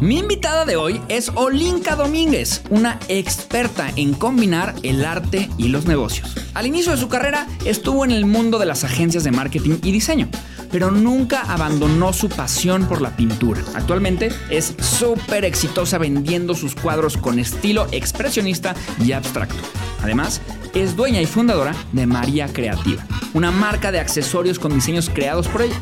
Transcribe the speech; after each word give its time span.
Mi 0.00 0.18
invitada 0.18 0.66
de 0.66 0.76
hoy 0.76 1.00
es 1.08 1.32
Olinka 1.34 1.96
Domínguez, 1.96 2.60
una 2.68 2.98
experta 3.08 3.90
en 3.96 4.12
combinar 4.12 4.74
el 4.82 5.02
arte 5.06 5.48
y 5.56 5.68
los 5.68 5.86
negocios. 5.86 6.34
Al 6.52 6.66
inicio 6.66 6.92
de 6.92 6.98
su 6.98 7.08
carrera 7.08 7.46
estuvo 7.64 8.04
en 8.04 8.10
el 8.10 8.26
mundo 8.26 8.58
de 8.58 8.66
las 8.66 8.84
agencias 8.84 9.24
de 9.24 9.30
marketing 9.30 9.78
y 9.82 9.92
diseño, 9.92 10.28
pero 10.70 10.90
nunca 10.90 11.40
abandonó 11.40 12.12
su 12.12 12.28
pasión 12.28 12.86
por 12.86 13.00
la 13.00 13.16
pintura. 13.16 13.62
Actualmente 13.74 14.28
es 14.50 14.74
súper 14.80 15.46
exitosa 15.46 15.96
vendiendo 15.96 16.54
sus 16.54 16.74
cuadros 16.74 17.16
con 17.16 17.38
estilo 17.38 17.86
expresionista 17.90 18.74
y 19.02 19.12
abstracto. 19.12 19.56
Además, 20.02 20.42
es 20.74 20.94
dueña 20.94 21.22
y 21.22 21.26
fundadora 21.26 21.74
de 21.92 22.06
María 22.06 22.52
Creativa, 22.52 23.02
una 23.32 23.50
marca 23.50 23.90
de 23.92 24.00
accesorios 24.00 24.58
con 24.58 24.74
diseños 24.74 25.08
creados 25.08 25.48
por 25.48 25.62
ella. 25.62 25.80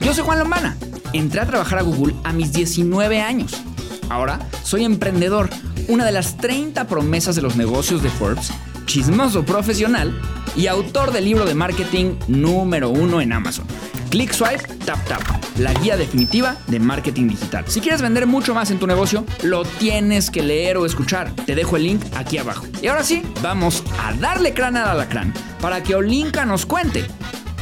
Yo 0.00 0.14
soy 0.14 0.24
Juan 0.24 0.38
Lombana. 0.38 0.78
Entré 1.14 1.40
a 1.40 1.46
trabajar 1.46 1.78
a 1.78 1.82
Google 1.82 2.12
a 2.24 2.32
mis 2.32 2.52
19 2.52 3.20
años. 3.20 3.62
Ahora 4.10 4.40
soy 4.64 4.84
emprendedor, 4.84 5.48
una 5.86 6.04
de 6.04 6.10
las 6.10 6.36
30 6.36 6.88
promesas 6.88 7.36
de 7.36 7.42
los 7.42 7.54
negocios 7.54 8.02
de 8.02 8.10
Forbes, 8.10 8.50
chismoso 8.84 9.44
profesional 9.44 10.20
y 10.56 10.66
autor 10.66 11.12
del 11.12 11.26
libro 11.26 11.44
de 11.44 11.54
marketing 11.54 12.16
número 12.26 12.90
uno 12.90 13.20
en 13.20 13.32
Amazon. 13.32 13.64
Click 14.10 14.32
Swipe 14.32 14.66
Tap 14.84 15.06
Tap, 15.06 15.22
la 15.60 15.72
guía 15.74 15.96
definitiva 15.96 16.56
de 16.66 16.80
marketing 16.80 17.28
digital. 17.28 17.64
Si 17.68 17.80
quieres 17.80 18.02
vender 18.02 18.26
mucho 18.26 18.52
más 18.52 18.72
en 18.72 18.80
tu 18.80 18.88
negocio, 18.88 19.24
lo 19.44 19.64
tienes 19.64 20.30
que 20.30 20.42
leer 20.42 20.78
o 20.78 20.84
escuchar. 20.84 21.32
Te 21.46 21.54
dejo 21.54 21.76
el 21.76 21.84
link 21.84 22.02
aquí 22.16 22.38
abajo. 22.38 22.66
Y 22.82 22.88
ahora 22.88 23.04
sí, 23.04 23.22
vamos 23.40 23.84
a 24.02 24.12
darle 24.14 24.52
crán 24.52 24.76
al 24.76 24.88
alacrán 24.88 25.32
para 25.60 25.80
que 25.80 25.94
Olinka 25.94 26.44
nos 26.44 26.66
cuente 26.66 27.04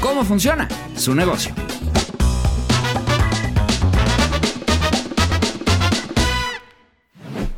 cómo 0.00 0.24
funciona 0.24 0.69
su 0.96 1.14
negocio. 1.14 1.55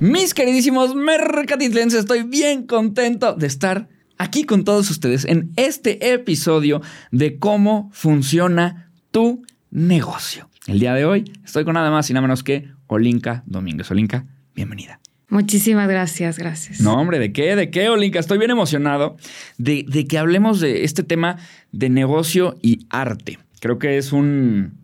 Mis 0.04 0.34
queridísimos 0.34 0.94
mercatitlenses, 0.94 2.00
estoy 2.00 2.24
bien 2.24 2.66
contento 2.66 3.32
de 3.32 3.46
estar 3.46 3.88
aquí 4.18 4.44
con 4.44 4.62
todos 4.62 4.90
ustedes 4.90 5.24
en 5.24 5.50
este 5.56 6.12
episodio 6.12 6.82
de 7.10 7.38
cómo 7.38 7.88
funciona 7.90 8.90
tu 9.12 9.46
negocio. 9.70 10.50
El 10.66 10.78
día 10.78 10.92
de 10.92 11.06
hoy 11.06 11.32
estoy 11.42 11.64
con 11.64 11.72
nada 11.72 11.90
más 11.90 12.10
y 12.10 12.12
nada 12.12 12.20
menos 12.20 12.42
que 12.42 12.68
Olinka 12.86 13.44
Domínguez. 13.46 13.90
Olinka, 13.90 14.26
bienvenida. 14.54 15.00
Muchísimas 15.30 15.88
gracias, 15.88 16.36
gracias. 16.38 16.82
No, 16.82 17.00
hombre, 17.00 17.18
¿de 17.18 17.32
qué? 17.32 17.56
¿De 17.56 17.70
qué, 17.70 17.88
Olinka? 17.88 18.18
Estoy 18.18 18.36
bien 18.36 18.50
emocionado 18.50 19.16
de, 19.56 19.86
de 19.88 20.04
que 20.04 20.18
hablemos 20.18 20.60
de 20.60 20.84
este 20.84 21.02
tema 21.02 21.38
de 21.72 21.88
negocio 21.88 22.58
y 22.60 22.86
arte. 22.90 23.38
Creo 23.58 23.78
que 23.78 23.96
es 23.96 24.12
un, 24.12 24.74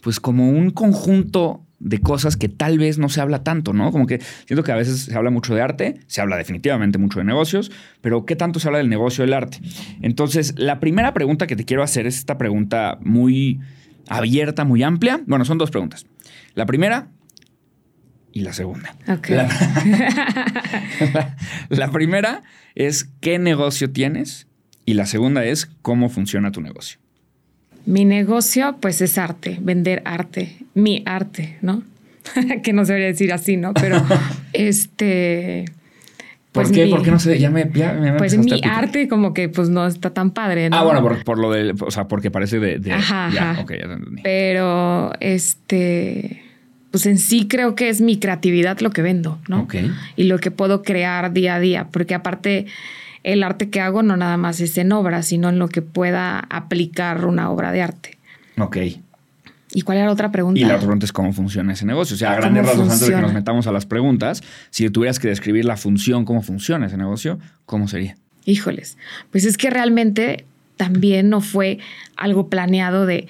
pues 0.00 0.20
como 0.20 0.48
un 0.48 0.70
conjunto 0.70 1.63
de 1.84 2.00
cosas 2.00 2.36
que 2.36 2.48
tal 2.48 2.78
vez 2.78 2.98
no 2.98 3.08
se 3.08 3.20
habla 3.20 3.44
tanto, 3.44 3.72
¿no? 3.72 3.92
Como 3.92 4.06
que 4.06 4.20
siento 4.46 4.64
que 4.64 4.72
a 4.72 4.76
veces 4.76 5.02
se 5.02 5.14
habla 5.16 5.30
mucho 5.30 5.54
de 5.54 5.60
arte, 5.62 6.00
se 6.06 6.20
habla 6.20 6.36
definitivamente 6.36 6.98
mucho 6.98 7.18
de 7.20 7.24
negocios, 7.26 7.70
pero 8.00 8.24
¿qué 8.26 8.34
tanto 8.36 8.58
se 8.58 8.66
habla 8.68 8.78
del 8.78 8.88
negocio 8.88 9.22
del 9.22 9.34
arte? 9.34 9.58
Entonces, 10.02 10.54
la 10.58 10.80
primera 10.80 11.14
pregunta 11.14 11.46
que 11.46 11.56
te 11.56 11.64
quiero 11.64 11.82
hacer 11.82 12.06
es 12.06 12.16
esta 12.18 12.38
pregunta 12.38 12.98
muy 13.02 13.60
abierta, 14.08 14.64
muy 14.64 14.82
amplia. 14.82 15.20
Bueno, 15.26 15.44
son 15.44 15.58
dos 15.58 15.70
preguntas. 15.70 16.06
La 16.54 16.66
primera 16.66 17.08
y 18.32 18.40
la 18.40 18.52
segunda. 18.52 18.96
Ok. 19.08 19.28
La, 19.28 19.42
la- 21.12 21.36
la 21.68 21.90
primera 21.90 22.42
es 22.74 23.10
¿qué 23.20 23.38
negocio 23.38 23.90
tienes? 23.92 24.48
Y 24.86 24.94
la 24.94 25.06
segunda 25.06 25.44
es 25.44 25.66
¿cómo 25.82 26.08
funciona 26.08 26.50
tu 26.52 26.60
negocio? 26.60 26.98
Mi 27.86 28.04
negocio, 28.04 28.76
pues 28.80 29.00
es 29.00 29.18
arte, 29.18 29.58
vender 29.60 30.02
arte, 30.04 30.56
mi 30.74 31.02
arte, 31.06 31.58
¿no? 31.62 31.82
que 32.62 32.72
no 32.72 32.84
se 32.84 32.92
debería 32.94 33.08
decir 33.12 33.32
así, 33.32 33.56
¿no? 33.56 33.74
Pero 33.74 34.02
este. 34.52 35.66
¿Por 36.52 36.62
pues 36.64 36.72
qué? 36.72 36.84
mi- 36.84 36.90
¿Por 36.92 37.02
qué 37.02 37.10
no 37.10 37.18
sé? 37.18 37.38
Ya 37.38 37.50
me, 37.50 37.68
ya 37.74 37.92
me 37.94 38.12
Pues 38.14 38.38
mi 38.38 38.60
arte, 38.62 39.08
como 39.08 39.34
que 39.34 39.48
pues 39.48 39.68
no 39.70 39.86
está 39.86 40.10
tan 40.10 40.30
padre, 40.30 40.70
¿no? 40.70 40.76
Ah, 40.76 40.84
bueno, 40.84 41.02
por, 41.02 41.22
por 41.24 41.38
lo 41.38 41.50
del. 41.50 41.74
O 41.80 41.90
sea, 41.90 42.06
porque 42.08 42.30
parece 42.30 42.60
de. 42.60 42.78
de- 42.78 42.92
Ajá, 42.92 43.30
ya, 43.34 43.50
ajá. 43.50 43.60
ok, 43.62 43.72
ya 43.72 43.86
te 43.88 43.92
entendí. 43.92 44.22
Pero 44.22 45.12
este. 45.20 46.42
Pues 46.92 47.06
en 47.06 47.18
sí 47.18 47.48
creo 47.48 47.74
que 47.74 47.88
es 47.88 48.00
mi 48.00 48.18
creatividad 48.20 48.78
lo 48.78 48.90
que 48.90 49.02
vendo, 49.02 49.40
¿no? 49.48 49.62
Ok. 49.62 49.74
y 50.14 50.24
lo 50.24 50.38
que 50.38 50.52
puedo 50.52 50.82
crear 50.84 51.32
día 51.32 51.56
a 51.56 51.60
día, 51.60 51.88
porque 51.90 52.14
aparte 52.14 52.66
el 53.24 53.42
arte 53.42 53.70
que 53.70 53.80
hago 53.80 54.02
no 54.02 54.16
nada 54.16 54.36
más 54.36 54.60
es 54.60 54.78
en 54.78 54.92
obra, 54.92 55.22
sino 55.22 55.48
en 55.48 55.58
lo 55.58 55.68
que 55.68 55.82
pueda 55.82 56.38
aplicar 56.38 57.24
una 57.24 57.50
obra 57.50 57.72
de 57.72 57.82
arte. 57.82 58.18
Ok. 58.58 58.76
¿Y 59.72 59.82
cuál 59.82 59.98
era 59.98 60.06
la 60.06 60.12
otra 60.12 60.30
pregunta? 60.30 60.60
Y 60.60 60.64
la 60.64 60.74
otra 60.74 60.86
pregunta 60.86 61.06
es 61.06 61.12
cómo 61.12 61.32
funciona 61.32 61.72
ese 61.72 61.84
negocio. 61.84 62.14
O 62.14 62.18
sea, 62.18 62.32
a 62.32 62.36
¿Cómo 62.36 62.42
grandes 62.42 62.66
rasgos, 62.66 62.92
antes 62.92 63.08
de 63.08 63.14
que 63.14 63.20
nos 63.20 63.32
metamos 63.32 63.66
a 63.66 63.72
las 63.72 63.86
preguntas, 63.86 64.42
si 64.70 64.88
tuvieras 64.90 65.18
que 65.18 65.26
describir 65.26 65.64
la 65.64 65.76
función, 65.76 66.24
cómo 66.24 66.42
funciona 66.42 66.86
ese 66.86 66.96
negocio, 66.96 67.40
¿cómo 67.66 67.88
sería? 67.88 68.16
Híjoles, 68.44 68.98
pues 69.32 69.44
es 69.44 69.56
que 69.56 69.70
realmente 69.70 70.44
también 70.76 71.30
no 71.30 71.40
fue 71.40 71.78
algo 72.16 72.48
planeado 72.48 73.06
de 73.06 73.26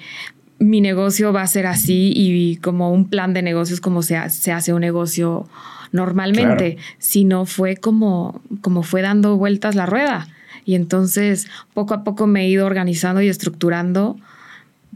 mi 0.59 0.81
negocio 0.81 1.33
va 1.33 1.41
a 1.41 1.47
ser 1.47 1.65
así 1.67 2.13
y 2.15 2.55
como 2.57 2.91
un 2.91 3.09
plan 3.09 3.33
de 3.33 3.41
negocios 3.41 3.81
como 3.81 4.01
se, 4.01 4.15
ha- 4.17 4.29
se 4.29 4.51
hace 4.51 4.73
un 4.73 4.81
negocio 4.81 5.47
normalmente, 5.91 6.77
sino 6.97 7.45
fue 7.45 7.75
como, 7.77 8.41
como 8.61 8.81
fue 8.83 9.01
dando 9.01 9.37
vueltas 9.37 9.75
la 9.75 9.85
rueda. 9.85 10.27
Y 10.65 10.75
entonces 10.75 11.47
poco 11.73 11.93
a 11.93 12.03
poco 12.03 12.25
me 12.27 12.43
he 12.45 12.49
ido 12.49 12.65
organizando 12.65 13.21
y 13.21 13.27
estructurando 13.27 14.17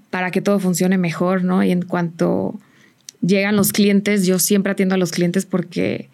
para 0.10 0.32
que 0.32 0.42
todo 0.42 0.60
funcione 0.60 0.98
mejor, 0.98 1.44
¿no? 1.44 1.64
Y 1.64 1.72
en 1.72 1.84
cuanto 1.84 2.60
llegan 3.22 3.56
los 3.56 3.72
clientes, 3.74 4.26
yo 4.26 4.40
siempre 4.40 4.72
atiendo 4.72 4.96
a 4.96 4.98
los 4.98 5.12
clientes 5.12 5.46
porque 5.46 6.10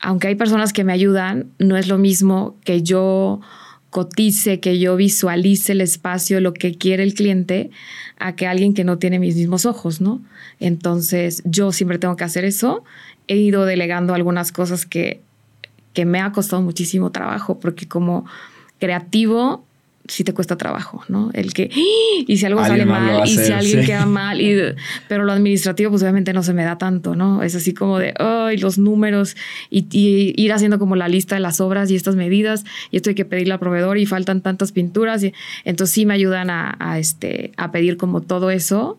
aunque 0.00 0.28
hay 0.28 0.36
personas 0.36 0.72
que 0.72 0.84
me 0.84 0.92
ayudan, 0.92 1.46
no 1.58 1.76
es 1.76 1.88
lo 1.88 1.98
mismo 1.98 2.56
que 2.64 2.82
yo 2.82 3.40
cotice, 3.90 4.60
que 4.60 4.78
yo 4.78 4.96
visualice 4.96 5.72
el 5.72 5.80
espacio, 5.80 6.40
lo 6.40 6.52
que 6.52 6.76
quiere 6.76 7.02
el 7.02 7.14
cliente, 7.14 7.70
a 8.18 8.34
que 8.34 8.46
alguien 8.46 8.74
que 8.74 8.84
no 8.84 8.98
tiene 8.98 9.18
mis 9.18 9.36
mismos 9.36 9.66
ojos, 9.66 10.00
¿no? 10.00 10.20
Entonces, 10.60 11.42
yo 11.44 11.72
siempre 11.72 11.98
tengo 11.98 12.16
que 12.16 12.24
hacer 12.24 12.44
eso. 12.44 12.84
He 13.28 13.36
ido 13.36 13.64
delegando 13.64 14.14
algunas 14.14 14.52
cosas 14.52 14.86
que, 14.86 15.20
que 15.94 16.04
me 16.04 16.20
ha 16.20 16.32
costado 16.32 16.62
muchísimo 16.62 17.10
trabajo, 17.10 17.60
porque 17.60 17.88
como 17.88 18.26
creativo 18.78 19.64
sí 20.08 20.24
te 20.24 20.34
cuesta 20.34 20.56
trabajo, 20.56 21.04
¿no? 21.08 21.30
El 21.34 21.52
que, 21.52 21.70
¡Ah! 21.72 22.24
y 22.26 22.36
si 22.36 22.46
algo 22.46 22.60
Alguien 22.60 22.88
sale 22.88 22.90
mal, 22.90 23.22
a 23.22 23.26
y 23.26 23.30
si 23.30 23.40
hacer, 23.40 23.52
alguien 23.52 23.80
sí. 23.80 23.86
queda 23.86 24.06
mal, 24.06 24.40
y, 24.40 24.56
pero 25.06 25.24
lo 25.24 25.32
administrativo 25.32 25.90
pues 25.90 26.02
obviamente 26.02 26.32
no 26.32 26.42
se 26.42 26.54
me 26.54 26.64
da 26.64 26.78
tanto, 26.78 27.14
¿no? 27.14 27.42
Es 27.42 27.54
así 27.54 27.74
como 27.74 27.98
de, 27.98 28.14
ay, 28.18 28.56
los 28.56 28.78
números 28.78 29.36
y, 29.70 29.86
y 29.92 30.34
ir 30.36 30.52
haciendo 30.52 30.78
como 30.78 30.96
la 30.96 31.08
lista 31.08 31.34
de 31.36 31.40
las 31.40 31.60
obras 31.60 31.90
y 31.90 31.96
estas 31.96 32.16
medidas 32.16 32.64
y 32.90 32.96
esto 32.96 33.10
hay 33.10 33.14
que 33.14 33.24
pedirle 33.24 33.52
al 33.52 33.60
proveedor 33.60 33.98
y 33.98 34.06
faltan 34.06 34.40
tantas 34.40 34.72
pinturas 34.72 35.22
y 35.22 35.32
entonces 35.64 35.94
sí 35.94 36.06
me 36.06 36.14
ayudan 36.14 36.50
a, 36.50 36.76
a, 36.80 36.98
este, 36.98 37.52
a 37.56 37.70
pedir 37.70 37.96
como 37.96 38.22
todo 38.22 38.50
eso 38.50 38.98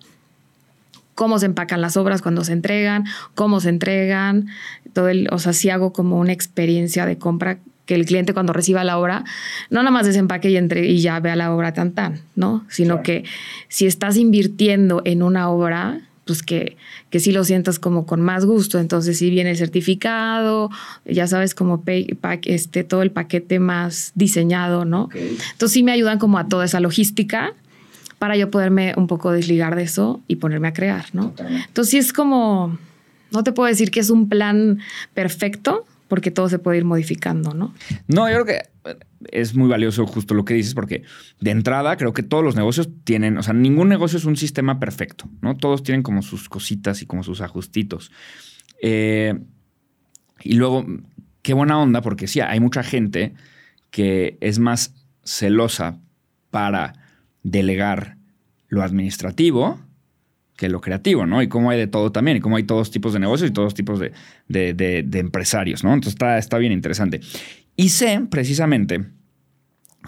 cómo 1.16 1.38
se 1.38 1.48
empacan 1.48 1.82
las 1.82 1.98
obras 1.98 2.22
cuando 2.22 2.46
se 2.46 2.54
entregan, 2.54 3.04
cómo 3.36 3.60
se 3.60 3.68
entregan, 3.68 4.48
todo 4.94 5.10
el, 5.10 5.28
o 5.34 5.38
sea, 5.38 5.52
sí 5.52 5.70
hago 5.70 5.92
como 5.92 6.18
una 6.18 6.32
experiencia 6.32 7.06
de 7.06 7.18
compra 7.18 7.60
que 7.90 7.96
el 7.96 8.06
cliente 8.06 8.36
cuando 8.36 8.54
reciba 8.54 8.84
la 8.84 9.00
obra 9.00 9.24
no 9.72 9.80
nada 9.82 9.90
más 9.90 10.06
desempaque 10.06 10.52
y 10.52 10.58
entre 10.58 10.86
y 10.86 11.00
ya 11.02 11.20
vea 11.20 11.36
la 11.36 11.52
obra 11.52 11.74
tan 11.74 11.94
tan, 11.94 12.22
¿no? 12.36 12.64
Sino 12.70 13.02
Claro. 13.02 13.04
que 13.04 13.24
si 13.68 13.88
estás 13.88 14.16
invirtiendo 14.16 15.02
en 15.06 15.24
una 15.24 15.50
obra, 15.50 16.02
pues 16.26 16.44
que, 16.44 16.78
que 17.10 17.20
sí 17.20 17.32
lo 17.32 17.44
sientas 17.44 17.80
como 17.80 18.06
con 18.06 18.22
más 18.22 18.46
gusto. 18.46 18.78
Entonces, 18.78 19.18
si 19.18 19.32
viene 19.32 19.50
el 19.50 19.58
certificado, 19.58 20.70
ya 21.04 21.26
sabes, 21.26 21.56
como 21.56 21.82
pe- 21.82 22.16
pa- 22.22 22.38
este, 22.44 22.84
todo 22.84 23.02
el 23.02 23.10
paquete 23.10 23.58
más 23.58 24.12
diseñado, 24.14 24.86
¿no? 24.86 25.10
Entonces 25.16 25.72
sí 25.74 25.82
me 25.82 25.92
ayudan 25.92 26.20
como 26.20 26.38
a 26.38 26.48
toda 26.48 26.66
esa 26.66 26.80
logística 26.80 27.54
para 28.20 28.36
yo 28.38 28.52
poderme 28.52 28.94
un 28.98 29.08
poco 29.08 29.32
desligar 29.32 29.76
de 29.76 29.82
eso 29.84 30.22
y 30.28 30.36
ponerme 30.36 30.68
a 30.68 30.74
crear, 30.74 31.06
¿no? 31.14 31.30
Totalmente. 31.30 31.66
Entonces 31.70 31.90
sí 31.92 31.98
es 31.98 32.14
como, 32.14 32.78
no 33.32 33.44
te 33.44 33.52
puedo 33.52 33.68
decir 33.68 33.90
que 33.90 34.00
es 34.02 34.12
un 34.12 34.30
plan 34.30 34.78
perfecto, 35.16 35.86
porque 36.10 36.32
todo 36.32 36.50
se 36.50 36.60
puede 36.60 36.80
ir 36.80 36.86
modificando, 36.86 37.54
¿no? 37.54 37.74
No, 38.08 38.28
yo 38.30 38.44
creo 38.44 38.46
que 38.46 38.62
es 39.32 39.56
muy 39.56 39.70
valioso 39.70 40.06
justo 40.06 40.34
lo 40.34 40.44
que 40.44 40.56
dices, 40.56 40.74
porque 40.74 41.04
de 41.40 41.52
entrada 41.52 41.96
creo 41.96 42.14
que 42.14 42.24
todos 42.24 42.44
los 42.44 42.56
negocios 42.56 42.90
tienen, 43.06 43.38
o 43.38 43.44
sea, 43.44 43.54
ningún 43.54 43.88
negocio 43.88 44.18
es 44.18 44.26
un 44.26 44.36
sistema 44.36 44.80
perfecto, 44.80 45.30
¿no? 45.42 45.56
Todos 45.56 45.84
tienen 45.84 46.04
como 46.04 46.22
sus 46.22 46.50
cositas 46.50 47.02
y 47.02 47.06
como 47.06 47.24
sus 47.24 47.40
ajustitos. 47.40 48.12
Eh, 48.82 49.40
y 50.42 50.54
luego, 50.54 50.86
qué 51.44 51.54
buena 51.54 51.80
onda, 51.80 52.02
porque 52.02 52.28
sí, 52.28 52.42
hay 52.42 52.60
mucha 52.60 52.84
gente 52.84 53.36
que 53.92 54.38
es 54.42 54.60
más 54.60 54.96
celosa 55.24 56.00
para 56.50 56.94
delegar 57.44 58.18
lo 58.68 58.84
administrativo 58.84 59.80
que 60.60 60.68
lo 60.68 60.82
creativo, 60.82 61.26
¿no? 61.26 61.42
Y 61.42 61.48
cómo 61.48 61.70
hay 61.70 61.80
de 61.80 61.88
todo 61.88 62.12
también, 62.12 62.38
y 62.38 62.40
cómo 62.42 62.58
hay 62.58 62.64
todos 62.64 62.92
tipos 62.92 63.14
de 63.14 63.20
negocios 63.20 63.50
y 63.50 63.54
todos 63.54 63.74
tipos 63.74 63.98
de, 63.98 64.12
de- 64.50 65.20
empresarios, 65.20 65.86
¿no? 65.86 65.94
Entonces 65.94 66.16
está, 66.16 66.38
está 66.38 66.58
bien 66.58 66.74
interesante. 66.74 67.22
Y 67.78 67.90
sé 67.90 68.22
precisamente 68.30 69.06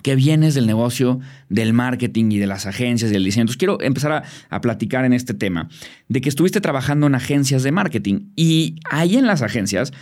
que 0.03 0.15
vienes 0.15 0.53
del 0.53 0.67
negocio 0.67 1.21
del 1.47 1.71
marketing 1.71 2.31
y 2.31 2.37
de 2.37 2.47
las 2.47 2.65
agencias 2.65 3.11
y 3.11 3.13
del 3.13 3.23
diseño. 3.23 3.43
Entonces 3.43 3.57
quiero 3.57 3.81
empezar 3.81 4.11
a, 4.11 4.23
a, 4.49 4.59
platicar 4.59 5.05
en 5.05 5.13
este 5.13 5.33
tema 5.33 5.69
de 6.09 6.19
que 6.19 6.27
estuviste 6.27 6.59
trabajando 6.59 7.07
en 7.07 7.15
agencias 7.15 7.63
de 7.63 7.71
marketing 7.71 8.31
y 8.35 8.75
ahí 8.89 9.15
en 9.15 9.27
las 9.27 9.41
agencias, 9.41 9.93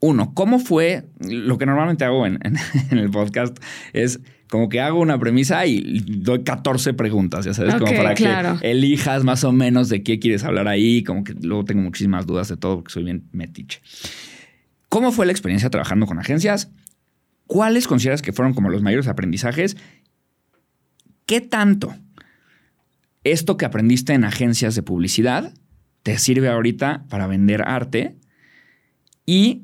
uno, 0.00 0.34
¿cómo 0.34 0.60
fue? 0.60 1.04
Lo 1.18 1.58
que 1.58 1.66
normalmente 1.66 2.04
hago 2.04 2.26
en, 2.26 2.38
en, 2.44 2.56
en 2.90 2.98
el 2.98 3.10
podcast 3.10 3.58
es 3.92 4.20
como 4.48 4.68
que 4.68 4.80
hago 4.80 5.00
una 5.00 5.18
premisa 5.18 5.66
y 5.66 6.00
doy 6.06 6.44
14 6.44 6.94
preguntas, 6.94 7.44
ya 7.44 7.54
sabes, 7.54 7.74
Ok, 7.74 7.80
como 7.80 7.96
para 7.96 8.14
claro. 8.14 8.58
que 8.60 8.70
elijas 8.70 9.24
más 9.24 9.42
o 9.44 9.52
menos 9.52 9.88
de 9.88 10.02
qué 10.02 10.18
quieres 10.18 10.44
hablar 10.44 10.68
ahí, 10.68 11.02
como 11.02 11.24
que 11.24 11.34
luego 11.34 11.64
tengo 11.64 11.82
muchísimas 11.82 12.26
dudas 12.26 12.48
de 12.48 12.56
todo 12.56 12.76
porque 12.76 12.92
soy 12.92 13.04
bien 13.04 13.24
metiche. 13.32 13.80
¿Cómo 14.88 15.10
fue 15.12 15.26
la 15.26 15.32
experiencia 15.32 15.70
trabajando 15.70 16.06
con 16.06 16.18
agencias? 16.18 16.70
¿Cuáles 17.46 17.88
consideras 17.88 18.22
que 18.22 18.32
fueron 18.32 18.54
como 18.54 18.70
los 18.70 18.82
mayores 18.82 19.08
aprendizajes? 19.08 19.76
¿Qué 21.26 21.40
tanto 21.40 21.94
esto 23.24 23.56
que 23.56 23.64
aprendiste 23.64 24.12
en 24.12 24.24
agencias 24.24 24.74
de 24.74 24.82
publicidad 24.82 25.52
te 26.02 26.18
sirve 26.18 26.48
ahorita 26.48 27.06
para 27.08 27.26
vender 27.26 27.62
arte? 27.62 28.14
Y 29.26 29.62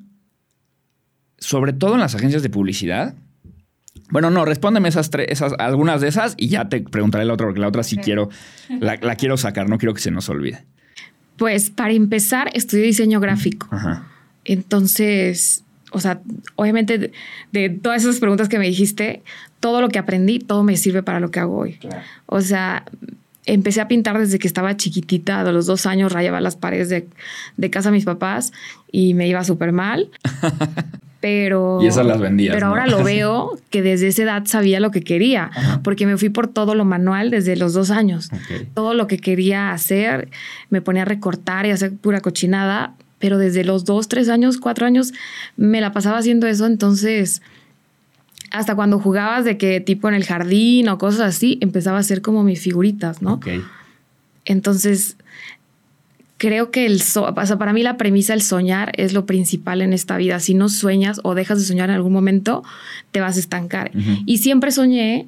sobre 1.38 1.72
todo 1.72 1.94
en 1.94 2.00
las 2.00 2.14
agencias 2.14 2.42
de 2.42 2.50
publicidad. 2.50 3.14
Bueno, 4.10 4.30
no, 4.30 4.44
respóndeme 4.44 4.88
esas 4.88 5.10
tres, 5.10 5.26
esas, 5.30 5.52
algunas 5.58 6.00
de 6.00 6.08
esas 6.08 6.34
y 6.36 6.48
ya 6.48 6.68
te 6.68 6.80
preguntaré 6.80 7.24
la 7.24 7.34
otra, 7.34 7.46
porque 7.46 7.60
la 7.60 7.68
otra 7.68 7.82
sí 7.82 7.96
quiero, 7.96 8.28
la, 8.80 8.96
la 9.00 9.16
quiero 9.16 9.36
sacar, 9.36 9.68
no 9.68 9.78
quiero 9.78 9.94
que 9.94 10.00
se 10.00 10.10
nos 10.10 10.28
olvide. 10.28 10.64
Pues 11.36 11.70
para 11.70 11.92
empezar, 11.92 12.50
estudié 12.54 12.84
diseño 12.84 13.20
gráfico. 13.20 13.68
Ajá. 13.70 14.06
Entonces, 14.44 15.64
o 15.92 16.00
sea, 16.00 16.20
obviamente 16.56 16.98
de, 16.98 17.12
de 17.52 17.70
todas 17.70 18.02
esas 18.02 18.18
preguntas 18.18 18.48
que 18.48 18.58
me 18.58 18.66
dijiste, 18.66 19.22
todo 19.60 19.80
lo 19.80 19.88
que 19.88 19.98
aprendí, 19.98 20.38
todo 20.38 20.62
me 20.62 20.76
sirve 20.76 21.02
para 21.02 21.20
lo 21.20 21.30
que 21.30 21.40
hago 21.40 21.56
hoy. 21.56 21.78
O 22.26 22.40
sea, 22.40 22.84
empecé 23.46 23.80
a 23.80 23.88
pintar 23.88 24.18
desde 24.18 24.38
que 24.38 24.46
estaba 24.46 24.76
chiquitita, 24.76 25.40
a 25.40 25.52
los 25.52 25.66
dos 25.66 25.86
años 25.86 26.12
rayaba 26.12 26.40
las 26.40 26.56
paredes 26.56 26.88
de, 26.88 27.08
de 27.56 27.70
casa 27.70 27.90
de 27.90 27.94
mis 27.96 28.04
papás 28.04 28.52
y 28.92 29.14
me 29.14 29.28
iba 29.28 29.42
súper 29.44 29.72
mal. 29.72 30.10
Pero, 31.20 31.80
Y 31.82 31.86
esas 31.86 32.06
las 32.06 32.18
vendías, 32.18 32.54
Pero 32.54 32.66
¿no? 32.66 32.72
ahora 32.72 32.86
lo 32.86 33.04
veo 33.04 33.58
que 33.68 33.82
desde 33.82 34.08
esa 34.08 34.22
edad 34.22 34.44
sabía 34.46 34.80
lo 34.80 34.90
que 34.90 35.02
quería, 35.02 35.50
Ajá. 35.54 35.80
porque 35.84 36.06
me 36.06 36.16
fui 36.16 36.30
por 36.30 36.48
todo 36.48 36.74
lo 36.74 36.86
manual 36.86 37.30
desde 37.30 37.56
los 37.56 37.74
dos 37.74 37.90
años. 37.90 38.30
Todo 38.72 38.94
lo 38.94 39.06
que 39.06 39.18
quería 39.18 39.72
hacer, 39.72 40.28
me 40.70 40.80
ponía 40.80 41.02
a 41.02 41.04
recortar 41.04 41.66
y 41.66 41.72
hacer 41.72 41.92
pura 41.92 42.20
cochinada, 42.22 42.94
pero 43.18 43.36
desde 43.36 43.64
los 43.64 43.84
dos, 43.84 44.08
tres 44.08 44.30
años, 44.30 44.56
cuatro 44.56 44.86
años, 44.86 45.12
me 45.58 45.82
la 45.82 45.92
pasaba 45.92 46.16
haciendo 46.16 46.46
eso. 46.46 46.64
Entonces, 46.64 47.42
hasta 48.50 48.74
cuando 48.74 48.98
jugabas 48.98 49.44
de 49.44 49.56
que 49.56 49.80
tipo 49.80 50.08
en 50.08 50.14
el 50.14 50.24
jardín 50.24 50.88
o 50.88 50.98
cosas 50.98 51.20
así, 51.20 51.58
empezaba 51.60 51.98
a 51.98 52.00
hacer 52.00 52.22
como 52.22 52.42
mis 52.42 52.60
figuritas, 52.60 53.22
¿no? 53.22 53.34
Ok. 53.34 53.48
Entonces, 54.44 55.16
creo 56.38 56.70
que 56.70 56.86
el 56.86 57.02
so 57.02 57.34
o 57.36 57.46
sea, 57.46 57.58
para 57.58 57.72
mí 57.72 57.82
la 57.82 57.96
premisa 57.96 58.32
el 58.32 58.42
soñar 58.42 58.92
es 58.96 59.12
lo 59.12 59.26
principal 59.26 59.82
en 59.82 59.92
esta 59.92 60.16
vida. 60.16 60.40
Si 60.40 60.54
no 60.54 60.68
sueñas 60.68 61.20
o 61.22 61.34
dejas 61.34 61.58
de 61.58 61.64
soñar 61.64 61.90
en 61.90 61.96
algún 61.96 62.12
momento, 62.12 62.64
te 63.12 63.20
vas 63.20 63.36
a 63.36 63.40
estancar. 63.40 63.92
Y 64.26 64.38
siempre 64.38 64.70
soñé 64.72 65.26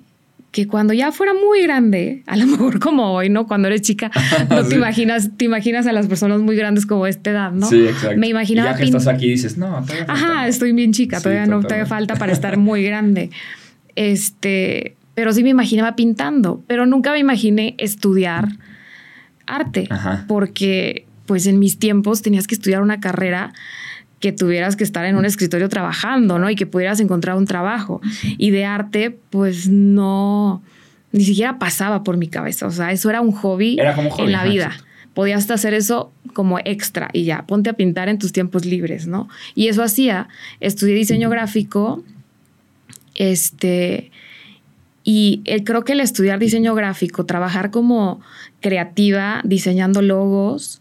que 0.53 0.67
cuando 0.69 0.93
ya 0.93 1.11
fuera 1.13 1.33
muy 1.35 1.63
grande, 1.63 2.23
a 2.27 2.37
lo 2.37 2.47
mejor 2.53 2.79
como 2.79 3.13
hoy, 3.15 3.29
¿no? 3.31 3.47
Cuando 3.49 3.67
eres 3.69 3.83
chica, 3.83 4.11
no 4.51 4.63
Sí. 4.63 4.69
te 4.71 4.75
imaginas, 4.77 5.31
te 5.37 5.45
imaginas 5.47 5.87
a 5.87 5.93
las 5.93 6.07
personas 6.07 6.41
muy 6.41 6.55
grandes 6.57 6.87
como 6.87 7.07
esta 7.07 7.31
edad, 7.31 7.51
¿no? 7.53 7.67
Sí, 7.67 7.87
exacto. 7.87 8.17
Me 8.19 8.29
imaginaba 8.29 8.71
Y 8.71 8.73
ya 8.75 8.79
que 8.79 8.85
estás 8.85 9.07
aquí 9.09 9.29
dices, 9.31 9.57
no, 9.59 9.69
todavía 9.83 10.07
falta, 10.07 10.13
Ajá, 10.13 10.43
¿no? 10.43 10.49
estoy 10.49 10.73
bien 10.73 10.93
chica, 10.93 11.17
Sí, 11.17 11.23
todavía 11.25 11.47
no 11.47 11.61
totalmente. 11.63 11.89
falta 11.89 12.15
para 12.17 12.33
estar 12.33 12.57
muy 12.59 12.85
grande. 12.85 13.31
Este, 13.97 14.97
pero 15.15 15.33
sí 15.33 15.43
me 15.43 15.51
imaginaba 15.51 15.97
pintando, 15.97 16.63
pero 16.67 16.87
nunca 16.87 17.13
me 17.13 17.19
imaginé 17.19 17.75
estudiar 17.79 18.49
arte, 19.47 19.87
Ajá. 19.91 20.25
porque 20.29 21.07
pues 21.27 21.47
en 21.47 21.59
mis 21.59 21.79
tiempos 21.79 22.23
tenías 22.23 22.47
que 22.47 22.55
estudiar 22.55 22.83
una 22.83 23.01
carrera 23.01 23.53
que 24.23 24.33
tuvieras 24.33 24.77
que 24.77 24.85
estar 24.85 25.05
en 25.05 25.17
un 25.17 25.25
escritorio 25.25 25.69
trabajando, 25.69 26.39
¿no? 26.39 26.49
Y 26.49 26.55
que 26.55 26.65
pudieras 26.65 27.01
encontrar 27.01 27.37
un 27.37 27.45
trabajo. 27.45 28.01
Y 28.39 28.51
de 28.51 28.65
arte, 28.65 29.19
pues 29.31 29.69
no, 29.69 30.63
ni 31.11 31.25
siquiera 31.25 31.59
pasaba 31.59 32.05
por 32.05 32.17
mi 32.17 32.29
cabeza. 32.29 32.67
O 32.69 32.71
sea, 32.71 32.93
eso 32.93 33.11
era 33.11 33.21
un 33.21 33.33
hobby, 33.33 33.77
Era 33.81 33.95
como 33.97 34.11
hobby, 34.11 34.23
en 34.25 34.33
la 34.33 34.45
vida. 34.45 34.67
exacto. 34.67 34.85
Podías 35.13 35.41
hasta 35.41 35.55
hacer 35.55 35.75
eso 35.75 36.13
como 36.33 36.59
extra 36.61 37.11
y 37.13 37.25
ya, 37.25 37.45
ponte 37.47 37.69
a 37.69 37.73
pintar 37.75 38.09
en 38.09 38.19
tus 38.19 38.33
tiempos 38.33 38.65
libres, 38.65 39.07
¿no? 39.09 39.29
Y 39.57 39.67
eso 39.69 39.83
hacía. 39.83 40.29
Estudié 40.61 40.95
diseño 40.95 41.29
gráfico, 41.29 42.03
este, 43.15 44.11
y 45.05 45.43
creo 45.65 45.83
que 45.85 45.93
el 45.93 46.01
estudiar 46.01 46.39
diseño 46.39 46.75
gráfico, 46.75 47.27
trabajar 47.27 47.71
como 47.71 48.21
creativa, 48.61 49.41
diseñando 49.45 50.01
logos, 50.01 50.81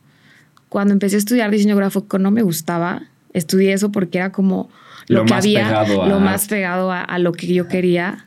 cuando 0.70 0.94
empecé 0.94 1.16
a 1.16 1.20
estudiar 1.20 1.52
diseño 1.52 1.76
gráfico 1.76 2.20
no 2.20 2.32
me 2.32 2.44
gustaba. 2.44 3.02
Estudié 3.34 3.74
eso 3.74 3.92
porque 3.92 4.18
era 4.18 4.32
como 4.32 4.70
lo, 5.08 5.20
Lo 5.20 5.26
que 5.26 5.34
había, 5.34 5.82
a 5.82 5.88
lo 6.08 6.20
más 6.20 6.48
pegado 6.48 6.92
a, 6.92 7.02
a 7.02 7.20
lo 7.20 7.32
que 7.32 7.48
yo 7.48 7.68
quería. 7.68 8.26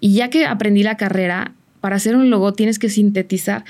Y 0.00 0.14
ya 0.14 0.30
que 0.30 0.46
aprendí 0.46 0.82
la 0.82 0.96
carrera, 0.96 1.52
para 1.80 1.96
hacer 1.96 2.16
un 2.16 2.30
logo 2.30 2.52
tienes 2.52 2.78
que 2.78 2.88
sintetizar 2.88 3.64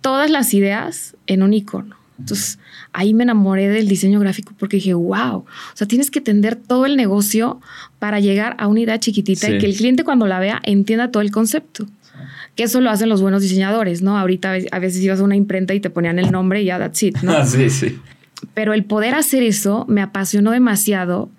todas 0.00 0.30
las 0.30 0.54
ideas 0.54 1.16
en 1.26 1.42
un 1.42 1.52
icono. 1.54 1.96
Entonces 2.18 2.58
ahí 2.92 3.12
me 3.12 3.24
enamoré 3.24 3.68
del 3.68 3.88
diseño 3.88 4.18
gráfico 4.20 4.54
porque 4.58 4.76
dije, 4.78 4.94
wow, 4.94 5.36
o 5.38 5.46
sea, 5.74 5.86
tienes 5.86 6.10
que 6.10 6.20
entender 6.20 6.56
todo 6.56 6.86
el 6.86 6.96
negocio 6.96 7.60
para 7.98 8.20
llegar 8.20 8.56
a 8.58 8.68
una 8.68 8.80
idea 8.80 8.98
chiquitita 8.98 9.48
Sí. 9.48 9.54
y 9.54 9.58
que 9.58 9.66
el 9.66 9.76
cliente 9.76 10.02
cuando 10.02 10.26
la 10.26 10.38
vea 10.38 10.60
entienda 10.64 11.10
todo 11.10 11.22
el 11.22 11.30
concepto. 11.30 11.86
Que 12.54 12.62
eso 12.62 12.80
lo 12.80 12.88
hacen 12.88 13.10
los 13.10 13.20
buenos 13.20 13.42
diseñadores, 13.42 14.00
¿no? 14.00 14.16
Ahorita 14.18 14.54
a 14.72 14.78
veces 14.78 15.02
ibas 15.02 15.20
a 15.20 15.24
una 15.24 15.36
imprenta 15.36 15.74
y 15.74 15.80
te 15.80 15.90
ponían 15.90 16.18
el 16.18 16.32
nombre 16.32 16.62
y 16.62 16.64
ya, 16.64 16.78
that's 16.78 17.02
it, 17.02 17.18
¿no? 17.18 17.32
Ah, 17.36 17.44
sí, 17.44 17.68
sí. 17.68 17.98
Pero 18.54 18.74
el 18.74 18.84
poder 18.84 19.14
hacer 19.14 19.42
eso 19.42 19.84
me 19.88 20.02
apasionó 20.02 20.50
demasiado 20.50 21.30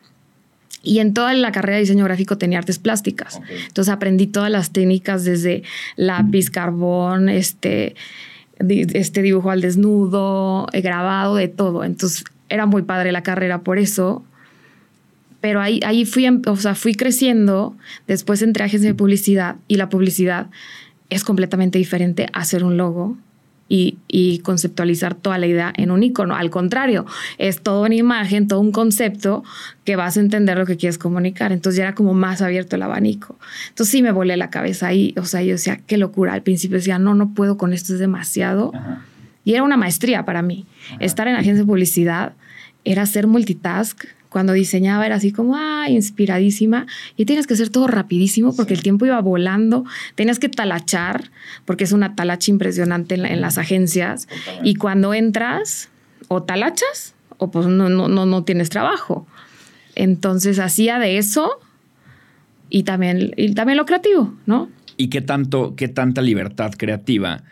y 0.83 0.99
en 0.99 1.13
toda 1.13 1.33
la 1.33 1.51
carrera 1.51 1.75
de 1.75 1.81
diseño 1.81 2.05
gráfico 2.05 2.37
tenía 2.37 2.59
artes 2.59 2.79
plásticas. 2.79 3.39
Entonces 3.67 3.93
aprendí 3.93 4.27
todas 4.27 4.49
las 4.49 4.71
técnicas 4.71 5.25
desde 5.25 5.63
lápiz, 5.97 6.49
carbón, 6.49 7.27
este, 7.29 7.95
este 8.59 9.21
dibujo 9.21 9.51
al 9.51 9.61
desnudo, 9.61 10.67
eh, 10.71 10.81
grabado, 10.81 11.35
de 11.35 11.49
todo. 11.49 11.83
Entonces 11.83 12.23
era 12.47 12.65
muy 12.65 12.83
padre 12.83 13.11
la 13.11 13.21
carrera 13.23 13.61
por 13.61 13.79
eso. 13.79 14.23
Pero 15.41 15.61
ahí, 15.61 15.81
ahí 15.85 16.05
fui, 16.05 16.25
em- 16.25 16.41
o 16.47 16.55
sea, 16.55 16.73
fui 16.73 16.95
creciendo, 16.95 17.75
después 18.07 18.41
entré 18.41 18.63
a 18.63 18.67
agencia 18.67 18.89
de 18.89 18.95
publicidad 18.95 19.57
y 19.67 19.75
la 19.75 19.89
publicidad 19.89 20.47
es 21.09 21.23
completamente 21.23 21.77
diferente 21.77 22.27
a 22.33 22.39
hacer 22.39 22.63
un 22.63 22.77
logo 22.77 23.17
y, 23.69 23.97
y 24.07 24.39
conceptualizar 24.39 25.15
toda 25.15 25.37
la 25.37 25.47
idea 25.47 25.73
en 25.75 25.91
un 25.91 26.03
icono. 26.03 26.35
Al 26.35 26.49
contrario, 26.49 27.05
es 27.37 27.61
toda 27.61 27.85
una 27.87 27.95
imagen, 27.95 28.47
todo 28.47 28.59
un 28.59 28.71
concepto 28.71 29.43
que 29.83 29.95
vas 29.95 30.17
a 30.17 30.19
entender 30.19 30.57
lo 30.57 30.65
que 30.65 30.77
quieres 30.77 30.97
comunicar. 30.97 31.51
Entonces 31.51 31.77
ya 31.77 31.83
era 31.83 31.95
como 31.95 32.13
más 32.13 32.41
abierto 32.41 32.75
el 32.75 32.81
abanico. 32.81 33.37
Entonces 33.69 33.91
sí 33.91 34.01
me 34.01 34.11
volé 34.11 34.37
la 34.37 34.49
cabeza 34.49 34.87
ahí. 34.87 35.13
O 35.17 35.25
sea, 35.25 35.41
yo 35.41 35.53
decía, 35.53 35.79
qué 35.85 35.97
locura. 35.97 36.33
Al 36.33 36.43
principio 36.43 36.77
decía, 36.77 36.99
no, 36.99 37.15
no 37.15 37.33
puedo 37.33 37.57
con 37.57 37.73
esto, 37.73 37.93
es 37.93 37.99
demasiado. 37.99 38.71
Ajá. 38.73 39.03
Y 39.47 39.53
era 39.53 39.63
una 39.63 39.77
maestría 39.77 40.25
para 40.25 40.41
mí. 40.41 40.65
Estar 40.99 41.25
en 41.29 41.35
agencia 41.35 41.61
de 41.61 41.65
publicidad 41.65 42.33
era 42.83 43.03
hacer 43.03 43.27
multitask. 43.27 44.03
Cuando 44.29 44.53
diseñaba 44.53 45.05
era 45.05 45.15
así 45.15 45.31
como, 45.31 45.55
ah, 45.55 45.85
inspiradísima. 45.89 46.85
Y 47.15 47.25
tienes 47.25 47.47
que 47.47 47.53
hacer 47.53 47.69
todo 47.69 47.87
rapidísimo 47.87 48.55
porque 48.55 48.73
el 48.73 48.83
tiempo 48.83 49.05
iba 49.05 49.19
volando. 49.21 49.85
Tenías 50.15 50.37
que 50.39 50.49
talachar, 50.49 51.31
porque 51.65 51.83
es 51.85 51.91
una 51.91 52.15
talacha 52.15 52.51
impresionante 52.51 53.15
en, 53.15 53.21
la- 53.23 53.29
en 53.29 53.41
las 53.41 53.57
agencias. 53.57 54.27
Y 54.63 54.75
cuando 54.75 55.13
entras, 55.13 55.89
o 56.27 56.43
talachas, 56.43 57.13
o 57.37 57.51
pues 57.51 57.67
no, 57.67 57.89
no, 57.89 58.07
no, 58.07 58.25
no 58.25 58.43
tienes 58.43 58.69
trabajo. 58.69 59.25
Entonces 59.95 60.59
hacía 60.59 60.99
de 60.99 61.17
eso 61.17 61.59
y 62.69 62.83
también, 62.83 63.31
y 63.37 63.53
también 63.53 63.77
lo 63.77 63.85
creativo, 63.85 64.33
¿no? 64.45 64.69
¿Y 64.97 65.07
qué 65.09 65.21
tanto, 65.21 65.75
qué 65.75 65.87
tanta 65.87 66.21
libertad 66.21 66.71
creativa 66.77 67.43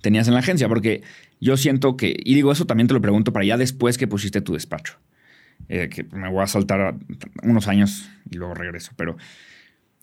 tenías 0.00 0.28
en 0.28 0.34
la 0.34 0.40
agencia? 0.40 0.68
Porque 0.68 1.02
yo 1.40 1.56
siento 1.56 1.96
que, 1.96 2.14
y 2.24 2.34
digo 2.34 2.52
eso 2.52 2.66
también 2.66 2.86
te 2.86 2.94
lo 2.94 3.00
pregunto 3.00 3.32
para 3.32 3.44
ya 3.44 3.56
después 3.56 3.98
que 3.98 4.06
pusiste 4.06 4.40
tu 4.40 4.52
despacho, 4.52 4.94
eh, 5.72 5.88
que 5.88 6.02
me 6.02 6.28
voy 6.28 6.42
a 6.42 6.48
saltar 6.48 6.96
unos 7.44 7.68
años 7.68 8.10
y 8.28 8.38
luego 8.38 8.54
regreso, 8.54 8.90
pero 8.96 9.16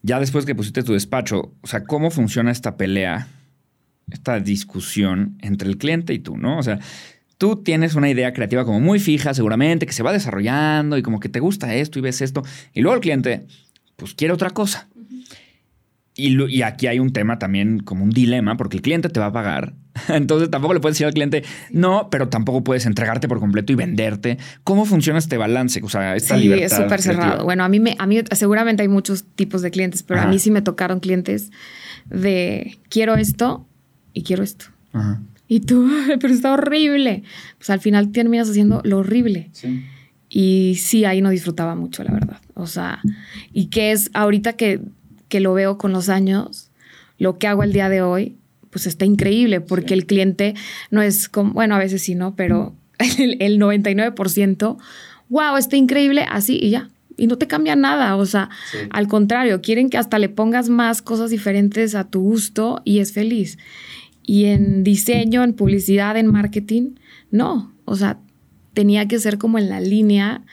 ya 0.01 0.17
después 0.17 0.45
que 0.45 0.55
pusiste 0.55 0.81
tu 0.81 0.93
despacho, 0.93 1.53
o 1.59 1.67
sea, 1.67 1.83
¿cómo 1.83 2.09
funciona 2.09 2.51
esta 2.51 2.77
pelea, 2.77 3.27
esta 4.09 4.39
discusión 4.39 5.37
entre 5.41 5.67
el 5.67 5.77
cliente 5.77 6.13
y 6.13 6.19
tú, 6.19 6.37
no? 6.37 6.57
O 6.57 6.63
sea, 6.63 6.79
tú 7.37 7.63
tienes 7.63 7.95
una 7.95 8.09
idea 8.09 8.31
creativa 8.31 8.63
como 8.63 8.79
muy 8.79 8.97
fija, 9.01 9.33
seguramente, 9.33 9.85
que 9.85 9.91
se 9.91 10.03
va 10.03 10.13
desarrollando 10.13 10.97
y 10.97 11.01
como 11.01 11.19
que 11.19 11.27
te 11.27 11.41
gusta 11.41 11.75
esto 11.75 11.99
y 11.99 12.01
ves 12.01 12.21
esto, 12.21 12.43
y 12.73 12.79
luego 12.79 12.95
el 12.95 13.01
cliente, 13.01 13.45
pues 13.97 14.13
quiere 14.13 14.33
otra 14.33 14.51
cosa. 14.51 14.87
Y, 16.15 16.41
y 16.49 16.61
aquí 16.61 16.87
hay 16.87 16.99
un 16.99 17.11
tema 17.11 17.39
también 17.39 17.79
como 17.79 18.05
un 18.05 18.11
dilema, 18.11 18.55
porque 18.55 18.77
el 18.77 18.81
cliente 18.81 19.09
te 19.09 19.19
va 19.19 19.25
a 19.25 19.33
pagar 19.33 19.73
Entonces 20.09 20.49
tampoco 20.49 20.73
le 20.73 20.79
puedes 20.79 20.95
decir 20.95 21.07
al 21.07 21.13
cliente 21.13 21.43
no, 21.71 22.09
pero 22.09 22.29
tampoco 22.29 22.63
puedes 22.63 22.85
entregarte 22.85 23.27
por 23.27 23.39
completo 23.39 23.73
y 23.73 23.75
venderte. 23.75 24.37
¿Cómo 24.63 24.85
funciona 24.85 25.19
este 25.19 25.37
balance? 25.37 25.81
O 25.83 25.89
sea, 25.89 26.15
esta 26.15 26.35
sí, 26.35 26.41
libertad. 26.43 26.65
es 26.65 26.83
súper 26.83 27.01
cerrado. 27.01 27.43
Bueno, 27.43 27.63
a 27.63 27.69
mí, 27.69 27.79
me, 27.79 27.95
a 27.99 28.05
mí 28.07 28.19
seguramente 28.31 28.81
hay 28.83 28.87
muchos 28.87 29.23
tipos 29.35 29.61
de 29.61 29.71
clientes, 29.71 30.03
pero 30.03 30.19
Ajá. 30.19 30.29
a 30.29 30.31
mí 30.31 30.39
sí 30.39 30.51
me 30.51 30.61
tocaron 30.61 30.99
clientes 30.99 31.51
de 32.09 32.77
quiero 32.89 33.15
esto 33.15 33.65
y 34.13 34.23
quiero 34.23 34.43
esto. 34.43 34.65
Ajá. 34.93 35.21
Y 35.47 35.61
tú, 35.61 35.87
"Ay, 36.09 36.17
pero 36.19 36.33
está 36.33 36.53
horrible. 36.53 37.23
Pues 37.57 37.69
al 37.69 37.79
final 37.79 38.11
terminas 38.11 38.49
haciendo 38.49 38.81
lo 38.83 38.99
horrible. 38.99 39.49
Sí. 39.53 39.83
Y 40.29 40.75
sí, 40.81 41.05
ahí 41.05 41.21
no 41.21 41.29
disfrutaba 41.29 41.75
mucho, 41.75 42.03
la 42.03 42.11
verdad. 42.11 42.41
O 42.53 42.67
sea, 42.67 42.99
y 43.53 43.67
que 43.67 43.91
es 43.93 44.09
ahorita 44.13 44.53
que, 44.53 44.81
que 45.29 45.39
lo 45.39 45.53
veo 45.53 45.77
con 45.77 45.93
los 45.93 46.09
años, 46.09 46.69
lo 47.17 47.37
que 47.37 47.47
hago 47.47 47.63
el 47.63 47.71
día 47.71 47.87
de 47.87 48.01
hoy, 48.01 48.35
pues 48.69 48.87
está 48.87 49.05
increíble, 49.05 49.61
porque 49.61 49.93
el 49.93 50.05
cliente 50.05 50.53
no 50.91 51.01
es 51.01 51.29
como, 51.29 51.53
bueno, 51.53 51.75
a 51.75 51.79
veces 51.79 52.01
sí, 52.01 52.15
¿no? 52.15 52.35
Pero 52.35 52.75
el, 53.19 53.37
el 53.41 53.59
99%, 53.59 54.77
wow, 55.29 55.57
está 55.57 55.75
increíble, 55.75 56.25
así 56.29 56.57
y 56.61 56.69
ya. 56.71 56.89
Y 57.19 57.25
no 57.27 57.37
te 57.37 57.47
cambia 57.47 57.75
nada, 57.75 58.15
o 58.15 58.25
sea, 58.27 58.49
Sí. 58.71 58.77
al 58.91 59.07
contrario, 59.07 59.61
quieren 59.61 59.89
que 59.89 59.97
hasta 59.97 60.19
le 60.19 60.29
pongas 60.29 60.69
más 60.69 61.01
cosas 61.01 61.31
diferentes 61.31 61.95
a 61.95 62.03
tu 62.09 62.21
gusto 62.21 62.81
y 62.85 62.99
es 62.99 63.11
feliz. 63.11 63.57
Y 64.23 64.45
en 64.45 64.83
diseño, 64.83 65.43
en 65.43 65.53
publicidad, 65.53 66.15
en 66.17 66.27
marketing, 66.27 66.91
no. 67.31 67.73
O 67.85 67.95
sea, 67.95 68.19
tenía 68.73 69.07
que 69.07 69.17
ser 69.19 69.37
como 69.39 69.57
en 69.57 69.69
la 69.69 69.79
línea 69.79 70.43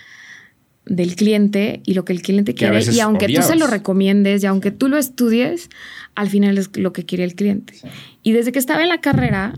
del 0.86 1.16
cliente 1.16 1.80
y 1.84 1.94
lo 1.94 2.04
que 2.04 2.12
el 2.12 2.22
cliente 2.22 2.54
quiere. 2.54 2.82
Y 2.92 3.00
aunque 3.00 3.28
tú 3.28 3.42
se 3.42 3.56
lo 3.56 3.66
recomiendes 3.66 4.42
y 4.42 4.46
aunque 4.46 4.70
tú 4.70 4.88
lo 4.88 4.98
estudies, 4.98 5.70
al 6.14 6.28
final 6.28 6.58
es 6.58 6.76
lo 6.76 6.92
que 6.92 7.04
quiere 7.04 7.24
el 7.24 7.34
cliente. 7.34 7.74
Y 8.22 8.32
desde 8.32 8.52
que 8.52 8.58
estaba 8.58 8.82
en 8.82 8.88
la 8.88 9.00
carrera, 9.00 9.54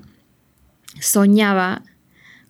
soñaba 1.00 1.83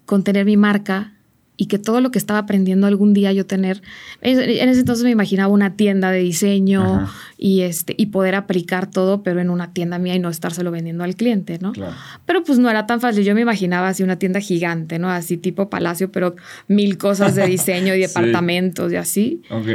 con 0.04 0.24
tener 0.24 0.44
mi 0.44 0.56
marca 0.56 1.15
y 1.58 1.66
que 1.66 1.78
todo 1.78 2.02
lo 2.02 2.10
que 2.10 2.18
estaba 2.18 2.38
aprendiendo 2.40 2.86
algún 2.86 3.14
día 3.14 3.32
yo 3.32 3.46
tener, 3.46 3.80
en 4.20 4.68
ese 4.68 4.80
entonces 4.80 5.04
me 5.04 5.10
imaginaba 5.10 5.50
una 5.52 5.74
tienda 5.74 6.10
de 6.10 6.18
diseño 6.18 6.82
Ajá. 7.04 7.12
y 7.38 7.62
este 7.62 7.94
y 7.96 8.06
poder 8.06 8.34
aplicar 8.34 8.90
todo, 8.90 9.22
pero 9.22 9.40
en 9.40 9.48
una 9.48 9.72
tienda 9.72 9.98
mía 9.98 10.14
y 10.14 10.18
no 10.18 10.28
estárselo 10.28 10.70
vendiendo 10.70 11.02
al 11.02 11.14
cliente, 11.16 11.58
¿no? 11.58 11.72
Claro. 11.72 11.94
Pero 12.26 12.44
pues 12.44 12.58
no 12.58 12.68
era 12.68 12.86
tan 12.86 13.00
fácil. 13.00 13.24
Yo 13.24 13.34
me 13.34 13.40
imaginaba 13.40 13.88
así 13.88 14.02
una 14.02 14.18
tienda 14.18 14.40
gigante, 14.40 14.98
¿no? 14.98 15.08
Así 15.08 15.38
tipo 15.38 15.70
palacio, 15.70 16.12
pero 16.12 16.36
mil 16.68 16.98
cosas 16.98 17.34
de 17.34 17.46
diseño 17.46 17.94
y 17.94 18.02
Sí. 18.06 18.08
departamentos 18.08 18.92
y 18.92 18.96
así. 18.96 19.42
Ok. 19.50 19.66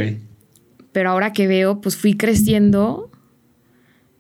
Pero 0.92 1.10
ahora 1.10 1.34
que 1.34 1.48
veo, 1.48 1.82
pues 1.82 1.96
fui 1.96 2.16
creciendo 2.16 3.10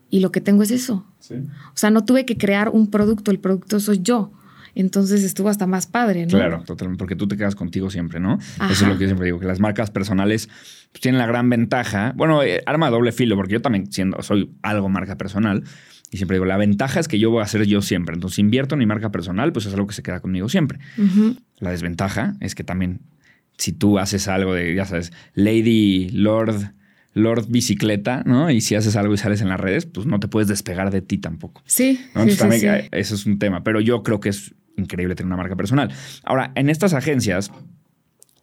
y 0.09 0.19
lo 0.19 0.31
que 0.31 0.41
tengo 0.41 0.63
es 0.63 0.71
eso. 0.71 1.05
Sí. 1.19 1.35
O 1.35 1.75
sea, 1.77 1.91
no 1.91 2.05
tuve 2.05 2.25
que 2.25 2.37
crear 2.37 2.69
un 2.69 2.87
producto, 2.89 3.29
el 3.29 3.39
producto 3.39 3.79
soy 3.79 3.99
yo. 4.01 4.31
Entonces 4.75 5.23
estuvo 5.23 5.49
hasta 5.49 5.67
más 5.67 5.87
padre, 5.87 6.25
¿no? 6.25 6.37
Claro, 6.37 6.63
totalmente, 6.65 6.99
porque 6.99 7.15
tú 7.15 7.27
te 7.27 7.37
quedas 7.37 7.55
contigo 7.55 7.89
siempre, 7.89 8.19
¿no? 8.19 8.39
Eso 8.69 8.71
es 8.71 8.81
lo 8.81 8.97
que 8.97 9.01
yo 9.01 9.07
siempre 9.07 9.25
digo, 9.25 9.39
que 9.39 9.45
las 9.47 9.59
marcas 9.59 9.91
personales 9.91 10.49
pues, 10.91 11.01
tienen 11.01 11.19
la 11.19 11.27
gran 11.27 11.49
ventaja, 11.49 12.13
bueno, 12.15 12.43
eh, 12.43 12.61
arma 12.65 12.87
de 12.87 12.91
doble 12.93 13.11
filo, 13.11 13.35
porque 13.35 13.53
yo 13.53 13.61
también 13.61 13.91
siendo, 13.91 14.21
soy 14.21 14.51
algo 14.61 14.89
marca 14.89 15.17
personal, 15.17 15.63
y 16.11 16.17
siempre 16.17 16.35
digo, 16.35 16.45
la 16.45 16.57
ventaja 16.57 16.99
es 16.99 17.07
que 17.07 17.19
yo 17.19 17.31
voy 17.31 17.41
a 17.41 17.47
ser 17.47 17.65
yo 17.65 17.81
siempre, 17.81 18.15
entonces 18.15 18.35
si 18.35 18.41
invierto 18.41 18.75
en 18.75 18.79
mi 18.79 18.85
marca 18.85 19.11
personal, 19.11 19.53
pues 19.53 19.65
es 19.65 19.73
algo 19.73 19.87
que 19.87 19.93
se 19.93 20.03
queda 20.03 20.19
conmigo 20.19 20.49
siempre. 20.49 20.79
La 21.59 21.71
desventaja 21.71 22.35
es 22.39 22.55
que 22.55 22.63
también, 22.63 22.99
si 23.57 23.71
tú 23.71 23.99
haces 23.99 24.27
algo 24.27 24.53
de, 24.53 24.75
ya 24.75 24.85
sabes, 24.85 25.13
Lady, 25.35 26.09
Lord, 26.09 26.73
Lord 27.13 27.45
Bicicleta, 27.49 28.23
¿no? 28.25 28.49
Y 28.49 28.61
si 28.61 28.75
haces 28.75 28.95
algo 28.95 29.13
y 29.13 29.17
sales 29.17 29.41
en 29.41 29.49
las 29.49 29.59
redes, 29.59 29.85
pues 29.85 30.05
no 30.05 30.19
te 30.19 30.27
puedes 30.27 30.47
despegar 30.47 30.91
de 30.91 31.01
ti 31.01 31.17
tampoco. 31.17 31.61
Sí, 31.65 31.99
¿no? 32.15 32.23
sí, 32.23 32.31
Entonces 32.31 32.33
sí, 32.33 32.39
también 32.39 32.61
sí. 32.61 32.67
eh, 32.67 32.89
eso 32.91 33.15
es 33.15 33.25
un 33.25 33.39
tema, 33.39 33.63
pero 33.63 33.79
yo 33.81 34.03
creo 34.03 34.19
que 34.19 34.29
es 34.29 34.53
increíble 34.81 35.15
tener 35.15 35.27
una 35.27 35.37
marca 35.37 35.55
personal. 35.55 35.91
Ahora, 36.23 36.51
en 36.55 36.69
estas 36.69 36.93
agencias, 36.93 37.51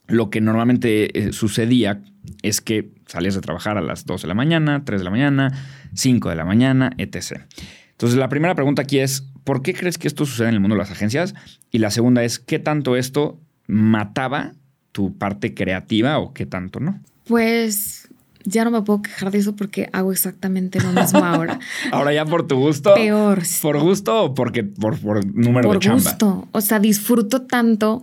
lo 0.06 0.30
que 0.30 0.40
normalmente 0.40 1.18
eh, 1.18 1.32
sucedía 1.32 2.02
es 2.42 2.60
que 2.60 2.90
salías 3.06 3.34
de 3.34 3.40
trabajar 3.40 3.76
a 3.78 3.82
las 3.82 4.06
2 4.06 4.22
de 4.22 4.28
la 4.28 4.34
mañana, 4.34 4.84
3 4.84 5.00
de 5.00 5.04
la 5.04 5.10
mañana, 5.10 5.52
5 5.94 6.30
de 6.30 6.36
la 6.36 6.44
mañana, 6.44 6.90
etc. 6.98 7.42
Entonces, 7.90 8.18
la 8.18 8.28
primera 8.28 8.54
pregunta 8.54 8.82
aquí 8.82 8.98
es, 9.00 9.22
¿por 9.44 9.62
qué 9.62 9.74
crees 9.74 9.98
que 9.98 10.08
esto 10.08 10.24
sucede 10.24 10.48
en 10.48 10.54
el 10.54 10.60
mundo 10.60 10.76
de 10.76 10.80
las 10.80 10.90
agencias? 10.90 11.34
Y 11.70 11.78
la 11.78 11.90
segunda 11.90 12.24
es, 12.24 12.38
¿qué 12.38 12.58
tanto 12.58 12.96
esto 12.96 13.40
mataba 13.66 14.52
tu 14.92 15.18
parte 15.18 15.54
creativa 15.54 16.18
o 16.18 16.32
qué 16.32 16.46
tanto 16.46 16.80
no? 16.80 17.00
Pues 17.24 17.97
ya 18.44 18.64
no 18.64 18.70
me 18.70 18.82
puedo 18.82 19.02
quejar 19.02 19.30
de 19.30 19.38
eso 19.38 19.56
porque 19.56 19.88
hago 19.92 20.12
exactamente 20.12 20.80
lo 20.80 20.92
mismo 20.92 21.24
ahora. 21.24 21.58
Ahora 21.92 22.12
ya 22.12 22.24
por 22.24 22.46
tu 22.46 22.56
gusto. 22.56 22.94
Peor. 22.94 23.42
¿Por 23.62 23.80
gusto 23.80 24.24
o 24.24 24.34
porque 24.34 24.64
por, 24.64 24.98
por 24.98 25.24
número 25.26 25.68
de 25.68 25.74
por 25.74 25.78
chamba? 25.82 26.02
gusto. 26.02 26.48
O 26.52 26.60
sea, 26.60 26.78
disfruto 26.78 27.42
tanto 27.42 28.02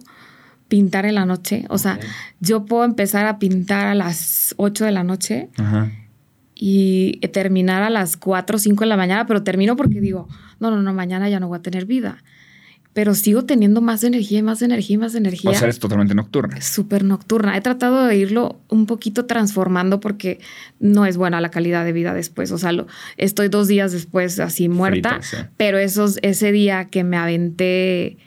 pintar 0.68 1.06
en 1.06 1.15
la 1.15 1.25
noche. 1.25 1.65
O 1.70 1.77
sea, 1.77 2.00
yo 2.39 2.65
puedo 2.65 2.84
empezar 2.84 3.25
a 3.25 3.39
pintar 3.39 3.88
a 3.88 3.96
las 3.96 4.54
8 4.58 4.86
de 4.86 4.92
la 4.92 5.04
noche 5.04 5.50
Ajá. 5.58 5.92
y 6.54 7.20
terminar 7.34 7.84
a 7.84 7.89
las 7.89 8.18
4 8.18 8.56
o 8.56 8.60
5 8.60 8.84
de 8.84 8.88
la 8.88 8.98
mañana, 8.98 9.25
pero 9.25 9.44
termino 9.44 9.75
porque 9.75 10.01
digo, 10.01 10.27
no, 10.60 10.72
no, 10.72 10.82
no, 10.82 10.94
mañana 10.94 11.30
ya 11.30 11.39
no 11.39 11.48
voy 11.48 11.60
a 11.60 11.62
tener 11.62 11.86
vida. 11.86 12.24
Pero 12.96 13.14
sigo 13.14 13.44
teniendo 13.44 13.82
más 13.82 14.06
energía 14.06 14.40
y 14.40 14.42
más 14.42 14.62
energía 14.62 14.94
y 14.94 14.98
más 14.98 15.16
energía. 15.16 15.52
O 15.52 15.54
sea, 15.54 15.64
eres 15.64 15.80
totalmente 15.80 16.16
nocturna. 16.16 16.62
súper 16.62 17.04
nocturna. 17.04 17.58
He 17.58 17.60
tratado 17.62 18.06
de 18.06 18.16
irlo 18.16 18.58
un 18.70 18.86
poquito 18.86 19.25
transformando 19.25 20.00
porque 20.00 20.40
no 20.80 21.06
es 21.06 21.18
buena 21.18 21.42
la 21.42 21.52
calidad 21.52 21.84
de 21.84 21.92
vida 21.92 22.14
después. 22.14 22.54
O 22.54 22.58
sea, 22.58 22.72
lo- 22.72 22.88
estoy 23.18 23.50
dos 23.50 23.68
días 23.68 23.92
después 23.92 24.40
así 24.40 24.70
muerta, 24.70 25.20
Frita, 25.20 25.22
sí. 25.44 25.50
pero 25.58 25.78
esos, 25.78 26.20
ese 26.22 26.54
día 26.54 26.86
que 26.86 27.04
me 27.04 27.18
aventé, 27.18 28.18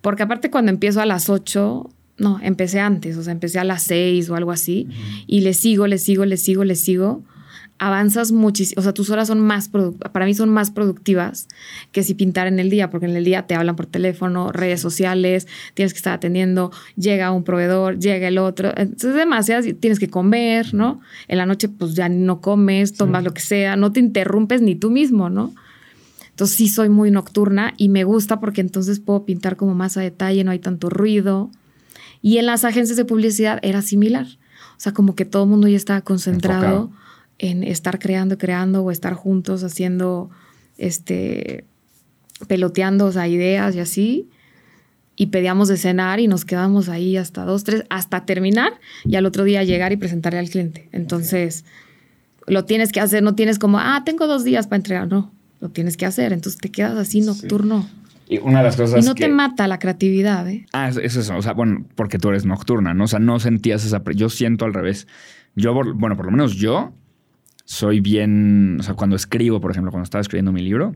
porque 0.00 0.22
aparte 0.22 0.50
cuando 0.50 0.70
empiezo 0.70 1.00
a 1.00 1.06
las 1.06 1.28
8, 1.28 1.90
no, 2.18 2.38
empecé 2.42 2.78
antes, 2.78 3.16
o 3.16 3.24
sea, 3.24 3.32
empecé 3.32 3.58
a 3.58 3.64
las 3.64 3.82
6 3.82 4.30
o 4.30 4.36
algo 4.36 4.52
así, 4.52 4.86
y 5.26 5.40
le 5.40 5.52
sigo, 5.52 5.88
le 5.88 5.98
sigo, 5.98 6.24
le 6.26 6.36
sigo, 6.36 6.62
le 6.62 6.76
sigo. 6.76 7.24
Avanzas 7.78 8.30
muchísimo, 8.30 8.78
o 8.78 8.82
sea, 8.82 8.92
tus 8.92 9.10
horas 9.10 9.26
son 9.26 9.40
más, 9.40 9.68
para 10.12 10.24
mí 10.24 10.34
son 10.34 10.50
más 10.50 10.70
productivas 10.70 11.48
que 11.90 12.04
si 12.04 12.14
pintar 12.14 12.46
en 12.46 12.60
el 12.60 12.70
día, 12.70 12.90
porque 12.90 13.06
en 13.06 13.16
el 13.16 13.24
día 13.24 13.46
te 13.48 13.56
hablan 13.56 13.74
por 13.74 13.86
teléfono, 13.86 14.52
redes 14.52 14.80
sociales, 14.80 15.48
tienes 15.74 15.92
que 15.92 15.96
estar 15.96 16.12
atendiendo, 16.12 16.70
llega 16.96 17.32
un 17.32 17.42
proveedor, 17.42 17.98
llega 17.98 18.28
el 18.28 18.38
otro, 18.38 18.72
entonces 18.76 19.14
demasiadas, 19.14 19.66
tienes 19.80 19.98
que 19.98 20.08
comer, 20.08 20.74
¿no? 20.74 21.00
En 21.26 21.38
la 21.38 21.46
noche 21.46 21.68
pues 21.68 21.94
ya 21.94 22.08
no 22.08 22.40
comes, 22.40 22.94
tomas 22.94 23.24
lo 23.24 23.34
que 23.34 23.40
sea, 23.40 23.74
no 23.74 23.90
te 23.90 23.98
interrumpes 23.98 24.62
ni 24.62 24.76
tú 24.76 24.90
mismo, 24.90 25.28
¿no? 25.28 25.52
Entonces 26.32 26.56
sí 26.56 26.68
soy 26.68 26.88
muy 26.88 27.10
nocturna 27.10 27.74
y 27.76 27.88
me 27.88 28.04
gusta 28.04 28.40
porque 28.40 28.62
entonces 28.62 29.00
puedo 29.00 29.24
pintar 29.24 29.56
como 29.56 29.74
más 29.74 29.96
a 29.96 30.00
detalle, 30.00 30.44
no 30.44 30.50
hay 30.50 30.58
tanto 30.60 30.88
ruido. 30.88 31.50
Y 32.22 32.38
en 32.38 32.46
las 32.46 32.64
agencias 32.64 32.96
de 32.96 33.04
publicidad 33.04 33.58
era 33.62 33.82
similar. 33.82 34.26
O 34.76 34.80
sea, 34.82 34.92
como 34.92 35.14
que 35.14 35.24
todo 35.24 35.44
el 35.44 35.50
mundo 35.50 35.68
ya 35.68 35.76
estaba 35.76 36.00
concentrado 36.00 36.64
Enfocado. 36.64 37.02
En 37.38 37.62
estar 37.64 37.98
creando, 37.98 38.38
creando 38.38 38.82
o 38.82 38.90
estar 38.90 39.14
juntos 39.14 39.64
haciendo, 39.64 40.30
este, 40.78 41.64
peloteando, 42.46 43.06
o 43.06 43.12
sea, 43.12 43.28
ideas 43.28 43.74
y 43.74 43.80
así. 43.80 44.28
Y 45.14 45.26
pedíamos 45.26 45.68
de 45.68 45.76
cenar 45.76 46.20
y 46.20 46.26
nos 46.26 46.44
quedábamos 46.44 46.88
ahí 46.88 47.16
hasta 47.16 47.44
dos, 47.44 47.64
tres, 47.64 47.84
hasta 47.90 48.24
terminar 48.24 48.72
y 49.04 49.16
al 49.16 49.26
otro 49.26 49.44
día 49.44 49.62
llegar 49.62 49.92
y 49.92 49.96
presentarle 49.96 50.38
al 50.38 50.48
cliente. 50.48 50.88
Entonces, 50.92 51.64
lo 52.46 52.64
tienes 52.64 52.92
que 52.92 53.00
hacer, 53.00 53.22
no 53.22 53.34
tienes 53.34 53.58
como, 53.58 53.78
ah, 53.78 54.02
tengo 54.04 54.26
dos 54.26 54.44
días 54.44 54.66
para 54.66 54.78
entregar, 54.78 55.08
no, 55.08 55.32
lo 55.60 55.68
tienes 55.68 55.96
que 55.96 56.06
hacer. 56.06 56.32
Entonces 56.32 56.60
te 56.60 56.70
quedas 56.70 56.96
así 56.96 57.20
nocturno. 57.20 57.86
Y 58.28 58.38
una 58.38 58.58
de 58.58 58.64
las 58.64 58.76
cosas 58.76 59.04
Y 59.04 59.06
no 59.06 59.14
que... 59.14 59.24
te 59.24 59.28
mata 59.28 59.68
la 59.68 59.78
creatividad, 59.78 60.48
¿eh? 60.48 60.66
Ah, 60.72 60.88
es 60.88 60.96
es 60.96 61.16
eso. 61.16 61.36
O 61.36 61.42
sea, 61.42 61.52
bueno, 61.52 61.84
porque 61.94 62.18
tú 62.18 62.30
eres 62.30 62.46
nocturna, 62.46 62.94
¿no? 62.94 63.04
O 63.04 63.08
sea, 63.08 63.18
no 63.18 63.38
sentías 63.38 63.84
esa... 63.84 64.02
Yo 64.14 64.30
siento 64.30 64.64
al 64.64 64.72
revés. 64.72 65.06
Yo, 65.54 65.74
bueno, 65.74 66.16
por 66.16 66.24
lo 66.24 66.32
menos 66.32 66.54
yo 66.54 66.94
soy 67.64 68.00
bien... 68.00 68.76
O 68.80 68.82
sea, 68.82 68.94
cuando 68.94 69.16
escribo, 69.16 69.60
por 69.60 69.70
ejemplo, 69.70 69.90
cuando 69.90 70.04
estaba 70.04 70.20
escribiendo 70.22 70.52
mi 70.52 70.62
libro, 70.62 70.94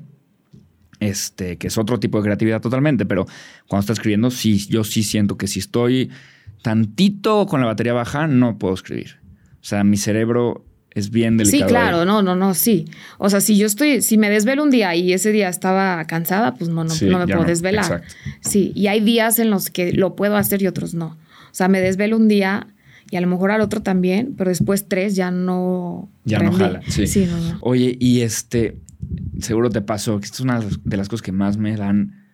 este, 1.01 1.59
que 1.59 1.67
es 1.67 1.77
otro 1.79 2.01
tipo 2.01 2.19
de 2.19 2.25
creatividad 2.25 2.61
totalmente, 2.61 3.05
pero 3.07 3.27
cuando 3.69 3.81
estás 3.81 3.99
escribiendo, 3.99 4.31
sí, 4.31 4.59
yo 4.69 4.83
sí 4.85 5.03
siento 5.03 5.37
que 5.37 5.47
si 5.47 5.61
estoy 5.61 6.11
tantito 6.63 7.47
con 7.47 7.61
la 7.61 7.67
batería 7.67 7.93
baja, 7.93 8.27
no 8.27 8.59
puedo 8.59 8.75
escribir. 8.75 9.17
O 9.61 9.65
sea, 9.69 9.85
mi 9.85 9.97
cerebro 9.97 10.65
es 10.93 11.11
bien 11.11 11.39
Sí, 11.41 11.45
delicado. 11.45 11.69
claro, 11.69 12.01
ahí. 12.01 12.07
no, 12.07 12.23
no, 12.23 12.35
no, 12.35 12.55
sí. 12.55 12.87
O 13.19 13.29
sea, 13.29 13.41
si 13.41 13.59
yo 13.59 13.67
estoy, 13.67 14.01
si 14.01 14.17
me 14.17 14.31
desvelo 14.31 14.63
un 14.63 14.71
día 14.71 14.95
y 14.95 15.13
ese 15.13 15.33
día 15.33 15.49
estaba 15.51 16.05
cansada, 16.07 16.55
pues 16.55 16.71
no, 16.71 16.85
no, 16.85 16.91
Sí, 16.91 17.07
no 17.07 17.19
me 17.19 17.27
puedo 17.27 17.43
no, 17.43 17.47
desvelar. 17.47 17.85
exacto. 17.85 18.15
Sí, 18.41 18.73
y 18.75 18.87
hay 18.87 19.01
días 19.01 19.39
en 19.39 19.51
los 19.51 19.69
que 19.71 19.93
lo 19.93 20.17
puedo 20.17 20.37
hacer 20.37 20.63
y 20.63 20.67
otros 20.67 20.95
no. 20.95 21.09
O 21.09 21.53
sea, 21.57 21.69
me 21.69 21.81
desvelo 21.81 22.17
un 22.17 22.29
día 22.29 22.67
y 23.11 23.17
a 23.17 23.21
lo 23.21 23.27
mejor 23.27 23.51
al 23.51 23.61
otro 23.61 23.83
también, 23.83 24.35
pero 24.37 24.51
después 24.51 24.89
tres 24.89 25.15
ya 25.15 25.31
no. 25.31 26.11
Ya 26.25 26.41
no 26.41 26.53
jala, 26.53 26.81
sí. 26.89 27.27
no, 27.27 27.39
no. 27.39 27.59
Oye, 27.61 27.97
y 28.01 28.23
este, 28.23 28.79
seguro 29.41 29.71
te 29.71 29.81
pasó, 29.81 30.19
que 30.19 30.27
esto 30.27 30.37
es 30.37 30.41
una 30.41 30.61
de 30.61 30.97
las 30.97 31.09
cosas 31.09 31.23
que 31.23 31.33
más 31.33 31.57
me 31.57 31.77
dan 31.77 32.25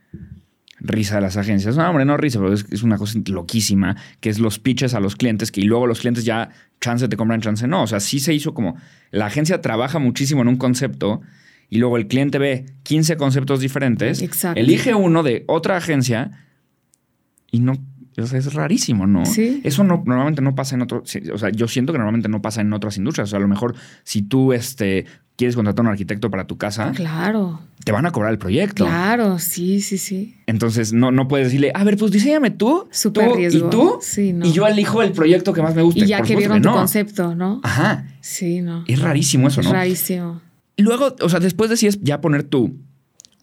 risa 0.81 1.17
de 1.17 1.21
las 1.21 1.37
agencias. 1.37 1.76
No, 1.76 1.88
hombre, 1.88 2.05
no 2.05 2.17
risa, 2.17 2.38
pero 2.38 2.52
es, 2.52 2.67
es 2.71 2.83
una 2.83 2.99
cosa 2.99 3.19
loquísima, 3.26 3.97
que 4.21 4.31
es 4.31 4.38
los 4.38 4.59
pitches 4.59 4.95
a 4.95 5.00
los 5.00 5.17
clientes, 5.17 5.52
que 5.52 5.61
y 5.61 5.64
luego 5.64 5.87
los 5.87 6.00
clientes 6.00 6.25
ya 6.25 6.50
chance 6.81 7.09
te 7.09 7.17
compran, 7.17 7.41
chance 7.41 7.67
no. 7.67 7.83
O 7.83 7.87
sea, 7.87 8.00
sí 8.00 8.19
se 8.19 8.35
hizo 8.35 8.55
como, 8.55 8.76
la 9.11 9.26
agencia 9.26 9.61
trabaja 9.61 9.99
muchísimo 9.99 10.43
en 10.43 10.49
un 10.49 10.57
concepto 10.57 11.21
y 11.69 11.79
luego 11.79 11.97
el 11.97 12.07
cliente 12.07 12.38
ve 12.38 12.67
15 12.83 13.17
conceptos 13.17 13.61
diferentes, 13.61 14.21
Exacto. 14.21 14.61
elige 14.61 14.95
uno 14.95 15.23
de 15.23 15.45
otra 15.47 15.76
agencia 15.76 16.47
y 17.50 17.61
no, 17.61 17.75
o 18.19 18.26
sea, 18.26 18.38
es 18.38 18.52
rarísimo, 18.54 19.07
¿no? 19.07 19.25
Sí. 19.25 19.61
Eso 19.64 19.85
no, 19.85 20.02
normalmente 20.07 20.42
no 20.42 20.54
pasa 20.54 20.75
en 20.75 20.83
otro, 20.83 21.02
o 21.02 21.38
sea, 21.38 21.50
yo 21.50 21.69
siento 21.69 21.92
que 21.92 21.99
normalmente 21.99 22.28
no 22.28 22.42
pasa 22.42 22.61
en 22.61 22.73
otras 22.73 22.97
industrias. 22.97 23.28
O 23.28 23.31
sea, 23.31 23.38
a 23.38 23.42
lo 23.42 23.49
mejor 23.49 23.75
si 24.04 24.23
tú 24.23 24.52
este, 24.52 25.07
quieres 25.37 25.54
contratar 25.57 25.85
a 25.85 25.88
un 25.88 25.92
arquitecto 25.92 26.31
para 26.31 26.47
tu 26.47 26.57
casa, 26.59 26.92
Claro, 26.95 27.61
te 27.85 27.92
van 27.92 28.04
a 28.07 28.12
cobrar 28.12 28.33
el 28.33 28.38
proyecto. 28.38 28.85
claro, 28.85 29.38
sí, 29.38 29.81
sí, 29.81 29.99
sí. 29.99 30.37
Entonces 30.47 30.92
no, 30.92 31.11
no 31.11 31.26
puedes 31.28 31.47
decirle, 31.49 31.73
a 31.75 31.85
ver, 31.85 31.97
pues 31.97 32.12
diseñame 32.12 32.50
tú, 32.50 32.87
Súper 32.90 33.28
tú 33.31 33.35
riesgo. 33.37 33.66
y 33.66 33.71
tú, 33.71 33.99
Sí, 34.02 34.33
no. 34.33 34.47
y 34.47 34.52
yo 34.52 34.66
elijo 34.66 35.02
el 35.02 35.12
proyecto 35.12 35.52
que 35.52 35.62
más 35.62 35.75
me 35.75 35.83
guste. 35.83 36.00
Y 36.00 36.07
ya 36.07 36.19
Por 36.19 36.26
que 36.26 36.37
vieron 36.37 36.61
tu 36.62 36.69
no. 36.69 36.75
concepto, 36.75 37.35
¿no? 37.35 37.61
Ajá. 37.62 38.07
Sí, 38.21 38.61
no. 38.61 38.85
Es 38.87 39.00
rarísimo 39.00 39.49
eso, 39.49 39.61
Es 39.62 39.66
¿no? 39.66 39.73
rarísimo. 39.73 40.40
Y 40.76 40.83
luego, 40.83 41.14
o 41.21 41.28
sea, 41.28 41.40
después 41.40 41.71
decides 41.71 41.99
ya 42.02 42.21
poner 42.21 42.45
tu, 42.45 42.76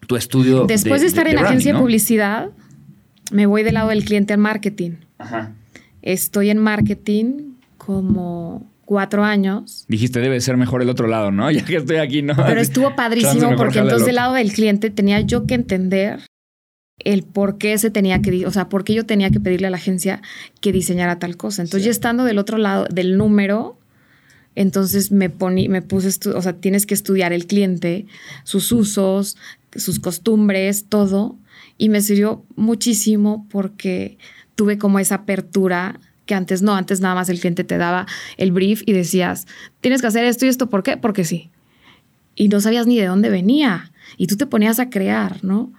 tu 0.06 0.16
estudio. 0.16 0.64
Después 0.66 1.00
de, 1.00 1.06
estar 1.08 1.26
en 1.26 1.32
branding, 1.34 1.48
agencia 1.48 1.72
de 1.72 1.78
¿no? 1.78 1.84
publicidad, 1.84 2.50
me 3.30 3.46
voy 3.46 3.62
del 3.62 3.74
lado 3.74 3.90
del 3.90 4.04
cliente 4.04 4.32
al 4.32 4.38
marketing. 4.40 4.92
Ajá. 5.18 5.52
Estoy 6.02 6.50
en 6.50 6.58
marketing 6.58 7.52
como 7.76 8.70
cuatro 8.84 9.24
años. 9.24 9.84
Dijiste, 9.88 10.20
debe 10.20 10.40
ser 10.40 10.56
mejor 10.56 10.82
el 10.82 10.88
otro 10.90 11.06
lado, 11.06 11.30
¿no? 11.30 11.50
Ya 11.50 11.64
que 11.64 11.76
estoy 11.76 11.96
aquí, 11.96 12.22
¿no? 12.22 12.34
Pero 12.36 12.60
estuvo 12.60 12.94
padrísimo 12.96 13.54
porque 13.56 13.78
entonces 13.78 14.06
del 14.06 14.16
lado 14.16 14.34
del 14.34 14.52
cliente 14.52 14.90
tenía 14.90 15.20
yo 15.20 15.46
que 15.46 15.54
entender 15.54 16.20
el 16.98 17.22
por 17.22 17.56
qué 17.56 17.78
se 17.78 17.90
tenía 17.90 18.20
que, 18.20 18.46
o 18.46 18.50
sea, 18.50 18.68
por 18.68 18.84
qué 18.84 18.92
yo 18.94 19.06
tenía 19.06 19.30
que 19.30 19.40
pedirle 19.40 19.68
a 19.68 19.70
la 19.70 19.78
agencia 19.78 20.20
que 20.60 20.72
diseñara 20.72 21.18
tal 21.18 21.36
cosa. 21.36 21.62
Entonces, 21.62 21.82
Sí. 21.82 21.86
ya 21.86 21.90
estando 21.92 22.24
del 22.24 22.38
otro 22.38 22.58
lado 22.58 22.86
del 22.90 23.16
número, 23.16 23.78
entonces 24.54 25.10
me 25.12 25.30
poní, 25.30 25.68
me 25.68 25.80
puse, 25.80 26.10
o 26.30 26.42
sea, 26.42 26.52
tienes 26.54 26.84
que 26.84 26.92
estudiar 26.94 27.32
el 27.32 27.46
cliente, 27.46 28.06
sus 28.44 28.70
usos, 28.72 29.36
sus 29.74 29.98
costumbres, 30.00 30.86
todo. 30.88 31.36
Y 31.80 31.88
me 31.88 32.00
sirvió 32.00 32.44
muchísimo 32.56 33.46
porque 33.50 34.18
tuve 34.54 34.76
como 34.76 34.98
esa 34.98 35.16
apertura 35.16 35.98
que 36.26 36.34
antes 36.34 36.62
no, 36.62 36.74
antes 36.76 37.00
nada 37.00 37.14
más 37.14 37.28
el 37.28 37.40
cliente 37.40 37.64
te 37.64 37.78
daba 37.78 38.06
el 38.36 38.52
brief 38.52 38.82
y 38.86 38.92
decías, 38.92 39.46
tienes 39.80 40.00
que 40.00 40.06
hacer 40.06 40.24
esto 40.24 40.46
y 40.46 40.48
esto, 40.48 40.68
¿por 40.68 40.82
qué? 40.82 40.96
Porque 40.96 41.24
sí 41.24 41.50
y 42.40 42.48
no 42.48 42.60
sabías 42.62 42.86
ni 42.86 42.96
de 42.96 43.04
dónde 43.04 43.28
venía. 43.28 43.92
Y 44.16 44.26
tú 44.26 44.38
te 44.38 44.46
ponías 44.46 44.80
a 44.80 44.88
crear, 44.88 45.44
¿no? 45.44 45.70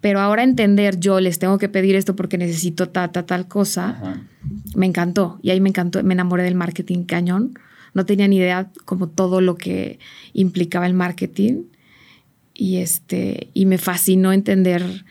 Pero 0.00 0.20
ahora 0.20 0.42
entender, 0.42 0.98
yo 0.98 1.20
les 1.20 1.38
tengo 1.38 1.58
que 1.58 1.68
pedir 1.68 1.94
esto 1.94 2.16
porque 2.16 2.38
necesito 2.38 2.88
ta, 2.88 3.12
ta, 3.12 3.26
tal 3.26 3.48
cosa, 3.48 3.90
Ajá. 3.90 4.22
me 4.74 4.86
encantó. 4.86 5.38
Y 5.42 5.50
ahí 5.50 5.60
me 5.60 5.68
encantó, 5.68 6.02
me 6.02 6.14
enamoré 6.14 6.42
del 6.42 6.54
marketing 6.54 7.04
cañón. 7.04 7.52
No 7.92 8.06
tenía 8.06 8.28
ni 8.28 8.36
idea 8.36 8.70
como 8.86 9.08
todo 9.10 9.42
lo 9.42 9.56
que 9.56 9.98
implicaba 10.32 10.86
el 10.86 10.94
marketing. 10.94 11.64
Y, 12.54 12.78
este, 12.78 13.50
y 13.52 13.66
me 13.66 13.76
fascinó 13.76 14.32
entender. 14.32 15.04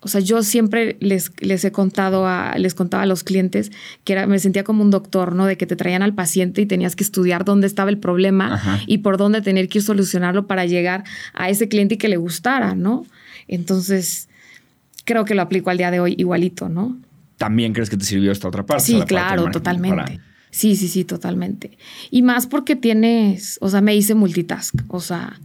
O 0.00 0.06
sea, 0.06 0.20
yo 0.20 0.42
siempre 0.44 0.96
les, 1.00 1.32
les 1.40 1.64
he 1.64 1.72
contado 1.72 2.26
a, 2.26 2.56
les 2.56 2.74
contaba 2.74 3.02
a 3.02 3.06
los 3.06 3.24
clientes 3.24 3.72
que 4.04 4.12
era, 4.12 4.28
me 4.28 4.38
sentía 4.38 4.62
como 4.62 4.82
un 4.82 4.90
doctor, 4.90 5.34
¿no? 5.34 5.44
De 5.46 5.56
que 5.56 5.66
te 5.66 5.74
traían 5.74 6.02
al 6.02 6.14
paciente 6.14 6.60
y 6.60 6.66
tenías 6.66 6.94
que 6.94 7.02
estudiar 7.02 7.44
dónde 7.44 7.66
estaba 7.66 7.90
el 7.90 7.98
problema 7.98 8.54
Ajá. 8.54 8.80
y 8.86 8.98
por 8.98 9.16
dónde 9.16 9.42
tener 9.42 9.68
que 9.68 9.78
ir 9.78 9.84
solucionarlo 9.84 10.46
para 10.46 10.66
llegar 10.66 11.02
a 11.34 11.50
ese 11.50 11.68
cliente 11.68 11.96
y 11.96 11.98
que 11.98 12.06
le 12.08 12.16
gustara, 12.16 12.76
¿no? 12.76 13.06
Entonces, 13.48 14.28
creo 15.04 15.24
que 15.24 15.34
lo 15.34 15.42
aplico 15.42 15.70
al 15.70 15.78
día 15.78 15.90
de 15.90 16.00
hoy 16.00 16.14
igualito, 16.18 16.68
¿no? 16.68 16.96
También 17.36 17.72
crees 17.72 17.90
que 17.90 17.96
te 17.96 18.04
sirvió 18.04 18.30
esta 18.30 18.48
otra 18.48 18.64
parte. 18.64 18.82
o 18.82 18.86
sea, 18.86 18.94
Sí, 18.94 18.98
parte 19.00 19.08
claro, 19.14 19.50
totalmente. 19.50 19.96
para- 19.96 20.20
Sí, 20.50 20.76
sí, 20.76 20.88
sí, 20.88 21.04
totalmente. 21.04 21.76
Y 22.10 22.22
más 22.22 22.46
porque 22.46 22.74
tienes, 22.74 23.58
o 23.60 23.68
sea, 23.68 23.80
me 23.80 23.94
hice 23.94 24.14
multitask, 24.14 24.74
o 24.88 25.00
sea, 25.00 25.38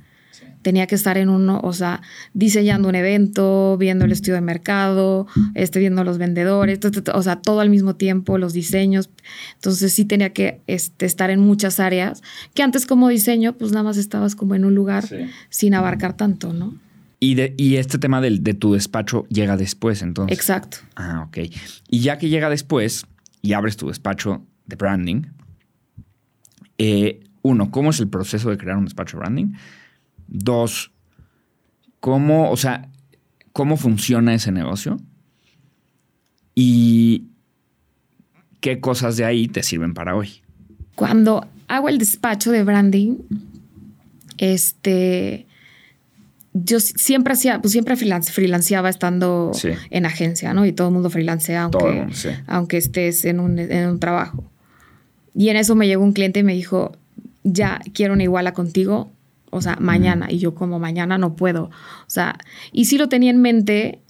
tenía 0.61 0.87
que 0.87 0.95
estar 0.95 1.17
en 1.17 1.29
uno, 1.29 1.59
o 1.63 1.73
sea, 1.73 2.01
diseñando 2.33 2.87
un 2.89 2.95
evento, 2.95 3.77
viendo 3.77 4.05
el 4.05 4.11
estudio 4.11 4.35
de 4.35 4.41
mercado, 4.41 5.27
este, 5.55 5.79
viendo 5.79 6.03
los 6.03 6.17
vendedores, 6.17 6.79
o 7.13 7.21
sea, 7.23 7.37
todo 7.41 7.59
al 7.59 7.69
mismo 7.69 7.95
tiempo, 7.95 8.37
los 8.37 8.53
diseños. 8.53 9.09
Entonces 9.55 9.93
sí 9.93 10.05
tenía 10.05 10.31
que 10.31 10.61
este, 10.67 11.05
estar 11.05 11.29
en 11.29 11.39
muchas 11.39 11.79
áreas, 11.79 12.21
que 12.53 12.63
antes 12.63 12.85
como 12.85 13.09
diseño, 13.09 13.53
pues 13.53 13.71
nada 13.71 13.83
más 13.83 13.97
estabas 13.97 14.35
como 14.35 14.55
en 14.55 14.65
un 14.65 14.73
lugar 14.75 15.05
Sí. 15.07 15.17
sin 15.49 15.73
abarcar 15.73 16.15
tanto, 16.15 16.53
¿no? 16.53 16.75
Y, 17.19 17.35
de, 17.35 17.53
y 17.57 17.75
este 17.77 17.97
tema 17.99 18.19
del, 18.19 18.43
de 18.43 18.53
tu 18.53 18.73
despacho 18.73 19.25
llega 19.29 19.55
después, 19.57 20.01
entonces. 20.01 20.37
Exacto. 20.37 20.77
Ah, 20.95 21.25
ok. 21.27 21.37
Y 21.89 21.99
ya 21.99 22.17
que 22.17 22.27
llega 22.29 22.49
después 22.49 23.05
y 23.41 23.53
abres 23.53 23.77
tu 23.77 23.87
despacho 23.87 24.45
de 24.65 24.75
branding, 24.75 25.21
eh, 26.77 27.21
uno, 27.41 27.71
¿cómo 27.71 27.91
es 27.91 27.99
el 27.99 28.07
proceso 28.09 28.49
de 28.49 28.57
crear 28.57 28.77
un 28.77 28.85
despacho 28.85 29.17
de 29.17 29.21
branding? 29.21 29.53
Dos, 30.27 30.91
¿cómo, 31.99 32.49
o 32.51 32.57
sea, 32.57 32.89
cómo 33.51 33.77
funciona 33.77 34.33
ese 34.33 34.51
negocio? 34.51 34.97
Y 36.55 37.25
qué 38.61 38.79
cosas 38.79 39.17
de 39.17 39.25
ahí 39.25 39.47
te 39.47 39.63
sirven 39.63 39.93
para 39.93 40.15
hoy. 40.15 40.41
Cuando 40.95 41.47
hago 41.67 41.89
el 41.89 41.97
despacho 41.97 42.51
de 42.51 42.63
branding, 42.63 43.15
este, 44.37 45.45
yo 46.53 46.79
si- 46.79 46.93
siempre 46.93 47.33
hacía, 47.33 47.59
pues 47.61 47.71
siempre 47.71 47.95
freelance- 47.95 48.31
freelanceaba 48.31 48.89
estando 48.89 49.51
Sí. 49.53 49.69
en 49.89 50.05
agencia, 50.05 50.53
¿no? 50.53 50.65
Y 50.65 50.71
todo 50.73 50.87
el 50.89 50.93
mundo 50.93 51.09
freelancea 51.09 51.63
aunque, 51.63 51.91
mundo, 51.91 52.13
sí. 52.13 52.29
aunque 52.47 52.77
estés 52.77 53.25
en 53.25 53.39
un, 53.39 53.57
en 53.59 53.89
un 53.89 53.99
trabajo. 53.99 54.49
Y 55.35 55.49
en 55.49 55.57
eso 55.57 55.75
me 55.75 55.87
llegó 55.87 56.03
un 56.03 56.13
cliente 56.13 56.41
y 56.41 56.43
me 56.43 56.53
dijo, 56.53 56.95
ya 57.43 57.81
quiero 57.93 58.13
una 58.13 58.23
iguala 58.23 58.53
contigo, 58.53 59.11
o 59.53 59.61
sea, 59.61 59.77
mañana. 59.79 60.27
Y 60.29 60.39
yo 60.39 60.55
como 60.55 60.79
mañana 60.79 61.17
no 61.17 61.35
puedo. 61.35 61.65
O 61.65 62.09
sea, 62.09 62.37
y 62.71 62.85
sí 62.85 62.97
lo 62.97 63.09
tenía 63.09 63.29
en 63.29 63.41
mente, 63.41 64.01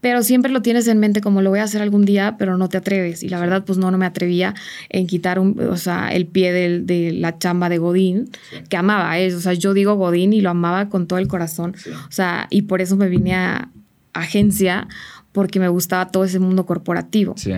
pero 0.00 0.22
siempre 0.22 0.52
lo 0.52 0.62
tienes 0.62 0.86
en 0.86 0.98
mente 0.98 1.20
como 1.20 1.40
lo 1.40 1.50
voy 1.50 1.60
a 1.60 1.64
hacer 1.64 1.80
algún 1.80 2.04
día, 2.04 2.36
pero 2.38 2.58
no 2.58 2.68
te 2.68 2.76
atreves. 2.76 3.22
Y 3.22 3.28
la 3.28 3.40
verdad, 3.40 3.64
pues 3.64 3.78
no, 3.78 3.90
no 3.90 3.98
me 3.98 4.06
atrevía 4.06 4.54
en 4.90 5.06
quitar 5.06 5.38
un, 5.38 5.58
o 5.58 5.76
sea, 5.76 6.08
el 6.08 6.26
pie 6.26 6.52
de 6.52 7.12
la 7.12 7.38
chamba 7.38 7.68
de 7.68 7.78
Godín, 7.78 8.30
que 8.68 8.76
amaba. 8.76 9.18
¿eh? 9.18 9.34
O 9.34 9.40
sea, 9.40 9.54
yo 9.54 9.72
digo 9.74 9.94
Godín 9.94 10.32
y 10.32 10.40
lo 10.40 10.50
amaba 10.50 10.88
con 10.88 11.06
todo 11.06 11.18
el 11.18 11.26
corazón. 11.26 11.74
O 12.08 12.12
sea, 12.12 12.48
y 12.50 12.62
por 12.62 12.82
eso 12.82 12.96
me 12.96 13.08
vine 13.08 13.34
a 13.34 13.70
agencia, 14.12 14.88
porque 15.32 15.58
me 15.58 15.68
gustaba 15.68 16.08
todo 16.08 16.24
ese 16.24 16.38
mundo 16.38 16.66
corporativo. 16.66 17.34
Sí. 17.36 17.52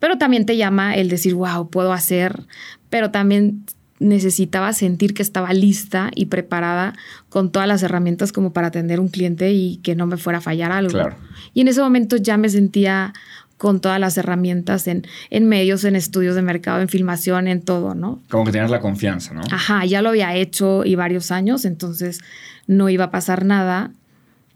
Pero 0.00 0.16
también 0.16 0.46
te 0.46 0.56
llama 0.56 0.94
el 0.94 1.08
decir, 1.08 1.34
wow, 1.34 1.68
puedo 1.68 1.92
hacer, 1.92 2.46
pero 2.88 3.10
también 3.10 3.64
necesitaba 4.00 4.72
sentir 4.72 5.14
que 5.14 5.22
estaba 5.22 5.52
lista 5.52 6.10
y 6.14 6.26
preparada 6.26 6.94
con 7.28 7.52
todas 7.52 7.68
las 7.68 7.82
herramientas 7.82 8.32
como 8.32 8.52
para 8.52 8.68
atender 8.68 8.98
un 8.98 9.08
cliente 9.08 9.52
y 9.52 9.76
que 9.76 9.94
no 9.94 10.06
me 10.06 10.16
fuera 10.16 10.38
a 10.38 10.42
fallar 10.42 10.72
algo. 10.72 10.90
Claro. 10.90 11.16
Y 11.54 11.60
en 11.60 11.68
ese 11.68 11.80
momento 11.80 12.16
ya 12.16 12.36
me 12.38 12.48
sentía 12.48 13.12
con 13.58 13.80
todas 13.80 14.00
las 14.00 14.16
herramientas 14.16 14.88
en, 14.88 15.06
en 15.28 15.46
medios, 15.46 15.84
en 15.84 15.94
estudios 15.94 16.34
de 16.34 16.40
mercado, 16.40 16.80
en 16.80 16.88
filmación, 16.88 17.46
en 17.46 17.60
todo, 17.60 17.94
¿no? 17.94 18.22
Como 18.30 18.46
que 18.46 18.52
tenías 18.52 18.70
la 18.70 18.80
confianza, 18.80 19.34
¿no? 19.34 19.42
Ajá, 19.50 19.84
ya 19.84 20.00
lo 20.00 20.08
había 20.08 20.34
hecho 20.34 20.82
y 20.86 20.94
varios 20.94 21.30
años, 21.30 21.66
entonces 21.66 22.20
no 22.66 22.88
iba 22.88 23.04
a 23.04 23.10
pasar 23.10 23.44
nada. 23.44 23.92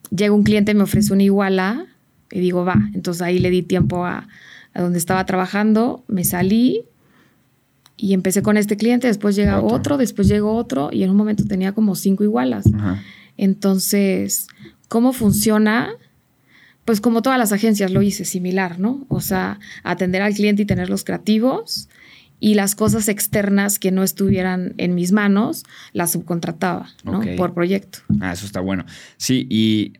Llega 0.08 0.32
un 0.32 0.42
cliente, 0.42 0.72
me 0.72 0.84
ofrece 0.84 1.12
una 1.12 1.22
iguala 1.22 1.84
y 2.30 2.40
digo, 2.40 2.64
va. 2.64 2.78
Entonces 2.94 3.20
ahí 3.20 3.40
le 3.40 3.50
di 3.50 3.62
tiempo 3.62 4.06
a, 4.06 4.26
a 4.72 4.80
donde 4.80 4.98
estaba 4.98 5.26
trabajando, 5.26 6.02
me 6.08 6.24
salí 6.24 6.86
y 7.96 8.12
empecé 8.14 8.42
con 8.42 8.56
este 8.56 8.76
cliente, 8.76 9.06
después 9.06 9.36
llega 9.36 9.60
Otro. 9.60 9.76
otro. 9.76 9.96
después 9.96 10.28
llegó 10.28 10.54
otro 10.56 10.90
y 10.92 11.02
en 11.04 11.10
un 11.10 11.16
momento 11.16 11.44
tenía 11.44 11.72
como 11.72 11.94
cinco 11.94 12.24
igualas. 12.24 12.66
Ajá. 12.74 13.02
Entonces, 13.36 14.48
¿cómo 14.88 15.12
funciona? 15.12 15.90
Pues 16.84 17.00
como 17.00 17.22
todas 17.22 17.38
las 17.38 17.52
agencias 17.52 17.90
lo 17.92 18.02
hice, 18.02 18.24
similar, 18.24 18.78
¿no? 18.78 19.06
O 19.08 19.20
sea, 19.20 19.58
atender 19.82 20.22
al 20.22 20.34
cliente 20.34 20.62
y 20.62 20.66
tener 20.66 20.90
los 20.90 21.04
creativos 21.04 21.88
y 22.40 22.54
las 22.54 22.74
cosas 22.74 23.08
externas 23.08 23.78
que 23.78 23.90
no 23.90 24.02
estuvieran 24.02 24.74
en 24.76 24.94
mis 24.94 25.12
manos, 25.12 25.64
las 25.92 26.12
subcontrataba, 26.12 26.88
¿no? 27.04 27.22
Por 27.36 27.54
proyecto. 27.54 28.00
Ah, 28.20 28.32
eso 28.32 28.44
está 28.44 28.60
bueno. 28.60 28.84
Sí, 29.16 29.46
y 29.48 29.94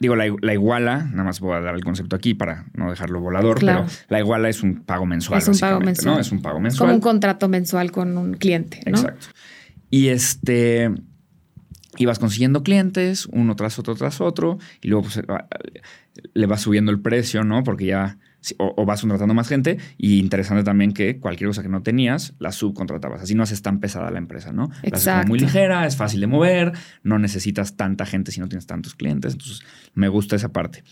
digo, 0.00 0.16
la, 0.16 0.24
la 0.40 0.52
iguala, 0.54 1.04
nada 1.10 1.24
más 1.24 1.38
voy 1.40 1.54
a 1.56 1.60
dar 1.60 1.74
el 1.76 1.84
concepto 1.84 2.16
aquí 2.16 2.34
para 2.34 2.64
no 2.74 2.90
dejarlo 2.90 3.20
volador, 3.20 3.58
Claro. 3.60 3.84
pero 3.86 3.98
la 4.08 4.18
iguala 4.18 4.48
es 4.48 4.62
un 4.62 4.82
pago 4.82 5.06
mensual. 5.06 5.38
Es 5.38 5.46
un 5.48 5.58
pago 5.58 5.80
mensual. 5.80 6.14
¿no? 6.16 6.20
Es 6.20 6.32
un 6.32 6.40
pago 6.42 6.58
mensual. 6.58 6.88
como 6.88 6.94
un 6.96 7.00
contrato 7.00 7.48
mensual 7.48 7.92
con 7.92 8.16
un 8.18 8.32
cliente, 8.34 8.80
¿no? 8.86 8.90
Exacto. 8.98 9.26
Y 9.90 10.08
este. 10.08 10.90
Ibas 11.98 12.18
consiguiendo 12.18 12.62
clientes, 12.62 13.26
uno 13.32 13.56
tras 13.56 13.78
otro 13.78 13.94
tras 13.96 14.20
otro, 14.20 14.58
y 14.80 14.88
luego 14.88 15.02
pues, 15.02 15.20
va- 15.28 15.48
le 16.34 16.46
vas 16.46 16.62
subiendo 16.62 16.90
el 16.92 17.00
precio, 17.00 17.44
¿no? 17.44 17.62
Porque 17.62 17.86
ya. 17.86 18.16
Sí, 18.40 18.54
O, 18.58 18.74
o 18.76 18.84
vas 18.86 19.00
contratando 19.00 19.34
más 19.34 19.48
gente. 19.48 19.78
Y 19.98 20.18
interesante 20.18 20.64
también 20.64 20.92
que 20.92 21.18
cualquier 21.18 21.48
cosa 21.48 21.62
que 21.62 21.68
no 21.68 21.82
tenías, 21.82 22.34
la 22.38 22.52
subcontratabas. 22.52 23.22
Así 23.22 23.34
no 23.34 23.42
haces 23.42 23.62
tan 23.62 23.80
pesada 23.80 24.10
la 24.10 24.18
empresa, 24.18 24.52
¿no? 24.52 24.70
La 24.82 24.96
haces 24.96 25.08
como 25.08 25.24
muy 25.26 25.38
Exacto. 25.38 25.44
ligera, 25.58 25.86
es 25.86 25.96
fácil 25.96 26.20
de 26.20 26.26
mover, 26.26 26.72
no 27.02 27.18
necesitas 27.18 27.76
tanta 27.76 28.06
gente 28.06 28.32
si 28.32 28.40
no 28.40 28.48
tienes 28.48 28.66
tantos 28.66 28.94
clientes. 28.94 29.32
Entonces, 29.34 29.60
me 29.94 30.08
gusta 30.08 30.36
esa 30.36 30.52
parte. 30.52 30.82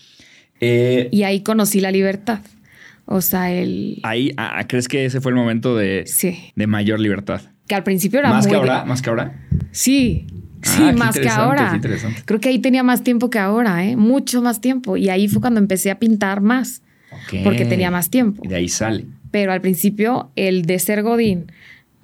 Eh, 0.59 1.09
Y 1.11 1.23
ahí 1.23 1.41
conocí 1.41 1.79
la 1.79 1.91
libertad. 1.91 2.39
O 3.05 3.21
sea, 3.21 3.51
el... 3.51 3.99
ahí, 4.03 4.31
ah, 4.37 4.63
¿crees 4.67 4.87
que 4.87 5.05
ese 5.05 5.19
fue 5.19 5.31
el 5.31 5.35
momento 5.35 5.75
de, 5.75 6.03
Sí. 6.05 6.37
de 6.55 6.67
mayor 6.67 6.99
libertad? 6.99 7.41
Que 7.67 7.75
al 7.75 7.83
principio 7.83 8.19
era 8.19 8.29
Más 8.29 8.45
muy... 8.45 8.51
que 8.51 8.57
ahora, 8.57 8.85
más 8.85 9.01
que 9.01 9.09
ahora. 9.09 9.47
Sí, 9.71 10.27
Sí, 10.61 10.81
Ah, 10.81 10.91
qué 10.91 10.97
más 10.97 11.17
que 11.17 11.29
ahora. 11.29 11.79
Creo 12.25 12.39
que 12.41 12.49
ahí 12.49 12.59
tenía 12.59 12.83
más 12.83 13.01
tiempo 13.01 13.29
que 13.29 13.39
ahora, 13.39 13.85
¿eh? 13.85 13.95
Mucho 13.95 14.41
más 14.41 14.59
tiempo. 14.59 14.97
Y 14.97 15.07
ahí 15.07 15.29
fue 15.29 15.39
cuando 15.39 15.59
empecé 15.61 15.89
a 15.89 15.99
pintar 15.99 16.41
más, 16.41 16.81
Porque 17.43 17.65
tenía 17.65 17.91
más 17.91 18.09
tiempo. 18.09 18.41
Y 18.43 18.47
de 18.47 18.55
ahí 18.55 18.69
sale. 18.69 19.05
Pero 19.31 19.51
al 19.51 19.61
principio, 19.61 20.31
el 20.35 20.63
de 20.63 20.79
ser 20.79 21.03
Godín 21.03 21.51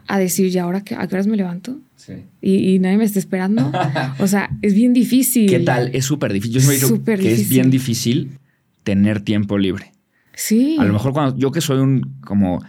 a 0.07 0.19
decir, 0.19 0.53
¿y 0.53 0.57
ahora 0.57 0.79
a 0.79 0.83
qué 0.83 0.95
horas 0.95 1.27
me 1.27 1.37
levanto? 1.37 1.79
Sí. 1.95 2.13
Y, 2.41 2.75
y 2.75 2.79
nadie 2.79 2.97
me 2.97 3.05
está 3.05 3.19
esperando. 3.19 3.71
o 4.19 4.27
sea, 4.27 4.49
es 4.61 4.73
bien 4.73 4.93
difícil. 4.93 5.49
¿Qué 5.49 5.59
tal? 5.59 5.89
Es 5.93 6.05
súper 6.05 6.33
difícil. 6.33 6.55
Yo 6.55 6.61
siempre 6.61 6.87
Súper 6.87 7.19
que 7.19 7.31
es 7.31 7.37
difícil. 7.37 7.57
bien 7.57 7.71
difícil 7.71 8.39
tener 8.83 9.21
tiempo 9.21 9.57
libre. 9.57 9.91
Sí. 10.33 10.77
A 10.79 10.83
lo 10.83 10.93
mejor 10.93 11.13
cuando 11.13 11.37
yo 11.37 11.51
que 11.51 11.61
soy 11.61 11.79
un 11.79 12.17
como 12.21 12.61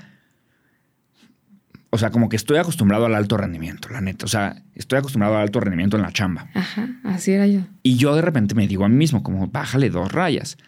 o 1.96 1.98
sea, 1.98 2.10
como 2.10 2.28
que 2.28 2.36
estoy 2.36 2.58
acostumbrado 2.58 3.06
al 3.06 3.14
alto 3.14 3.38
rendimiento, 3.38 3.88
la 3.88 4.02
neta. 4.02 4.26
O 4.26 4.28
sea, 4.28 4.62
estoy 4.74 4.98
acostumbrado 4.98 5.36
al 5.36 5.42
alto 5.42 5.60
rendimiento 5.60 5.96
en 5.96 6.02
la 6.02 6.12
chamba. 6.12 6.50
Ajá, 6.52 6.90
así 7.04 7.32
era 7.32 7.46
yo. 7.46 7.60
Y 7.82 7.96
yo 7.96 8.14
de 8.14 8.20
repente 8.20 8.54
me 8.54 8.66
digo 8.68 8.84
a 8.84 8.88
mí 8.90 8.96
mismo, 8.96 9.22
como, 9.22 9.46
bájale 9.46 9.88
dos 9.88 10.12
rayas. 10.12 10.58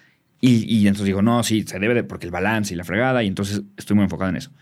Y, 0.40 0.64
y 0.72 0.87
entonces 0.87 1.07
digo, 1.07 1.22
no, 1.22 1.42
sí, 1.42 1.64
se 1.66 1.79
debe 1.79 1.94
de, 1.94 2.05
porque 2.05 2.27
el 2.27 2.33
balance 2.33 2.72
y 2.72 2.77
la 2.77 2.85
fregada, 2.85 3.22
y 3.22 3.27
entonces 3.27 3.62
estoy 3.77 3.96
muy 3.96 4.05
enfocado 4.05 4.31
en 4.31 4.37
eso. 4.37 4.53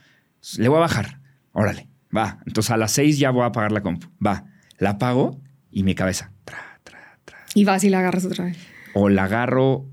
Le 0.59 0.69
voy 0.69 0.79
a 0.79 0.81
bajar, 0.81 1.21
órale, 1.53 1.89
va. 2.17 2.39
Entonces 2.47 2.71
a 2.71 2.77
las 2.77 2.93
seis 2.93 3.19
ya 3.19 3.31
voy 3.31 3.43
a 3.43 3.47
apagar 3.47 3.73
la 3.73 3.83
compu, 3.83 4.09
va. 4.25 4.45
La 4.79 4.91
apago 4.91 5.41
y 5.71 5.83
mi 5.83 5.95
cabeza, 5.95 6.33
tra, 6.45 6.81
tra, 6.85 7.19
tra. 7.25 7.39
Y 7.55 7.65
vas 7.65 7.85
y 7.85 7.91
la 7.91 7.99
agarras 7.99 8.25
otra 8.25 8.45
vez. 8.47 8.59
O 8.95 9.09
la 9.11 9.25
agarro 9.25 9.87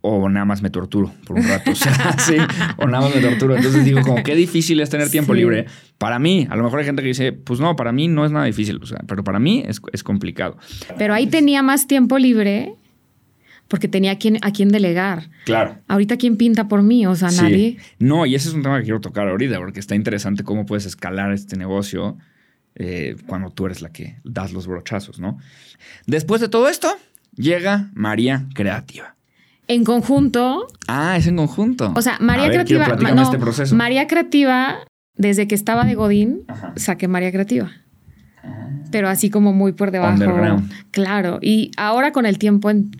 o 0.00 0.28
nada 0.28 0.44
más 0.44 0.62
me 0.62 0.70
torturo 0.70 1.12
por 1.26 1.36
un 1.38 1.48
rato. 1.48 1.70
O 1.72 1.74
sea, 1.74 2.16
sí, 2.18 2.36
o 2.76 2.86
nada 2.86 3.04
más 3.04 3.14
me 3.16 3.20
torturo. 3.20 3.56
Entonces 3.56 3.84
digo, 3.84 4.00
como 4.02 4.22
qué 4.22 4.36
difícil 4.36 4.78
es 4.80 4.88
tener 4.90 5.10
tiempo 5.10 5.34
Sí. 5.34 5.40
libre. 5.40 5.66
Para 5.98 6.20
mí, 6.20 6.46
a 6.48 6.54
lo 6.54 6.62
mejor 6.62 6.78
hay 6.78 6.84
gente 6.86 7.02
que 7.02 7.08
dice, 7.08 7.32
pues 7.32 7.58
no, 7.58 7.74
para 7.74 7.90
mí 7.90 8.06
no 8.06 8.24
es 8.24 8.30
nada 8.30 8.44
difícil. 8.44 8.78
O 8.80 8.86
sea, 8.86 8.98
pero 9.08 9.24
para 9.24 9.40
mí 9.40 9.64
es, 9.66 9.80
es 9.92 10.04
complicado. 10.04 10.56
Pero 10.96 11.14
ahí 11.14 11.26
tenía 11.26 11.62
más 11.64 11.88
tiempo 11.88 12.16
libre 12.18 12.76
porque 13.68 13.86
tenía 13.88 14.12
a 14.12 14.16
quien, 14.18 14.38
a 14.42 14.50
quien 14.52 14.70
delegar. 14.70 15.28
Claro. 15.44 15.76
Ahorita, 15.88 16.16
¿quién 16.16 16.36
pinta 16.36 16.68
por 16.68 16.82
mí? 16.82 17.06
O 17.06 17.14
sea, 17.14 17.30
Sí. 17.30 17.42
nadie. 17.42 17.76
No, 17.98 18.26
y 18.26 18.34
ese 18.34 18.48
es 18.48 18.54
un 18.54 18.62
tema 18.62 18.78
que 18.78 18.84
quiero 18.84 19.00
tocar 19.00 19.28
ahorita, 19.28 19.58
porque 19.58 19.78
está 19.80 19.94
interesante 19.94 20.42
cómo 20.44 20.64
puedes 20.66 20.86
escalar 20.86 21.32
este 21.32 21.56
negocio 21.56 22.16
eh, 22.80 23.16
cuando 23.26 23.50
tú 23.50 23.66
eres 23.66 23.82
la 23.82 23.90
que 23.90 24.18
das 24.24 24.52
los 24.52 24.66
brochazos, 24.68 25.18
¿no? 25.18 25.38
Después 26.06 26.40
de 26.40 26.48
todo 26.48 26.68
esto, 26.68 26.88
llega 27.34 27.90
María 27.92 28.46
Creativa. 28.54 29.16
En 29.66 29.84
conjunto, 29.84 30.66
Ah, 30.86 31.16
es 31.18 31.26
en 31.26 31.36
conjunto. 31.36 31.92
o 31.96 32.00
sea, 32.02 32.18
María 32.20 32.44
A 32.44 32.48
ver, 32.48 32.64
Creativa. 32.64 33.12
no, 33.14 33.22
este 33.22 33.36
proceso. 33.38 33.74
María 33.74 34.06
Creativa, 34.06 34.78
desde 35.16 35.46
que 35.48 35.54
estaba 35.56 35.84
de 35.84 35.94
Godín, 35.96 36.44
Ajá. 36.48 36.72
saqué 36.76 37.08
María 37.08 37.32
Creativa. 37.32 37.70
Pero 38.90 39.08
así 39.08 39.28
como 39.28 39.52
muy 39.52 39.72
por 39.72 39.90
debajo. 39.90 40.16
Claro. 40.92 41.38
Y 41.42 41.72
ahora 41.76 42.12
con 42.12 42.24
el 42.26 42.38
tiempo 42.38 42.70
en- 42.70 42.92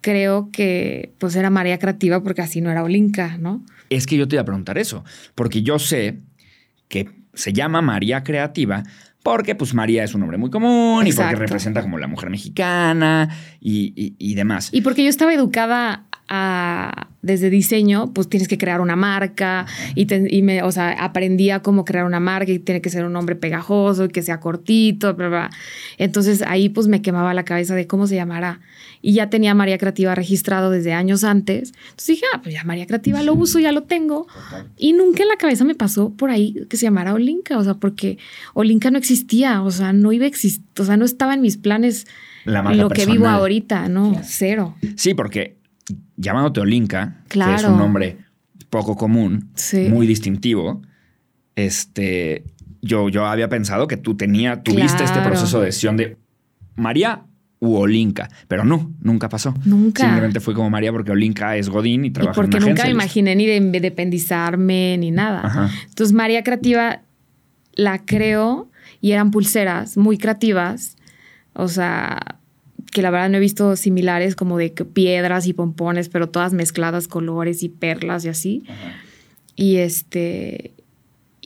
creo 0.00 0.50
que 0.52 1.12
pues 1.18 1.34
era 1.36 1.50
María 1.50 1.78
Creativa 1.78 2.22
porque 2.22 2.42
así 2.42 2.60
no 2.60 2.70
era 2.70 2.82
Olinka, 2.82 3.36
¿no? 3.38 3.64
Es 3.90 4.06
que 4.06 4.16
yo 4.16 4.26
te 4.28 4.36
iba 4.36 4.42
a 4.42 4.46
preguntar 4.46 4.78
eso, 4.78 5.04
porque 5.34 5.62
yo 5.62 5.78
sé 5.78 6.18
que 6.88 7.10
se 7.34 7.52
llama 7.52 7.82
María 7.82 8.22
Creativa 8.24 8.82
porque 9.22 9.54
pues 9.56 9.74
María 9.74 10.04
es 10.04 10.14
un 10.14 10.20
nombre 10.20 10.38
muy 10.38 10.50
común 10.50 11.04
y 11.06 11.12
porque 11.12 11.34
representa 11.34 11.82
como 11.82 11.98
la 11.98 12.06
mujer 12.06 12.30
mexicana 12.30 13.28
y, 13.60 13.92
y- 13.96 14.14
y 14.18 14.34
demás. 14.36 14.68
Y 14.72 14.82
porque 14.82 15.02
yo 15.02 15.10
estaba 15.10 15.34
educada 15.34 16.06
a- 16.28 17.08
desde 17.26 17.50
diseño, 17.50 18.12
pues 18.14 18.28
tienes 18.28 18.48
que 18.48 18.56
crear 18.56 18.80
una 18.80 18.96
marca 18.96 19.66
y, 19.94 20.06
te- 20.06 20.26
y 20.34 20.42
me, 20.42 20.62
o 20.62 20.72
sea, 20.72 20.90
aprendí 20.92 21.50
a 21.50 21.60
cómo 21.60 21.84
crear 21.84 22.04
una 22.06 22.20
marca 22.20 22.50
y 22.52 22.58
tiene 22.58 22.80
que 22.80 22.88
ser 22.90 23.04
un 23.04 23.12
nombre 23.12 23.36
pegajoso 23.36 24.04
y 24.04 24.08
que 24.08 24.22
sea 24.22 24.40
cortito, 24.40 25.14
bla, 25.14 25.28
bla. 25.28 25.50
Entonces 25.98 26.42
ahí 26.46 26.68
pues 26.68 26.86
me 26.88 27.02
quemaba 27.02 27.34
la 27.34 27.44
cabeza 27.44 27.74
de 27.74 27.86
cómo 27.86 28.06
se 28.06 28.14
llamará. 28.14 28.60
Y 29.02 29.12
ya 29.12 29.28
tenía 29.30 29.54
María 29.54 29.78
Creativa 29.78 30.14
registrado 30.14 30.70
desde 30.70 30.92
años 30.92 31.22
antes. 31.22 31.72
Entonces 31.84 32.06
dije, 32.06 32.24
ah, 32.34 32.40
pues 32.42 32.54
ya 32.54 32.64
María 32.64 32.86
Creativa 32.86 33.22
lo 33.22 33.34
uso, 33.34 33.58
ya 33.58 33.70
lo 33.72 33.82
tengo. 33.84 34.26
Y 34.76 34.94
nunca 34.94 35.22
en 35.22 35.28
la 35.28 35.36
cabeza 35.36 35.64
me 35.64 35.74
pasó 35.74 36.10
por 36.10 36.30
ahí 36.30 36.66
que 36.68 36.76
se 36.76 36.84
llamara 36.86 37.12
Olinka, 37.14 37.58
o 37.58 37.64
sea, 37.64 37.74
porque 37.74 38.18
Olinka 38.54 38.90
no 38.90 38.98
existía, 38.98 39.62
o 39.62 39.70
sea, 39.70 39.92
no 39.92 40.12
iba 40.12 40.24
a 40.24 40.28
existir, 40.28 40.64
o 40.78 40.84
sea, 40.84 40.96
no 40.96 41.04
estaba 41.04 41.34
en 41.34 41.40
mis 41.40 41.56
planes 41.56 42.06
lo 42.76 42.88
que 42.90 43.02
vivo 43.06 43.24
ahorita, 43.40 43.88
no, 43.88 44.20
cero. 44.24 44.76
Sí, 44.96 45.14
porque 45.14 45.55
llamándote 46.16 46.60
Olinka, 46.60 47.22
que 47.28 47.54
es 47.54 47.64
un 47.64 47.78
nombre 47.78 48.18
poco 48.70 48.96
común, 48.96 49.50
Sí. 49.54 49.88
muy 49.88 50.06
distintivo, 50.06 50.82
este, 51.54 52.44
yo, 52.82 53.08
yo 53.08 53.26
había 53.26 53.48
pensado 53.48 53.86
que 53.86 53.96
tú 53.96 54.16
tenía, 54.16 54.62
tuviste 54.62 55.04
este 55.04 55.20
proceso 55.20 55.60
de 55.60 55.66
decisión 55.66 55.96
de 55.96 56.16
María 56.74 57.22
u 57.58 57.76
Olinka, 57.76 58.28
pero 58.48 58.64
no, 58.64 58.92
nunca 59.00 59.28
pasó. 59.28 59.54
Nunca. 59.64 60.02
Simplemente 60.04 60.40
fue 60.40 60.52
como 60.52 60.68
María 60.68 60.92
porque 60.92 61.10
Olinka 61.10 61.56
es 61.56 61.68
Godín 61.70 62.04
y 62.04 62.08
Y 62.08 62.10
trabaja 62.10 62.34
porque 62.34 62.58
en 62.58 62.64
una 62.64 62.72
nunca 62.72 62.84
me 62.84 62.90
imaginé 62.90 63.34
ni 63.34 63.46
de 63.46 63.56
independizarme 63.56 64.96
ni 64.98 65.10
nada. 65.10 65.40
Ajá. 65.44 65.70
Entonces, 65.88 66.14
María 66.14 66.42
Creativa 66.42 67.00
la 67.74 68.04
creo 68.04 68.70
y 69.00 69.12
eran 69.12 69.30
pulseras 69.30 69.96
muy 69.96 70.18
creativas. 70.18 70.96
O 71.54 71.68
sea, 71.68 72.38
que 72.96 73.02
la 73.02 73.10
verdad 73.10 73.28
no 73.28 73.36
he 73.36 73.40
visto 73.40 73.76
similares 73.76 74.34
como 74.34 74.56
de 74.56 74.70
piedras 74.70 75.46
y 75.46 75.52
pompones, 75.52 76.08
pero 76.08 76.30
todas 76.30 76.54
mezcladas, 76.54 77.08
colores 77.08 77.62
y 77.62 77.68
perlas 77.68 78.24
y 78.24 78.28
así. 78.30 78.64
Y 79.54 79.76
este. 79.76 80.72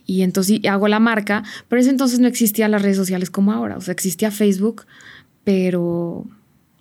Y 0.06 0.22
entonces 0.22 0.60
hago 0.68 0.86
la 0.86 1.00
marca, 1.00 1.42
pero 1.68 1.80
ese 1.80 1.90
entonces 1.90 2.20
no 2.20 2.28
existían 2.28 2.70
las 2.70 2.82
redes 2.82 2.96
sociales 2.96 3.30
como 3.30 3.52
ahora. 3.52 3.76
O 3.76 3.80
sea, 3.80 3.90
existía 3.92 4.30
Facebook, 4.30 4.86
pero 5.42 6.24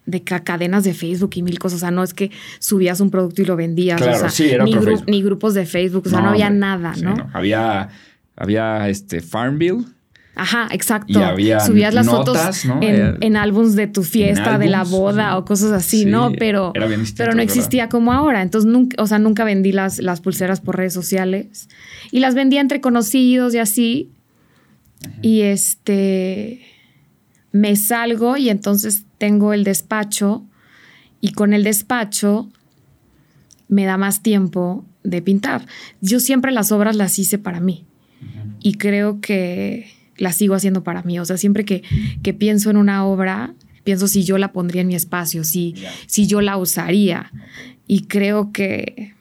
de 0.05 0.23
ca- 0.23 0.43
cadenas 0.43 0.83
de 0.83 0.93
Facebook 0.93 1.31
y 1.35 1.41
mil 1.43 1.57
cosas. 1.59 1.77
O 1.77 1.79
sea, 1.81 1.91
no 1.91 2.03
es 2.03 2.13
que 2.13 2.29
subías 2.59 2.99
un 3.01 3.09
producto 3.09 3.41
y 3.41 3.45
lo 3.45 3.55
vendías. 3.55 3.99
Claro, 3.99 4.17
o 4.17 4.19
sea, 4.19 4.29
sí, 4.29 4.49
era 4.49 4.63
ni, 4.65 4.71
otro 4.73 4.83
gru- 4.83 4.89
Facebook. 4.97 5.09
ni 5.09 5.23
grupos 5.23 5.53
de 5.55 5.65
Facebook. 5.65 6.03
O 6.05 6.09
sea, 6.09 6.21
no, 6.21 6.29
había 6.29 6.45
hombre. 6.47 6.59
nada, 6.59 6.93
Sí, 6.95 7.01
¿no? 7.03 7.29
Había, 7.33 7.89
había 8.35 8.87
este 8.89 9.21
Farmville. 9.21 9.85
Ajá, 10.39 10.67
exacto. 10.71 11.19
Y 11.19 11.21
había 11.21 11.59
Subías 11.59 11.93
las 11.93 12.05
notas, 12.05 12.61
fotos 12.61 12.65
¿no? 12.65 12.81
en, 12.81 12.95
Eh, 12.95 13.17
en 13.21 13.35
álbums 13.35 13.75
de 13.75 13.87
tu 13.87 14.03
fiesta, 14.03 14.57
de 14.57 14.67
la 14.67 14.83
boda 14.83 15.31
sí. 15.31 15.37
o 15.37 15.45
cosas 15.45 15.71
así, 15.71 15.99
Sí, 15.99 16.05
¿no? 16.05 16.31
Pero, 16.31 16.71
era 16.75 16.87
bien 16.87 17.01
distinto, 17.01 17.17
pero 17.17 17.31
no 17.33 17.37
verdad. 17.39 17.55
existía 17.55 17.89
como 17.89 18.13
ahora. 18.13 18.41
Entonces, 18.41 18.71
nunca, 18.71 19.01
o 19.01 19.07
sea, 19.07 19.19
nunca 19.19 19.43
vendí 19.43 19.71
las, 19.71 19.99
las 19.99 20.21
pulseras 20.21 20.61
por 20.61 20.77
redes 20.77 20.93
sociales. 20.93 21.67
Y 22.11 22.19
las 22.19 22.35
vendía 22.35 22.61
entre 22.61 22.79
conocidos 22.79 23.53
y 23.53 23.57
así. 23.59 24.11
Y 25.21 25.41
este. 25.41 26.61
Me 27.51 27.75
salgo 27.75 28.37
y 28.37 28.49
entonces 28.49 29.05
tengo 29.17 29.53
el 29.53 29.63
despacho. 29.63 30.45
Y 31.21 31.33
con 31.33 31.53
el 31.53 31.63
despacho 31.63 32.49
me 33.67 33.85
da 33.85 33.97
más 33.97 34.23
tiempo 34.23 34.85
de 35.03 35.21
pintar. 35.21 35.65
Yo 36.01 36.19
siempre 36.19 36.51
las 36.51 36.71
obras 36.71 36.95
las 36.95 37.17
hice 37.19 37.37
para 37.37 37.59
mí 37.59 37.85
y 38.61 38.73
creo 38.73 39.21
que 39.21 39.87
la 40.19 40.31
sigo 40.31 40.53
haciendo 40.53 40.83
para 40.83 41.01
mí. 41.01 41.19
O 41.19 41.25
sea, 41.25 41.37
siempre 41.37 41.65
que, 41.65 41.83
que 42.21 42.33
pienso 42.33 42.69
en 42.69 42.77
una 42.77 43.05
obra, 43.05 43.53
pienso 43.83 44.07
si 44.07 44.23
yo 44.23 44.37
la 44.37 44.51
pondría 44.51 44.81
en 44.81 44.87
mi 44.87 44.95
espacio, 44.95 45.43
si, 45.43 45.75
si 46.05 46.27
yo 46.27 46.41
la 46.41 46.57
usaría. 46.57 47.31
Y 47.87 48.03
creo 48.03 48.51
que 48.51 49.13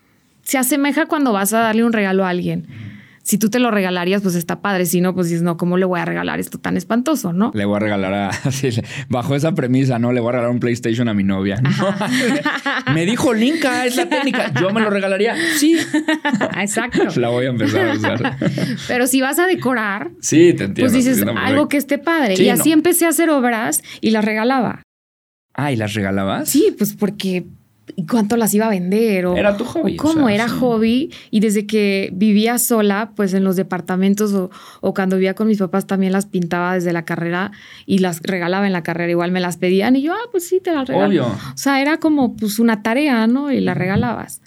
se 0.42 0.58
asemeja 0.58 1.06
cuando 1.06 1.32
vas 1.32 1.52
a 1.52 1.60
darle 1.60 1.84
un 1.84 1.92
regalo 1.92 2.24
a 2.24 2.30
alguien. 2.30 2.66
Si 3.28 3.36
tú 3.36 3.50
te 3.50 3.58
lo 3.58 3.70
regalarías, 3.70 4.22
pues 4.22 4.36
está 4.36 4.62
padre. 4.62 4.86
Si 4.86 5.02
no, 5.02 5.14
pues 5.14 5.28
dices, 5.28 5.42
no, 5.42 5.58
¿cómo 5.58 5.76
le 5.76 5.84
voy 5.84 6.00
a 6.00 6.06
regalar 6.06 6.40
esto 6.40 6.56
tan 6.56 6.78
espantoso, 6.78 7.34
no? 7.34 7.50
Le 7.52 7.66
voy 7.66 7.76
a 7.76 7.78
regalar 7.78 8.14
a. 8.14 8.32
sí, 8.50 8.70
bajo 9.10 9.34
esa 9.34 9.54
premisa, 9.54 9.98
¿no? 9.98 10.12
Le 10.14 10.20
voy 10.20 10.30
a 10.30 10.32
regalar 10.32 10.50
un 10.50 10.60
PlayStation 10.60 11.10
a 11.10 11.12
mi 11.12 11.24
novia. 11.24 11.56
No. 11.60 11.94
me 12.94 13.04
dijo 13.04 13.34
Linka, 13.34 13.84
es 13.84 13.96
la 13.96 14.08
técnica. 14.08 14.50
Yo 14.58 14.70
me 14.70 14.80
lo 14.80 14.88
regalaría. 14.88 15.36
Sí. 15.58 15.76
Exacto. 16.58 17.02
La 17.20 17.28
voy 17.28 17.44
a 17.44 17.50
empezar 17.50 17.90
a 17.90 17.92
usar. 17.92 18.36
Pero 18.88 19.06
si 19.06 19.20
vas 19.20 19.38
a 19.38 19.46
decorar, 19.46 20.10
Sí, 20.22 20.54
te 20.54 20.64
entiendo. 20.64 20.90
pues 20.90 20.92
dices 20.94 21.22
te 21.22 21.30
algo 21.30 21.68
que 21.68 21.76
esté 21.76 21.98
padre. 21.98 22.34
Sí, 22.34 22.44
y 22.44 22.48
así 22.48 22.70
no. 22.70 22.76
empecé 22.76 23.04
a 23.04 23.10
hacer 23.10 23.28
obras 23.28 23.82
y 24.00 24.08
las 24.08 24.24
regalaba. 24.24 24.80
Ah, 25.52 25.70
¿y 25.70 25.76
las 25.76 25.92
regalabas? 25.92 26.48
Sí, 26.48 26.74
pues 26.78 26.94
porque 26.94 27.44
¿y 27.96 28.06
cuánto 28.06 28.36
las 28.36 28.52
iba 28.54 28.66
a 28.66 28.70
vender 28.70 29.26
o 29.26 29.36
Era 29.36 29.56
tu 29.56 29.64
hobby, 29.64 29.94
o 29.94 29.96
cómo 29.96 30.24
o 30.24 30.26
sea, 30.26 30.34
era 30.34 30.48
sí. 30.48 30.54
hobby 30.58 31.12
y 31.30 31.40
desde 31.40 31.66
que 31.66 32.10
vivía 32.12 32.58
sola, 32.58 33.12
pues 33.14 33.34
en 33.34 33.44
los 33.44 33.56
departamentos 33.56 34.32
o, 34.32 34.50
o 34.80 34.94
cuando 34.94 35.16
vivía 35.16 35.34
con 35.34 35.46
mis 35.46 35.58
papás 35.58 35.86
también 35.86 36.12
las 36.12 36.26
pintaba 36.26 36.74
desde 36.74 36.92
la 36.92 37.04
carrera 37.04 37.52
y 37.86 37.98
las 37.98 38.20
regalaba 38.22 38.66
en 38.66 38.72
la 38.72 38.82
carrera, 38.82 39.10
igual 39.10 39.32
me 39.32 39.40
las 39.40 39.56
pedían 39.56 39.96
y 39.96 40.02
yo, 40.02 40.12
ah, 40.12 40.28
pues 40.30 40.46
sí, 40.46 40.60
te 40.60 40.72
las 40.72 40.88
regalo. 40.88 41.08
Obvio. 41.08 41.26
O 41.26 41.56
sea, 41.56 41.80
era 41.80 41.98
como 41.98 42.36
pues 42.36 42.58
una 42.58 42.82
tarea, 42.82 43.26
¿no? 43.26 43.50
Y 43.52 43.60
las 43.60 43.76
regalabas. 43.76 44.40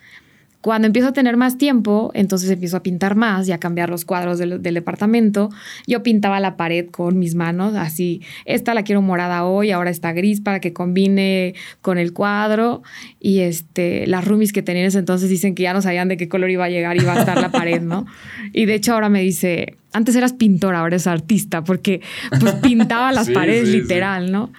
Cuando 0.61 0.85
empiezo 0.85 1.09
a 1.09 1.13
tener 1.13 1.37
más 1.37 1.57
tiempo, 1.57 2.11
entonces 2.13 2.49
empiezo 2.51 2.77
a 2.77 2.83
pintar 2.83 3.15
más 3.15 3.47
y 3.47 3.51
a 3.51 3.57
cambiar 3.57 3.89
los 3.89 4.05
cuadros 4.05 4.37
del, 4.37 4.61
departamento. 4.61 5.49
Yo 5.87 6.03
pintaba 6.03 6.39
la 6.39 6.55
pared 6.55 6.87
con 6.89 7.17
mis 7.17 7.33
manos, 7.33 7.75
así, 7.75 8.21
esta 8.45 8.75
la 8.75 8.83
quiero 8.83 9.01
morada 9.01 9.43
hoy, 9.43 9.71
ahora 9.71 9.89
está 9.89 10.13
gris 10.13 10.39
para 10.39 10.59
que 10.59 10.71
combine 10.71 11.55
con 11.81 11.97
el 11.97 12.13
cuadro. 12.13 12.83
Y 13.19 13.39
este, 13.39 14.05
las 14.05 14.25
roomies 14.25 14.53
que 14.53 14.61
tenían 14.61 14.85
ese 14.85 14.99
entonces 14.99 15.29
dicen 15.29 15.55
que 15.55 15.63
ya 15.63 15.73
no 15.73 15.81
sabían 15.81 16.07
de 16.07 16.17
qué 16.17 16.29
color 16.29 16.51
iba 16.51 16.65
a 16.65 16.69
llegar 16.69 16.95
y 16.95 17.01
iba 17.01 17.13
a 17.13 17.19
estar 17.19 17.41
la 17.41 17.49
pared, 17.51 17.81
¿no? 17.81 18.05
Y 18.53 18.65
de 18.65 18.75
hecho 18.75 18.93
ahora 18.93 19.09
me 19.09 19.21
dice, 19.21 19.77
antes 19.93 20.15
eras 20.15 20.33
pintora, 20.33 20.79
ahora 20.79 20.95
eres 20.95 21.07
artista, 21.07 21.63
porque 21.63 22.01
pues 22.39 22.53
pintaba 22.55 23.11
las 23.11 23.29
paredes 23.31 23.69
literal, 23.69 24.31
¿no? 24.31 24.51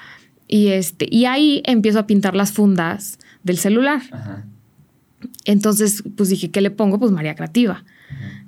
Y, 0.49 0.69
este, 0.69 1.07
y 1.11 1.27
ahí 1.27 1.62
empiezo 1.65 1.99
a 1.99 2.07
pintar 2.07 2.35
las 2.35 2.53
fundas 2.53 3.19
del 3.43 3.59
celular. 3.59 4.03
Entonces, 5.44 6.02
pues 6.16 6.28
dije, 6.28 6.50
¿qué 6.50 6.61
le 6.61 6.70
pongo? 6.70 6.98
Pues 6.98 7.11
María 7.11 7.35
Creativa 7.35 7.85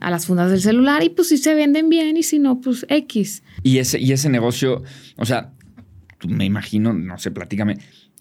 a 0.01 0.11
las 0.11 0.27
fundas 0.27 0.51
del 0.51 0.61
celular 0.61 1.03
y 1.03 1.09
pues 1.09 1.29
si 1.29 1.39
se 1.39 1.55
venden 1.55 1.89
bien 1.89 2.17
y 2.17 2.23
si 2.23 2.39
no, 2.39 2.61
pues 2.61 2.85
X. 2.89 3.43
Y 3.63 3.79
ese, 3.79 3.99
y 3.99 4.13
ese 4.13 4.29
negocio, 4.29 4.83
o 5.17 5.25
sea, 5.25 5.53
me 6.29 6.45
imagino, 6.45 6.93
no 6.93 7.19
sé, 7.19 7.31
platícame, 7.31 7.79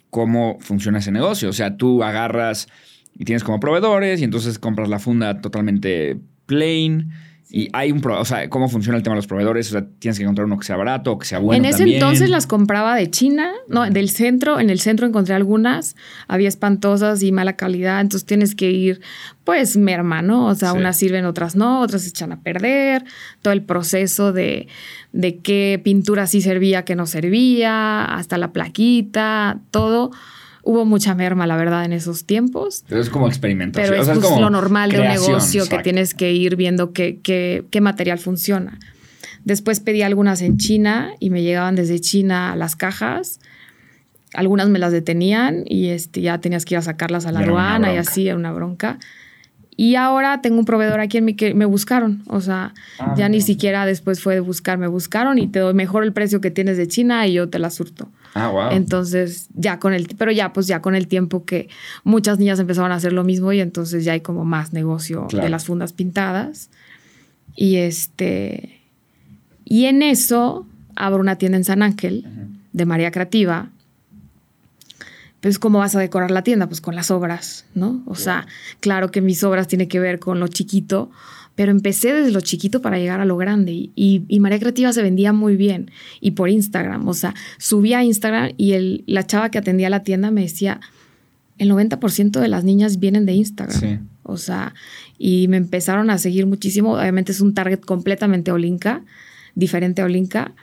cómo 0.10 0.58
funciona 0.60 1.00
ese 1.00 1.12
negocio. 1.12 1.50
O 1.50 1.54
sea, 1.54 1.76
tú 1.76 2.04
agarras 2.04 2.68
y 3.14 3.26
tienes 3.26 3.44
como 3.44 3.60
proveedores 3.60 4.22
y 4.22 4.24
entonces 4.24 4.60
compras 4.60 4.90
la 4.90 5.00
funda 5.00 5.42
totalmente 5.42 6.18
plain 6.46 7.12
y 7.56 7.70
hay 7.72 7.92
un, 7.92 8.04
o 8.04 8.26
sea, 8.26 8.50
cómo 8.50 8.68
funciona 8.68 8.98
el 8.98 9.04
tema 9.04 9.14
de 9.14 9.18
los 9.18 9.28
proveedores, 9.28 9.68
o 9.68 9.74
sea, 9.74 9.86
tienes 10.00 10.18
que 10.18 10.24
encontrar 10.24 10.46
uno 10.46 10.58
que 10.58 10.66
sea 10.66 10.76
barato, 10.76 11.12
o 11.12 11.20
que 11.20 11.28
sea 11.28 11.38
bueno. 11.38 11.64
En 11.64 11.72
ese 11.72 11.84
entonces 11.84 12.32
las 12.32 12.48
compraba 12.48 12.96
de 12.96 13.12
China, 13.12 13.52
no, 13.68 13.88
del 13.88 14.10
centro, 14.10 14.60
en 14.60 14.72
el 14.72 14.80
centro 14.80 15.06
encontré 15.06 15.36
algunas, 15.36 15.96
había 16.28 16.48
espantosas 16.48 17.22
y 17.22 17.32
mala 17.32 17.56
calidad, 17.56 18.02
entonces 18.02 18.26
tienes 18.26 18.56
que 18.56 18.72
ir, 18.72 19.02
pues, 19.44 19.78
merma, 19.78 20.24
¿no? 20.24 20.48
O 20.48 20.56
sea, 20.56 20.74
unas 20.74 20.98
sirven, 20.98 21.26
otras 21.26 21.56
no, 21.56 21.82
otras 21.82 22.02
se 22.02 22.10
echan 22.10 22.32
a 22.32 22.42
perder, 22.42 23.04
todo 23.44 23.54
el 23.54 23.62
proceso 23.62 24.34
de, 24.34 24.68
de 25.12 25.38
qué 25.38 25.80
pintura 25.84 26.26
sí 26.26 26.42
servía, 26.42 26.86
qué 26.86 26.96
no 26.96 27.06
servía, 27.06 28.04
hasta 28.04 28.40
la 28.40 28.52
plaquita, 28.52 29.60
todo 29.70 30.10
hubo 30.64 30.86
mucha 30.86 31.14
merma, 31.14 31.46
la 31.46 31.58
verdad, 31.58 31.86
en 31.86 31.94
esos 31.94 32.26
tiempos. 32.26 32.84
Pero 32.88 33.02
es 33.02 33.10
como 33.10 33.28
experimentación. 33.28 34.06
Pero 34.06 34.12
es, 34.12 34.40
lo 34.40 34.50
normal 34.50 34.92
de 34.92 35.02
un 35.02 35.08
negocio 35.08 35.68
que 35.68 35.80
tienes 35.80 36.14
que 36.14 36.32
ir 36.32 36.56
viendo 36.56 36.94
qué, 36.94 37.20
qué, 37.22 37.66
qué, 37.70 37.82
material 37.82 38.18
funciona. 38.18 38.80
Después 39.44 39.82
pedí 39.82 40.02
algunas 40.02 40.42
en 40.42 40.58
China 40.58 41.12
y 41.20 41.30
me 41.30 41.44
llegaban 41.44 41.76
desde 41.76 42.00
China 42.00 42.56
las 42.56 42.76
cajas. 42.76 43.40
Algunas 44.34 44.70
me 44.70 44.80
las 44.80 44.92
detenían 44.92 45.64
y 45.66 45.90
este, 45.90 46.22
ya 46.22 46.40
tenías 46.40 46.66
que 46.66 46.76
ir 46.76 46.80
a 46.80 46.82
sacarlas 46.82 47.26
a 47.26 47.32
la 47.32 47.42
aduana 47.42 47.94
y 47.94 47.98
así, 47.98 48.28
era 48.28 48.38
una 48.38 48.52
bronca. 48.52 49.00
Y 49.76 49.96
ahora 49.96 50.42
tengo 50.42 50.60
un 50.60 50.66
proveedor 50.66 51.00
aquí 51.00 51.18
en 51.18 51.26
mi 51.26 51.34
que 51.34 51.54
me 51.54 51.66
buscaron. 51.66 52.24
O 52.28 52.42
sea, 52.42 52.74
ah, 53.00 53.16
ya 53.18 53.28
ni 53.28 53.42
siquiera 53.42 53.86
después 53.86 54.22
fue 54.22 54.36
de 54.36 54.40
buscar, 54.40 54.78
me 54.78 54.88
buscaron 54.88 55.40
y 55.40 55.48
te 55.48 55.60
doy 55.60 55.74
mejor 55.74 56.04
el 56.04 56.14
precio 56.14 56.42
que 56.42 56.52
tienes 56.52 56.78
de 56.78 56.88
China 56.88 57.28
y 57.28 57.34
yo 57.34 57.50
te 57.50 57.60
la 57.60 57.70
surto. 57.70 58.10
Ah, 58.36 58.50
wow. 58.50 58.72
Entonces, 58.72 59.48
ya 59.54 59.80
con 59.80 59.94
el, 59.94 60.08
pero 60.18 60.32
ya, 60.32 60.54
pues 60.54 60.68
ya 60.68 60.82
con 60.82 60.96
el 60.96 61.08
tiempo 61.08 61.46
que 61.46 61.70
muchas 62.04 62.40
niñas 62.40 62.60
empezaron 62.60 62.92
a 62.92 62.96
hacer 62.96 63.14
lo 63.14 63.24
mismo 63.24 63.54
y 63.54 63.60
entonces 63.60 64.04
ya 64.04 64.14
hay 64.14 64.22
como 64.22 64.44
más 64.46 64.74
negocio 64.74 65.28
de 65.32 65.50
las 65.50 65.66
fundas 65.66 65.94
pintadas. 65.94 66.70
Y 67.56 67.78
este, 67.78 68.82
y 69.66 69.86
en 69.86 70.02
eso 70.02 70.66
abro 70.96 71.20
una 71.20 71.38
tienda 71.38 71.58
en 71.58 71.64
San 71.64 71.84
Ángel 71.84 72.26
de 72.72 72.86
María 72.86 73.12
Creativa 73.12 73.70
pues 75.44 75.60
¿cómo 75.60 75.80
vas 75.80 75.94
a 75.94 76.00
decorar 76.00 76.32
la 76.32 76.42
tienda? 76.42 76.68
Pues 76.68 76.80
con 76.80 76.96
las 76.96 77.12
obras, 77.12 77.66
¿no? 77.76 78.02
O 78.06 78.16
sea, 78.16 78.48
claro 78.80 79.12
que 79.12 79.20
mis 79.20 79.44
obras 79.44 79.68
tienen 79.68 79.90
que 79.90 80.00
ver 80.00 80.18
con 80.18 80.40
lo 80.40 80.48
chiquito, 80.48 81.12
pero 81.54 81.70
empecé 81.70 82.14
desde 82.14 82.32
lo 82.32 82.40
chiquito 82.40 82.82
para 82.82 82.98
llegar 82.98 83.20
a 83.20 83.26
lo 83.26 83.36
grande 83.36 83.90
y, 83.94 84.40
María 84.40 84.58
Creativa 84.58 84.94
se 84.94 85.04
vendía 85.04 85.34
muy 85.34 85.58
bien 85.58 85.92
y 86.22 86.32
por 86.32 86.50
Instagram, 86.50 87.06
o 87.10 87.14
sea, 87.14 87.36
subía 87.58 87.98
a 87.98 88.04
Instagram 88.06 88.54
y 88.56 88.72
el, 88.72 89.04
la 89.06 89.28
chava 89.28 89.52
que 89.52 89.58
atendía 89.58 89.90
la 89.90 90.04
tienda 90.04 90.32
me 90.32 90.44
decía, 90.44 90.80
el 91.58 91.70
90% 91.70 92.40
de 92.40 92.48
las 92.48 92.64
niñas 92.64 93.00
vienen 93.02 93.26
de 93.26 93.34
Instagram. 93.34 93.80
Sí. 93.82 94.00
O 94.24 94.38
sea, 94.38 94.74
y 95.18 95.50
me 95.50 95.58
empezaron 95.58 96.10
a 96.10 96.20
seguir 96.20 96.46
muchísimo. 96.46 96.94
Obviamente 96.94 97.34
es 97.34 97.42
un 97.42 97.54
target 97.54 97.82
completamente 97.82 98.54
Olinka, 98.54 99.04
diferente 99.56 100.02
a 100.02 100.06
Olinka. 100.06 100.54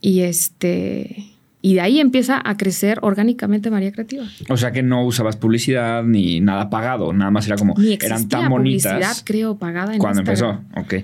Y 0.00 0.20
este, 0.20 1.31
y 1.62 1.74
de 1.74 1.80
ahí 1.80 2.00
empieza 2.00 2.42
a 2.44 2.56
crecer 2.56 2.98
orgánicamente 3.02 3.70
María 3.70 3.92
Creativa. 3.92 4.24
O 4.48 4.56
sea 4.56 4.72
que 4.72 4.82
no 4.82 5.06
usabas 5.06 5.36
publicidad 5.36 6.02
ni 6.02 6.40
nada 6.40 6.68
pagado, 6.68 7.12
nada 7.12 7.30
más 7.30 7.46
era 7.46 7.56
como 7.56 7.74
ni 7.78 7.94
eran 7.94 8.28
tan 8.28 8.50
bonitas. 8.50 8.92
publicidad, 8.92 9.16
creo, 9.24 9.56
pagada 9.56 9.94
en 9.94 10.00
Cuando 10.00 10.20
empezó, 10.20 10.60
ok. 10.76 10.94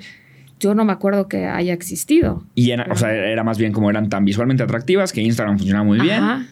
Yo 0.59 0.75
no 0.75 0.85
me 0.85 0.93
acuerdo 0.93 1.29
que 1.29 1.47
haya 1.47 1.73
existido. 1.73 2.45
Y 2.57 2.73
era, 2.73 2.89
o 2.91 2.97
sea, 2.97 3.15
era 3.15 3.45
más 3.45 3.59
bien 3.59 3.73
como 3.73 3.89
eran 3.89 4.09
tan 4.09 4.25
visualmente 4.25 4.65
atractivas 4.65 5.13
que 5.13 5.23
Instagram 5.23 5.57
funcionaba 5.57 5.85
muy 5.85 6.01
bien. 6.01 6.49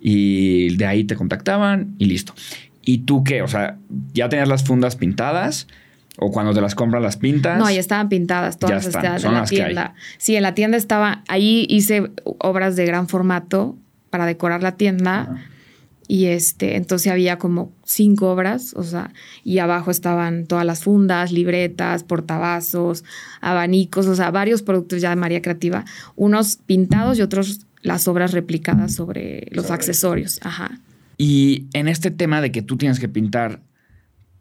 Y 0.00 0.76
de 0.76 0.86
ahí 0.86 1.04
te 1.04 1.14
contactaban 1.14 1.94
y 1.98 2.06
listo. 2.06 2.32
¿Y 2.82 2.98
tú 2.98 3.22
qué? 3.22 3.42
O 3.42 3.48
sea, 3.48 3.76
ya 4.14 4.30
tenías 4.30 4.48
las 4.48 4.64
fundas 4.64 4.96
pintadas 4.96 5.68
o 6.20 6.30
cuando 6.30 6.52
te 6.52 6.60
las 6.60 6.74
compras 6.74 7.02
las 7.02 7.16
pintas. 7.16 7.58
No, 7.58 7.70
ya 7.70 7.80
estaban 7.80 8.08
pintadas 8.08 8.58
todas 8.58 8.86
este, 8.86 9.06
en 9.06 9.32
la 9.32 9.44
tienda. 9.44 9.94
Sí, 10.18 10.36
en 10.36 10.42
la 10.42 10.54
tienda 10.54 10.76
estaba, 10.76 11.24
ahí 11.28 11.66
hice 11.68 12.10
obras 12.24 12.76
de 12.76 12.84
gran 12.84 13.08
formato 13.08 13.76
para 14.10 14.26
decorar 14.26 14.62
la 14.62 14.76
tienda. 14.76 15.42
Y 16.06 16.26
este, 16.26 16.76
entonces 16.76 17.10
había 17.10 17.38
como 17.38 17.72
cinco 17.84 18.32
obras, 18.32 18.74
o 18.74 18.82
sea, 18.82 19.12
y 19.44 19.60
abajo 19.60 19.92
estaban 19.92 20.46
todas 20.46 20.66
las 20.66 20.82
fundas, 20.82 21.30
libretas, 21.30 22.02
portavasos, 22.02 23.04
abanicos, 23.40 24.06
o 24.06 24.16
sea, 24.16 24.32
varios 24.32 24.62
productos 24.62 25.00
ya 25.00 25.10
de 25.10 25.16
María 25.16 25.40
Creativa, 25.40 25.84
unos 26.16 26.56
pintados 26.56 27.16
y 27.18 27.22
otros 27.22 27.66
las 27.82 28.08
obras 28.08 28.32
replicadas 28.32 28.92
sobre 28.92 29.46
los 29.52 29.70
accesorios. 29.70 30.40
Ajá. 30.42 30.80
Y 31.16 31.68
en 31.74 31.86
este 31.86 32.10
tema 32.10 32.40
de 32.40 32.50
que 32.50 32.60
tú 32.60 32.76
tienes 32.76 32.98
que 32.98 33.08
pintar 33.08 33.60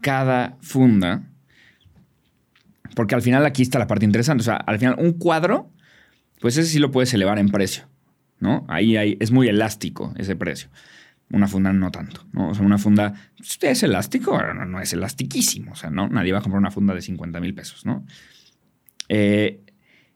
cada 0.02 0.58
funda, 0.62 1.30
porque 3.00 3.16
al 3.16 3.22
final 3.22 3.46
aquí 3.46 3.62
está 3.62 3.80
la 3.80 3.88
parte 3.88 4.04
interesante. 4.04 4.42
O 4.42 4.44
sea, 4.44 4.58
al 4.58 4.78
final 4.78 4.96
un 4.98 5.14
cuadro, 5.14 5.72
pues 6.42 6.58
ese 6.58 6.70
sí 6.70 6.80
lo 6.80 6.92
puedes 6.92 7.14
elevar 7.14 7.40
en 7.40 7.48
precio, 7.48 7.86
¿no? 8.42 8.66
Ahí, 8.68 9.16
es 9.22 9.32
muy 9.32 9.48
elástico 9.48 10.14
ese 10.18 10.36
precio. 10.36 10.68
Una 11.32 11.48
funda 11.48 11.72
no 11.72 11.92
tanto, 11.92 12.28
¿no? 12.34 12.50
O 12.50 12.54
sea, 12.54 12.66
una 12.66 12.78
funda 12.78 13.14
es 13.62 13.84
elástico, 13.84 14.38
no, 14.54 14.66
no 14.66 14.82
es 14.82 14.92
elastiquísimo. 14.92 15.72
O 15.72 15.76
sea, 15.78 15.90
¿no? 15.90 16.10
Nadie 16.10 16.34
va 16.34 16.40
a 16.40 16.42
comprar 16.42 16.60
una 16.60 16.72
funda 16.72 16.94
de 16.94 17.02
50 17.02 17.40
mil 17.40 17.54
pesos, 17.54 17.86
¿no? 17.86 18.06
Eh, 19.08 19.62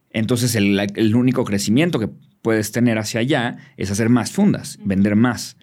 entonces, 0.10 0.54
el, 0.56 0.78
el, 0.78 1.16
único 1.16 1.46
crecimiento 1.46 2.00
que 2.00 2.10
puedes 2.42 2.74
tener 2.74 2.98
hacia 2.98 3.22
allá 3.22 3.56
es 3.78 3.92
hacer 3.92 4.10
más 4.10 4.34
fundas, 4.34 4.78
vender 4.84 5.16
más. 5.16 5.56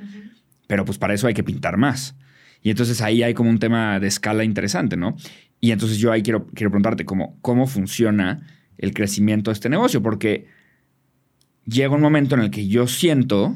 Pero 0.66 0.86
pues 0.86 0.96
para 0.96 1.12
eso 1.12 1.26
hay 1.26 1.34
que 1.34 1.44
pintar 1.44 1.76
más. 1.76 2.16
Y 2.62 2.70
entonces 2.70 3.02
ahí 3.02 3.22
hay 3.22 3.34
como 3.34 3.50
un 3.50 3.58
tema 3.58 4.00
de 4.00 4.06
escala 4.06 4.42
interesante, 4.42 4.96
¿no? 4.96 5.16
Y 5.60 5.72
entonces 5.72 5.98
yo 5.98 6.10
ahí 6.10 6.22
quiero, 6.22 6.46
quiero 6.46 6.70
preguntarte 6.70 7.04
cómo, 7.04 7.36
cómo 7.42 7.66
funciona 7.66 8.46
el 8.78 8.94
crecimiento 8.94 9.50
de 9.50 9.54
este 9.54 9.68
negocio, 9.68 10.02
porque 10.02 10.46
llega 11.66 11.94
un 11.94 12.00
momento 12.00 12.34
en 12.34 12.40
el 12.40 12.50
que 12.50 12.66
yo 12.66 12.86
siento 12.86 13.54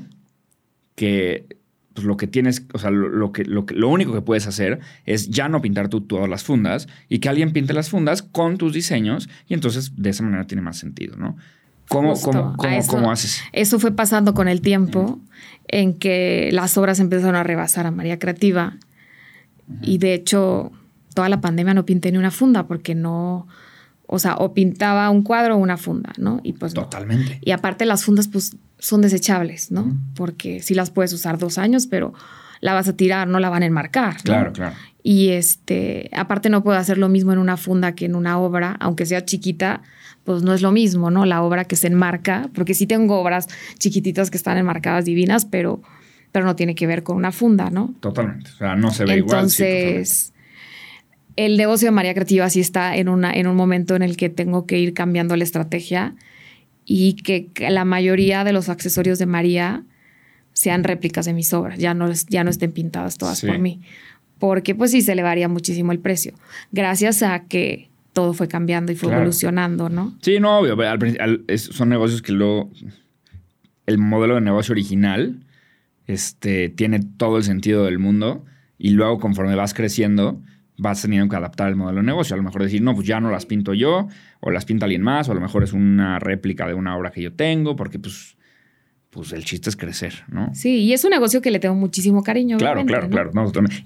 que 0.95 1.47
pues, 1.95 2.07
lo 2.07 2.17
que 2.17 2.27
tienes, 2.27 2.67
o 2.75 2.79
sea, 2.79 2.91
lo, 2.91 3.33
que, 3.33 3.45
lo, 3.45 3.65
lo, 3.71 3.89
único 3.89 4.13
que 4.13 4.21
puedes 4.21 4.47
hacer 4.47 4.81
es 5.07 5.31
ya 5.31 5.49
no 5.49 5.63
pintar 5.63 5.89
tú 5.89 6.03
todas 6.03 6.29
las 6.29 6.43
fundas 6.43 6.89
y 7.09 7.21
que 7.21 7.29
alguien 7.29 7.53
pinte 7.53 7.73
las 7.73 7.89
fundas 7.89 8.23
con 8.23 8.59
tus 8.59 8.73
diseños 8.73 9.29
y 9.49 9.55
entonces 9.55 9.93
de 9.97 10.11
esa 10.11 10.23
manera 10.23 10.47
tiene 10.47 10.63
más 10.63 10.77
sentido, 10.77 11.17
¿no? 11.17 11.37
¿Cómo, 11.89 12.15
cómo, 12.21 12.57
cómo, 12.57 13.13
haces? 13.13 13.43
Eso 13.53 13.79
fue 13.79 13.93
pasando 13.93 14.33
con 14.33 14.49
el 14.49 14.63
tiempo 14.63 15.21
en 15.69 15.95
que 15.95 16.51
las 16.53 16.79
obras 16.79 16.99
empezaron 16.99 17.37
a 17.37 17.43
rebasar 17.43 17.87
a 17.87 17.91
María 17.91 18.19
Creativa 18.19 18.79
y 19.83 19.99
de 19.99 20.15
hecho 20.15 20.73
toda 21.15 21.29
la 21.29 21.41
pandemia 21.41 21.75
no 21.75 21.87
pinté 21.87 22.13
ni 22.13 22.19
una 22.19 22.31
funda 22.31 22.67
porque 22.67 22.95
no, 22.95 23.47
o 24.07 24.19
sea, 24.19 24.37
o 24.37 24.53
pintaba 24.53 25.09
un 25.11 25.23
cuadro 25.23 25.57
o 25.57 25.59
una 25.59 25.77
funda, 25.77 26.13
¿no? 26.19 26.41
Y 26.43 26.53
pues 26.55 26.75
Totalmente. 26.75 27.39
Y 27.43 27.53
aparte 27.53 27.87
las 27.87 28.05
fundas 28.05 28.29
pues 28.29 28.57
son 28.79 29.01
desechables, 29.01 29.71
¿no? 29.71 29.97
Porque 30.15 30.61
sí 30.61 30.75
las 30.75 30.91
puedes 30.91 31.13
usar 31.13 31.39
dos 31.39 31.57
años, 31.57 31.87
pero 31.87 32.13
la 32.61 32.75
vas 32.75 32.89
a 32.89 32.97
tirar, 32.97 33.29
no 33.29 33.41
la 33.41 33.49
van 33.49 33.63
a 33.63 33.67
enmarcar. 33.67 34.17
Claro, 34.23 34.53
claro. 34.53 34.75
Y 35.03 35.31
este, 35.31 36.11
aparte 36.17 36.49
no 36.49 36.63
puedo 36.63 36.79
hacer 36.79 36.99
lo 36.99 37.09
mismo 37.09 37.33
en 37.33 37.39
una 37.39 37.57
funda 37.57 37.95
que 37.95 38.07
en 38.07 38.15
una 38.15 38.39
obra, 38.39 38.77
aunque 38.81 39.07
sea 39.07 39.25
chiquita, 39.25 39.83
pues 40.25 40.43
no 40.43 40.55
es 40.55 40.63
lo 40.63 40.73
mismo, 40.73 41.11
¿no? 41.11 41.27
La 41.27 41.43
obra 41.43 41.65
que 41.65 41.77
se 41.77 41.87
enmarca, 41.87 42.49
porque 42.55 42.75
sí 42.75 42.87
tengo 42.87 43.21
obras 43.21 43.49
chiquititas 43.79 44.31
que 44.31 44.39
están 44.39 44.57
enmarcadas 44.57 45.05
divinas, 45.05 45.45
pero, 45.45 45.83
pero 46.33 46.47
no 46.47 46.57
tiene 46.57 46.75
que 46.75 46.87
ver 46.87 47.03
con 47.03 47.17
una 47.17 47.33
funda, 47.33 47.71
¿no? 47.71 47.95
Totalmente. 48.01 48.51
O 48.51 48.57
sea, 48.57 48.77
no 48.77 48.91
se 48.91 49.05
ve 49.05 49.19
igual. 49.19 49.37
Entonces, 49.37 50.34
el 51.37 51.57
negocio 51.57 51.87
de 51.87 51.93
María 51.93 52.15
Creativa 52.15 52.49
sí 52.51 52.61
está 52.61 52.97
en, 52.97 53.09
una, 53.09 53.33
en 53.33 53.47
un 53.47 53.57
momento 53.57 53.97
en 53.97 54.03
el 54.03 54.17
que 54.17 54.29
tengo 54.29 54.67
que 54.67 54.79
ir 54.79 54.95
cambiando 54.95 55.37
la 55.37 55.45
estrategia 55.45 56.15
y 56.85 57.15
que, 57.15 57.49
la 57.71 57.85
mayoría 57.85 58.45
de 58.45 58.53
los 58.53 58.69
accesorios 58.69 59.19
de 59.19 59.27
María 59.27 59.85
sean 60.53 60.85
réplicas 60.85 61.27
de 61.27 61.33
mis 61.33 61.53
obras, 61.53 61.79
ya 61.79 61.95
no, 61.95 62.11
ya 62.29 62.45
no 62.45 62.51
estén 62.51 62.73
pintadas 62.73 63.19
todas 63.19 63.41
por 63.41 63.59
mí. 63.59 63.81
porque 64.39 64.75
pues 64.75 64.93
sí 64.93 65.03
se 65.03 65.13
elevaría 65.13 65.49
muchísimo 65.49 65.91
el 65.93 65.99
precio, 65.99 66.35
gracias 66.71 67.23
a 67.23 67.45
que 67.45 67.89
todo 68.13 68.33
fue 68.33 68.47
cambiando 68.47 68.93
y 68.93 68.95
fue 68.95 69.13
evolucionando, 69.13 69.89
¿no? 69.89 70.15
Sí, 70.23 70.39
no, 70.39 70.61
obvio, 70.61 70.77
son 71.57 71.89
negocios 71.89 72.23
que 72.23 72.33
luego, 72.33 72.71
el 73.87 73.99
modelo 73.99 74.37
de 74.37 74.41
negocio 74.41 74.73
original 74.73 75.41
este, 76.07 76.69
tiene 76.69 77.01
todo 77.01 77.39
el 77.39 77.43
sentido 77.43 77.85
del 77.85 77.99
mundo 77.99 78.45
y 78.79 78.91
luego 78.91 79.19
conforme 79.19 79.57
vas 79.57 79.75
creciendo, 79.75 80.41
vas 80.77 81.03
teniendo 81.03 81.29
que 81.29 81.37
adaptar 81.37 81.69
el 81.69 81.77
modelo 81.77 82.01
de 82.01 82.07
negocio. 82.07 82.35
A 82.35 82.37
lo 82.37 82.43
mejor 82.43 82.63
decir, 82.63 82.83
no, 82.83 82.95
pues 82.95 83.07
ya 83.07 83.21
no 83.21 83.31
las 83.31 83.47
pinto 83.47 83.75
yo, 83.75 84.09
o 84.41 84.51
las 84.51 84.65
pinta 84.65 84.87
alguien 84.87 85.03
más, 85.03 85.29
o 85.29 85.33
a 85.33 85.35
lo 85.35 85.41
mejor 85.41 85.65
es 85.65 85.73
una 85.73 86.19
réplica 86.19 86.67
de 86.67 86.75
una 86.75 86.97
obra 86.97 87.11
que 87.11 87.23
yo 87.23 87.33
tengo, 87.33 87.77
porque 87.77 87.99
pues, 87.99 88.37
pues 89.11 89.33
el 89.33 89.45
chiste 89.45 89.71
es 89.71 89.77
crecer, 89.77 90.25
¿no? 90.29 90.55
Sí, 90.55 90.79
y 90.79 90.93
es 90.93 91.05
un 91.05 91.11
negocio 91.11 91.41
que 91.41 91.51
le 91.51 91.61
tengo 91.61 91.75
muchísimo 91.75 92.23
cariño. 92.23 92.59
Claro, 92.59 92.85
claro, 92.85 93.09
claro. 93.09 93.31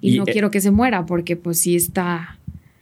y, 0.01 0.19
no 0.19 0.25
eh, 0.27 0.33
quiero 0.33 0.51
que 0.51 0.61
se 0.61 0.71
muera, 0.71 1.07
porque 1.07 1.37
pues 1.37 1.61
sí 1.61 1.77
está... 1.77 2.39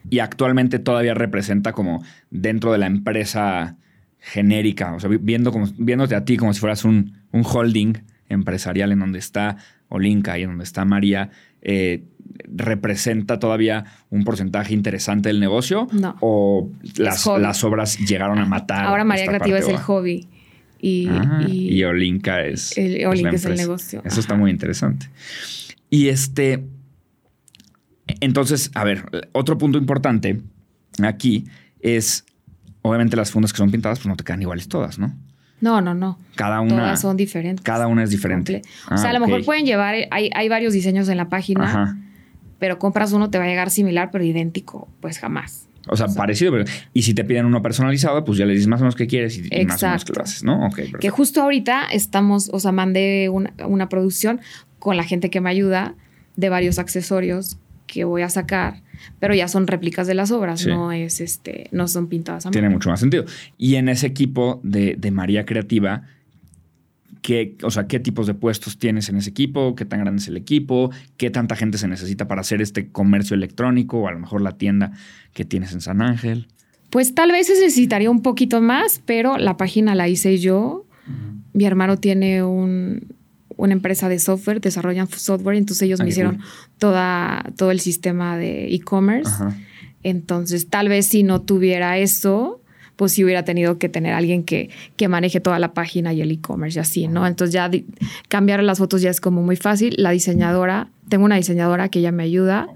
Y 0.09 0.21
actualmente 0.21 0.79
todavía 0.79 1.15
representa 1.15 1.73
como 1.73 2.05
dentro 2.31 2.71
de 2.71 2.79
la 2.79 2.87
empresa 2.87 3.77
genérica, 4.21 4.95
o 4.95 5.01
sea, 5.01 5.11
viendo 5.21 5.51
como, 5.51 5.67
viéndote 5.79 6.15
a 6.15 6.25
ti 6.25 6.37
como 6.37 6.53
si 6.53 6.61
fueras 6.61 6.85
un, 6.85 7.15
un 7.33 7.45
holding 7.45 7.95
empresarial 8.29 8.93
en 8.93 9.01
donde 9.01 9.19
está 9.19 9.57
Olinka 9.89 10.39
y 10.39 10.43
en 10.43 10.51
donde 10.51 10.65
está 10.65 10.85
María, 10.85 11.31
eh, 11.69 12.05
representa 12.45 13.41
todavía 13.41 13.85
un 14.09 14.23
porcentaje 14.23 14.73
interesante 14.73 15.31
del 15.31 15.41
negocio? 15.41 15.89
No. 15.93 16.17
¿O 16.21 16.71
las, 16.97 17.27
las 17.27 17.65
obras 17.65 17.99
llegaron 17.99 18.39
a 18.39 18.47
matar? 18.47 18.87
Ahora 18.87 19.03
María 19.03 19.27
Creativa 19.27 19.59
es 19.59 19.69
el 19.69 19.79
hobby. 19.79 20.29
Y, 20.81 21.09
y, 21.49 21.83
Olinka 21.83 22.45
es, 22.45 22.79
el, 22.79 22.97
es 23.35 23.45
el 23.47 23.57
negocio. 23.57 24.03
Eso 24.05 24.21
está 24.21 24.37
muy 24.37 24.53
interesante. 24.53 25.11
Y 25.91 26.09
este. 26.09 26.65
Entonces, 28.21 28.71
a 28.75 28.85
ver, 28.85 29.05
otro 29.33 29.59
punto 29.59 29.79
importante 29.79 30.41
aquí 31.03 31.47
es. 31.81 32.25
Obviamente, 32.83 33.17
las 33.17 33.33
fundas 33.33 33.53
que 33.53 33.57
son 33.57 33.73
pintadas, 33.73 33.99
pues 33.99 34.07
no 34.07 34.15
te 34.15 34.23
quedan 34.23 34.43
iguales 34.43 34.69
todas, 34.69 35.01
¿no? 35.01 35.13
No, 35.61 35.81
no, 35.81 35.95
no. 35.95 36.19
Cada 36.35 36.61
una. 36.61 36.77
Todas 36.77 37.01
son 37.01 37.17
diferentes. 37.17 37.65
Cada 37.65 37.87
una 37.87 38.05
es 38.05 38.11
diferente. 38.11 38.63
o 38.91 38.97
sea, 38.97 39.11
a 39.11 39.13
lo 39.13 39.25
ah, 39.25 39.27
mejor 39.27 39.45
pueden 39.45 39.65
llevar, 39.65 39.95
hay, 40.11 40.31
hay, 40.35 40.49
varios 40.49 40.73
diseños 40.73 41.09
en 41.09 41.17
la 41.17 41.29
página, 41.29 41.99
pero 42.59 42.79
compras 42.79 43.13
uno, 43.13 43.31
te 43.31 43.39
va 43.39 43.45
a 43.45 43.49
llegar 43.49 43.71
similar, 43.71 44.11
pero 44.11 44.25
idéntico, 44.25 44.89
pues 45.01 45.19
jamás. 45.19 45.69
O 45.89 45.97
sea, 45.97 46.09
parecido, 46.09 46.53
pero. 46.53 46.65
Y 46.93 47.03
si 47.03 47.15
te 47.15 47.25
piden 47.25 47.47
uno 47.47 47.63
personalizado, 47.63 48.25
pues 48.25 48.39
ya 48.39 48.45
le 48.45 48.53
dices 48.53 48.67
más 48.67 48.81
o 48.81 48.85
menos 48.85 48.97
qué 48.97 49.07
quieres 49.07 49.39
y, 49.39 49.43
más 49.65 49.83
o 49.83 49.87
menos 49.87 50.05
que 50.05 50.13
lo 50.13 50.23
haces, 50.23 50.43
¿no? 50.43 50.67
Ok. 50.67 50.81
Que 51.01 51.11
justo 51.11 51.43
ahorita 51.43 51.85
estamos, 51.93 52.51
o 52.53 52.59
sea, 52.59 52.73
mandé 52.73 53.29
una, 53.29 53.53
una 53.67 53.89
producción 53.89 54.41
con 54.79 54.97
la 54.97 55.05
gente 55.05 55.31
que 55.31 55.41
me 55.41 55.49
ayuda 55.49 55.95
de 56.35 56.49
varios 56.49 56.79
accesorios 56.79 57.59
que 57.87 58.05
voy 58.05 58.23
a 58.23 58.29
sacar, 58.29 58.83
pero 59.19 59.35
ya 59.35 59.49
son 59.49 59.67
réplicas 59.67 60.07
de 60.07 60.15
las 60.15 60.31
obras, 60.31 60.67
no 60.67 60.93
es 60.93 61.21
este, 61.21 61.69
no 61.73 61.89
son 61.89 62.09
pintadas 62.09 62.47
a 62.47 62.49
mano. 62.49 62.53
Tiene 62.53 62.69
mucho 62.69 62.91
más 62.91 63.01
sentido. 63.01 63.25
Y 63.59 63.77
en 63.77 63.89
ese 63.89 64.07
equipo 64.07 64.61
de, 64.63 64.99
María 65.13 65.47
Creativa, 65.47 66.03
¿qué, 67.23 67.57
o 67.63 67.71
sea, 67.71 67.87
¿qué 67.87 68.01
tipos 68.01 68.27
de 68.27 68.35
puestos 68.35 68.79
tienes 68.79 69.09
en 69.09 69.17
ese 69.17 69.31
equipo? 69.31 69.75
¿Qué 69.75 69.85
tan 69.85 70.01
grande 70.01 70.21
es 70.21 70.29
el 70.29 70.37
equipo? 70.37 70.91
¿Qué 71.17 71.31
tanta 71.31 71.57
gente 71.57 71.79
se 71.79 71.89
necesita 71.89 72.29
para 72.29 72.41
hacer 72.41 72.61
este 72.61 72.89
comercio 72.89 73.35
electrónico? 73.35 73.99
O 74.01 74.09
a 74.09 74.13
lo 74.13 74.19
mejor 74.19 74.41
la 74.41 74.53
tienda 74.53 74.93
que 75.33 75.45
tienes 75.45 75.73
en 75.73 75.81
San 75.81 76.03
Ángel. 76.03 76.49
Pues 76.91 77.15
tal 77.15 77.33
vez 77.33 77.49
necesitaría 77.49 78.11
un 78.11 78.23
poquito 78.23 78.61
más, 78.61 79.03
pero 79.05 79.39
la 79.39 79.57
página 79.57 79.95
la 79.95 80.09
hice 80.09 80.39
yo. 80.39 80.87
Mi 81.53 81.65
hermano 81.65 81.97
tiene 81.97 82.43
un, 82.43 83.16
una 83.57 83.73
empresa 83.73 84.09
de 84.09 84.19
software, 84.19 84.61
desarrollan 84.61 85.09
software, 85.09 85.57
entonces 85.57 85.83
ellos 85.83 86.01
me 86.01 86.09
hicieron 86.09 86.41
toda, 86.79 87.53
todo 87.57 87.71
el 87.71 87.81
sistema 87.81 88.37
de 88.37 88.75
e-commerce. 88.75 89.33
Entonces, 90.03 90.69
tal 90.69 90.89
vez 90.89 91.07
si 91.07 91.23
no 91.23 91.43
tuviera 91.43 91.99
eso, 91.99 92.61
pues 92.97 93.13
sí 93.13 93.25
hubiera 93.25 93.45
tenido 93.45 93.79
que 93.79 93.89
tener 93.89 94.15
alguien 94.15 94.45
que, 94.45 94.71
que 94.97 95.09
maneje 95.09 95.41
toda 95.41 95.59
la 95.59 95.75
página 95.75 96.13
y 96.13 96.23
el 96.23 96.31
e-commerce 96.31 96.79
y 96.79 96.81
así, 96.81 97.09
¿no? 97.09 97.27
Entonces 97.27 97.53
ya 97.53 97.71
cambiar 98.29 98.63
las 98.63 98.79
fotos 98.79 99.03
ya 99.03 99.11
es 99.11 99.21
como 99.21 99.43
muy 99.43 99.57
fácil. 99.57 99.95
La 99.99 100.11
diseñadora, 100.11 100.89
tengo 101.09 101.25
una 101.25 101.37
diseñadora 101.37 101.89
que 101.89 102.01
ella 102.01 102.13
me 102.13 102.23
ayuda. 102.23 102.69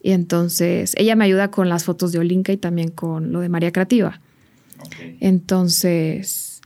Y 0.00 0.12
entonces 0.12 0.94
ella 0.96 1.16
me 1.16 1.24
ayuda 1.24 1.50
con 1.50 1.68
las 1.68 1.84
fotos 1.84 2.12
de 2.12 2.20
Olinka 2.20 2.52
y 2.52 2.56
también 2.56 2.90
con 2.90 3.32
lo 3.32 3.40
de 3.40 3.48
María 3.48 3.72
Creativa. 3.72 4.20
Entonces, 5.20 6.60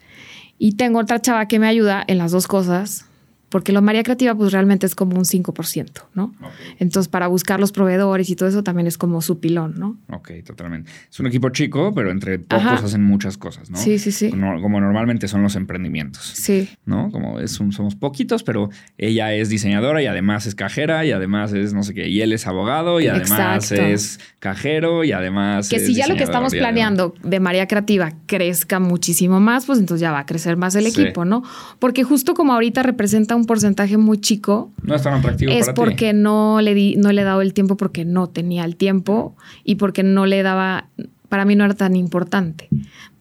y 0.59 0.73
tengo 0.73 0.99
otra 0.99 1.21
chava 1.21 1.49
que 1.49 1.59
me 1.59 1.67
ayuda 1.67 2.05
en 2.07 2.19
las 2.19 2.31
dos 2.31 2.47
cosas 2.47 3.07
porque 3.53 3.71
lo 3.71 3.83
María 3.83 4.03
Creativa 4.03 4.35
pues 4.35 4.51
realmente 4.51 4.87
es 4.87 4.95
como 4.95 5.17
un 5.17 5.25
5%, 5.25 6.05
¿no? 6.15 6.35
Entonces 6.79 7.09
para 7.09 7.27
buscar 7.27 7.61
los 7.61 7.71
proveedores 7.71 8.31
y 8.31 8.35
todo 8.35 8.49
eso 8.49 8.65
también 8.65 8.87
es 8.87 8.97
como 8.97 9.21
su 9.21 9.41
pilón, 9.41 9.75
¿no? 9.79 9.99
Ok, 10.09 10.31
totalmente. 10.45 10.91
Es 11.11 11.21
un 11.21 11.27
equipo 11.27 11.51
chico, 11.51 11.93
pero 11.95 12.11
entre 12.11 12.39
pocos 12.39 12.83
hacen 12.83 13.05
muchas 13.05 13.37
cosas, 13.37 13.71
¿no? 13.71 13.77
Sí, 13.77 13.99
sí, 13.99 14.11
sí. 14.11 14.31
Como, 14.31 14.81
normalmente 14.81 15.29
son 15.29 15.43
los 15.43 15.55
emprendimientos. 15.55 16.25
Sí. 16.25 16.71
¿No? 16.87 17.11
Como 17.13 17.39
es 17.41 17.53
somos 17.53 17.95
poquitos, 17.95 18.43
pero 18.43 18.71
ella 18.97 19.35
es 19.35 19.51
diseñadora 19.51 20.03
y 20.03 20.07
además 20.07 20.47
es 20.47 20.55
cajera 20.55 21.05
y 21.05 21.13
además 21.13 21.53
es 21.53 21.75
no 21.75 21.83
sé 21.83 21.93
qué, 21.93 22.09
y 22.09 22.23
él 22.23 22.33
es 22.33 22.47
abogado 22.47 23.01
y 23.01 23.09
además 23.09 23.71
es 23.71 24.19
cajero 24.39 25.05
y 25.05 25.13
además... 25.13 25.69
Que 25.69 25.79
si 25.79 25.95
ya 25.95 26.07
lo 26.07 26.17
que 26.17 26.25
estamos 26.25 26.53
planeando 26.53 27.15
de 27.23 27.39
María 27.39 27.69
Creativa 27.69 28.13
crezca 28.25 28.81
muchísimo 28.81 29.41
más, 29.41 29.67
pues 29.67 29.79
entonces 29.79 30.01
ya 30.01 30.11
va 30.11 30.21
a 30.21 30.27
crecer 30.27 30.57
más 30.57 30.75
el 30.75 30.87
equipo, 30.87 31.27
¿no? 31.27 31.43
Porque 31.79 32.03
justo 32.03 32.33
como 32.33 32.55
ahorita 32.55 32.83
representa 32.83 33.37
un 33.37 33.42
porcentaje 33.47 33.97
muy 33.97 34.19
chico. 34.19 34.73
No 34.83 34.95
es 34.95 35.03
tan 35.03 35.15
atractivo. 35.15 35.53
Es 35.53 35.71
porque 35.71 36.13
no 36.13 36.61
le 36.61 36.75
di, 36.75 36.97
no 36.97 37.13
le 37.13 37.23
he 37.23 37.25
dado 37.25 37.41
el 37.43 37.55
tiempo 37.55 37.77
porque 37.77 38.05
no 38.05 38.29
tenía 38.29 38.65
el 38.65 38.77
tiempo 38.77 39.37
y 39.65 39.77
porque 39.77 40.03
no 40.03 40.27
le 40.27 40.43
daba, 40.43 40.89
para 41.29 41.45
mí 41.45 41.57
no 41.57 41.65
era 41.65 41.75
tan 41.75 41.97
importante. 41.97 42.69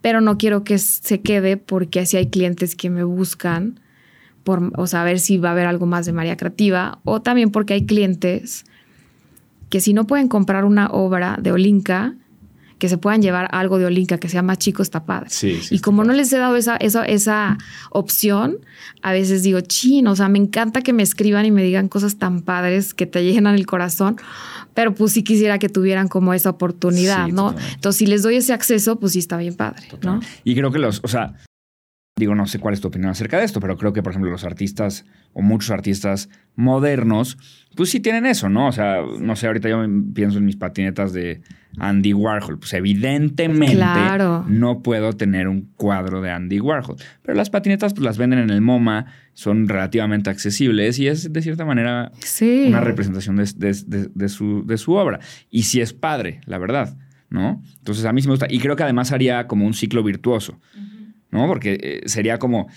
Pero 0.01 0.21
no 0.21 0.37
quiero 0.37 0.63
que 0.63 0.77
se 0.77 1.21
quede 1.21 1.57
porque 1.57 1.99
así 1.99 2.17
hay 2.17 2.27
clientes 2.27 2.75
que 2.75 2.89
me 2.89 3.03
buscan 3.03 3.79
por, 4.43 4.71
o 4.75 4.87
saber 4.87 5.19
si 5.19 5.37
va 5.37 5.49
a 5.49 5.51
haber 5.53 5.67
algo 5.67 5.85
más 5.85 6.05
de 6.05 6.13
María 6.13 6.37
Creativa 6.37 6.99
o 7.03 7.21
también 7.21 7.51
porque 7.51 7.73
hay 7.73 7.85
clientes 7.85 8.65
que 9.69 9.79
si 9.79 9.93
no 9.93 10.05
pueden 10.05 10.27
comprar 10.27 10.65
una 10.65 10.87
obra 10.87 11.37
de 11.41 11.51
Olinka, 11.51 12.15
que 12.81 12.89
se 12.89 12.97
puedan 12.97 13.21
llevar 13.21 13.47
algo 13.51 13.77
de 13.77 13.85
Olinka 13.85 14.17
que 14.17 14.27
sea 14.27 14.41
más 14.41 14.57
chico 14.57 14.81
está 14.81 15.05
padre. 15.05 15.29
y 15.69 15.79
como 15.81 16.03
no 16.03 16.13
les 16.13 16.33
he 16.33 16.39
dado 16.39 16.55
esa, 16.55 16.77
esa, 16.77 17.05
esa 17.05 17.59
opción, 17.91 18.57
a 19.03 19.11
veces 19.11 19.43
digo, 19.43 19.61
chin, 19.61 20.07
o 20.07 20.15
sea, 20.15 20.29
me 20.29 20.39
encanta 20.39 20.81
que 20.81 20.91
me 20.91 21.03
escriban 21.03 21.45
y 21.45 21.51
me 21.51 21.61
digan 21.61 21.89
cosas 21.89 22.17
tan 22.17 22.41
padres 22.41 22.95
que 22.95 23.05
te 23.05 23.23
llenan 23.23 23.53
el 23.53 23.67
corazón, 23.67 24.15
pero 24.73 24.95
pues 24.95 25.11
sí 25.11 25.21
quisiera 25.21 25.59
que 25.59 25.69
tuvieran 25.69 26.07
como 26.07 26.33
esa 26.33 26.49
oportunidad, 26.49 27.27
¿no? 27.27 27.53
Entonces, 27.75 27.99
si 27.99 28.07
les 28.07 28.23
doy 28.23 28.37
ese 28.37 28.51
acceso, 28.51 28.95
pues 28.95 29.13
sí 29.13 29.19
está 29.19 29.37
bien 29.37 29.53
padre, 29.53 29.87
¿no? 30.01 30.19
Y 30.43 30.55
creo 30.55 30.71
que 30.71 30.79
los, 30.79 31.01
o 31.03 31.07
sea, 31.07 31.35
digo, 32.15 32.35
no 32.35 32.45
sé 32.45 32.59
cuál 32.59 32.73
es 32.73 32.81
tu 32.81 32.87
opinión 32.87 33.11
acerca 33.11 33.39
de 33.39 33.45
esto, 33.45 33.59
pero 33.59 33.77
creo 33.77 33.93
que, 33.93 34.03
por 34.03 34.11
ejemplo, 34.11 34.29
los 34.29 34.43
artistas 34.43 35.05
o 35.33 35.41
muchos 35.41 35.71
artistas 35.71 36.29
modernos, 36.55 37.37
pues 37.75 37.89
sí 37.89 37.99
tienen 37.99 38.25
eso, 38.25 38.49
¿no? 38.49 38.67
O 38.67 38.71
sea, 38.71 39.01
no 39.19 39.35
sé, 39.35 39.47
ahorita 39.47 39.69
yo 39.69 39.85
pienso 40.13 40.37
en 40.37 40.45
mis 40.45 40.57
patinetas 40.57 41.13
de 41.13 41.41
Andy 41.77 42.13
Warhol. 42.13 42.59
Pues 42.59 42.73
evidentemente 42.73 43.77
no 44.47 44.81
puedo 44.83 45.13
tener 45.13 45.47
un 45.47 45.71
cuadro 45.77 46.21
de 46.21 46.31
Andy 46.31 46.59
Warhol. 46.59 46.97
Pero 47.23 47.35
las 47.35 47.49
patinetas 47.49 47.93
pues 47.93 48.03
las 48.03 48.17
venden 48.17 48.39
en 48.39 48.49
el 48.49 48.61
MoMA, 48.61 49.05
son 49.33 49.67
relativamente 49.67 50.29
accesibles 50.29 50.99
y 50.99 51.07
es 51.07 51.31
de 51.31 51.41
cierta 51.41 51.63
manera 51.63 52.11
una 52.67 52.81
representación 52.81 53.37
de, 53.37 54.29
su, 54.29 54.65
de 54.65 54.77
su 54.77 54.93
obra. 54.93 55.19
Y 55.49 55.63
sí 55.63 55.79
es 55.79 55.93
padre, 55.93 56.41
la 56.45 56.57
verdad, 56.57 56.97
¿no? 57.29 57.63
Entonces 57.77 58.03
a 58.05 58.11
mí 58.11 58.21
sí 58.21 58.27
me 58.27 58.33
gusta. 58.33 58.47
Y 58.49 58.59
creo 58.59 58.75
que 58.75 58.83
además 58.83 59.13
haría 59.13 59.47
como 59.47 59.65
un 59.65 59.73
ciclo 59.73 60.03
virtuoso, 60.03 60.59
¿no? 61.31 61.47
Porque 61.47 61.77
eh, 61.81 62.01
sería 62.05 62.37
como 62.37 62.67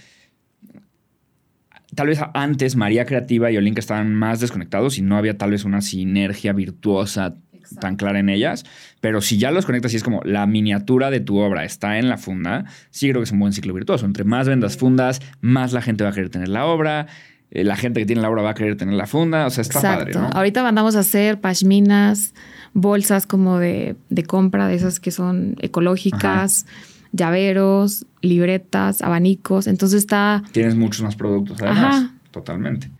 tal 1.94 2.08
vez 2.08 2.20
antes 2.34 2.76
María 2.76 3.04
Creativa 3.04 3.50
y 3.50 3.56
Olinka 3.56 3.80
estaban 3.80 4.14
más 4.14 4.40
desconectados 4.40 4.98
y 4.98 5.02
no 5.02 5.16
había 5.16 5.38
tal 5.38 5.50
vez 5.50 5.64
una 5.64 5.80
sinergia 5.80 6.52
virtuosa 6.52 7.36
tan 7.80 7.96
clara 7.96 8.18
en 8.18 8.28
ellas, 8.28 8.64
pero 9.00 9.20
si 9.20 9.38
ya 9.38 9.50
los 9.50 9.66
conectas 9.66 9.92
y 9.94 9.96
es 9.96 10.04
como 10.04 10.22
la 10.24 10.46
miniatura 10.46 11.10
de 11.10 11.20
tu 11.20 11.38
obra 11.38 11.64
está 11.64 11.98
en 11.98 12.08
la 12.08 12.18
funda, 12.18 12.64
sí 12.90 13.08
creo 13.08 13.20
que 13.20 13.24
es 13.24 13.32
un 13.32 13.40
buen 13.40 13.52
ciclo 13.52 13.72
virtuoso. 13.72 14.06
Entre 14.06 14.24
más 14.24 14.46
vendas 14.46 14.76
fundas, 14.76 15.20
más 15.40 15.72
la 15.72 15.82
gente 15.82 16.04
va 16.04 16.10
a 16.10 16.12
querer 16.12 16.30
tener 16.30 16.48
la 16.48 16.66
obra, 16.66 17.06
eh, 17.50 17.64
la 17.64 17.76
gente 17.76 18.00
que 18.00 18.06
tiene 18.06 18.22
la 18.22 18.30
obra 18.30 18.42
va 18.42 18.50
a 18.50 18.54
querer 18.54 18.76
tener 18.76 18.94
la 18.94 19.06
funda, 19.06 19.46
o 19.46 19.50
sea, 19.50 19.62
está 19.62 19.80
padre. 19.80 20.12
¿no? 20.12 20.28
Ahorita 20.28 20.62
mandamos 20.62 20.96
a 20.96 21.00
hacer 21.00 21.40
pashminas, 21.40 22.34
bolsas 22.72 23.26
como 23.26 23.58
de, 23.58 23.96
compra, 24.26 24.68
de 24.68 24.74
esas 24.74 25.00
que 25.00 25.10
son 25.10 25.56
ecológicas. 25.60 26.66
Llaveros, 27.14 28.06
libretas, 28.20 29.00
abanicos. 29.02 29.66
Entonces 29.66 30.00
está. 30.00 30.42
Tienes 30.52 30.74
muchos 30.74 31.02
más 31.02 31.16
productos, 31.16 31.60
además. 31.62 32.10
Totalmente. 32.30 32.90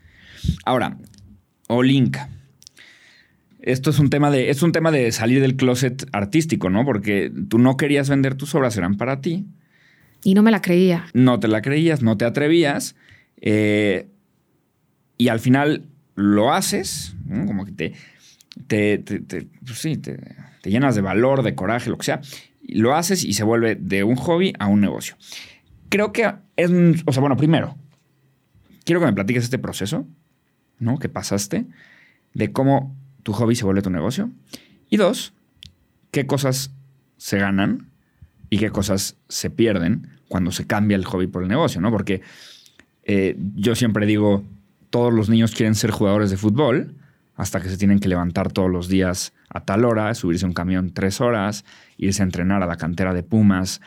Ahora, 0.64 0.96
Olinka 1.68 2.28
esto 3.64 3.88
es 3.88 3.98
un 3.98 4.10
tema 4.10 4.30
de, 4.30 4.50
es 4.50 4.62
un 4.62 4.72
tema 4.72 4.90
de 4.90 5.10
salir 5.10 5.40
del 5.40 5.56
closet 5.56 6.06
artístico, 6.12 6.68
¿no? 6.68 6.84
Porque 6.84 7.32
tú 7.48 7.58
no 7.58 7.78
querías 7.78 8.10
vender 8.10 8.34
tus 8.34 8.54
obras, 8.54 8.76
eran 8.76 8.96
para 8.98 9.22
ti. 9.22 9.46
Y 10.22 10.34
no 10.34 10.42
me 10.42 10.50
la 10.50 10.60
creía. 10.60 11.06
No 11.14 11.40
te 11.40 11.48
la 11.48 11.62
creías, 11.62 12.02
no 12.02 12.18
te 12.18 12.26
atrevías. 12.26 12.94
Eh, 13.40 14.08
y 15.16 15.28
al 15.28 15.40
final 15.40 15.84
lo 16.14 16.52
haces, 16.52 17.16
como 17.46 17.64
que 17.64 17.72
te... 17.72 17.92
te, 18.66 18.98
te, 18.98 19.20
te- 19.20 19.48
pues 19.64 19.78
sí, 19.78 19.96
te, 19.96 20.18
te 20.60 20.70
llenas 20.70 20.94
de 20.94 21.00
valor, 21.00 21.42
de 21.42 21.54
coraje, 21.54 21.88
lo 21.88 21.96
que 21.96 22.04
sea. 22.04 22.20
Lo 22.68 22.94
haces 22.94 23.24
y 23.24 23.34
se 23.34 23.44
vuelve 23.44 23.76
de 23.76 24.04
un 24.04 24.16
hobby 24.16 24.52
a 24.58 24.66
un 24.66 24.80
negocio. 24.80 25.16
Creo 25.88 26.12
que 26.12 26.32
es, 26.56 26.70
o 27.04 27.12
sea, 27.12 27.20
bueno, 27.20 27.36
primero, 27.36 27.76
quiero 28.84 29.00
que 29.00 29.06
me 29.06 29.12
platiques 29.12 29.44
este 29.44 29.58
proceso, 29.58 30.06
¿no? 30.78 30.98
Que 30.98 31.08
pasaste, 31.08 31.66
de 32.32 32.52
cómo 32.52 32.96
tu 33.22 33.32
hobby 33.32 33.54
se 33.54 33.64
vuelve 33.64 33.82
tu 33.82 33.90
negocio. 33.90 34.30
Y 34.90 34.96
dos, 34.96 35.34
qué 36.10 36.26
cosas 36.26 36.72
se 37.16 37.38
ganan 37.38 37.90
y 38.50 38.58
qué 38.58 38.70
cosas 38.70 39.16
se 39.28 39.50
pierden 39.50 40.08
cuando 40.28 40.52
se 40.52 40.66
cambia 40.66 40.96
el 40.96 41.04
hobby 41.04 41.26
por 41.26 41.42
el 41.42 41.48
negocio, 41.48 41.80
¿no? 41.80 41.90
Porque 41.90 42.22
eh, 43.04 43.36
yo 43.54 43.74
siempre 43.74 44.06
digo, 44.06 44.44
todos 44.90 45.12
los 45.12 45.28
niños 45.28 45.54
quieren 45.54 45.74
ser 45.74 45.90
jugadores 45.90 46.30
de 46.30 46.36
fútbol 46.36 46.94
hasta 47.36 47.60
que 47.60 47.68
se 47.68 47.76
tienen 47.76 47.98
que 47.98 48.08
levantar 48.08 48.52
todos 48.52 48.70
los 48.70 48.88
días 48.88 49.32
a 49.48 49.64
tal 49.64 49.84
hora, 49.84 50.14
subirse 50.14 50.44
a 50.44 50.48
un 50.48 50.54
camión 50.54 50.92
tres 50.92 51.20
horas, 51.20 51.64
irse 51.96 52.22
a 52.22 52.24
entrenar 52.24 52.62
a 52.62 52.66
la 52.66 52.76
cantera 52.76 53.12
de 53.12 53.22
Pumas 53.22 53.80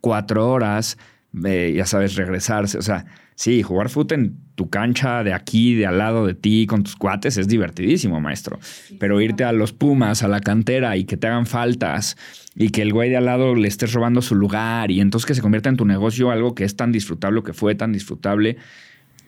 cuatro 0.00 0.48
horas, 0.48 0.98
eh, 1.44 1.72
ya 1.76 1.84
sabes, 1.84 2.14
regresarse. 2.14 2.78
O 2.78 2.82
sea, 2.82 3.06
sí, 3.34 3.62
jugar 3.62 3.88
fútbol 3.88 4.20
en 4.20 4.36
tu 4.54 4.70
cancha 4.70 5.24
de 5.24 5.34
aquí, 5.34 5.74
de 5.74 5.86
al 5.86 5.98
lado 5.98 6.26
de 6.26 6.34
ti, 6.34 6.66
con 6.66 6.84
tus 6.84 6.94
cuates, 6.94 7.36
es 7.36 7.48
divertidísimo, 7.48 8.20
maestro. 8.20 8.58
Pero 9.00 9.20
irte 9.20 9.42
a 9.42 9.52
los 9.52 9.72
Pumas, 9.72 10.22
a 10.22 10.28
la 10.28 10.40
cantera 10.40 10.96
y 10.96 11.04
que 11.04 11.16
te 11.16 11.26
hagan 11.26 11.46
faltas 11.46 12.16
y 12.54 12.70
que 12.70 12.82
el 12.82 12.92
güey 12.92 13.10
de 13.10 13.16
al 13.16 13.26
lado 13.26 13.54
le 13.54 13.66
estés 13.66 13.92
robando 13.92 14.22
su 14.22 14.34
lugar 14.36 14.90
y 14.92 15.00
entonces 15.00 15.26
que 15.26 15.34
se 15.34 15.42
convierta 15.42 15.68
en 15.68 15.76
tu 15.76 15.84
negocio 15.84 16.30
algo 16.30 16.54
que 16.54 16.64
es 16.64 16.76
tan 16.76 16.92
disfrutable, 16.92 17.40
o 17.40 17.42
que 17.42 17.52
fue 17.52 17.74
tan 17.74 17.92
disfrutable, 17.92 18.56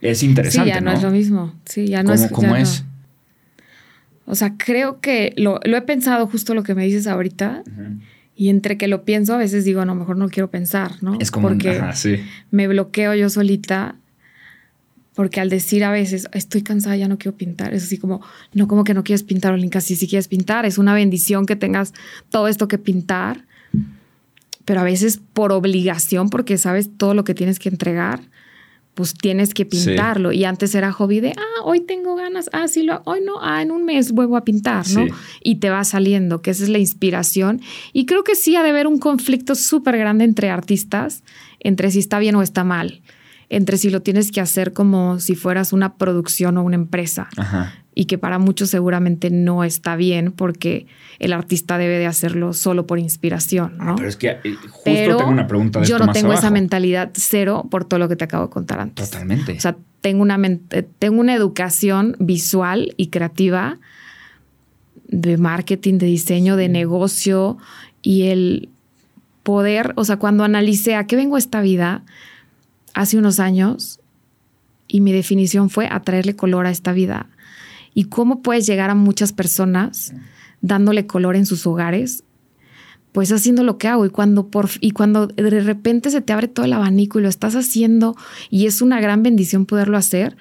es 0.00 0.22
interesante. 0.22 0.70
Sí, 0.70 0.74
ya 0.74 0.80
no, 0.80 0.92
es 0.92 1.02
lo 1.02 1.10
mismo. 1.10 1.54
Sí, 1.64 1.88
ya 1.88 2.02
no 2.02 2.12
¿Cómo, 2.12 2.24
es. 2.24 2.32
cómo 2.32 2.56
ya 2.56 2.62
es? 2.62 2.84
no. 2.84 2.87
O 4.30 4.34
sea, 4.34 4.54
creo 4.58 5.00
que 5.00 5.32
lo, 5.36 5.58
lo 5.64 5.76
he 5.76 5.82
pensado 5.82 6.26
justo 6.26 6.54
lo 6.54 6.62
que 6.62 6.74
me 6.74 6.84
dices 6.84 7.06
ahorita. 7.06 7.62
Y 8.36 8.50
entre 8.50 8.76
que 8.76 8.86
lo 8.86 9.04
pienso, 9.04 9.34
a 9.34 9.38
veces 9.38 9.64
digo, 9.64 9.84
no, 9.84 9.94
mejor 9.94 10.16
no 10.16 10.28
quiero 10.28 10.48
pensar, 10.50 10.92
¿no? 11.02 11.18
Es 11.18 11.30
como 11.30 11.48
un- 11.48 11.54
Porque 11.54 11.70
ajá, 11.70 11.92
sí. 11.94 12.16
me 12.50 12.68
bloqueo 12.68 13.14
yo 13.14 13.28
solita. 13.30 13.96
Porque 15.14 15.40
al 15.40 15.48
decir 15.48 15.82
a 15.82 15.90
veces, 15.90 16.28
estoy 16.32 16.62
cansada, 16.62 16.94
ya 16.96 17.08
no 17.08 17.18
quiero 17.18 17.36
pintar, 17.36 17.74
es 17.74 17.82
así 17.82 17.98
como, 17.98 18.20
no 18.54 18.68
como 18.68 18.84
que 18.84 18.94
no 18.94 19.02
quieres 19.02 19.24
pintar, 19.24 19.52
Olinka, 19.52 19.80
sí, 19.80 19.96
sí 19.96 20.06
quieres 20.06 20.28
pintar, 20.28 20.64
es 20.64 20.78
una 20.78 20.94
bendición 20.94 21.44
que 21.44 21.56
tengas 21.56 21.92
todo 22.30 22.46
esto 22.46 22.68
que 22.68 22.78
pintar, 22.78 23.44
pero 24.64 24.78
a 24.78 24.84
veces 24.84 25.18
por 25.32 25.50
obligación, 25.50 26.30
porque 26.30 26.56
sabes 26.56 26.90
todo 26.96 27.14
lo 27.14 27.24
que 27.24 27.34
tienes 27.34 27.58
que 27.58 27.68
entregar, 27.68 28.20
pues 28.98 29.14
tienes 29.14 29.54
que 29.54 29.62
Sí. 29.62 29.86
pintarlo. 29.86 30.32
Y 30.32 30.44
antes 30.44 30.74
era 30.74 30.90
hobby 30.90 31.20
de, 31.20 31.30
ah, 31.36 31.62
hoy 31.62 31.78
tengo 31.78 32.16
ganas, 32.16 32.50
ah, 32.52 32.66
sí, 32.66 32.82
lo, 32.82 33.00
hoy 33.04 33.20
no, 33.24 33.34
ah, 33.40 33.62
en 33.62 33.70
un 33.70 33.84
mes 33.84 34.10
vuelvo 34.10 34.36
a 34.36 34.42
pintar, 34.42 34.84
¿no? 34.90 35.04
Sí. 35.06 35.12
Y 35.44 35.54
te 35.60 35.70
va 35.70 35.84
saliendo, 35.84 36.42
que 36.42 36.50
esa 36.50 36.64
es 36.64 36.68
la 36.68 36.78
inspiración. 36.78 37.60
Y 37.92 38.06
creo 38.06 38.24
que 38.24 38.34
sí 38.34 38.56
ha 38.56 38.64
de 38.64 38.70
haber 38.70 38.88
un 38.88 38.98
conflicto 38.98 39.54
súper 39.54 39.96
grande 39.98 40.24
entre 40.24 40.50
artistas, 40.50 41.22
entre 41.60 41.92
si 41.92 42.00
está 42.00 42.18
bien 42.18 42.34
o 42.34 42.42
está 42.42 42.64
mal, 42.64 43.00
entre 43.50 43.78
si 43.78 43.88
lo 43.88 44.02
tienes 44.02 44.32
que 44.32 44.40
hacer 44.40 44.72
como 44.72 45.20
si 45.20 45.36
fueras 45.36 45.72
una 45.72 45.94
producción 45.96 46.58
o 46.58 46.64
una 46.64 46.74
empresa 46.74 47.28
Ajá. 47.36 47.72
Y 47.98 48.04
que 48.04 48.16
para 48.16 48.38
muchos 48.38 48.70
seguramente 48.70 49.28
no 49.28 49.64
está 49.64 49.96
bien 49.96 50.30
porque 50.30 50.86
el 51.18 51.32
artista 51.32 51.78
debe 51.78 51.98
de 51.98 52.06
hacerlo 52.06 52.52
solo 52.52 52.86
por 52.86 53.00
inspiración, 53.00 53.76
¿no? 53.76 53.96
Pero 53.96 54.08
es 54.08 54.14
que 54.14 54.28
eh, 54.28 54.40
justo 54.44 54.82
Pero 54.84 55.16
tengo 55.16 55.30
una 55.32 55.48
pregunta 55.48 55.80
de 55.80 55.86
yo 55.86 55.96
esto 55.96 56.04
no 56.04 56.06
más 56.06 56.14
tengo 56.14 56.32
esa 56.32 56.50
mentalidad 56.52 57.10
cero 57.14 57.66
por 57.68 57.84
todo 57.84 57.98
lo 57.98 58.08
que 58.08 58.14
te 58.14 58.22
acabo 58.22 58.46
de 58.46 58.50
contar 58.50 58.78
antes. 58.78 59.10
Totalmente. 59.10 59.54
O 59.54 59.60
sea, 59.60 59.76
tengo 60.00 60.22
una, 60.22 60.38
eh, 60.70 60.86
tengo 61.00 61.18
una 61.18 61.34
educación 61.34 62.14
visual 62.20 62.94
y 62.96 63.08
creativa 63.08 63.80
de 65.08 65.36
marketing, 65.36 65.98
de 65.98 66.06
diseño, 66.06 66.54
de 66.54 66.68
negocio 66.68 67.58
y 68.00 68.28
el 68.28 68.68
poder, 69.42 69.92
o 69.96 70.04
sea, 70.04 70.18
cuando 70.18 70.44
analicé 70.44 70.94
a 70.94 71.08
qué 71.08 71.16
vengo 71.16 71.34
a 71.34 71.40
esta 71.40 71.60
vida 71.62 72.04
hace 72.94 73.18
unos 73.18 73.40
años 73.40 73.98
y 74.86 75.00
mi 75.00 75.10
definición 75.10 75.68
fue 75.68 75.88
atraerle 75.90 76.36
color 76.36 76.64
a 76.66 76.70
esta 76.70 76.92
vida 76.92 77.26
y 77.94 78.04
cómo 78.04 78.42
puedes 78.42 78.66
llegar 78.66 78.90
a 78.90 78.94
muchas 78.94 79.32
personas 79.32 80.14
dándole 80.60 81.06
color 81.06 81.36
en 81.36 81.46
sus 81.46 81.66
hogares 81.66 82.24
pues 83.12 83.32
haciendo 83.32 83.62
lo 83.62 83.78
que 83.78 83.88
hago 83.88 84.06
y 84.06 84.10
cuando 84.10 84.48
por 84.48 84.68
y 84.80 84.90
cuando 84.90 85.26
de 85.26 85.60
repente 85.60 86.10
se 86.10 86.20
te 86.20 86.32
abre 86.32 86.48
todo 86.48 86.66
el 86.66 86.72
abanico 86.72 87.18
y 87.18 87.22
lo 87.22 87.28
estás 87.28 87.56
haciendo 87.56 88.14
y 88.50 88.66
es 88.66 88.82
una 88.82 89.00
gran 89.00 89.22
bendición 89.22 89.66
poderlo 89.66 89.96
hacer, 89.96 90.36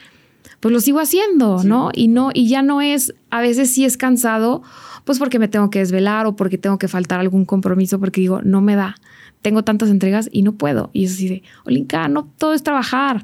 pues 0.59 0.73
lo 0.73 0.79
sigo 0.79 0.99
haciendo, 0.99 1.63
¿no? 1.63 1.91
Y 1.93 2.07
no 2.07 2.29
y 2.33 2.47
ya 2.49 2.61
no 2.61 2.81
es 2.81 3.13
a 3.29 3.41
veces 3.41 3.71
sí 3.71 3.85
es 3.85 3.97
cansado, 3.97 4.63
pues 5.05 5.19
porque 5.19 5.39
me 5.39 5.47
tengo 5.47 5.69
que 5.69 5.79
desvelar 5.79 6.25
o 6.25 6.35
porque 6.35 6.57
tengo 6.57 6.77
que 6.77 6.87
faltar 6.87 7.19
algún 7.19 7.45
compromiso 7.45 7.99
porque 7.99 8.21
digo, 8.21 8.41
no 8.43 8.61
me 8.61 8.75
da. 8.75 8.95
Tengo 9.41 9.63
tantas 9.63 9.89
entregas 9.89 10.29
y 10.31 10.41
no 10.41 10.53
puedo. 10.53 10.89
Y 10.93 11.05
es 11.05 11.13
así 11.13 11.29
de, 11.29 11.43
Olinka, 11.63 12.07
no 12.09 12.27
todo 12.37 12.53
es 12.53 12.63
trabajar. 12.63 13.23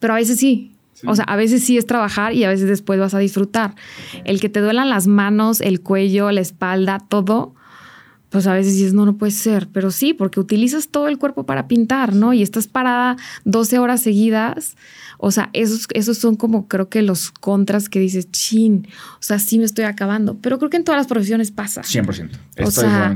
Pero 0.00 0.12
a 0.12 0.16
veces 0.16 0.38
sí. 0.38 0.72
O 1.06 1.16
sea, 1.16 1.24
a 1.24 1.36
veces 1.36 1.64
sí 1.64 1.76
es 1.76 1.86
trabajar 1.86 2.32
y 2.32 2.44
a 2.44 2.48
veces 2.48 2.68
después 2.68 2.98
vas 3.00 3.14
a 3.14 3.18
disfrutar. 3.18 3.74
El 4.24 4.40
que 4.40 4.48
te 4.48 4.60
duelan 4.60 4.88
las 4.88 5.06
manos, 5.06 5.60
el 5.60 5.80
cuello, 5.80 6.30
la 6.30 6.40
espalda, 6.40 7.00
todo, 7.08 7.54
pues 8.32 8.46
a 8.46 8.54
veces 8.54 8.74
dices, 8.76 8.94
no, 8.94 9.04
no 9.04 9.18
puede 9.18 9.30
ser. 9.30 9.68
Pero 9.72 9.90
sí, 9.90 10.14
porque 10.14 10.40
utilizas 10.40 10.88
todo 10.88 11.06
el 11.08 11.18
cuerpo 11.18 11.44
para 11.44 11.68
pintar, 11.68 12.14
¿no? 12.14 12.32
Y 12.32 12.42
estás 12.42 12.66
parada 12.66 13.16
12 13.44 13.78
horas 13.78 14.00
seguidas. 14.00 14.76
O 15.18 15.30
sea, 15.30 15.50
esos, 15.52 15.86
esos 15.92 16.16
son 16.16 16.36
como 16.36 16.66
creo 16.66 16.88
que 16.88 17.02
los 17.02 17.30
contras 17.30 17.90
que 17.90 18.00
dices, 18.00 18.30
chin, 18.30 18.88
o 19.14 19.22
sea, 19.22 19.38
sí 19.38 19.58
me 19.58 19.64
estoy 19.64 19.84
acabando. 19.84 20.38
Pero 20.40 20.58
creo 20.58 20.70
que 20.70 20.78
en 20.78 20.84
todas 20.84 20.98
las 20.98 21.08
profesiones 21.08 21.50
pasa. 21.50 21.82
100%. 21.82 22.30
Estoy 22.56 22.64
O 22.64 22.70
sea, 22.70 23.14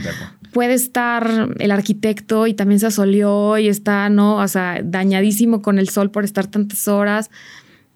puede 0.53 0.75
estar 0.75 1.49
el 1.59 1.71
arquitecto 1.71 2.47
y 2.47 2.53
también 2.53 2.81
se 2.81 2.87
asoleó 2.87 3.57
y 3.57 3.69
está, 3.69 4.11
¿no? 4.11 4.37
O 4.37 4.49
sea, 4.49 4.83
dañadísimo 4.85 5.63
con 5.63 5.79
el 5.79 5.89
sol 5.89 6.11
por 6.11 6.25
estar 6.25 6.47
tantas 6.47 6.89
horas. 6.89 7.31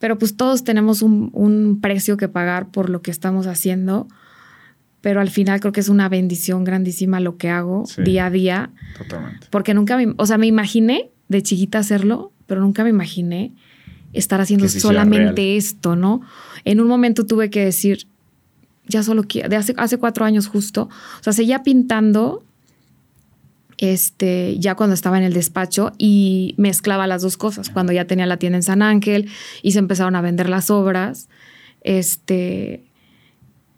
Pero 0.01 0.19
pues 0.19 0.37
todos 0.37 0.65
tenemos 0.65 1.03
un, 1.03 1.31
un 1.33 1.79
precio 1.81 2.17
que 2.17 2.27
pagar 2.27 2.71
por 2.71 2.91
lo 2.91 3.01
que 3.03 3.13
estamos 3.13 3.47
haciendo. 3.47 4.09
Pero 5.01 5.21
al 5.21 5.31
final 5.31 5.61
creo 5.61 5.73
que 5.73 5.81
es 5.81 5.89
una 5.89 6.09
bendición 6.09 6.65
grandísima 6.65 7.21
lo 7.21 7.37
que 7.37 7.49
hago 7.51 7.87
Sí. 7.87 8.03
día 8.03 8.27
a 8.27 8.31
día. 8.31 8.71
Totalmente. 8.99 9.47
Porque 9.51 9.73
nunca 9.75 9.97
me, 9.97 10.13
o 10.17 10.27
sea, 10.27 10.37
me 10.39 10.47
imaginé 10.49 11.11
de 11.29 11.43
chiquita 11.43 11.79
hacerlo, 11.79 12.33
pero 12.47 12.61
nunca 12.61 12.83
me 12.83 12.91
imaginé 12.91 13.53
estar 14.13 14.41
haciendo 14.41 14.69
solamente 14.69 15.57
esto, 15.57 15.95
¿no? 15.95 16.21
En 16.65 16.81
un 16.81 16.89
momento 16.89 17.25
tuve 17.25 17.49
que 17.49 17.65
decir, 17.65 18.09
ya 18.89 19.03
solo 19.05 19.23
quiero, 19.23 19.49
de 19.49 19.55
hace, 19.57 19.73
hace 19.77 19.99
cuatro 19.99 20.25
años 20.25 20.49
justo, 20.49 20.89
o 21.21 21.23
sea, 21.23 21.33
seguía 21.33 21.63
pintando, 21.63 22.43
este, 23.81 24.59
ya 24.59 24.75
cuando 24.75 24.93
estaba 24.93 25.17
en 25.17 25.25
el 25.25 25.33
despacho 25.33 25.93
y 25.97 26.55
mezclaba 26.59 27.07
las 27.07 27.23
dos 27.23 27.39
cosas, 27.39 27.71
cuando 27.71 27.95
ya 27.95 28.05
tenía 28.05 28.27
la 28.27 28.37
tienda 28.37 28.59
en 28.59 28.63
San 28.63 28.83
Ángel 28.83 29.31
y 29.63 29.73
se 29.73 29.79
empezaron 29.79 30.17
a 30.17 30.21
vender 30.21 30.51
las 30.51 30.69
obras, 30.71 31.31
este, 31.81 32.85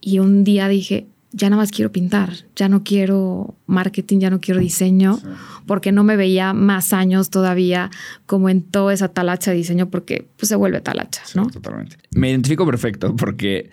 y 0.01 0.19
un 0.19 0.43
día 0.43 0.67
dije, 0.67 1.07
ya 1.31 1.49
nada 1.51 1.63
más 1.63 1.71
quiero 1.71 1.93
pintar, 1.93 2.33
ya 2.57 2.69
no 2.69 2.83
quiero 2.83 3.55
marketing, 3.67 4.19
ya 4.19 4.31
no 4.31 4.41
quiero 4.41 4.59
diseño, 4.59 5.21
porque 5.67 5.93
no 5.93 6.03
me 6.03 6.17
veía 6.17 6.53
más 6.53 6.93
años 6.93 7.31
todavía 7.31 7.89
como 8.27 8.49
en 8.49 8.63
toda 8.63 8.93
esa 8.93 9.07
talacha 9.07 9.53
de 9.53 9.59
diseño, 9.59 9.89
porque 9.89 10.27
pues 10.37 10.49
se 10.49 10.57
vuelve 10.57 10.81
talacha, 10.81 11.23
Sí, 11.25 11.39
¿no? 11.39 11.47
Totalmente. 11.47 11.97
Me 12.11 12.29
identifico 12.29 12.67
perfecto 12.67 13.15
porque 13.15 13.71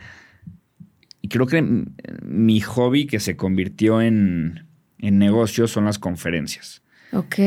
creo 1.27 1.47
que 1.47 1.85
mi 2.21 2.61
hobby 2.61 3.07
que 3.07 3.19
se 3.19 3.35
convirtió 3.35 3.99
en, 3.99 4.68
en 4.99 5.17
negocio 5.17 5.67
son 5.67 5.85
las 5.85 5.99
conferencias. 5.99 6.81
Ok. 7.11 7.37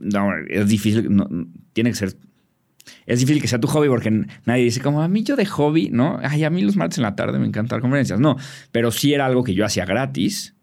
No, 0.00 0.30
es 0.48 0.68
difícil, 0.68 1.14
no, 1.14 1.28
tiene 1.72 1.90
que 1.90 1.96
ser. 1.96 2.16
Es 3.06 3.20
difícil 3.20 3.40
que 3.40 3.48
sea 3.48 3.58
tu 3.58 3.66
hobby 3.66 3.88
porque 3.88 4.10
nadie 4.44 4.64
dice 4.64 4.80
como 4.80 5.02
a 5.02 5.08
mí 5.08 5.22
yo 5.22 5.36
de 5.36 5.46
hobby, 5.46 5.88
¿no? 5.90 6.20
Ay, 6.22 6.44
a 6.44 6.50
mí 6.50 6.62
los 6.62 6.76
martes 6.76 6.98
en 6.98 7.04
la 7.04 7.16
tarde 7.16 7.38
me 7.38 7.46
encantan 7.46 7.76
dar 7.76 7.80
conferencias. 7.80 8.20
No, 8.20 8.36
pero 8.72 8.90
sí 8.90 9.14
era 9.14 9.26
algo 9.26 9.42
que 9.42 9.54
yo 9.54 9.64
hacía 9.64 9.86
gratis, 9.86 10.54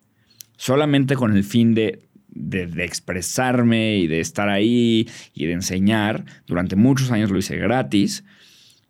solamente 0.55 1.15
con 1.15 1.36
el 1.36 1.43
fin 1.43 1.74
de, 1.74 2.07
de, 2.28 2.67
de 2.67 2.86
expresarme 2.86 3.97
y 3.97 4.07
de 4.07 4.19
estar 4.19 4.49
ahí 4.49 5.09
y 5.34 5.47
de 5.47 5.53
enseñar. 5.53 6.26
Durante 6.45 6.76
muchos 6.76 7.11
años 7.11 7.32
lo 7.32 7.39
hice 7.39 7.57
gratis 7.57 8.24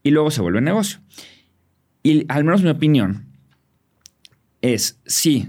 y 0.03 0.11
luego 0.11 0.29
se 0.29 0.41
vuelve 0.41 0.61
negocio. 0.61 0.99
Y 2.03 2.25
al 2.27 2.43
menos 2.43 2.63
mi 2.63 2.69
opinión 2.69 3.25
es, 4.61 4.99
sí, 5.05 5.47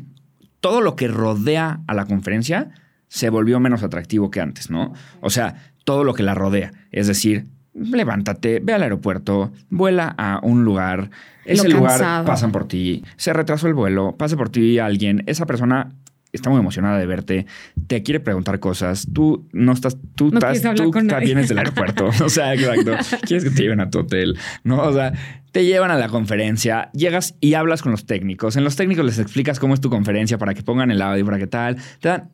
todo 0.63 0.81
lo 0.81 0.97
que 0.97 1.09
rodea 1.09 1.81
a 1.87 1.93
la 1.93 2.07
conferencia 2.07 2.71
se 3.09 3.29
volvió 3.29 3.61
menos 3.61 3.83
atractivo 3.83 4.31
que 4.31 4.41
antes, 4.41 4.71
¿no? 4.71 4.95
O 5.21 5.29
sea, 5.29 5.57
todo 5.85 6.05
lo 6.05 6.15
que 6.15 6.23
la 6.23 6.35
rodea. 6.35 6.73
Es 6.93 7.09
decir, 7.09 7.47
levántate, 7.75 8.61
ve 8.61 8.73
al 8.73 8.83
aeropuerto, 8.83 9.53
vuela 9.69 10.15
a 10.17 10.39
un 10.43 10.65
lugar, 10.65 11.11
ese 11.45 11.69
lugar 11.69 12.25
pasan 12.25 12.53
por 12.53 12.69
ti, 12.69 13.05
se 13.17 13.33
retrasó 13.33 13.67
el 13.67 13.75
vuelo, 13.75 14.17
pasa 14.17 14.37
por 14.37 14.51
ti 14.51 14.79
alguien, 14.79 15.25
esa 15.27 15.47
persona 15.47 15.93
está 16.33 16.51
muy 16.51 16.61
emocionada 16.61 16.99
de 16.99 17.07
verte, 17.07 17.47
te 17.87 18.03
quiere 18.03 18.20
preguntar 18.20 18.59
cosas, 18.59 19.07
tú 19.12 19.49
no 19.53 19.72
estás, 19.72 19.99
tú 20.14 20.30
No 20.30 20.39
estás, 20.39 20.62
tú 20.74 20.91
vienes 21.20 21.49
del 21.49 21.59
aeropuerto, 21.59 22.07
o 22.24 22.28
sea, 22.28 22.55
exacto, 22.55 22.93
quieres 23.26 23.45
que 23.45 23.51
te 23.51 23.62
lleven 23.62 23.80
a 23.80 23.91
tu 23.91 24.01
hotel, 24.01 24.37
¿no? 24.64 24.83
O 24.83 24.93
sea, 24.93 25.12
te 25.51 25.64
llevan 25.64 25.91
a 25.91 25.97
la 25.97 26.09
conferencia, 26.09 26.91
llegas 26.93 27.37
y 27.41 27.55
hablas 27.55 27.83
con 27.83 27.93
los 27.93 28.07
técnicos, 28.07 28.57
en 28.57 28.64
los 28.64 28.76
técnicos 28.76 29.05
les 29.05 29.18
explicas 29.18 29.59
cómo 29.59 29.74
es 29.74 29.80
tu 29.80 29.91
conferencia 29.91 30.39
para 30.39 30.55
que 30.55 30.62
pongan 30.62 30.91
el 30.91 31.03
audio, 31.03 31.24
para 31.24 31.39
que 31.39 31.47
tal, 31.47 31.76
te 32.01 32.09
dan 32.09 32.30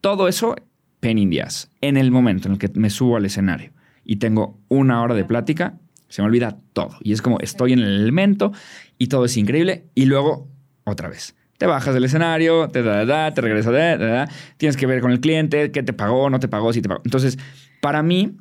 todo 0.00 0.28
eso 0.28 0.56
pen 1.00 1.18
indias, 1.18 1.70
en 1.80 1.96
el 1.96 2.10
momento 2.10 2.48
en 2.48 2.52
el 2.52 2.58
que 2.58 2.70
me 2.74 2.90
subo 2.90 3.16
al 3.16 3.24
escenario 3.24 3.72
y 4.04 4.16
tengo 4.16 4.58
una 4.68 5.02
hora 5.02 5.14
de 5.14 5.24
plática, 5.24 5.78
se 6.08 6.22
me 6.22 6.26
olvida 6.26 6.58
todo. 6.72 6.96
Y 7.00 7.12
es 7.12 7.22
como 7.22 7.38
estoy 7.38 7.72
en 7.72 7.78
el 7.78 8.02
elemento 8.02 8.52
y 8.98 9.06
todo 9.06 9.24
es 9.24 9.36
increíble. 9.36 9.86
Y 9.94 10.06
luego, 10.06 10.48
otra 10.84 11.08
vez. 11.08 11.36
Te 11.60 11.66
bajas 11.66 11.92
del 11.92 12.04
escenario, 12.04 12.70
te 12.70 12.82
da, 12.82 13.04
da, 13.04 13.04
da, 13.04 13.34
te 13.34 13.42
regresas, 13.42 13.70
da, 13.74 13.98
da, 13.98 14.06
da. 14.06 14.28
tienes 14.56 14.78
que 14.78 14.86
ver 14.86 15.02
con 15.02 15.10
el 15.10 15.20
cliente, 15.20 15.70
qué 15.70 15.82
te 15.82 15.92
pagó, 15.92 16.30
no 16.30 16.40
te 16.40 16.48
pagó, 16.48 16.72
si 16.72 16.80
te 16.80 16.88
pagó. 16.88 17.02
Entonces, 17.04 17.38
para 17.82 18.02
mí, 18.02 18.38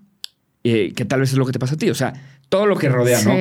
eh, 0.64 0.94
que 0.96 1.04
tal 1.04 1.20
vez 1.20 1.34
es 1.34 1.38
lo 1.38 1.46
que 1.46 1.52
te 1.52 1.60
pasa 1.60 1.76
a 1.76 1.78
ti, 1.78 1.90
o 1.90 1.96
sea, 1.96 2.14
todo 2.48 2.66
lo 2.66 2.78
que 2.78 2.88
rodea, 2.88 3.22
¿no? 3.24 3.34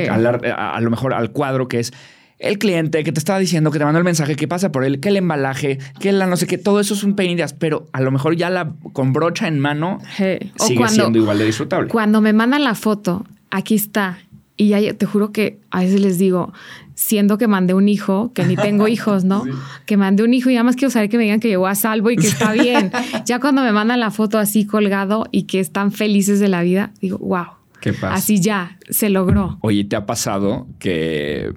A, 0.52 0.74
a 0.74 0.80
lo 0.80 0.90
mejor 0.90 1.14
al 1.14 1.30
cuadro 1.30 1.68
que 1.68 1.78
es 1.78 1.92
el 2.40 2.58
cliente 2.58 3.04
que 3.04 3.12
te 3.12 3.20
estaba 3.20 3.38
diciendo, 3.38 3.70
que 3.70 3.78
te 3.78 3.84
mandó 3.84 3.98
el 3.98 4.04
mensaje, 4.04 4.34
que 4.34 4.48
pasa 4.48 4.72
por 4.72 4.84
él, 4.84 4.98
que 4.98 5.10
el 5.10 5.16
embalaje, 5.16 5.78
que 6.00 6.10
la 6.10 6.26
no 6.26 6.36
sé 6.36 6.48
qué, 6.48 6.58
todo 6.58 6.80
eso 6.80 6.94
es 6.94 7.04
un 7.04 7.14
pain 7.14 7.30
in 7.30 7.36
the 7.36 7.44
ass, 7.44 7.52
pero 7.52 7.86
a 7.92 8.00
lo 8.00 8.10
mejor 8.10 8.34
ya 8.34 8.50
la 8.50 8.72
con 8.92 9.12
brocha 9.12 9.46
en 9.46 9.60
mano 9.60 9.98
Hey. 10.16 10.52
O 10.58 10.66
sigue 10.66 10.78
cuando, 10.78 11.02
siendo 11.02 11.18
igual 11.20 11.38
de 11.38 11.44
disfrutable. 11.44 11.88
cuando 11.88 12.20
me 12.20 12.32
mandan 12.32 12.64
la 12.64 12.74
foto, 12.74 13.24
aquí 13.50 13.76
está. 13.76 14.18
Y 14.56 14.70
ya 14.70 14.94
te 14.94 15.06
juro 15.06 15.30
que 15.30 15.60
a 15.70 15.80
veces 15.80 16.00
les 16.00 16.18
digo, 16.18 16.52
siendo 16.98 17.38
que 17.38 17.46
mandé 17.46 17.74
un 17.74 17.88
hijo, 17.88 18.32
que 18.34 18.44
ni 18.44 18.56
tengo 18.56 18.88
hijos, 18.88 19.22
¿no? 19.22 19.44
Que 19.86 19.96
mandé 19.96 20.24
un 20.24 20.34
hijo 20.34 20.50
y 20.50 20.54
nada 20.54 20.64
más 20.64 20.74
quiero 20.74 20.90
saber 20.90 21.08
que 21.08 21.16
me 21.16 21.22
digan 21.22 21.38
que 21.38 21.46
llegó 21.46 21.68
a 21.68 21.76
salvo 21.76 22.10
y 22.10 22.16
que 22.16 22.26
está 22.26 22.52
bien. 22.52 22.90
ya 23.24 23.38
cuando 23.38 23.62
me 23.62 23.70
mandan 23.70 24.00
la 24.00 24.10
foto 24.10 24.36
así 24.36 24.66
colgado 24.66 25.24
y 25.30 25.44
que 25.44 25.60
están 25.60 25.92
felices 25.92 26.40
de 26.40 26.48
la 26.48 26.62
vida, 26.62 26.90
digo, 27.00 27.18
wow. 27.18 27.46
¿Qué 27.80 27.92
pasa? 27.92 28.14
Así 28.14 28.40
ya, 28.40 28.78
se 28.90 29.10
logró. 29.10 29.58
Oye, 29.60 29.84
¿te 29.84 29.94
ha 29.94 30.06
pasado 30.06 30.66
que 30.80 31.54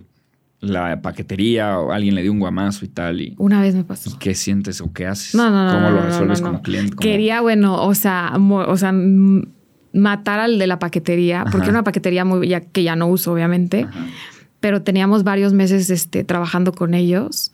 la 0.60 1.02
paquetería 1.02 1.80
o 1.80 1.92
alguien 1.92 2.14
le 2.14 2.22
dio 2.22 2.32
un 2.32 2.40
guamazo 2.40 2.86
y 2.86 2.90
tal? 2.90 3.20
¿Y, 3.22 3.34
Una 3.40 3.62
vez 3.64 3.74
me 3.74 3.84
pasó. 3.84 4.12
y 4.12 4.14
qué 4.20 4.36
sientes 4.36 4.80
o 4.80 4.94
qué 4.94 5.08
haces? 5.08 5.34
No, 5.34 5.50
no, 5.50 5.66
no. 5.66 5.74
¿Cómo 5.74 5.90
no, 5.90 5.96
lo 5.96 6.02
resuelves 6.04 6.42
no, 6.42 6.48
como 6.50 6.62
cliente? 6.62 6.92
¿Cómo- 6.96 7.02
Quería, 7.02 7.42
bueno, 7.42 7.84
o 7.84 7.96
sea, 7.96 8.34
o 8.38 8.78
sea, 8.78 8.94
matar 9.94 10.40
al 10.40 10.60
de 10.60 10.68
la 10.68 10.78
paquetería, 10.78 11.46
porque 11.46 11.58
Ajá. 11.58 11.66
era 11.66 11.72
una 11.80 11.84
paquetería 11.84 12.26
muy, 12.26 12.48
ya, 12.48 12.62
que 12.62 12.84
ya 12.84 12.96
no 12.96 13.08
uso, 13.08 13.34
obviamente, 13.34 13.88
Ajá. 13.90 14.06
Pero 14.62 14.82
teníamos 14.84 15.24
varios 15.26 15.52
meses 15.54 15.90
este, 15.90 16.24
trabajando 16.24 16.72
con 16.72 16.94
ellos. 16.94 17.52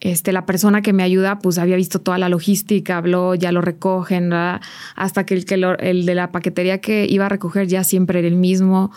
Este, 0.00 0.30
la 0.32 0.46
persona 0.46 0.80
que 0.82 0.92
me 0.92 1.02
ayuda, 1.02 1.38
pues 1.40 1.58
había 1.58 1.74
visto 1.76 2.00
toda 2.00 2.18
la 2.18 2.28
logística, 2.28 2.98
habló, 2.98 3.34
ya 3.34 3.50
lo 3.50 3.62
recogen, 3.62 4.30
¿verdad? 4.30 4.60
hasta 4.94 5.24
que 5.24 5.34
el, 5.34 5.44
que 5.44 5.56
lo- 5.56 5.78
el 5.78 6.04
de 6.06 6.14
la 6.14 6.30
paquetería 6.30 6.80
que 6.80 7.06
iba 7.08 7.26
a 7.26 7.28
recoger 7.28 7.66
ya 7.66 7.82
siempre 7.82 8.18
era 8.20 8.28
el 8.28 8.36
mismo, 8.36 8.92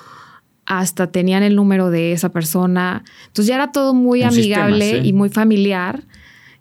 hasta 0.68 1.08
tenían 1.08 1.42
el 1.42 1.56
número 1.56 1.90
de 1.90 2.12
esa 2.12 2.30
persona. 2.30 3.04
Entonces 3.28 3.48
ya 3.48 3.56
era 3.56 3.72
todo 3.72 3.94
muy 3.96 4.24
Un 4.24 4.32
sistema, 4.32 4.66
amigable 4.66 5.02
sí. 5.02 5.08
y 5.08 5.14
muy 5.14 5.30
familiar 5.30 6.04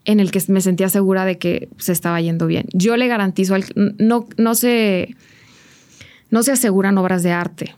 en 0.06 0.20
el 0.20 0.30
que 0.30 0.42
me 0.48 0.62
sentía 0.62 0.88
segura 0.88 1.26
de 1.26 1.36
que 1.36 1.68
se 1.76 1.92
estaba 1.92 2.18
yendo 2.22 2.46
bien. 2.46 2.64
Yo 2.72 2.96
le 2.96 3.08
garantizo 3.08 3.54
al 3.54 3.64
no 3.98 4.26
no 4.38 4.54
se 4.54 5.14
no 6.30 6.42
se 6.42 6.52
aseguran 6.52 6.96
obras 6.96 7.22
de 7.22 7.32
arte 7.32 7.74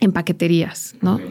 en 0.00 0.12
paqueterías, 0.12 0.94
¿no? 1.02 1.16
Ok. 1.16 1.22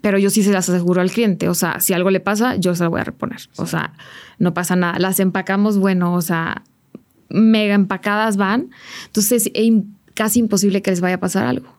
Pero 0.00 0.18
yo 0.18 0.30
sí 0.30 0.42
se 0.42 0.52
las 0.52 0.68
aseguro 0.68 1.00
al 1.00 1.10
cliente. 1.10 1.48
O 1.48 1.54
sea, 1.54 1.80
si 1.80 1.92
algo 1.92 2.10
le 2.10 2.20
pasa, 2.20 2.56
yo 2.56 2.74
se 2.74 2.82
la 2.82 2.88
voy 2.88 3.00
a 3.00 3.04
reponer. 3.04 3.40
O 3.56 3.66
sea, 3.66 3.92
no 4.38 4.54
pasa 4.54 4.76
nada. 4.76 4.98
Las 4.98 5.20
empacamos, 5.20 5.78
bueno, 5.78 6.14
o 6.14 6.22
sea, 6.22 6.62
mega 7.28 7.74
empacadas 7.74 8.36
van. 8.36 8.70
Entonces, 9.06 9.50
es 9.54 9.72
casi 10.14 10.40
imposible 10.40 10.82
que 10.82 10.90
les 10.90 11.00
vaya 11.00 11.16
a 11.16 11.20
pasar 11.20 11.44
algo. 11.44 11.76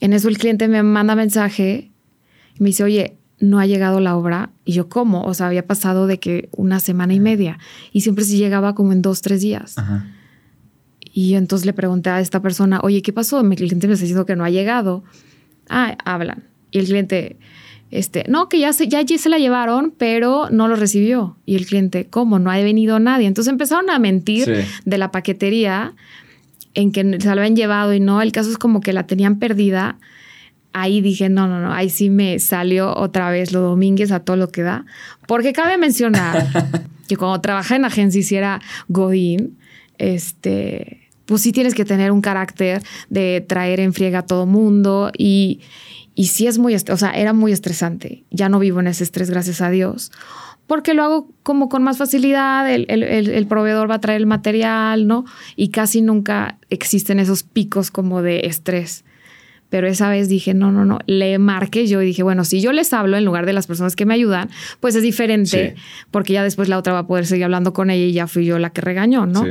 En 0.00 0.12
eso 0.12 0.28
el 0.28 0.38
cliente 0.38 0.68
me 0.68 0.82
manda 0.82 1.14
mensaje 1.14 1.90
y 2.56 2.62
me 2.62 2.68
dice, 2.68 2.84
oye, 2.84 3.16
no 3.40 3.58
ha 3.58 3.66
llegado 3.66 4.00
la 4.00 4.16
obra. 4.16 4.50
Y 4.64 4.72
yo, 4.72 4.88
¿cómo? 4.88 5.24
O 5.24 5.34
sea, 5.34 5.46
había 5.46 5.66
pasado 5.66 6.06
de 6.06 6.20
que 6.20 6.48
una 6.52 6.78
semana 6.80 7.14
y 7.14 7.20
media. 7.20 7.58
Y 7.92 8.02
siempre 8.02 8.24
sí 8.24 8.38
llegaba 8.38 8.74
como 8.74 8.92
en 8.92 9.02
dos, 9.02 9.22
tres 9.22 9.40
días. 9.40 9.76
Ajá. 9.76 10.06
Y 11.16 11.30
yo 11.30 11.38
entonces 11.38 11.64
le 11.64 11.72
pregunté 11.72 12.10
a 12.10 12.20
esta 12.20 12.42
persona, 12.42 12.80
oye, 12.82 13.00
¿qué 13.00 13.12
pasó? 13.12 13.42
Mi 13.44 13.54
cliente 13.54 13.86
me 13.86 13.92
está 13.92 14.02
diciendo 14.02 14.26
que 14.26 14.34
no 14.34 14.44
ha 14.44 14.50
llegado. 14.50 15.04
Ah, 15.68 15.96
hablan. 16.04 16.42
Y 16.74 16.80
el 16.80 16.86
cliente, 16.86 17.36
este, 17.92 18.24
no, 18.28 18.48
que 18.48 18.58
ya 18.58 18.72
se, 18.72 18.88
ya, 18.88 19.06
se 19.06 19.28
la 19.28 19.38
llevaron, 19.38 19.94
pero 19.96 20.48
no 20.50 20.66
lo 20.66 20.74
recibió. 20.74 21.36
Y 21.46 21.54
el 21.54 21.66
cliente, 21.66 22.06
¿cómo? 22.10 22.40
No 22.40 22.50
ha 22.50 22.56
venido 22.58 22.98
nadie. 22.98 23.28
Entonces 23.28 23.52
empezaron 23.52 23.88
a 23.90 24.00
mentir 24.00 24.44
Sí. 24.44 24.68
de 24.84 24.98
la 24.98 25.12
paquetería 25.12 25.94
en 26.74 26.90
que 26.90 27.02
se 27.20 27.26
la 27.26 27.40
habían 27.42 27.54
llevado 27.54 27.94
y 27.94 28.00
no. 28.00 28.20
El 28.20 28.32
caso 28.32 28.50
es 28.50 28.58
como 28.58 28.80
que 28.80 28.92
la 28.92 29.06
tenían 29.06 29.38
perdida. 29.38 29.98
Ahí 30.72 31.00
dije, 31.00 31.28
no, 31.28 31.46
no, 31.46 31.60
no, 31.60 31.72
ahí 31.72 31.88
sí 31.90 32.10
me 32.10 32.40
salió 32.40 32.92
otra 32.96 33.30
vez 33.30 33.52
lo 33.52 33.60
domínguez 33.60 34.10
a 34.10 34.18
todo 34.18 34.36
lo 34.36 34.48
que 34.50 34.62
da. 34.62 34.84
Porque 35.28 35.52
cabe 35.52 35.78
mencionar 35.78 36.48
que 37.08 37.16
cuando 37.16 37.40
trabajé 37.40 37.76
en 37.76 37.84
agencia 37.84 38.18
y 38.18 38.24
si 38.24 38.34
era 38.34 38.60
Godín, 38.88 39.56
este, 39.98 41.08
pues 41.26 41.42
sí 41.42 41.52
tienes 41.52 41.76
que 41.76 41.84
tener 41.84 42.10
un 42.10 42.20
carácter 42.20 42.82
de 43.08 43.44
traer 43.46 43.78
en 43.78 43.92
friega 43.92 44.18
a 44.20 44.26
todo 44.26 44.46
mundo 44.46 45.12
y, 45.16 45.60
y 46.14 46.26
sí 46.26 46.46
es 46.46 46.58
muy, 46.58 46.74
o 46.74 46.96
sea, 46.96 47.10
era 47.10 47.32
muy 47.32 47.52
estresante. 47.52 48.24
Ya 48.30 48.48
no 48.48 48.58
vivo 48.58 48.80
en 48.80 48.86
ese 48.86 49.04
estrés, 49.04 49.30
gracias 49.30 49.60
a 49.60 49.70
Dios. 49.70 50.12
Porque 50.66 50.94
lo 50.94 51.02
hago 51.02 51.30
como 51.42 51.68
con 51.68 51.82
más 51.82 51.98
facilidad, 51.98 52.72
el, 52.72 52.86
el- 52.88 53.02
el- 53.02 53.28
el 53.30 53.46
proveedor 53.46 53.90
va 53.90 53.96
a 53.96 54.00
traer 54.00 54.20
el 54.20 54.26
material, 54.26 55.06
¿no? 55.06 55.24
Y 55.56 55.68
casi 55.68 56.00
nunca 56.00 56.58
existen 56.70 57.18
esos 57.20 57.42
picos 57.42 57.90
como 57.90 58.22
de 58.22 58.46
estrés. 58.46 59.04
Pero 59.68 59.88
esa 59.88 60.08
vez 60.08 60.28
dije, 60.28 60.54
no, 60.54 60.70
no, 60.70 60.84
no, 60.84 61.00
le 61.06 61.36
marqué 61.38 61.86
yo 61.88 62.00
y 62.00 62.06
dije, 62.06 62.22
bueno, 62.22 62.44
si 62.44 62.60
yo 62.60 62.72
les 62.72 62.92
hablo 62.92 63.16
en 63.16 63.24
lugar 63.24 63.44
de 63.44 63.52
las 63.52 63.66
personas 63.66 63.96
que 63.96 64.06
me 64.06 64.14
ayudan, 64.14 64.48
pues 64.80 64.94
es 64.94 65.02
diferente, 65.02 65.74
Sí. 65.76 65.82
porque 66.12 66.32
ya 66.32 66.44
después 66.44 66.68
la 66.68 66.78
otra 66.78 66.92
va 66.92 67.00
a 67.00 67.06
poder 67.08 67.26
seguir 67.26 67.44
hablando 67.44 67.72
con 67.72 67.90
ella 67.90 68.04
y 68.04 68.12
ya 68.12 68.26
fui 68.28 68.44
yo 68.46 68.58
la 68.60 68.70
que 68.70 68.80
regañó, 68.82 69.26
¿no? 69.26 69.42
Sí. 69.44 69.50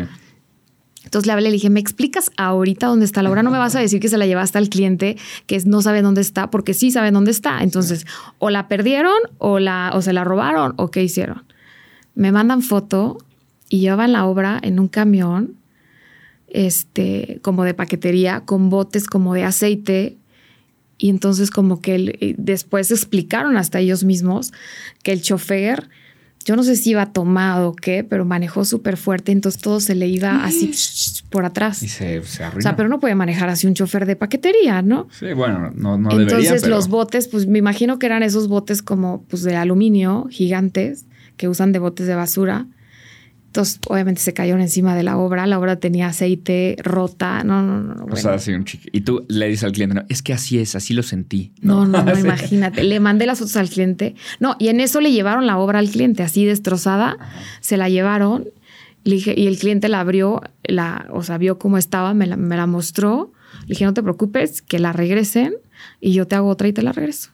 Entonces 1.04 1.28
le 1.28 1.34
hablé, 1.34 1.49
le 1.49 1.54
dije, 1.54 1.70
¿me 1.70 1.80
explicas 1.80 2.32
ahorita 2.38 2.88
dónde 2.88 3.06
está 3.06 3.22
la 3.22 3.30
obra? 3.30 3.43
No 3.43 3.51
me 3.51 3.58
vas 3.58 3.76
a 3.76 3.80
decir 3.80 3.99
que 3.99 4.10
se 4.10 4.18
la 4.18 4.26
llevaste 4.26 4.58
al 4.58 4.70
cliente 4.70 5.18
que 5.47 5.62
no 5.66 5.82
sabe 5.82 6.01
dónde 6.01 6.22
está, 6.22 6.49
porque 6.49 6.74
sí 6.74 6.91
sabe 6.91 7.12
dónde 7.12 7.32
está. 7.32 7.62
Entonces, 7.62 8.06
o 8.39 8.49
la 8.49 8.68
perdieron 8.68 9.16
o, 9.38 9.60
la, 9.60 9.91
o 9.93 10.01
se 10.01 10.14
la 10.14 10.24
robaron 10.24 10.74
o 10.78 10.91
qué 10.91 11.04
hicieron. 11.04 11.43
Me 12.16 12.32
mandan 12.32 12.62
foto 12.62 13.18
y 13.70 13.80
llevaban 13.80 14.14
la 14.14 14.26
obra 14.26 14.60
en 14.62 14.80
un 14.80 14.88
camión, 14.88 15.56
este, 16.47 17.39
como 17.41 17.64
de 17.64 17.74
paquetería, 17.74 18.41
con 18.41 18.70
botes 18.70 19.08
como 19.08 19.34
de 19.34 19.43
aceite. 19.43 20.18
Y 20.97 21.10
entonces 21.10 21.51
como 21.51 21.82
que 21.82 22.36
después 22.38 22.91
explicaron 22.91 23.58
hasta 23.58 23.80
ellos 23.80 24.04
mismos 24.04 24.54
que 25.01 25.12
el 25.12 25.22
chofer, 25.22 25.89
yo 26.46 26.56
no 26.56 26.64
sé 26.64 26.76
si 26.76 26.91
iba 26.91 27.06
tomado 27.08 27.70
o 27.70 27.76
qué, 27.76 28.04
pero 28.04 28.26
manejó 28.26 28.66
súper 28.66 28.98
fuerte, 28.98 29.32
entonces 29.32 29.62
todo 29.62 29.80
se 29.80 29.96
le 29.96 30.08
iba 30.08 30.44
así 30.44 30.72
por 31.30 31.46
atrás. 31.46 31.82
Y 31.84 31.88
se, 31.88 32.22
se 32.24 32.44
arruinó. 32.44 32.60
O 32.60 32.62
sea, 32.62 32.76
pero 32.76 32.89
no 32.89 33.00
puede 33.00 33.16
manejar 33.16 33.50
así 33.50 33.68
un 33.68 33.74
chofer 33.74 34.06
de 34.06 34.16
paquetería, 34.16 34.82
¿no? 34.82 35.08
Sí, 35.18 35.34
bueno, 35.34 35.72
no, 35.76 35.98
no 35.98 36.12
Entonces 36.12 36.28
debería, 36.28 36.62
pero... 36.62 36.76
los 36.76 36.88
botes, 36.89 37.28
pues 37.28 37.48
me 37.48 37.60
imagino 37.60 38.00
que 38.00 38.06
eran 38.06 38.24
esos 38.24 38.48
botes 38.48 38.82
como 38.82 39.24
pues 39.30 39.44
de 39.44 39.56
aluminio 39.56 40.28
gigantes 40.30 41.06
que 41.38 41.48
usan 41.48 41.72
de 41.72 41.80
botes 41.80 42.08
de 42.08 42.16
basura. 42.16 42.68
Entonces, 43.54 43.80
obviamente 43.88 44.20
se 44.20 44.34
cayeron 44.34 44.62
encima 44.62 44.95
de 44.95 45.04
la 45.04 45.16
obra. 45.16 45.45
La 45.45 45.60
obra 45.60 45.76
tenía 45.76 46.08
aceite 46.08 46.76
rota. 46.84 47.43
No, 47.43 47.62
no, 47.62 47.84
no. 47.84 47.93
no, 47.93 48.01
O 48.01 48.06
bueno. 48.08 48.16
sea, 48.16 48.34
así 48.34 48.51
un 48.51 48.66
chiqui. 48.66 48.89
Y 48.91 49.01
tú 49.01 49.28
le 49.30 49.47
dices 49.47 49.64
al 49.66 49.74
cliente, 49.74 49.93
no, 49.93 50.01
es 50.10 50.24
que 50.24 50.34
así 50.34 50.58
es, 50.58 50.76
así 50.76 50.95
lo 50.95 51.04
sentí. 51.04 51.51
No, 51.62 51.86
no, 51.86 52.04
no, 52.04 52.16
Sí. 52.16 52.22
imagínate. 52.22 52.84
Le 52.84 52.99
mandé 52.99 53.28
las 53.28 53.38
fotos 53.38 53.56
al 53.58 53.70
cliente. 53.70 54.16
No, 54.39 54.56
y 54.58 54.70
en 54.70 54.80
eso 54.80 55.01
le 55.01 55.12
llevaron 55.12 55.45
la 55.45 55.60
obra 55.60 55.78
al 55.78 55.88
cliente, 55.91 56.24
así 56.24 56.45
destrozada. 56.45 57.18
Se 57.62 57.78
la 57.78 57.89
llevaron. 57.89 58.47
Le 59.04 59.16
dije, 59.18 59.36
y 59.38 59.45
el 59.45 59.60
cliente 59.60 59.88
la 59.88 59.99
abrió, 59.99 60.41
la, 60.64 61.06
o 61.12 61.22
sea, 61.22 61.38
vio 61.38 61.60
cómo 61.60 61.78
estaba, 61.78 62.16
me 62.16 62.26
la, 62.26 62.38
me 62.38 62.58
la 62.58 62.66
mostró. 62.66 63.34
Le 63.62 63.68
dije, 63.76 63.86
no 63.86 63.93
te 63.93 64.01
preocupes, 64.01 64.64
que 64.64 64.80
la 64.80 64.93
regresen 64.93 65.54
y 66.01 66.14
yo 66.14 66.26
te 66.26 66.36
hago 66.36 66.47
otra 66.49 66.68
y 66.70 66.74
te 66.74 66.82
la 66.82 66.91
regreso. 66.91 67.30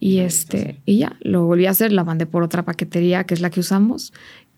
Y 0.00 0.18
este, 0.18 0.80
y 0.84 0.98
ya, 0.98 1.16
lo 1.20 1.44
volví 1.46 1.64
a 1.66 1.70
hacer, 1.70 1.92
la 1.92 2.02
mandé 2.04 2.26
por 2.26 2.42
otra 2.42 2.64
paquetería, 2.64 3.24
que 3.24 3.32
es 3.34 3.40
la 3.40 3.48
que 3.50 3.60
usamos, 3.60 4.12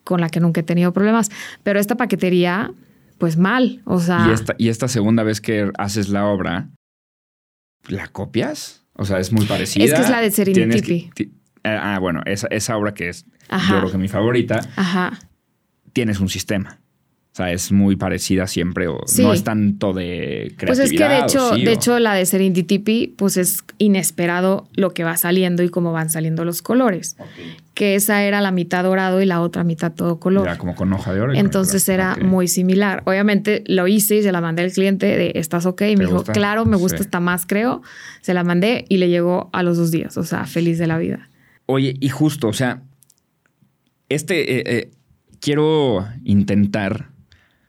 con 0.06 0.20
la 0.22 0.30
que 0.30 0.40
nunca 0.40 0.60
he 0.60 0.64
tenido 0.64 0.92
problemas. 0.94 1.30
Pero 1.64 1.78
esta 1.80 1.96
paquetería, 1.96 2.72
pues 3.18 3.36
mal. 3.36 3.82
O 3.84 3.98
sea, 4.00 4.26
Y 4.28 4.32
esta, 4.32 4.54
y 4.56 4.68
esta 4.68 4.88
segunda 4.88 5.22
vez 5.24 5.40
que 5.42 5.70
haces 5.76 6.08
la 6.08 6.26
obra, 6.26 6.68
¿la 7.88 8.08
copias? 8.08 8.84
O 8.94 9.04
sea, 9.04 9.18
es 9.18 9.32
muy 9.32 9.44
parecida. 9.46 9.84
Es 9.84 9.92
que 9.92 10.00
es 10.00 10.10
la 10.10 10.20
de 10.20 10.30
Serendipity. 10.30 11.10
que- 11.14 11.24
ti- 11.26 11.32
ah, 11.64 11.98
bueno, 12.00 12.22
esa, 12.24 12.46
esa 12.50 12.76
obra 12.76 12.94
que 12.94 13.08
es, 13.08 13.26
Ajá. 13.48 13.74
yo 13.74 13.80
creo 13.80 13.92
que 13.92 13.98
mi 13.98 14.08
favorita, 14.08 14.60
ajá. 14.76 15.18
tienes 15.92 16.20
un 16.20 16.28
sistema. 16.28 16.78
O 17.32 17.36
sea, 17.36 17.52
es 17.52 17.70
muy 17.70 17.96
parecida 17.96 18.46
siempre 18.46 18.88
o 18.88 19.00
Sí. 19.06 19.22
no 19.22 19.34
es 19.34 19.44
tanto 19.44 19.92
de 19.92 20.54
creatividad. 20.56 20.66
Pues 20.66 20.78
es 20.78 20.90
que 20.92 21.04
de 21.04 21.20
¿o 21.20 21.24
hecho, 21.24 21.54
sí, 21.54 21.64
de 21.64 21.68
o- 21.70 21.72
hecho 21.74 21.98
la 21.98 22.14
de 22.14 22.24
Serendipity, 22.24 23.08
pues 23.18 23.36
es 23.36 23.62
inesperado 23.76 24.68
lo 24.74 24.94
que 24.94 25.04
va 25.04 25.16
saliendo 25.18 25.62
y 25.62 25.68
cómo 25.68 25.92
van 25.92 26.08
saliendo 26.08 26.46
los 26.46 26.62
colores. 26.62 27.16
Que 27.76 27.94
esa 27.94 28.22
era 28.24 28.40
la 28.40 28.52
mitad 28.52 28.84
dorado 28.84 29.20
y 29.20 29.26
la 29.26 29.42
otra 29.42 29.62
mitad 29.62 29.92
todo 29.92 30.18
color. 30.18 30.46
Era 30.48 30.56
como 30.56 30.74
con 30.74 30.90
hoja 30.94 31.12
de 31.12 31.20
oro. 31.20 31.34
Entonces 31.34 31.84
color. 31.84 31.94
era 32.00 32.16
muy 32.16 32.48
similar. 32.48 33.02
Obviamente 33.04 33.62
lo 33.66 33.86
hice 33.86 34.16
y 34.16 34.22
se 34.22 34.32
la 34.32 34.40
mandé 34.40 34.62
al 34.62 34.72
cliente 34.72 35.04
de 35.06 35.32
¿estás 35.34 35.66
ok? 35.66 35.82
Y 35.82 35.84
me 35.90 35.96
¿Te 35.96 36.02
dijo, 36.04 36.14
gusta? 36.16 36.32
claro, 36.32 36.64
me 36.64 36.78
gusta 36.78 36.96
Sí. 36.98 37.04
esta 37.04 37.20
más, 37.20 37.44
creo. 37.44 37.82
Se 38.22 38.32
la 38.32 38.44
mandé 38.44 38.86
y 38.88 38.96
le 38.96 39.10
llegó 39.10 39.50
a 39.52 39.62
los 39.62 39.76
dos 39.76 39.90
días. 39.90 40.16
O 40.16 40.24
sea, 40.24 40.46
feliz 40.46 40.78
de 40.78 40.86
la 40.86 40.96
vida. 40.96 41.28
Oye, 41.66 41.94
y 42.00 42.08
justo, 42.08 42.48
o 42.48 42.52
sea, 42.54 42.82
este, 44.08 44.56
eh, 44.58 44.62
eh, 44.66 44.90
quiero 45.40 46.06
intentar 46.24 47.10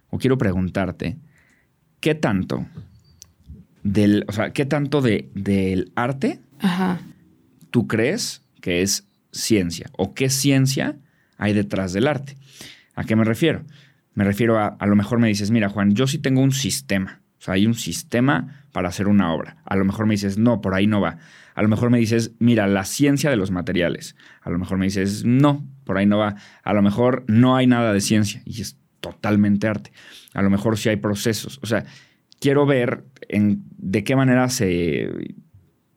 o 0.10 0.18
quiero 0.20 0.38
preguntarte, 0.38 1.18
¿qué 2.00 2.16
tanto 2.16 2.66
del, 3.84 4.24
o 4.28 4.32
sea, 4.32 4.52
qué 4.54 4.66
tanto 4.66 5.02
de, 5.02 5.30
del 5.34 5.92
arte 5.96 6.40
Ajá. 6.60 7.00
tú 7.72 7.88
crees 7.88 8.42
que 8.62 8.82
es 8.84 9.07
ciencia 9.38 9.90
o 9.94 10.14
qué 10.14 10.30
ciencia 10.30 10.98
hay 11.38 11.54
detrás 11.54 11.94
del 11.94 12.08
arte? 12.08 12.36
¿A 12.96 13.06
qué 13.06 13.16
me 13.16 13.24
refiero? 13.24 13.64
Me 14.14 14.24
refiero 14.24 14.60
a, 14.60 14.68
a 14.68 14.86
lo 14.88 14.96
mejor 14.96 15.20
me 15.20 15.28
dices, 15.28 15.52
mira 15.52 15.70
Juan, 15.70 15.94
yo 15.94 16.08
sí 16.08 16.18
tengo 16.18 16.42
un 16.42 16.52
sistema, 16.52 17.22
o 17.40 17.42
sea, 17.42 17.54
hay 17.54 17.68
un 17.68 17.76
sistema 17.76 18.66
para 18.72 18.90
hacer 18.90 19.08
una 19.08 19.34
obra. 19.34 19.58
A 19.66 19.76
lo 19.76 19.86
mejor 19.86 20.08
me 20.08 20.14
dices, 20.14 20.38
no, 20.38 20.62
por 20.62 20.74
ahí 20.74 20.88
no 20.88 21.02
va. 21.02 21.18
A 21.54 21.62
lo 21.62 21.68
mejor 21.68 21.90
me 21.90 22.00
dices, 22.00 22.34
mira, 22.40 22.68
la 22.68 22.84
ciencia 22.84 23.30
de 23.30 23.36
los 23.36 23.52
materiales. 23.52 24.16
A 24.42 24.50
lo 24.50 24.60
mejor 24.60 24.78
me 24.78 24.86
dices, 24.86 25.26
no, 25.26 25.68
por 25.84 25.98
ahí 25.98 26.06
no 26.06 26.18
va. 26.18 26.36
A 26.64 26.74
lo 26.74 26.82
mejor 26.82 27.24
no 27.28 27.56
hay 27.56 27.68
nada 27.68 27.94
de 27.94 28.02
ciencia 28.02 28.42
y 28.46 28.62
es 28.62 28.78
totalmente 29.00 29.68
arte. 29.68 29.92
A 30.34 30.42
lo 30.42 30.50
mejor 30.50 30.78
sí 30.78 30.90
hay 30.90 30.98
procesos. 30.98 31.60
O 31.62 31.66
sea, 31.66 31.86
quiero 32.40 32.66
ver 32.66 33.06
en, 33.30 33.64
de 33.78 34.04
qué 34.04 34.16
manera 34.16 34.50
se 34.50 35.36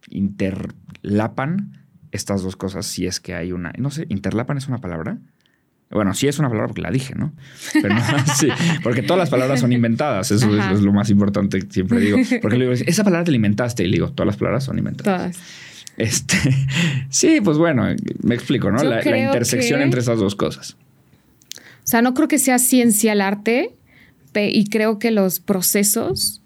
interlapan 0.08 1.86
estas 2.12 2.42
dos 2.42 2.56
cosas 2.56 2.86
si 2.86 3.06
es 3.06 3.20
que 3.20 3.34
hay 3.34 3.52
una... 3.52 3.72
No 3.78 3.90
sé, 3.90 4.06
¿interlapan 4.08 4.58
es 4.58 4.68
una 4.68 4.78
palabra? 4.78 5.18
Bueno, 5.90 6.14
sí 6.14 6.28
es 6.28 6.38
una 6.38 6.48
palabra 6.48 6.68
porque 6.68 6.82
la 6.82 6.90
dije, 6.90 7.14
¿no? 7.16 7.32
Pero 7.72 7.94
no, 7.94 8.00
sí, 8.38 8.48
porque 8.82 9.02
todas 9.02 9.18
las 9.18 9.30
palabras 9.30 9.58
son 9.58 9.72
inventadas. 9.72 10.30
Eso 10.30 10.46
es, 10.56 10.80
lo 10.80 10.92
más 10.92 11.10
importante 11.10 11.60
que 11.60 11.72
siempre 11.72 11.98
digo. 11.98 12.18
Porque 12.42 12.56
le 12.58 12.66
digo, 12.66 12.84
esa 12.86 13.02
palabra 13.02 13.24
te 13.24 13.32
la 13.32 13.36
inventaste. 13.36 13.82
Y 13.82 13.86
le 13.88 13.94
digo, 13.94 14.12
todas 14.12 14.26
las 14.26 14.36
palabras 14.36 14.62
son 14.62 14.78
inventadas. 14.78 15.32
Todas. 15.32 15.70
Este, 15.96 16.38
sí, 17.10 17.40
pues 17.42 17.58
bueno, 17.58 17.88
me 18.22 18.34
explico, 18.34 18.70
¿no? 18.70 18.82
La, 18.84 18.98
intersección 18.98 19.80
que- 19.80 19.84
entre 19.84 20.00
esas 20.00 20.18
dos 20.18 20.36
cosas. 20.36 20.76
O 21.58 21.90
sea, 21.90 22.02
no 22.02 22.14
creo 22.14 22.28
que 22.28 22.38
sea 22.38 22.60
ciencia 22.60 23.12
el 23.12 23.20
arte 23.20 23.74
y 24.34 24.64
creo 24.68 25.00
que 25.00 25.10
los 25.10 25.40
procesos 25.40 26.39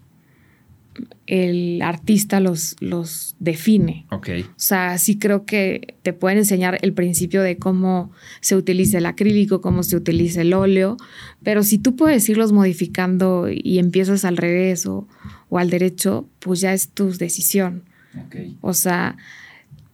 el 1.27 1.81
artista 1.83 2.41
los, 2.41 2.77
los 2.81 3.35
define. 3.39 4.07
Ok. 4.11 4.29
O 4.49 4.53
sea, 4.57 4.99
sí 4.99 5.19
creo 5.19 5.45
que 5.45 5.97
te 6.03 6.13
pueden 6.13 6.39
enseñar 6.39 6.79
el 6.83 6.93
principio 6.93 7.43
de 7.43 7.57
cómo 7.57 8.13
se 8.41 8.57
utiliza 8.57 8.99
el 8.99 9.07
acrílico, 9.07 9.61
cómo 9.61 9.83
se 9.83 9.97
utiliza 9.97 10.43
el 10.43 10.55
óleo, 10.55 10.97
pero 11.43 11.63
si 11.63 11.79
tú 11.79 11.97
puedes 11.97 12.29
irlos 12.29 12.53
modificando 12.53 13.49
y 13.51 13.79
empiezas 13.79 14.25
al 14.25 14.37
revés 14.37 14.87
o, 14.87 15.09
o 15.49 15.59
al 15.59 15.71
derecho, 15.71 16.29
pues 16.39 16.61
ya 16.61 16.73
es 16.73 16.89
tu 16.89 17.11
decisión. 17.13 17.85
Ok. 18.27 18.37
O 18.61 18.75
sea, 18.75 19.17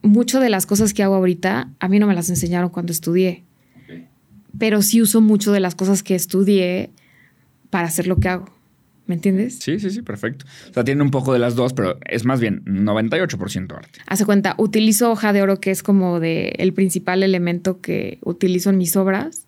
muchas 0.01 0.41
de 0.41 0.49
las 0.49 0.65
cosas 0.65 0.93
que 0.93 1.03
hago 1.03 1.15
ahorita, 1.15 1.69
a 1.79 1.87
mí 1.87 1.99
no 1.99 2.07
me 2.07 2.15
las 2.15 2.29
enseñaron 2.29 2.69
cuando 2.69 2.91
estudié, 2.91 3.43
pero 4.57 4.81
sí 4.81 5.01
uso 5.01 5.21
mucho 5.21 5.51
de 5.51 5.59
las 5.59 5.75
cosas 5.75 6.03
que 6.03 6.15
estudié 6.15 6.91
para 7.69 7.87
hacer 7.87 8.07
lo 8.07 8.17
que 8.17 8.29
hago. 8.29 8.60
¿Me 9.11 9.15
entiendes? 9.15 9.59
Sí, 9.59 9.77
sí, 9.77 9.89
sí, 9.89 10.01
perfecto. 10.03 10.45
O 10.69 10.73
sea, 10.73 10.85
tiene 10.85 11.03
un 11.03 11.11
poco 11.11 11.33
de 11.33 11.39
las 11.39 11.57
dos, 11.57 11.73
pero 11.73 11.99
es 12.05 12.23
más 12.23 12.39
bien 12.39 12.63
98% 12.63 13.75
arte. 13.75 13.99
Hace 14.07 14.23
cuenta, 14.23 14.55
utilizo 14.57 15.11
hoja 15.11 15.33
de 15.33 15.41
oro, 15.41 15.59
que 15.59 15.69
es 15.69 15.83
como 15.83 16.21
de 16.21 16.53
el 16.59 16.71
principal 16.71 17.21
elemento 17.21 17.81
que 17.81 18.19
utilizo 18.23 18.69
en 18.69 18.77
mis 18.77 18.95
obras. 18.95 19.47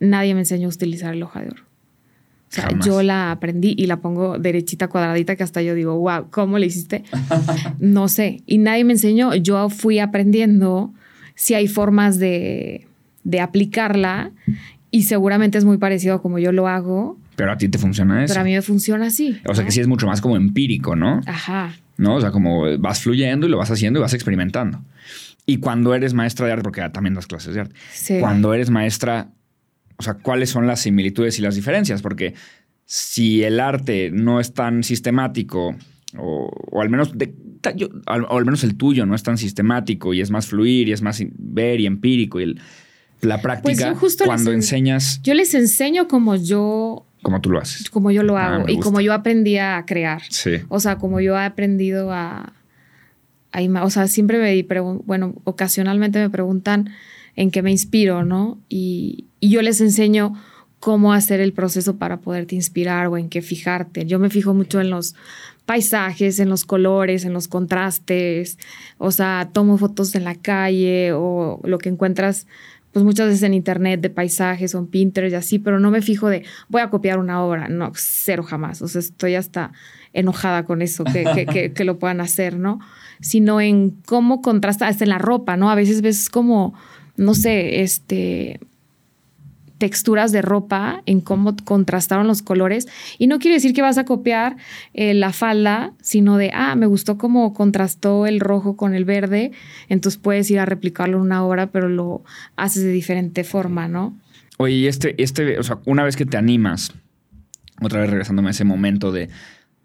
Nadie 0.00 0.34
me 0.34 0.40
enseñó 0.40 0.66
a 0.66 0.72
utilizar 0.72 1.14
el 1.14 1.22
hoja 1.22 1.42
de 1.42 1.46
oro. 1.50 1.62
O 1.62 2.54
sea, 2.54 2.64
Jamás. 2.64 2.84
yo 2.84 3.04
la 3.04 3.30
aprendí 3.30 3.76
y 3.78 3.86
la 3.86 3.98
pongo 3.98 4.36
derechita, 4.36 4.88
cuadradita, 4.88 5.36
que 5.36 5.44
hasta 5.44 5.62
yo 5.62 5.76
digo, 5.76 5.96
wow, 5.96 6.26
¿cómo 6.32 6.58
le 6.58 6.66
hiciste? 6.66 7.04
no 7.78 8.08
sé. 8.08 8.42
Y 8.46 8.58
nadie 8.58 8.82
me 8.82 8.94
enseñó. 8.94 9.32
Yo 9.36 9.68
fui 9.68 10.00
aprendiendo 10.00 10.92
si 11.36 11.54
hay 11.54 11.68
formas 11.68 12.18
de, 12.18 12.88
de 13.22 13.38
aplicarla 13.38 14.32
y 14.90 15.04
seguramente 15.04 15.56
es 15.56 15.64
muy 15.64 15.78
parecido 15.78 16.16
a 16.16 16.20
como 16.20 16.40
yo 16.40 16.50
lo 16.50 16.66
hago, 16.66 17.16
Pero 17.36 17.52
a 17.52 17.56
ti 17.56 17.68
te 17.68 17.78
funciona 17.78 18.22
eso. 18.24 18.32
pero 18.32 18.42
a 18.42 18.44
mí 18.44 18.52
me 18.52 18.62
funciona 18.62 19.06
así. 19.06 19.40
O 19.48 19.54
sea, 19.54 19.64
que 19.64 19.70
sí 19.72 19.80
es 19.80 19.86
mucho 19.88 20.06
más 20.06 20.20
como 20.20 20.36
empírico, 20.36 20.94
¿no? 20.96 21.20
Ajá. 21.26 21.74
¿no? 21.96 22.16
O 22.16 22.20
sea, 22.20 22.30
como 22.32 22.78
vas 22.78 23.00
fluyendo 23.00 23.46
y 23.46 23.50
lo 23.50 23.56
vas 23.58 23.70
haciendo 23.70 23.98
y 24.00 24.02
vas 24.02 24.14
experimentando. 24.14 24.82
Y 25.46 25.58
cuando 25.58 25.94
eres 25.94 26.14
maestra 26.14 26.46
de 26.46 26.52
arte, 26.52 26.62
porque 26.64 26.80
también 26.90 27.14
das 27.14 27.26
clases 27.26 27.54
de 27.54 27.60
arte, 27.60 27.74
Sí. 27.92 28.16
cuando 28.20 28.52
eres 28.54 28.70
maestra, 28.70 29.28
o 29.96 30.02
sea, 30.02 30.14
¿cuáles 30.14 30.50
son 30.50 30.66
las 30.66 30.80
similitudes 30.80 31.38
y 31.38 31.42
las 31.42 31.54
diferencias? 31.54 32.02
Porque 32.02 32.34
si 32.86 33.42
el 33.44 33.60
arte 33.60 34.10
no 34.12 34.40
es 34.40 34.54
tan 34.54 34.82
sistemático, 34.82 35.76
o, 36.18 36.50
o 36.70 36.80
al 36.82 36.90
menos 36.90 37.16
de- 37.16 37.34
yo- 37.76 37.88
al- 38.06 38.24
o 38.24 38.38
al 38.38 38.44
menos 38.44 38.62
el 38.64 38.76
tuyo 38.76 39.06
no 39.06 39.14
es 39.14 39.22
tan 39.22 39.38
sistemático 39.38 40.12
y 40.14 40.20
es 40.20 40.30
más 40.30 40.46
fluir 40.46 40.88
y 40.88 40.92
es 40.92 41.00
más 41.02 41.22
ver 41.38 41.80
y 41.80 41.86
empírico 41.86 42.40
y 42.40 42.44
el- 42.44 42.60
la 43.22 43.40
práctica, 43.40 43.90
yo 43.90 43.94
justo 43.96 44.24
cuando 44.26 44.50
en- 44.50 44.56
enseñas 44.56 45.20
Yo 45.22 45.32
les 45.34 45.54
enseño 45.54 46.08
como 46.08 46.36
yo 46.36 47.06
como 47.24 47.40
tú 47.40 47.50
lo 47.50 47.58
haces. 47.58 47.90
como 47.90 48.12
yo 48.12 48.22
lo 48.22 48.38
Ah, 48.38 48.54
hago 48.54 48.68
y 48.68 48.78
como 48.78 49.00
yo 49.00 49.12
aprendí 49.12 49.58
a 49.58 49.82
crear. 49.84 50.22
Sí. 50.30 50.58
O 50.68 50.78
sea, 50.78 50.98
como 50.98 51.18
yo 51.20 51.34
he 51.36 51.44
aprendido 51.44 52.12
a... 52.12 52.52
a 53.50 53.60
o 53.84 53.90
sea, 53.90 54.06
siempre 54.06 54.38
me... 54.38 54.82
Bueno, 55.04 55.34
ocasionalmente 55.42 56.20
me 56.20 56.30
preguntan 56.30 56.90
en 57.34 57.50
qué 57.50 57.62
me 57.62 57.72
inspiro, 57.72 58.24
¿no? 58.24 58.58
Y, 58.68 59.24
y 59.40 59.48
yo 59.48 59.60
les 59.62 59.80
enseño 59.80 60.34
cómo 60.78 61.12
hacer 61.14 61.40
el 61.40 61.52
proceso 61.54 61.96
para 61.96 62.18
poderte 62.18 62.54
inspirar 62.54 63.06
o 63.08 63.16
en 63.16 63.28
qué 63.30 63.40
fijarte. 63.42 64.04
Yo 64.04 64.18
me 64.18 64.28
fijo 64.28 64.52
mucho 64.52 64.80
en 64.82 64.90
los 64.90 65.14
paisajes, 65.64 66.38
en 66.40 66.50
los 66.50 66.66
colores, 66.66 67.24
en 67.24 67.32
los 67.32 67.48
contrastes. 67.48 68.58
O 68.98 69.10
sea, 69.10 69.48
tomo 69.52 69.78
fotos 69.78 70.14
en 70.14 70.24
la 70.24 70.34
calle 70.34 71.12
o 71.14 71.58
lo 71.64 71.78
que 71.78 71.88
encuentras 71.88 72.46
pues 72.94 73.04
muchas 73.04 73.26
veces 73.26 73.42
en 73.42 73.54
internet 73.54 74.00
de 74.00 74.08
paisajes 74.08 74.74
o 74.74 74.78
en 74.78 74.86
Pinterest 74.86 75.32
y 75.32 75.36
así, 75.36 75.58
pero 75.58 75.80
no 75.80 75.90
me 75.90 76.00
fijo 76.00 76.28
de 76.28 76.44
voy 76.68 76.80
a 76.80 76.90
copiar 76.90 77.18
una 77.18 77.42
obra, 77.42 77.68
no, 77.68 77.90
cero 77.96 78.44
jamás, 78.44 78.80
o 78.82 78.88
sea, 78.88 79.00
estoy 79.00 79.34
hasta 79.34 79.72
enojada 80.12 80.64
con 80.64 80.80
eso, 80.80 81.02
que, 81.02 81.24
que, 81.34 81.44
que, 81.44 81.72
que 81.74 81.84
lo 81.84 81.98
puedan 81.98 82.20
hacer, 82.20 82.56
¿no? 82.56 82.78
Sino 83.20 83.60
en 83.60 83.90
cómo 84.06 84.42
contrasta, 84.42 84.86
hasta 84.86 85.04
en 85.04 85.10
la 85.10 85.18
ropa, 85.18 85.56
¿no? 85.56 85.70
A 85.70 85.74
veces 85.74 86.02
ves 86.02 86.30
como, 86.30 86.72
no 87.16 87.34
sé, 87.34 87.82
este 87.82 88.60
texturas 89.84 90.32
de 90.32 90.40
ropa, 90.40 91.02
en 91.04 91.20
cómo 91.20 91.54
contrastaron 91.62 92.26
los 92.26 92.40
colores. 92.40 92.88
Y 93.18 93.26
no 93.26 93.38
quiere 93.38 93.56
decir 93.56 93.74
que 93.74 93.82
vas 93.82 93.98
a 93.98 94.06
copiar 94.06 94.56
eh, 94.94 95.12
la 95.12 95.30
falda, 95.34 95.92
sino 96.00 96.38
de, 96.38 96.50
ah, 96.54 96.74
me 96.74 96.86
gustó 96.86 97.18
cómo 97.18 97.52
contrastó 97.52 98.24
el 98.24 98.40
rojo 98.40 98.78
con 98.78 98.94
el 98.94 99.04
verde, 99.04 99.52
entonces 99.90 100.18
puedes 100.18 100.50
ir 100.50 100.58
a 100.58 100.64
replicarlo 100.64 101.18
en 101.18 101.24
una 101.24 101.44
obra, 101.44 101.66
pero 101.66 101.90
lo 101.90 102.24
haces 102.56 102.82
de 102.82 102.92
diferente 102.92 103.44
forma, 103.44 103.86
¿no? 103.86 104.18
Oye, 104.56 104.74
y 104.74 104.86
este, 104.86 105.22
este, 105.22 105.58
o 105.58 105.62
sea, 105.62 105.80
una 105.84 106.02
vez 106.02 106.16
que 106.16 106.24
te 106.24 106.38
animas, 106.38 106.94
otra 107.82 108.00
vez 108.00 108.08
regresándome 108.08 108.48
a 108.48 108.52
ese 108.52 108.64
momento 108.64 109.12
de, 109.12 109.28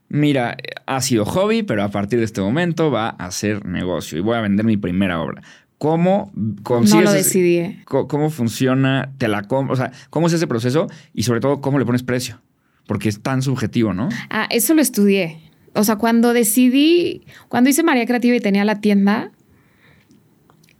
mira, 0.07 0.55
ha 0.85 1.01
sido 1.01 1.25
hobby, 1.25 1.63
pero 1.63 1.83
a 1.83 1.89
partir 1.89 2.19
de 2.19 2.25
este 2.25 2.39
momento 2.39 2.89
va 2.89 3.09
a 3.09 3.29
ser 3.31 3.65
negocio 3.65 4.17
y 4.17 4.21
voy 4.21 4.37
a 4.37 4.41
vender 4.41 4.65
mi 4.65 4.77
primera 4.77 5.19
obra. 5.19 5.41
¿Cómo 5.79 6.31
consigues 6.61 6.93
No 6.93 7.01
lo 7.01 7.11
decidí. 7.13 7.57
eh. 7.57 7.79
¿Cómo 7.85 8.29
funciona? 8.29 9.11
¿Te 9.17 9.27
la 9.27 9.43
com- 9.43 9.71
O 9.71 9.75
sea, 9.75 9.91
¿cómo 10.11 10.27
es 10.27 10.33
ese 10.33 10.45
proceso? 10.45 10.87
Y 11.13 11.23
sobre 11.23 11.39
todo, 11.39 11.61
¿cómo 11.61 11.79
le 11.79 11.85
pones 11.85 12.03
precio? 12.03 12.41
Porque 12.85 13.09
es 13.09 13.21
tan 13.21 13.41
subjetivo, 13.41 13.93
¿no? 13.93 14.09
Ah, 14.29 14.45
eso 14.51 14.73
lo 14.75 14.81
estudié. 14.81 15.39
O 15.73 15.83
sea, 15.83 15.95
cuando 15.95 16.33
decidí, 16.33 17.21
cuando 17.47 17.69
hice 17.69 17.81
María 17.83 18.05
Creativa 18.05 18.35
y 18.35 18.39
tenía 18.41 18.65
la 18.65 18.81
tienda 18.81 19.31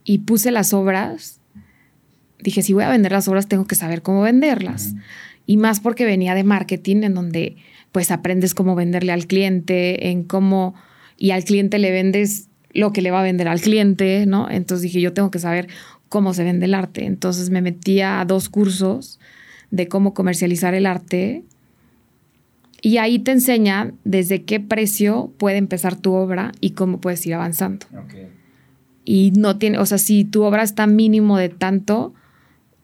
y 0.04 0.18
puse 0.18 0.50
las 0.50 0.74
obras, 0.74 1.40
dije, 2.40 2.60
si 2.62 2.74
voy 2.74 2.84
a 2.84 2.90
vender 2.90 3.12
las 3.12 3.26
obras, 3.28 3.48
tengo 3.48 3.66
que 3.66 3.76
saber 3.76 4.02
cómo 4.02 4.20
venderlas. 4.22 4.94
Y 5.46 5.56
más 5.56 5.80
porque 5.80 6.04
venía 6.04 6.34
de 6.34 6.44
marketing, 6.44 7.04
en 7.04 7.14
donde 7.14 7.56
pues 7.90 8.10
aprendes 8.10 8.54
cómo 8.54 8.74
venderle 8.74 9.12
al 9.12 9.26
cliente, 9.26 10.10
en 10.10 10.24
cómo, 10.24 10.74
y 11.16 11.30
al 11.30 11.44
cliente 11.44 11.78
le 11.78 11.90
vendes 11.90 12.48
lo 12.72 12.92
que 12.92 13.02
le 13.02 13.10
va 13.10 13.20
a 13.20 13.24
vender 13.24 13.48
al 13.48 13.60
cliente, 13.60 14.24
¿no? 14.26 14.48
Entonces 14.50 14.82
dije, 14.82 15.00
yo 15.00 15.12
tengo 15.12 15.30
que 15.30 15.38
saber 15.38 15.68
cómo 16.08 16.34
se 16.34 16.44
vende 16.44 16.66
el 16.66 16.74
arte. 16.74 17.04
Entonces 17.04 17.50
me 17.50 17.62
metí 17.62 18.00
a 18.00 18.24
dos 18.26 18.48
cursos 18.48 19.18
de 19.70 19.88
cómo 19.88 20.14
comercializar 20.14 20.74
el 20.74 20.86
arte 20.86 21.44
y 22.82 22.96
ahí 22.96 23.18
te 23.18 23.32
enseña 23.32 23.92
desde 24.04 24.42
qué 24.42 24.58
precio 24.58 25.32
puede 25.36 25.58
empezar 25.58 25.96
tu 25.96 26.12
obra 26.14 26.52
y 26.60 26.70
cómo 26.70 27.00
puedes 27.00 27.24
ir 27.26 27.34
avanzando. 27.34 27.86
Y 29.04 29.32
no 29.32 29.58
tiene, 29.58 29.78
o 29.78 29.86
sea, 29.86 29.98
si 29.98 30.24
tu 30.24 30.42
obra 30.44 30.62
está 30.62 30.86
mínimo 30.86 31.36
de 31.38 31.48
tanto, 31.48 32.14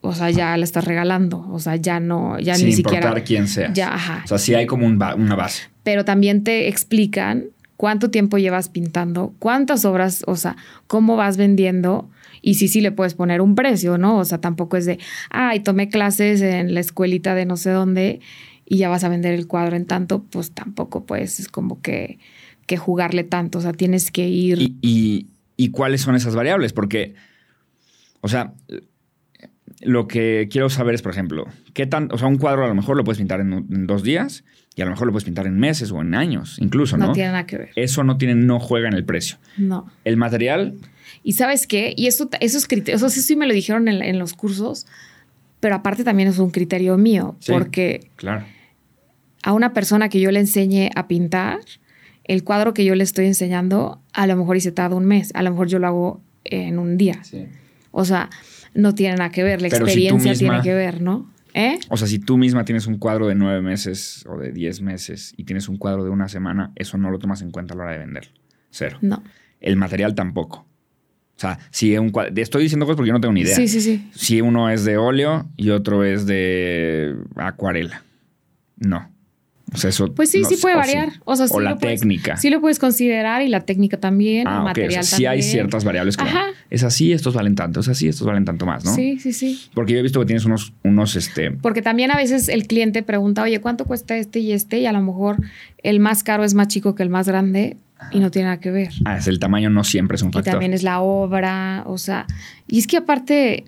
o 0.02 0.12
sea, 0.12 0.30
ya 0.30 0.56
la 0.56 0.64
estás 0.64 0.84
regalando. 0.84 1.46
O 1.50 1.58
sea, 1.58 1.76
ya 1.76 1.98
no, 2.00 2.38
ya 2.38 2.54
Sin 2.56 2.66
ni 2.66 2.72
siquiera. 2.72 2.98
importar 2.98 3.24
quién 3.24 3.48
sea. 3.48 3.72
Ya, 3.72 3.94
ajá. 3.94 4.22
O 4.24 4.28
sea, 4.28 4.38
sí 4.38 4.54
hay 4.54 4.66
como 4.66 4.86
un 4.86 4.98
ba- 4.98 5.14
una 5.14 5.34
base. 5.34 5.64
Pero 5.82 6.04
también 6.04 6.42
te 6.44 6.68
explican 6.68 7.44
cuánto 7.76 8.10
tiempo 8.10 8.38
llevas 8.38 8.68
pintando, 8.68 9.34
cuántas 9.38 9.84
obras, 9.84 10.24
o 10.26 10.36
sea, 10.36 10.56
cómo 10.86 11.16
vas 11.16 11.36
vendiendo. 11.36 12.10
Y 12.42 12.54
sí, 12.54 12.68
sí 12.68 12.80
le 12.80 12.92
puedes 12.92 13.14
poner 13.14 13.40
un 13.40 13.54
precio, 13.54 13.98
¿no? 13.98 14.18
O 14.18 14.24
sea, 14.24 14.38
tampoco 14.38 14.76
es 14.76 14.86
de, 14.86 14.98
ay, 15.30 15.60
tomé 15.60 15.88
clases 15.88 16.40
en 16.42 16.74
la 16.74 16.80
escuelita 16.80 17.34
de 17.34 17.44
no 17.44 17.56
sé 17.56 17.70
dónde 17.70 18.20
y 18.64 18.78
ya 18.78 18.88
vas 18.88 19.04
a 19.04 19.08
vender 19.08 19.34
el 19.34 19.46
cuadro 19.46 19.76
en 19.76 19.86
tanto, 19.86 20.24
pues 20.24 20.52
tampoco 20.52 21.06
puedes, 21.06 21.40
es 21.40 21.48
como 21.48 21.80
que, 21.80 22.18
que 22.66 22.76
jugarle 22.76 23.24
tanto. 23.24 23.58
O 23.58 23.62
sea, 23.62 23.72
tienes 23.72 24.10
que 24.10 24.28
ir. 24.28 24.60
¿Y, 24.60 24.76
y, 24.80 25.26
y 25.56 25.70
cuáles 25.70 26.02
son 26.02 26.14
esas 26.14 26.34
variables? 26.34 26.72
Porque, 26.72 27.14
o 28.20 28.28
sea, 28.28 28.54
lo 29.80 30.08
que 30.08 30.48
quiero 30.50 30.70
saber 30.70 30.94
es, 30.94 31.02
por 31.02 31.12
ejemplo, 31.12 31.46
qué 31.74 31.86
tan, 31.86 32.08
o 32.12 32.18
sea, 32.18 32.28
un 32.28 32.38
cuadro 32.38 32.64
a 32.64 32.68
lo 32.68 32.74
mejor 32.74 32.96
lo 32.96 33.04
puedes 33.04 33.18
pintar 33.18 33.40
en, 33.40 33.86
dos 33.86 34.02
días 34.02 34.44
y 34.74 34.82
a 34.82 34.84
lo 34.84 34.90
mejor 34.92 35.06
lo 35.06 35.12
puedes 35.12 35.24
pintar 35.24 35.46
en 35.46 35.58
meses 35.58 35.90
o 35.92 36.00
en 36.00 36.14
años, 36.14 36.58
incluso, 36.60 36.96
¿no? 36.96 37.08
no 37.08 37.12
tiene 37.12 37.30
nada 37.30 37.46
que 37.46 37.58
ver. 37.58 37.70
Eso 37.76 38.04
no 38.04 38.16
tiene, 38.16 38.34
no 38.34 38.58
juega 38.60 38.88
en 38.88 38.94
el 38.94 39.04
precio. 39.04 39.36
No. 39.58 39.90
El 40.04 40.16
material, 40.16 40.74
Y 41.22 41.32
sabes 41.32 41.66
qué? 41.66 41.92
Y 41.96 42.06
eso, 42.06 42.28
esos 42.40 42.66
criterios, 42.66 43.02
eso 43.02 43.20
sí 43.20 43.36
me 43.36 43.46
lo 43.46 43.54
dijeron 43.54 43.88
en, 43.88 44.02
en 44.02 44.18
los 44.18 44.34
cursos, 44.34 44.86
pero 45.60 45.74
aparte 45.74 46.04
también 46.04 46.28
es 46.28 46.38
un 46.38 46.50
criterio 46.50 46.96
mío, 46.98 47.36
Sí. 47.40 47.52
porque 47.52 48.10
claro. 48.16 48.44
a 49.42 49.52
una 49.52 49.72
persona 49.72 50.08
que 50.08 50.20
yo 50.20 50.30
le 50.30 50.40
enseñe 50.40 50.90
a 50.94 51.08
pintar, 51.08 51.58
el 52.24 52.44
cuadro 52.44 52.74
que 52.74 52.84
yo 52.84 52.94
le 52.94 53.04
estoy 53.04 53.26
enseñando, 53.26 54.00
a 54.12 54.26
lo 54.26 54.36
mejor 54.36 54.60
se 54.60 54.72
tarda 54.72 54.96
un 54.96 55.04
mes, 55.04 55.30
a 55.34 55.42
lo 55.42 55.50
mejor 55.50 55.68
yo 55.68 55.78
lo 55.78 55.86
hago 55.86 56.20
en 56.44 56.78
un 56.78 56.96
día. 56.96 57.22
Sí. 57.24 57.46
O 57.92 58.04
sea, 58.04 58.30
no 58.76 58.94
tiene 58.94 59.16
nada 59.16 59.30
que 59.30 59.42
ver, 59.42 59.60
la 59.62 59.68
Pero 59.68 59.86
si 59.86 59.92
tú 60.08 60.14
experiencia 60.16 60.30
misma- 60.32 60.60
tiene 60.60 60.62
que 60.62 60.74
ver, 60.74 61.02
¿no? 61.02 61.30
¿Eh? 61.54 61.78
O 61.88 61.96
sea, 61.96 62.06
si 62.06 62.18
tú 62.18 62.36
misma 62.36 62.64
tienes 62.66 62.86
un 62.86 62.98
cuadro 62.98 63.26
de 63.28 63.34
nueve 63.34 63.62
meses 63.62 64.24
o 64.28 64.36
de 64.38 64.52
diez 64.52 64.82
meses 64.82 65.32
y 65.38 65.44
tienes 65.44 65.68
un 65.70 65.78
cuadro 65.78 66.04
de 66.04 66.10
una 66.10 66.28
semana, 66.28 66.72
eso 66.76 66.98
no 66.98 67.10
lo 67.10 67.18
tomas 67.18 67.40
en 67.42 67.50
cuenta 67.50 67.72
a 67.72 67.76
la 67.78 67.84
hora 67.84 67.92
de 67.92 67.98
venderlo. 67.98 68.30
Cero. 68.70 68.98
No. 69.00 69.22
El 69.60 69.76
material 69.76 70.14
tampoco. 70.14 70.66
O 71.36 71.38
sea, 71.38 71.58
si 71.70 71.96
un 71.96 72.10
cuadro... 72.10 72.32
Estoy 72.36 72.62
diciendo 72.64 72.84
cosas 72.86 72.96
porque 72.96 73.08
yo 73.08 73.14
no 73.14 73.20
tengo 73.20 73.32
ni 73.32 73.40
idea. 73.40 73.56
Sí, 73.56 73.68
sí, 73.68 73.80
sí. 73.80 74.10
Si 74.14 74.40
uno 74.42 74.68
es 74.70 74.84
de 74.84 74.98
óleo 74.98 75.48
y 75.56 75.70
otro 75.70 76.04
es 76.04 76.26
de 76.26 77.16
acuarela. 77.36 78.04
No. 78.76 79.10
O 79.74 79.76
sea, 79.78 79.90
eso... 79.90 80.14
Pues 80.14 80.30
sí, 80.30 80.42
no 80.42 80.48
sí 80.48 80.56
puede 80.62 80.76
variar. 80.76 81.08
O 81.24 81.34
sea, 81.34 81.48
sí 81.48 81.54
la 81.60 81.76
puedes- 81.76 82.00
técnica. 82.00 82.36
Sí 82.36 82.50
lo 82.50 82.60
puedes 82.60 82.78
considerar 82.78 83.42
y 83.42 83.48
la 83.48 83.60
técnica 83.62 83.96
también, 83.98 84.46
ah, 84.46 84.50
el 84.52 84.56
ok. 84.58 84.62
O 84.62 84.64
material 84.66 84.92
sea, 84.92 85.02
sí 85.18 85.26
hay 85.26 85.38
también. 85.40 85.52
ciertas 85.52 85.84
variables 85.84 86.16
Ajá. 86.18 86.44
es 86.70 86.84
así, 86.84 87.12
estos 87.12 87.34
valen 87.34 87.56
tanto, 87.56 87.80
es 87.80 87.88
así, 87.88 88.06
estos 88.06 88.26
valen 88.26 88.44
tanto 88.44 88.64
más, 88.64 88.84
¿no? 88.84 88.94
Sí, 88.94 89.18
sí, 89.18 89.32
sí. 89.32 89.60
Porque 89.74 89.92
yo 89.94 89.98
he 89.98 90.02
visto 90.02 90.20
que 90.20 90.26
tienes 90.26 90.44
unos, 90.44 90.72
unos, 90.84 91.16
este... 91.16 91.50
Porque 91.50 91.82
también 91.82 92.12
a 92.12 92.16
veces 92.16 92.48
el 92.48 92.66
cliente 92.68 93.02
pregunta, 93.02 93.42
oye, 93.42 93.60
¿cuánto 93.60 93.84
cuesta 93.86 94.16
este 94.16 94.38
y 94.38 94.52
este? 94.52 94.78
Y 94.78 94.86
a 94.86 94.92
lo 94.92 95.02
mejor 95.02 95.36
el 95.82 95.98
más 95.98 96.22
caro 96.22 96.44
es 96.44 96.54
más 96.54 96.68
chico 96.68 96.94
que 96.94 97.02
el 97.02 97.10
más 97.10 97.26
grande 97.26 97.76
y 98.12 98.20
no 98.20 98.30
tiene 98.30 98.46
nada 98.46 98.60
que 98.60 98.70
ver. 98.70 98.90
Ah, 99.04 99.16
es 99.18 99.26
el 99.26 99.40
tamaño 99.40 99.68
no 99.70 99.82
siempre 99.82 100.14
es 100.14 100.22
un 100.22 100.28
Y 100.28 100.32
factor. 100.34 100.52
también 100.52 100.74
es 100.74 100.84
la 100.84 101.00
obra, 101.00 101.82
o 101.86 101.98
sea, 101.98 102.26
y 102.68 102.78
es 102.78 102.86
que 102.86 102.98
aparte 102.98 103.64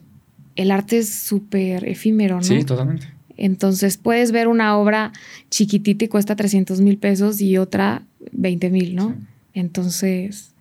el 0.55 0.71
arte 0.71 0.99
es 0.99 1.13
súper 1.13 1.89
efímero, 1.89 2.37
¿no? 2.37 2.43
Sí, 2.43 2.63
totalmente. 2.65 3.09
Entonces 3.39 3.97
puedes 3.97 4.31
ver 4.33 4.49
una 4.49 4.77
obra 4.77 5.13
chiquitita 5.51 6.05
y 6.05 6.09
cuesta 6.09 6.37
300 6.37 6.81
mil 6.83 6.99
pesos 6.99 7.41
y 7.41 7.57
otra 7.57 8.03
20 8.33 8.69
mil, 8.71 8.95
¿no? 8.95 9.11
Sí. 9.11 9.27
Entonces, 9.55 10.53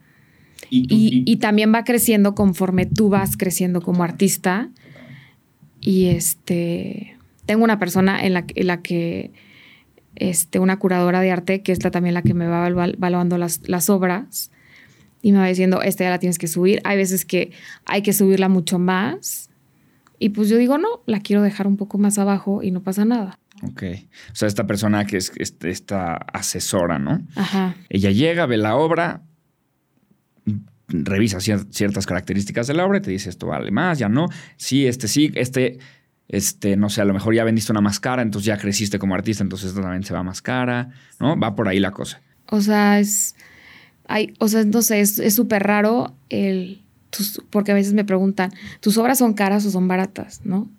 Y, 0.70 0.88
tú- 0.88 0.96
y, 0.96 1.08
y- 1.08 1.24
y 1.26 1.36
también 1.38 1.74
va 1.74 1.84
creciendo 1.84 2.34
conforme 2.36 2.86
tú 2.86 3.10
vas 3.10 3.36
creciendo 3.38 3.82
como 3.82 4.04
artista. 4.04 4.70
Y 5.82 6.08
este, 6.08 7.16
tengo 7.46 7.64
una 7.64 7.80
persona 7.80 8.24
en 8.26 8.34
la, 8.34 8.46
en 8.56 8.68
la 8.68 8.82
que, 8.82 9.32
este, 10.16 10.60
una 10.60 10.78
curadora 10.80 11.22
de 11.22 11.32
arte, 11.32 11.62
que 11.62 11.72
es 11.72 11.84
la, 11.84 11.92
también 11.92 12.14
la 12.14 12.22
que 12.24 12.34
me 12.34 12.48
va 12.48 12.68
evalu- 12.68 12.94
evaluando 12.96 13.38
las, 13.38 13.62
las 13.68 13.90
obras. 13.90 14.52
Y 15.22 15.32
me 15.32 15.40
va 15.40 15.48
diciendo, 15.48 15.82
esta 15.82 16.04
ya 16.04 16.10
la 16.10 16.20
tienes 16.20 16.38
que 16.40 16.48
subir. 16.48 16.82
Hay 16.84 16.98
veces 16.98 17.26
que 17.26 17.52
hay 17.86 18.02
que 18.02 18.14
subirla 18.14 18.50
mucho 18.50 18.80
más. 18.80 19.47
Y 20.20 20.30
pues 20.30 20.50
yo 20.50 20.58
digo, 20.58 20.78
no, 20.78 20.88
la 21.06 21.20
quiero 21.20 21.42
dejar 21.42 21.68
un 21.68 21.78
poco 21.78 21.98
más 21.98 22.18
abajo 22.18 22.64
y 22.64 22.72
no 22.72 22.82
pasa 22.82 23.06
nada. 23.06 23.40
Ok. 23.64 23.84
O 24.32 24.36
sea, 24.36 24.48
esta 24.48 24.66
persona 24.68 25.06
que 25.06 25.18
es 25.18 25.32
este- 25.38 25.70
esta 25.70 26.16
asesora, 26.16 27.00
¿no? 27.00 27.22
Ajá. 27.36 27.76
Ella 27.90 28.12
llega, 28.12 28.46
ve 28.46 28.58
la 28.58 28.76
obra, 28.76 29.22
revisa 30.88 31.38
cier- 31.40 31.68
ciertas 31.72 32.06
características 32.06 32.68
de 32.68 32.74
la 32.74 32.86
obra 32.86 33.00
y 33.00 33.02
te 33.02 33.12
dice 33.12 33.30
esto 33.30 33.48
vale 33.48 33.72
más, 33.72 34.00
ya 34.00 34.10
no. 34.10 34.28
Sí, 34.56 34.88
este 34.88 35.08
sí, 35.08 35.32
este, 35.36 35.80
este, 36.30 36.78
no 36.78 36.90
sé, 36.90 37.02
a 37.02 37.06
lo 37.06 37.14
mejor 37.14 37.34
ya 37.36 37.44
vendiste 37.44 37.72
una 37.72 37.82
más 37.82 38.00
cara, 38.00 38.22
entonces 38.22 38.46
ya 38.48 38.58
creciste 38.58 38.98
como 39.00 39.16
artista, 39.16 39.44
entonces 39.44 39.70
esta 39.70 39.82
también 39.82 40.04
se 40.04 40.14
va 40.14 40.24
más 40.24 40.42
cara, 40.42 40.90
¿no? 41.20 41.38
Va 41.38 41.56
por 41.56 41.68
ahí 41.68 41.80
la 41.80 41.92
cosa. 41.92 42.22
O 42.50 42.62
sea, 42.62 43.00
es. 43.00 43.36
Hay, 44.08 44.34
o 44.40 44.48
sea, 44.48 44.64
no 44.64 44.82
sé, 44.82 45.02
es 45.02 45.20
es 45.20 45.36
súper 45.36 45.64
raro 45.64 46.16
el. 46.30 46.84
Tus- 47.10 47.42
porque 47.50 47.72
a 47.72 47.76
veces 47.76 47.94
me 47.94 48.06
preguntan, 48.06 48.52
¿tus 48.80 48.98
obras 48.98 49.18
son 49.20 49.34
caras 49.34 49.66
o 49.66 49.72
son 49.72 49.88
baratas? 49.88 50.42
¿No? 50.44 50.70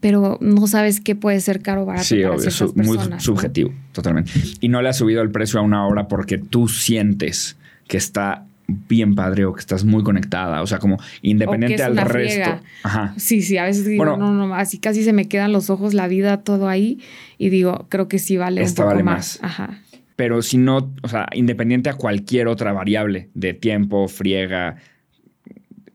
Pero 0.00 0.38
no 0.40 0.66
sabes 0.66 1.00
qué 1.00 1.14
puede 1.14 1.40
ser 1.40 1.60
caro 1.62 1.82
o 1.82 1.86
barato 1.86 2.04
Sí, 2.06 2.22
para 2.22 2.36
obvio, 2.36 2.50
su- 2.50 2.72
muy 2.74 2.96
personas, 2.96 3.08
¿no? 3.10 3.20
subjetivo, 3.20 3.72
totalmente. 3.92 4.30
Y 4.60 4.68
no 4.68 4.80
le 4.82 4.88
has 4.88 4.96
subido 4.96 5.20
el 5.22 5.30
precio 5.30 5.58
a 5.60 5.62
una 5.62 5.86
obra 5.86 6.08
porque 6.08 6.38
tú 6.38 6.68
sientes 6.68 7.56
que 7.88 7.96
está 7.96 8.44
bien 8.88 9.14
padre 9.16 9.44
o 9.46 9.52
que 9.52 9.60
estás 9.60 9.84
muy 9.84 10.02
conectada, 10.04 10.62
o 10.62 10.66
sea, 10.66 10.78
como 10.78 10.98
independiente 11.22 11.82
al 11.82 11.96
resto. 11.96 12.60
Ajá. 12.84 13.14
Sí, 13.16 13.42
sí, 13.42 13.58
a 13.58 13.64
veces 13.64 13.84
digo, 13.84 14.04
Bueno. 14.04 14.16
no, 14.32 14.46
no, 14.46 14.54
así 14.54 14.78
casi 14.78 15.02
se 15.02 15.12
me 15.12 15.26
quedan 15.28 15.52
los 15.52 15.70
ojos, 15.70 15.92
la 15.92 16.06
vida, 16.06 16.38
todo 16.42 16.68
ahí. 16.68 17.00
Y 17.36 17.48
digo, 17.50 17.86
creo 17.88 18.06
que 18.06 18.18
sí 18.20 18.36
vale 18.36 18.62
Esta 18.62 18.82
un 18.82 18.86
poco 18.86 18.94
vale 18.94 19.02
más. 19.02 19.40
más. 19.42 19.50
Ajá. 19.50 19.80
Pero 20.14 20.40
si 20.42 20.56
no, 20.56 20.92
o 21.02 21.08
sea, 21.08 21.26
independiente 21.34 21.90
a 21.90 21.94
cualquier 21.94 22.46
otra 22.46 22.72
variable 22.72 23.28
de 23.34 23.54
tiempo, 23.54 24.06
friega, 24.06 24.76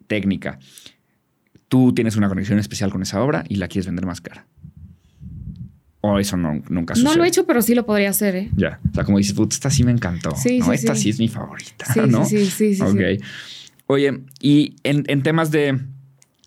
técnica, 0.07 0.59
tú 1.67 1.93
tienes 1.93 2.15
una 2.15 2.29
conexión 2.29 2.59
especial 2.59 2.91
con 2.91 3.01
esa 3.01 3.21
obra 3.21 3.43
y 3.47 3.55
la 3.55 3.67
quieres 3.67 3.85
vender 3.87 4.05
más 4.05 4.21
cara. 4.21 4.47
O 6.01 6.19
eso 6.19 6.37
no, 6.37 6.61
nunca 6.69 6.93
sucede. 6.93 7.11
No 7.11 7.17
lo 7.17 7.23
he 7.23 7.27
hecho, 7.27 7.47
pero 7.47 7.63
sí 7.63 7.73
lo 7.73 7.85
podría 7.85 8.11
hacer, 8.11 8.35
¿eh? 8.35 8.51
Ya. 8.55 8.79
O 8.91 8.93
sea, 8.93 9.03
como 9.05 9.17
dices, 9.17 9.33
"Put, 9.33 9.53
esta 9.53 9.71
sí 9.71 9.83
me 9.83 9.91
encantó. 9.91 10.35
Sí, 10.35 10.59
¿no? 10.59 10.65
sí, 10.65 10.71
esta 10.73 10.93
sí. 10.93 11.01
sí. 11.01 11.09
es 11.09 11.19
mi 11.19 11.27
favorita. 11.29 11.85
Sí, 11.91 12.01
¿no? 12.07 12.25
sí, 12.25 12.45
sí, 12.45 12.75
sí, 12.75 12.81
Ok. 12.81 13.23
Oye, 13.87 14.21
y 14.39 14.75
en, 14.83 15.03
en 15.07 15.23
temas 15.23 15.49
de. 15.49 15.79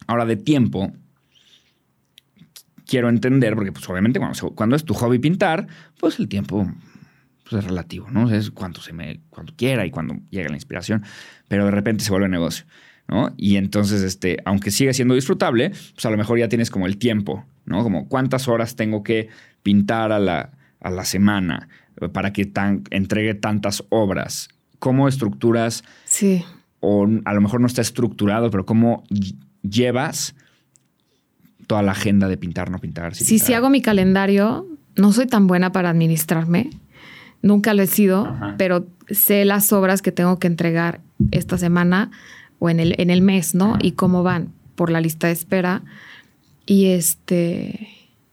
Ahora, 0.07 0.27
de 0.27 0.37
tiempo. 0.37 0.93
Quiero 2.87 3.09
entender, 3.11 3.55
porque 3.55 3.71
pues 3.71 3.87
obviamente 3.91 4.19
cuando, 4.19 4.55
cuando 4.55 4.75
es 4.75 4.85
tu 4.85 4.95
hobby 4.95 5.19
pintar, 5.19 5.67
pues 6.01 6.19
el 6.21 6.29
tiempo 6.29 6.73
pues, 7.49 7.63
es 7.63 7.69
relativo, 7.69 8.11
¿no? 8.11 8.31
Es 8.33 8.51
cuando 8.51 8.81
se 8.81 8.93
me, 8.93 9.21
cuando 9.31 9.55
quiera 9.55 9.85
y 9.85 9.91
cuando 9.91 10.17
llega 10.31 10.49
la 10.49 10.57
inspiración, 10.57 11.05
pero 11.49 11.65
de 11.67 11.71
repente 11.71 12.05
se 12.05 12.11
vuelve 12.11 12.29
negocio, 12.29 12.65
¿no? 13.09 13.33
Y 13.37 13.57
entonces, 13.57 14.03
este, 14.03 14.39
aunque 14.45 14.71
sigue 14.71 14.93
siendo 14.95 15.15
disfrutable, 15.15 15.71
pues 15.95 16.05
a 16.07 16.11
lo 16.11 16.17
mejor 16.17 16.39
ya 16.39 16.49
tienes 16.49 16.71
como 16.71 16.87
el 16.87 16.99
tiempo, 16.99 17.45
¿no? 17.65 17.83
Como 17.83 18.09
cuántas 18.09 18.49
horas 18.49 18.77
tengo 18.77 19.03
que 19.03 19.29
pintar 19.63 20.13
a 20.13 20.19
la, 20.19 20.51
a 20.81 20.91
la 20.91 21.05
semana 21.05 21.69
para 22.13 22.33
que 22.33 22.45
tan, 22.45 22.85
entregue 22.91 23.35
tantas 23.35 23.83
obras. 23.89 24.49
¿Cómo 24.79 25.09
estructuras 25.09 25.83
Sí. 26.05 26.45
o 26.81 27.09
a 27.25 27.35
lo 27.35 27.41
mejor 27.41 27.61
no 27.61 27.67
está 27.67 27.81
estructurado, 27.81 28.51
pero 28.51 28.65
cómo 28.65 29.03
ll- 29.11 29.35
llevas 29.63 30.37
toda 31.67 31.83
la 31.83 31.93
agenda 31.93 32.29
de 32.29 32.37
pintar, 32.37 32.71
no 32.71 32.79
pintar. 32.79 33.15
Sí, 33.15 33.25
pintar? 33.25 33.47
sí 33.47 33.53
hago 33.55 33.71
mi 33.71 33.83
calendario. 33.83 34.67
No 34.97 35.13
soy 35.13 35.27
tan 35.27 35.47
buena 35.47 35.73
para 35.73 35.91
administrarme. 35.91 36.71
Nunca 37.43 37.75
lo 37.75 37.83
he 37.83 37.87
sido, 37.87 38.27
Ajá. 38.27 38.55
pero 38.59 38.87
sé 39.09 39.45
las 39.45 39.73
obras 39.73 40.03
que 40.03 40.13
tengo 40.13 40.39
que 40.39 40.47
entregar 40.47 41.01
esta 41.31 41.59
semana 41.59 42.11
o 42.59 42.71
en 42.71 42.81
el, 42.81 42.95
en 42.99 43.11
el 43.11 43.23
mes, 43.23 43.55
¿no? 43.55 43.77
Y 43.81 43.93
cómo 43.93 44.23
van 44.23 44.53
por 44.75 44.91
la 44.91 45.01
lista 45.01 45.27
de 45.27 45.33
espera. 45.33 45.83
Y 46.67 46.87
este, 46.87 47.89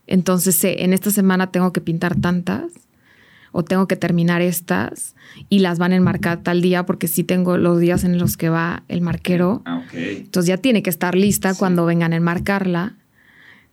entonces 0.08 0.56
sé, 0.56 0.84
en 0.84 0.94
esta 0.94 1.12
semana 1.12 1.52
tengo 1.52 1.72
que 1.74 1.82
pintar 1.82 2.16
tantas 2.20 2.72
o 3.52 3.64
tengo 3.64 3.88
que 3.88 3.96
terminar 3.96 4.42
estas 4.42 5.16
y 5.50 5.60
las 5.60 5.80
van 5.80 5.94
a 5.94 5.96
enmarcar 5.96 6.44
tal 6.44 6.62
día 6.62 6.86
porque 6.86 7.08
sí 7.08 7.24
tengo 7.24 7.58
los 7.58 7.80
días 7.80 8.04
en 8.04 8.18
los 8.18 8.36
que 8.36 8.50
va 8.50 8.84
el 8.90 9.02
marquero. 9.02 9.62
Ah. 9.66 9.84
Entonces 9.94 10.48
ya 10.48 10.58
tiene 10.58 10.84
que 10.84 10.90
estar 10.90 11.16
lista 11.16 11.54
Sí. 11.54 11.60
cuando 11.60 11.86
vengan 11.86 12.12
a 12.14 12.18
enmarcarla. 12.18 12.96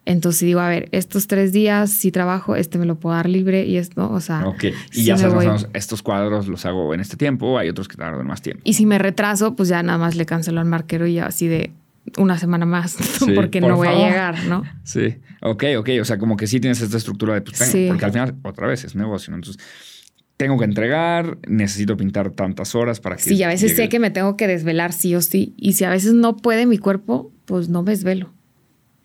Entonces 0.05 0.41
digo, 0.41 0.59
a 0.61 0.69
ver, 0.69 0.89
estos 0.93 1.29
tres 1.29 1.53
días 1.53 1.91
si 1.93 2.11
trabajo, 2.11 2.57
este 2.57 2.77
me 2.79 2.87
lo 2.87 2.99
puedo 2.99 3.15
dar 3.15 3.29
libre 3.29 3.65
y 3.67 3.77
esto, 3.77 4.11
o 4.11 4.21
sea. 4.21 4.47
Ok. 4.49 4.65
Y 4.65 4.73
sí 4.95 5.05
ya 5.05 5.17
sabes, 5.17 5.35
voy. 5.35 5.67
estos 5.75 6.03
cuadros 6.03 6.49
los 6.49 6.67
hago 6.67 6.93
en 6.93 7.01
este 7.01 7.17
tiempo, 7.17 7.57
hay 7.59 7.69
otros 7.69 7.87
que 7.87 7.97
tardan 7.97 8.27
más 8.27 8.43
tiempo. 8.43 8.63
Y 8.65 8.75
si 8.75 8.85
me 8.85 8.99
retraso, 8.99 9.55
pues 9.55 9.69
ya 9.69 9.83
nada 9.83 9.99
más 9.99 10.17
le 10.17 10.27
cancelo 10.27 10.61
al 10.61 10.67
marquero 10.67 11.07
y 11.07 11.15
ya 11.15 11.27
así 11.27 11.47
de 11.47 11.71
una 12.19 12.37
semana 12.37 12.67
más, 12.67 12.91
Sí, 13.25 13.31
porque 13.33 13.61
por 13.61 13.71
no 13.71 13.77
voy 13.77 13.87
favor. 13.89 14.03
a 14.05 14.09
llegar, 14.09 14.45
¿no? 14.47 14.65
Sí. 14.83 15.19
Ok, 15.41 15.65
ok. 15.79 15.89
O 16.01 16.05
sea, 16.05 16.19
como 16.19 16.37
que 16.37 16.49
sí 16.49 16.59
tienes 16.59 16.81
esta 16.81 16.97
estructura 16.97 17.35
de 17.35 17.43
pues, 17.43 17.59
Sí. 17.59 17.87
porque 17.89 18.05
al 18.05 18.13
final, 18.13 18.35
otra 18.43 18.67
vez, 18.67 18.83
es 18.85 18.97
negocio, 18.97 19.31
¿no? 19.31 19.37
Entonces, 19.37 19.63
tengo 20.37 20.59
que 20.59 20.65
entregar, 20.65 21.39
necesito 21.47 21.97
pintar 21.97 22.31
tantas 22.31 22.75
horas 22.75 22.99
para 22.99 23.15
que. 23.15 23.23
Sí, 23.23 23.35
y 23.37 23.43
a 23.45 23.49
veces 23.49 23.71
llegue 23.71 23.85
sé 23.85 23.89
que 23.89 24.01
me 24.01 24.11
tengo 24.11 24.37
que 24.37 24.49
desvelar 24.49 24.93
sí 24.93 25.15
o 25.15 25.21
sí. 25.23 25.55
Y 25.57 25.75
si 25.75 25.85
a 25.85 25.91
veces 25.91 26.15
no 26.15 26.37
puede 26.37 26.67
mi 26.67 26.79
cuerpo, 26.79 27.31
pues 27.45 27.69
no 27.69 27.85
me 27.85 27.93
desvelo. 27.93 28.33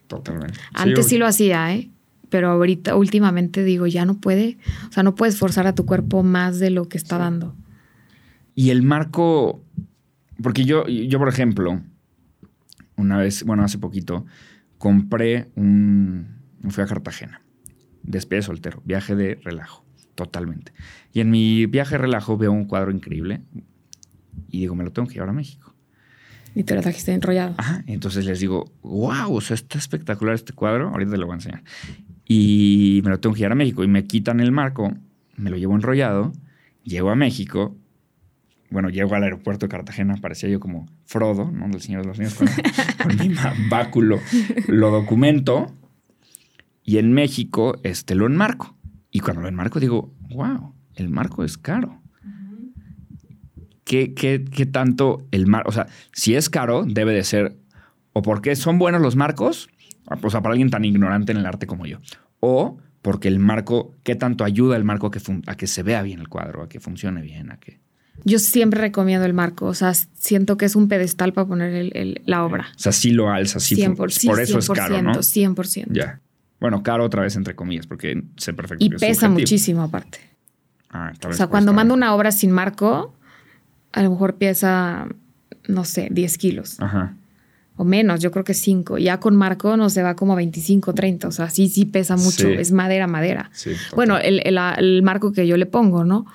Totalmente. 0.08 0.60
Antes 0.74 1.08
sí, 1.08 1.18
lo 1.18 1.28
hacía, 1.28 1.74
¿eh? 1.74 1.90
Pero 2.30 2.50
ahorita, 2.50 2.96
últimamente 2.96 3.64
digo, 3.64 3.88
ya 3.88 4.06
no 4.06 4.20
puede. 4.20 4.58
O 4.90 4.92
sea, 4.92 5.04
no 5.04 5.16
puedes 5.16 5.38
forzar 5.38 5.68
a 5.68 5.76
tu 5.76 5.86
cuerpo 5.86 6.24
más 6.24 6.60
de 6.60 6.70
lo 6.70 6.90
que 6.90 6.98
está 6.98 7.18
dando. 7.18 7.56
Y 8.56 8.72
el 8.72 8.82
marco, 8.82 9.64
porque 10.42 10.66
yo, 10.66 10.88
yo, 10.88 11.20
por 11.20 11.30
ejemplo, 11.30 11.82
una 12.96 13.18
vez, 13.18 13.44
bueno, 13.44 13.64
hace 13.64 13.78
poquito, 13.78 14.26
compré 14.78 15.50
un, 15.56 16.40
fui 16.70 16.84
a 16.84 16.88
Cartagena, 16.88 17.42
despegue 18.04 18.42
soltero, 18.42 18.82
viaje 18.84 19.16
de 19.16 19.36
relajo, 19.44 19.86
totalmente. 20.16 20.74
Y 21.14 21.22
en 21.22 21.30
mi 21.30 21.66
viaje 21.68 21.96
de 21.96 22.00
relajo 22.00 22.38
veo 22.38 22.52
un 22.52 22.66
cuadro 22.66 22.92
increíble 22.92 23.42
y 24.50 24.62
digo, 24.62 24.76
me 24.76 24.84
lo 24.84 24.92
tengo 24.92 25.08
que 25.08 25.16
llevar 25.16 25.30
a 25.30 25.34
México. 25.34 25.67
Y 26.58 26.64
te 26.64 26.74
lo 26.74 26.82
trajiste 26.82 27.14
enrollado. 27.14 27.56
Entonces 27.86 28.26
les 28.26 28.40
digo, 28.40 28.72
wow, 28.82 29.32
o 29.32 29.42
sea, 29.42 29.54
está 29.54 29.78
espectacular 29.78 30.34
este 30.34 30.54
cuadro. 30.54 30.90
Ahorita 30.90 31.12
te 31.12 31.18
lo 31.20 31.28
voy 31.28 31.34
a 31.34 31.36
enseñar. 31.36 31.64
Y 32.26 33.02
me 33.04 33.12
lo 33.12 33.20
tengo 33.20 33.36
que 33.36 33.42
llevar 33.42 33.52
a 33.52 33.56
México. 33.56 33.84
Y 33.84 33.88
me 33.88 34.06
quitan 34.06 34.40
el 34.40 34.52
marco, 34.52 34.92
me 35.36 35.52
lo 35.52 35.58
llevo 35.58 35.76
enrollado, 35.76 36.34
llego 36.84 37.12
a 37.12 37.16
México. 37.16 37.78
Bueno, 38.72 38.90
llego 38.90 39.14
al 39.14 39.22
aeropuerto 39.22 39.68
de 39.68 39.70
Cartagena, 39.70 40.16
parecía 40.20 40.50
yo 40.50 40.60
como 40.60 40.88
Frodo, 41.06 41.52
¿no? 41.52 41.68
Del 41.70 41.80
Señor 41.80 42.02
de 42.02 42.08
los 42.08 42.18
Niños, 42.18 42.34
con, 42.34 42.48
con 43.04 43.18
mi 43.20 43.36
báculo. 43.70 44.20
Lo 44.68 44.90
documento 44.90 45.72
y 46.84 46.98
en 46.98 47.14
México 47.14 47.78
este, 47.84 48.16
lo 48.16 48.26
enmarco. 48.26 48.76
Y 49.12 49.20
cuando 49.20 49.44
lo 49.44 49.48
enmarco 49.48 49.80
digo, 49.80 50.12
wow, 50.32 50.74
el 50.96 51.10
marco 51.10 51.44
es 51.44 51.56
caro. 51.56 52.02
¿Qué, 53.88 54.14
qué, 54.14 54.66
tanto 54.66 55.26
el 55.32 55.48
marco? 55.48 55.70
O 55.70 55.72
sea, 55.72 55.88
si 56.12 56.36
es 56.36 56.50
caro, 56.50 56.84
debe 56.86 57.14
de 57.14 57.24
ser 57.24 57.56
o 58.14 58.22
porque 58.22 58.56
son 58.56 58.78
buenos 58.80 59.02
los 59.02 59.16
marcos, 59.16 59.70
o 60.06 60.30
sea, 60.30 60.42
para 60.42 60.54
alguien 60.54 60.70
tan 60.70 60.86
ignorante 60.86 61.32
en 61.32 61.38
el 61.38 61.46
arte 61.46 61.68
como 61.68 61.86
yo, 61.86 62.00
o 62.40 62.78
porque 63.02 63.28
el 63.28 63.40
marco, 63.40 63.96
¿qué 64.04 64.16
tanto 64.16 64.44
ayuda 64.44 64.76
el 64.76 64.84
marco 64.84 65.08
a 65.08 65.12
que, 65.12 65.22
a 65.46 65.56
que 65.56 65.68
se 65.68 65.84
vea 65.84 66.02
bien 66.02 66.20
el 66.20 66.28
cuadro, 66.28 66.64
a 66.64 66.70
que 66.70 66.80
funcione 66.80 67.22
bien, 67.22 67.52
a 67.52 67.60
que... 67.60 67.80
Yo 68.26 68.40
siempre 68.40 68.82
recomiendo 68.82 69.26
el 69.26 69.34
marco, 69.34 69.68
o 69.68 69.74
sea, 69.74 69.94
siento 69.94 70.58
que 70.58 70.66
es 70.66 70.76
un 70.76 70.88
pedestal 70.88 71.32
para 71.34 71.48
poner 71.48 71.94
la 72.26 72.44
obra. 72.44 72.68
O 72.76 72.80
sea, 72.80 72.92
sí 72.92 73.12
lo 73.12 73.30
alza, 73.30 73.60
sí, 73.60 73.76
100%, 73.76 73.96
por, 73.96 74.12
por 74.26 74.42
eso 74.42 74.60
es 74.60 74.70
caro, 74.70 75.02
¿no? 75.02 75.14
100%. 75.14 75.88
Ya. 75.92 76.20
Bueno, 76.60 76.82
caro 76.82 77.06
otra 77.06 77.22
vez 77.22 77.36
entre 77.36 77.56
comillas, 77.56 77.86
porque 77.86 78.24
sé 78.36 78.54
perfecto. 78.54 78.84
Y 78.84 78.90
pesa 78.90 79.30
muchísimo 79.30 79.84
aparte. 79.84 80.20
Ah, 80.90 81.14
o 81.30 81.34
sea, 81.34 81.48
cuando 81.48 81.74
mando 81.74 81.94
una 81.94 82.16
obra 82.16 82.32
sin 82.32 82.52
marco, 82.52 83.14
a 83.98 84.04
lo 84.04 84.12
mejor 84.12 84.36
pesa, 84.36 85.08
no 85.68 85.84
sé, 85.84 86.10
10 86.12 86.38
kilos. 86.38 86.80
Ajá. 86.80 87.16
O 87.78 87.84
menos, 87.84 88.22
yo 88.22 88.30
creo 88.30 88.44
que 88.44 88.54
5. 88.54 89.00
Ya 89.00 89.20
con 89.20 89.36
marco 89.36 89.76
no 89.76 89.90
se 89.90 90.04
va 90.04 90.16
como 90.16 90.36
25, 90.36 90.94
30. 90.94 91.28
O 91.28 91.32
sea, 91.32 91.50
sí, 91.50 91.68
sí 91.68 91.86
pesa 91.86 92.16
mucho. 92.16 92.48
Es 92.48 92.72
madera, 92.72 93.08
madera. 93.08 93.50
Sí, 93.54 93.72
bueno, 93.96 94.20
el, 94.20 94.42
el, 94.46 95.02
marco 95.02 95.32
que 95.32 95.48
yo 95.48 95.58
le 95.58 95.66
pongo, 95.66 96.04
¿no? 96.04 96.28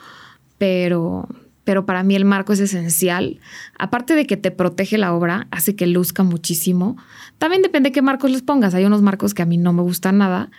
Pero, 0.58 1.28
pero 1.62 1.86
para 1.86 2.02
mí 2.02 2.16
el 2.16 2.24
marco 2.24 2.52
es 2.52 2.58
esencial. 2.58 3.38
Aparte 3.78 4.16
de 4.16 4.26
que 4.26 4.36
te 4.36 4.50
protege 4.50 4.98
la 4.98 5.14
obra, 5.14 5.46
hace 5.52 5.76
que 5.76 5.86
luzca 5.86 6.24
muchísimo. 6.24 6.96
También 7.38 7.62
depende 7.62 7.90
de 7.90 7.92
qué 7.92 8.02
marcos 8.02 8.32
les 8.32 8.42
pongas. 8.42 8.74
Hay 8.74 8.84
unos 8.84 9.02
marcos 9.02 9.34
que 9.34 9.42
a 9.42 9.46
mí 9.46 9.56
no 9.56 9.72
me 9.72 9.82
gustan 9.82 10.18
nada 10.18 10.50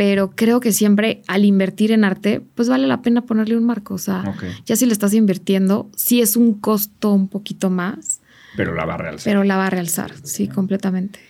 pero 0.00 0.30
creo 0.30 0.60
que 0.60 0.72
siempre 0.72 1.20
al 1.26 1.44
invertir 1.44 1.92
en 1.92 2.04
arte, 2.04 2.40
pues 2.54 2.70
vale 2.70 2.86
la 2.86 3.02
pena 3.02 3.26
ponerle 3.26 3.58
un 3.58 3.66
marco. 3.66 3.92
O 3.92 3.98
sea, 3.98 4.34
ya 4.64 4.74
si 4.74 4.86
le 4.86 4.94
estás 4.94 5.12
invirtiendo, 5.12 5.90
sí 5.94 6.22
es 6.22 6.36
un 6.36 6.54
costo 6.54 7.12
un 7.12 7.28
poquito 7.28 7.68
más. 7.68 8.22
Pero 8.56 8.72
la 8.74 8.86
va 8.86 8.94
a 8.94 8.96
realzar. 8.96 9.30
Pero 9.30 9.44
la 9.44 9.58
va 9.58 9.66
a 9.66 9.68
realzar, 9.68 10.12
sí, 10.22 10.48
completamente. 10.48 11.20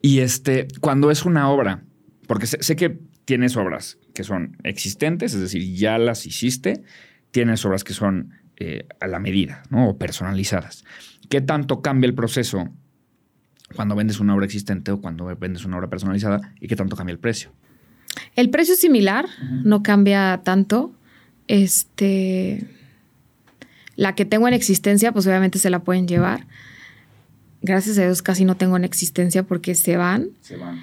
Y 0.00 0.20
este, 0.20 0.68
cuando 0.78 1.10
es 1.10 1.24
una 1.24 1.50
obra, 1.50 1.82
porque 2.28 2.46
sé, 2.46 2.76
que 2.76 3.00
tienes 3.24 3.56
obras 3.56 3.98
que 4.14 4.22
son 4.22 4.56
existentes, 4.62 5.34
es 5.34 5.40
decir, 5.40 5.74
ya 5.74 5.98
las 5.98 6.24
hiciste, 6.24 6.84
tienes 7.32 7.64
obras 7.64 7.82
que 7.82 7.94
son 7.94 8.30
eh, 8.58 8.86
a 9.00 9.08
la 9.08 9.18
medida, 9.18 9.64
¿no? 9.70 9.88
O 9.88 9.98
personalizadas. 9.98 10.84
¿Qué 11.28 11.40
tanto 11.40 11.82
cambia 11.82 12.06
el 12.06 12.14
proceso 12.14 12.68
cuando 13.74 13.96
vendes 13.96 14.20
una 14.20 14.36
obra 14.36 14.46
existente 14.46 14.92
o 14.92 15.00
cuando 15.00 15.36
vendes 15.36 15.64
una 15.64 15.78
obra 15.78 15.90
personalizada 15.90 16.54
y 16.60 16.68
qué 16.68 16.76
tanto 16.76 16.94
cambia 16.94 17.12
el 17.12 17.18
precio? 17.18 17.50
El 18.36 18.50
precio 18.50 18.74
es 18.74 18.80
similar, 18.80 19.26
no 19.64 19.82
cambia 19.82 20.40
tanto. 20.44 20.92
Este, 21.48 22.66
la 23.96 24.14
que 24.14 24.24
tengo 24.24 24.48
en 24.48 24.54
existencia, 24.54 25.12
pues 25.12 25.26
obviamente 25.26 25.58
se 25.58 25.70
la 25.70 25.80
pueden 25.80 26.06
llevar. 26.08 26.46
Gracias 27.62 27.98
a 27.98 28.02
Dios 28.02 28.22
casi 28.22 28.44
no 28.44 28.56
tengo 28.56 28.76
en 28.76 28.84
existencia 28.84 29.42
porque 29.42 29.74
se 29.74 29.96
van. 29.96 30.30
Se 30.40 30.56
van. 30.56 30.80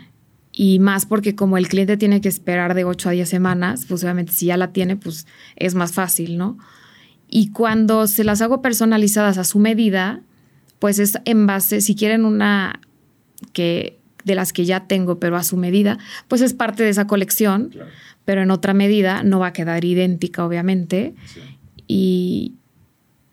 Y 0.52 0.80
más 0.80 1.06
porque 1.06 1.36
como 1.36 1.58
el 1.58 1.68
cliente 1.68 1.98
tiene 1.98 2.22
que 2.22 2.30
esperar 2.30 2.74
de 2.74 2.84
8 2.84 3.10
a 3.10 3.12
10 3.12 3.30
semanas, 3.30 3.86
pues 3.88 4.04
obviamente 4.04 4.34
si 4.34 4.48
ya 4.48 4.58
la 4.58 4.72
tiene, 4.72 4.96
pues 4.96 5.28
es 5.56 5.76
más 5.76 5.92
fácil, 5.92 6.38
¿no? 6.38 6.58
Y 7.30 7.52
cuando 7.52 8.08
se 8.08 8.24
las 8.24 8.42
hago 8.42 8.62
personalizadas 8.62 9.38
a 9.38 9.44
su 9.44 9.60
medida, 9.60 10.22
pues 10.80 11.00
es 11.00 11.18
en 11.26 11.46
base, 11.46 11.82
si 11.82 11.96
quieren 11.96 12.26
una 12.26 12.80
que 13.54 14.00
de 14.28 14.36
las 14.36 14.54
que 14.54 14.66
ya 14.66 14.86
tengo, 14.86 15.20
pero 15.20 15.38
a 15.38 15.44
su 15.44 15.58
medida, 15.58 15.98
pues 16.28 16.42
es 16.42 16.54
parte 16.54 16.84
de 16.84 16.90
esa 16.90 17.08
colección, 17.08 17.72
pero 18.26 18.44
en 18.44 18.52
otra 18.52 18.74
medida 18.74 19.24
no 19.24 19.40
va 19.40 19.48
a 19.48 19.54
quedar 19.54 19.84
idéntica, 19.84 20.46
obviamente. 20.46 21.16
Y, 21.88 22.54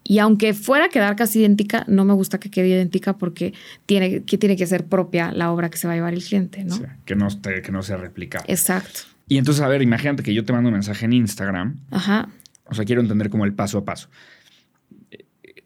y 0.05 0.19
aunque 0.21 0.55
fuera 0.55 0.87
a 0.87 0.89
quedar 0.89 1.17
casi 1.17 1.41
idéntica, 1.41 1.85
no 1.89 2.05
me 2.05 2.15
gusta 2.15 2.39
que 2.39 2.51
quede 2.51 2.69
idéntica 2.69 3.19
porque 3.19 3.53
tiene 3.87 4.23
que, 4.25 4.39
tiene 4.39 4.57
que 4.57 4.67
ser 4.67 4.87
propia 4.87 5.33
la 5.33 5.51
obra 5.51 5.69
que 5.69 5.79
se 5.79 5.87
va 5.87 5.95
a 5.95 5.97
llevar 5.97 6.15
el 6.15 6.23
cliente, 6.23 6.65
¿no? 6.65 6.79
que, 7.05 7.17
no 7.17 7.29
que 7.43 7.73
no 7.73 7.83
sea 7.83 7.97
replicada. 7.97 8.45
Exacto. 8.49 9.01
Y 9.27 9.39
entonces, 9.39 9.63
a 9.63 9.69
ver, 9.69 9.83
imagínate 9.83 10.23
que 10.23 10.33
yo 10.33 10.45
te 10.45 10.53
mando 10.53 10.69
un 10.69 10.75
mensaje 10.75 11.07
en 11.07 11.15
Instagram. 11.15 11.81
Ajá. 11.91 12.29
O 12.67 12.75
sea, 12.75 12.85
quiero 12.85 13.01
entender 13.01 13.31
como 13.31 13.45
el 13.45 13.55
paso 13.55 13.79
a 13.79 13.85
paso. 13.85 14.09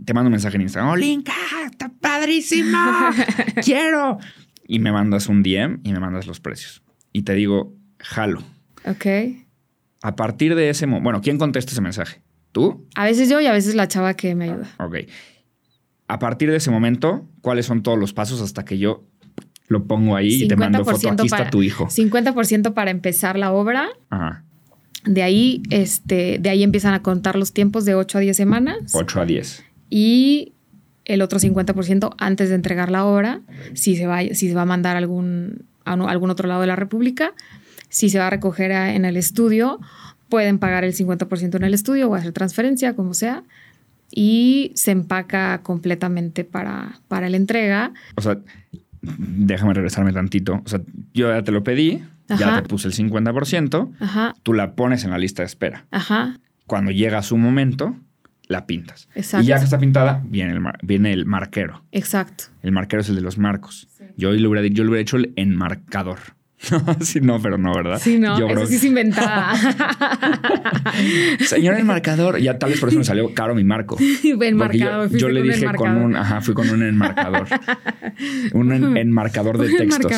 Te 0.05 0.15
mando 0.15 0.29
un 0.29 0.33
mensaje 0.33 0.57
en 0.57 0.63
Instagram. 0.63 0.93
¡Oh, 0.93 0.97
Linka! 0.97 1.35
¡Está 1.71 1.91
padrísimo! 2.01 2.79
¡Quiero! 3.65 4.19
Y 4.69 4.79
me 4.79 4.93
mandas 4.93 5.27
un 5.29 5.43
DM 5.43 5.81
y 5.83 5.93
me 5.93 5.99
mandas 5.99 6.29
los 6.29 6.39
precios. 6.39 6.83
Y 7.13 7.23
te 7.23 7.35
digo, 7.35 7.75
jalo. 7.99 8.45
Ok. 8.85 9.07
A 10.03 10.15
partir 10.15 10.55
de 10.55 10.69
ese 10.69 10.87
momento, 10.87 11.05
bueno, 11.05 11.21
¿quién 11.23 11.39
contesta 11.39 11.73
ese 11.73 11.81
mensaje? 11.81 12.23
¿Tú? 12.53 12.87
A 12.95 13.05
veces 13.05 13.29
yo 13.29 13.41
y 13.41 13.47
a 13.47 13.53
veces 13.53 13.75
la 13.75 13.89
chava 13.89 14.15
que 14.15 14.35
me 14.35 14.45
ayuda. 14.45 14.69
Ok. 14.79 14.97
A 16.07 16.19
partir 16.19 16.51
de 16.51 16.57
ese 16.57 16.71
momento, 16.71 17.27
¿cuáles 17.41 17.67
son 17.67 17.83
todos 17.83 17.99
los 17.99 18.13
pasos 18.13 18.41
hasta 18.41 18.65
que 18.65 18.79
yo 18.79 19.05
lo 19.67 19.87
pongo 19.87 20.15
ahí 20.15 20.45
y 20.45 20.49
te 20.49 20.57
mando 20.57 20.85
foto? 20.85 21.11
Aquí 21.11 21.27
está 21.27 21.51
tu 21.51 21.63
hijo. 21.63 21.87
50% 21.87 22.75
para 22.75 22.91
empezar 22.91 23.39
la 23.39 23.53
obra. 23.53 23.89
Ajá. 24.11 24.45
De 25.05 25.23
ahí, 25.23 25.63
este, 25.71 26.39
de 26.39 26.51
ahí 26.51 26.63
empiezan 26.63 26.93
a 26.93 27.03
contar 27.03 27.37
los 27.37 27.53
tiempos 27.55 27.87
de 27.87 27.95
8 27.95 28.19
a 28.19 28.21
10 28.21 28.37
semanas. 28.37 28.79
8 28.93 29.21
a 29.21 29.25
10. 29.25 29.65
Y 29.89 30.53
el 31.09 31.23
otro 31.23 31.41
50% 31.41 32.15
antes 32.19 32.51
de 32.51 32.55
entregar 32.55 32.91
la 32.91 33.05
obra, 33.05 33.41
si, 33.75 33.97
se 33.97 34.07
va, 34.07 34.21
si 34.21 34.49
se 34.49 34.55
va 34.55 34.63
a 34.63 34.67
mandar 34.67 34.97
algún, 34.97 35.65
a 35.85 35.95
algún 35.95 36.31
otro 36.31 36.47
lado 36.47 36.61
de 36.61 36.67
la 36.67 36.77
República, 36.77 37.33
si 37.89 38.11
se 38.11 38.19
va 38.19 38.29
a 38.29 38.31
recoger 38.31 38.71
en 38.71 39.05
el 39.05 39.17
estudio, 39.17 39.81
pueden 40.29 40.59
pagar 40.59 40.85
el 40.85 40.95
50% 40.95 41.57
en 41.57 41.65
el 41.65 41.75
estudio 41.75 42.09
o 42.09 42.15
hacer 42.15 42.33
transferencia, 42.33 42.95
como 42.95 43.15
sea, 43.15 43.43
y 44.11 44.73
se 44.75 44.91
empaca 44.91 45.63
completamente 45.63 46.45
para, 46.45 47.01
para 47.09 47.29
la 47.29 47.37
entrega. 47.37 47.93
O 48.17 48.23
sea, 48.23 48.39
déjame 49.01 49.75
regresarme 49.75 50.13
tantito. 50.13 50.63
O 50.65 50.69
sea, 50.69 50.81
yo 51.15 51.31
ya 51.31 51.43
te 51.43 51.53
lo 51.53 51.65
pedí, 51.65 52.03
ya 52.39 52.63
te 52.63 52.69
puse 52.69 52.89
el 52.89 52.95
50%, 52.95 53.93
Ajá. 54.01 54.35
tú 54.43 54.53
la 54.53 54.75
pones 54.75 55.05
en 55.05 55.11
la 55.11 55.19
lista 55.19 55.43
de 55.43 55.47
espera. 55.47 55.87
Ajá. 55.91 56.39
Cuando 56.67 56.91
llega 56.91 57.23
su 57.23 57.39
momento, 57.39 57.97
la 58.49 58.67
pintas. 58.67 59.09
Exacto. 59.15 59.45
Y 59.45 59.49
ya 59.49 59.59
que 59.59 59.65
está 59.65 59.79
pintada, 59.79 60.23
viene 60.25 60.53
el, 60.53 60.63
viene 60.83 61.13
el 61.13 61.27
marquero. 61.27 61.85
Exacto. 61.93 62.45
El 62.63 62.73
marquero 62.73 63.03
es 63.03 63.09
el 63.09 63.15
de 63.15 63.21
los 63.21 63.39
marcos. 63.39 63.89
Yo, 64.17 64.33
le 64.33 64.47
hubiera, 64.49 64.67
yo 64.67 64.85
le 64.85 64.91
hubiera 64.91 65.03
hecho 65.03 65.19
el 65.19 65.33
enmarcador. 65.37 66.19
sí, 67.01 67.21
no, 67.21 67.41
pero 67.41 67.57
no, 67.57 67.73
¿verdad? 67.73 68.01
Sí, 68.03 68.19
no, 68.19 68.37
eso 68.37 68.67
sí 68.67 68.75
es 68.77 68.85
inventada. 68.85 69.55
Señor 71.41 71.79
enmarcador, 71.79 72.41
ya 72.41 72.59
tal 72.59 72.71
vez 72.71 72.81
por 72.81 72.89
eso 72.89 72.99
me 72.99 73.05
salió 73.05 73.33
caro 73.33 73.55
mi 73.55 73.63
marco. 73.63 73.97
Enmarcador. 74.25 75.11
Yo, 75.11 75.19
yo 75.19 75.29
le 75.29 75.43
dije 75.43 75.67
con 75.77 75.97
un, 75.97 76.17
ajá, 76.17 76.41
fui 76.41 76.55
con 76.55 76.69
un 76.69 76.83
enmarcador. 76.83 77.47
un 78.55 78.97
enmarcador 78.97 79.59
de 79.59 79.77
textos. 79.77 80.13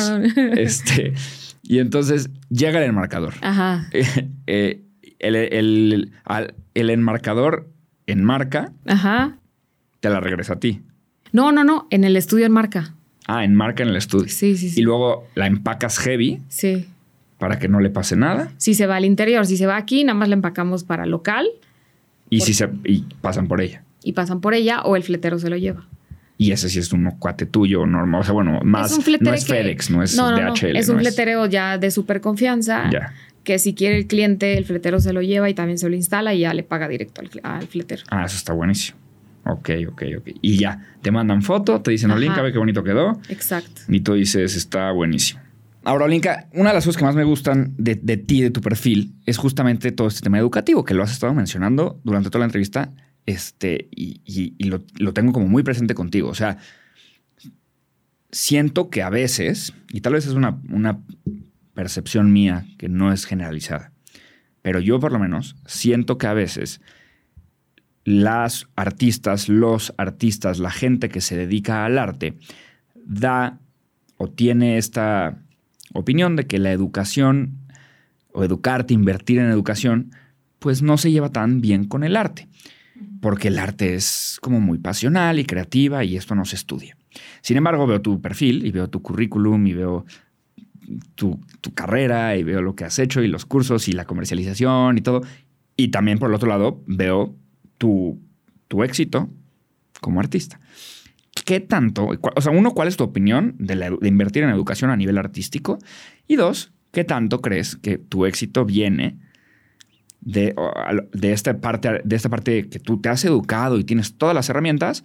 Este, 0.55 1.13
y 1.61 1.79
entonces 1.79 2.31
llega 2.49 2.79
el 2.79 2.89
enmarcador. 2.89 3.33
Ajá. 3.41 3.87
Eh, 3.91 4.81
el, 5.19 5.35
el, 5.35 6.11
el 6.73 6.89
enmarcador 6.89 7.70
enmarca, 8.07 8.71
Ajá. 8.85 9.37
te 9.99 10.09
la 10.09 10.19
regresa 10.19 10.53
a 10.53 10.59
ti. 10.59 10.81
No, 11.31 11.51
no, 11.51 11.63
no, 11.63 11.87
en 11.89 12.03
el 12.03 12.15
estudio 12.17 12.45
enmarca. 12.45 12.93
Ah, 13.27 13.43
enmarca 13.43 13.83
en 13.83 13.89
el 13.89 13.95
estudio. 13.95 14.29
Sí, 14.29 14.57
sí, 14.57 14.69
sí. 14.69 14.81
Y 14.81 14.83
luego 14.83 15.27
la 15.35 15.47
empacas 15.47 15.99
heavy. 15.99 16.41
Sí. 16.49 16.87
Para 17.37 17.59
que 17.59 17.67
no 17.67 17.79
le 17.79 17.89
pase 17.89 18.15
nada. 18.15 18.51
Si 18.57 18.73
se 18.73 18.87
va 18.87 18.97
al 18.97 19.05
interior, 19.05 19.45
si 19.45 19.57
se 19.57 19.65
va 19.65 19.77
aquí, 19.77 20.03
nada 20.03 20.17
más 20.17 20.29
la 20.29 20.35
empacamos 20.35 20.83
para 20.83 21.05
local. 21.05 21.47
Y 22.29 22.41
si 22.41 22.53
se 22.53 22.69
y 22.85 23.05
pasan 23.21 23.47
por 23.47 23.61
ella. 23.61 23.83
Y 24.03 24.13
pasan 24.13 24.41
por 24.41 24.53
ella 24.53 24.81
o 24.81 24.95
el 24.95 25.03
fletero 25.03 25.39
se 25.39 25.49
lo 25.49 25.57
lleva. 25.57 25.87
Y 26.37 26.51
ese 26.51 26.69
sí 26.69 26.79
es 26.79 26.91
un 26.91 27.09
cuate 27.19 27.45
tuyo 27.45 27.85
normal. 27.85 28.21
O 28.21 28.23
sea, 28.23 28.33
bueno, 28.33 28.59
más. 28.63 28.99
no 29.21 29.33
es 29.33 29.45
FedEx, 29.45 29.91
no 29.91 30.01
es 30.01 30.15
DHL. 30.17 30.75
es 30.75 30.89
un 30.89 30.99
fletero 30.99 31.45
ya 31.45 31.77
de 31.77 31.91
súper 31.91 32.19
confianza. 32.19 32.89
Que 33.43 33.59
si 33.59 33.73
quiere 33.73 33.97
el 33.97 34.07
cliente, 34.07 34.57
el 34.57 34.65
fletero 34.65 34.99
se 34.99 35.13
lo 35.13 35.21
lleva 35.21 35.49
y 35.49 35.53
también 35.53 35.77
se 35.77 35.89
lo 35.89 35.95
instala 35.95 36.33
y 36.33 36.41
ya 36.41 36.53
le 36.53 36.63
paga 36.63 36.87
directo 36.87 37.21
al, 37.43 37.67
fletero. 37.67 38.03
Ah, 38.09 38.25
eso 38.25 38.37
está 38.37 38.53
buenísimo. 38.53 38.99
Ok, 39.45 39.69
ok, 39.89 40.03
ok. 40.19 40.27
Y 40.41 40.57
ya, 40.57 40.95
te 41.01 41.09
mandan 41.11 41.41
foto, 41.41 41.81
te 41.81 41.91
dicen, 41.91 42.11
Olinka, 42.11 42.41
ve 42.41 42.51
qué 42.51 42.59
bonito 42.59 42.83
quedó. 42.83 43.19
Exacto. 43.29 43.81
Y 43.87 44.01
tú 44.01 44.13
dices, 44.13 44.55
está 44.55 44.91
buenísimo. 44.91 45.41
Ahora, 45.83 46.05
Olinka, 46.05 46.47
una 46.53 46.69
de 46.69 46.75
las 46.75 46.85
cosas 46.85 46.99
que 46.99 47.05
más 47.05 47.15
me 47.15 47.23
gustan 47.23 47.73
de, 47.77 47.95
de 47.95 48.17
ti, 48.17 48.41
de 48.41 48.51
tu 48.51 48.61
perfil, 48.61 49.15
es 49.25 49.37
justamente 49.37 49.91
todo 49.91 50.07
este 50.07 50.21
tema 50.21 50.37
educativo 50.37 50.85
que 50.85 50.93
lo 50.93 51.01
has 51.01 51.11
estado 51.11 51.33
mencionando 51.33 51.99
durante 52.03 52.29
toda 52.29 52.41
la 52.41 52.45
entrevista 52.45 52.93
este, 53.25 53.87
y, 53.91 54.53
lo, 54.65 55.13
tengo 55.13 55.33
como 55.33 55.47
muy 55.47 55.63
presente 55.63 55.93
contigo. 55.93 56.29
O 56.29 56.35
sea, 56.35 56.57
siento 58.31 58.89
que 58.89 59.01
a 59.01 59.09
veces, 59.09 59.73
y 59.91 60.01
tal 60.01 60.13
vez 60.13 60.25
es 60.25 60.33
una, 60.33 60.59
una 60.69 60.99
percepción 61.73 62.31
mía 62.33 62.65
que 62.77 62.89
no 62.89 63.11
es 63.11 63.25
generalizada, 63.25 63.91
pero 64.61 64.79
yo 64.79 64.99
por 64.99 65.11
lo 65.11 65.19
menos 65.19 65.55
siento 65.65 66.17
que 66.17 66.27
a 66.27 66.33
veces 66.33 66.81
las 68.03 68.67
artistas, 68.75 69.49
los 69.49 69.93
artistas, 69.97 70.59
la 70.59 70.71
gente 70.71 71.09
que 71.09 71.21
se 71.21 71.37
dedica 71.37 71.85
al 71.85 71.97
arte, 71.97 72.37
da 72.95 73.59
o 74.17 74.29
tiene 74.29 74.77
esta 74.77 75.37
opinión 75.93 76.35
de 76.35 76.47
que 76.47 76.59
la 76.59 76.71
educación 76.71 77.57
o 78.33 78.43
educarte, 78.43 78.93
invertir 78.93 79.39
en 79.39 79.49
educación, 79.49 80.11
pues 80.59 80.81
no 80.81 80.97
se 80.97 81.11
lleva 81.11 81.29
tan 81.29 81.61
bien 81.61 81.85
con 81.85 82.03
el 82.03 82.15
arte 82.15 82.47
porque 83.21 83.49
el 83.49 83.59
arte 83.59 83.93
es 83.93 84.39
como 84.41 84.59
muy 84.59 84.79
pasional 84.79 85.39
y 85.39 85.45
creativa 85.45 86.03
y 86.03 86.17
esto 86.17 86.35
no 86.35 86.43
se 86.43 86.55
estudia. 86.55 86.97
Sin 87.41 87.57
embargo, 87.57 87.87
veo 87.87 88.01
tu 88.01 88.19
perfil 88.21 88.65
y 88.65 88.71
veo 88.71 88.89
tu 88.89 89.01
currículum 89.01 89.65
y 89.67 89.73
veo 89.73 90.05
tu, 91.15 91.39
carrera 91.73 92.35
y 92.35 92.43
veo 92.43 92.61
lo 92.61 92.75
que 92.75 92.83
has 92.83 92.99
hecho 92.99 93.21
y 93.21 93.27
los 93.27 93.45
cursos 93.45 93.87
y 93.87 93.93
la 93.93 94.05
comercialización 94.05 94.97
y 94.97 95.01
todo. 95.01 95.21
Y 95.75 95.89
también 95.89 96.19
por 96.19 96.29
el 96.29 96.35
otro 96.35 96.49
lado 96.49 96.83
veo 96.85 97.35
tu, 97.77 98.21
tu 98.67 98.83
éxito 98.83 99.29
como 99.99 100.19
artista. 100.19 100.59
¿Qué 101.45 101.59
tanto? 101.59 102.09
O 102.35 102.41
sea, 102.41 102.51
uno, 102.51 102.71
¿cuál 102.71 102.87
es 102.87 102.97
tu 102.97 103.03
opinión 103.03 103.55
de, 103.57 103.97
invertir 104.03 104.43
en 104.43 104.49
educación 104.49 104.91
a 104.91 104.97
nivel 104.97 105.17
artístico? 105.17 105.79
Y 106.27 106.35
dos, 106.35 106.73
¿qué 106.91 107.03
tanto 107.03 107.41
crees 107.41 107.75
que 107.75 107.97
tu 107.97 108.25
éxito 108.25 108.65
viene 108.65 109.17
de, 110.19 110.53
de, 111.13 111.31
esta 111.31 111.59
parte, 111.59 112.01
de 112.03 112.15
esta 112.15 112.29
parte 112.29 112.69
que 112.69 112.79
tú 112.79 112.99
te 112.99 113.09
has 113.09 113.23
educado 113.25 113.79
y 113.79 113.83
tienes 113.83 114.17
todas 114.17 114.35
las 114.35 114.49
herramientas, 114.49 115.03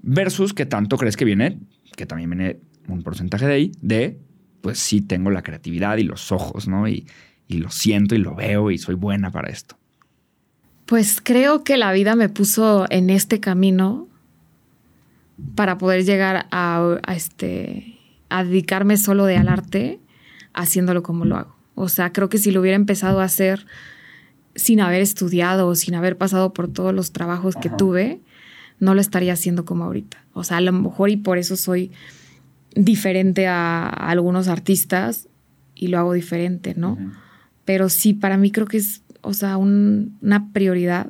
versus 0.00 0.52
que 0.52 0.66
tanto 0.66 0.96
crees 0.96 1.16
que 1.16 1.24
viene, 1.24 1.58
que 1.96 2.06
también 2.06 2.30
viene 2.30 2.58
un 2.88 3.02
porcentaje 3.02 3.46
de 3.46 3.52
ahí, 3.52 3.72
de 3.80 4.18
pues 4.62 4.78
sí 4.78 5.02
tengo 5.02 5.30
la 5.30 5.42
creatividad 5.42 5.98
y 5.98 6.04
los 6.04 6.32
ojos, 6.32 6.66
¿no? 6.66 6.88
Y, 6.88 7.06
y 7.48 7.58
lo 7.58 7.70
siento 7.70 8.14
y 8.14 8.18
lo 8.18 8.34
veo 8.34 8.70
y 8.70 8.78
soy 8.78 8.94
buena 8.94 9.30
para 9.30 9.50
esto. 9.50 9.76
Pues 10.86 11.20
creo 11.22 11.64
que 11.64 11.76
la 11.76 11.92
vida 11.92 12.16
me 12.16 12.28
puso 12.28 12.86
en 12.90 13.10
este 13.10 13.40
camino 13.40 14.08
para 15.54 15.78
poder 15.78 16.04
llegar 16.04 16.46
a, 16.50 16.98
a, 17.02 17.14
este, 17.14 17.98
a 18.28 18.44
dedicarme 18.44 18.96
solo 18.96 19.24
de 19.26 19.36
al 19.36 19.48
arte, 19.48 20.00
haciéndolo 20.54 21.02
como 21.02 21.24
lo 21.24 21.36
hago. 21.36 21.56
O 21.74 21.88
sea, 21.88 22.12
creo 22.12 22.28
que 22.28 22.38
si 22.38 22.50
lo 22.50 22.60
hubiera 22.60 22.76
empezado 22.76 23.20
a 23.20 23.24
hacer 23.24 23.66
sin 24.54 24.80
haber 24.80 25.00
estudiado 25.00 25.66
o 25.68 25.74
sin 25.74 25.94
haber 25.94 26.18
pasado 26.18 26.52
por 26.52 26.68
todos 26.68 26.94
los 26.94 27.12
trabajos 27.12 27.56
que 27.56 27.70
tuve, 27.70 28.20
no 28.78 28.94
lo 28.94 29.00
estaría 29.00 29.32
haciendo 29.32 29.64
como 29.64 29.84
ahorita. 29.84 30.24
O 30.34 30.44
sea, 30.44 30.58
a 30.58 30.60
lo 30.60 30.72
mejor 30.72 31.10
y 31.10 31.16
por 31.16 31.38
eso 31.38 31.56
soy 31.56 31.90
diferente 32.74 33.46
a, 33.46 33.88
algunos 33.88 34.48
artistas 34.48 35.28
y 35.74 35.88
lo 35.88 35.98
hago 35.98 36.12
diferente, 36.12 36.74
¿no? 36.76 36.98
Pero 37.64 37.88
sí, 37.88 38.14
para 38.14 38.36
mí 38.36 38.50
creo 38.50 38.66
que 38.66 38.78
es, 38.78 39.02
o 39.20 39.34
sea, 39.34 39.56
una 39.56 40.52
prioridad 40.52 41.08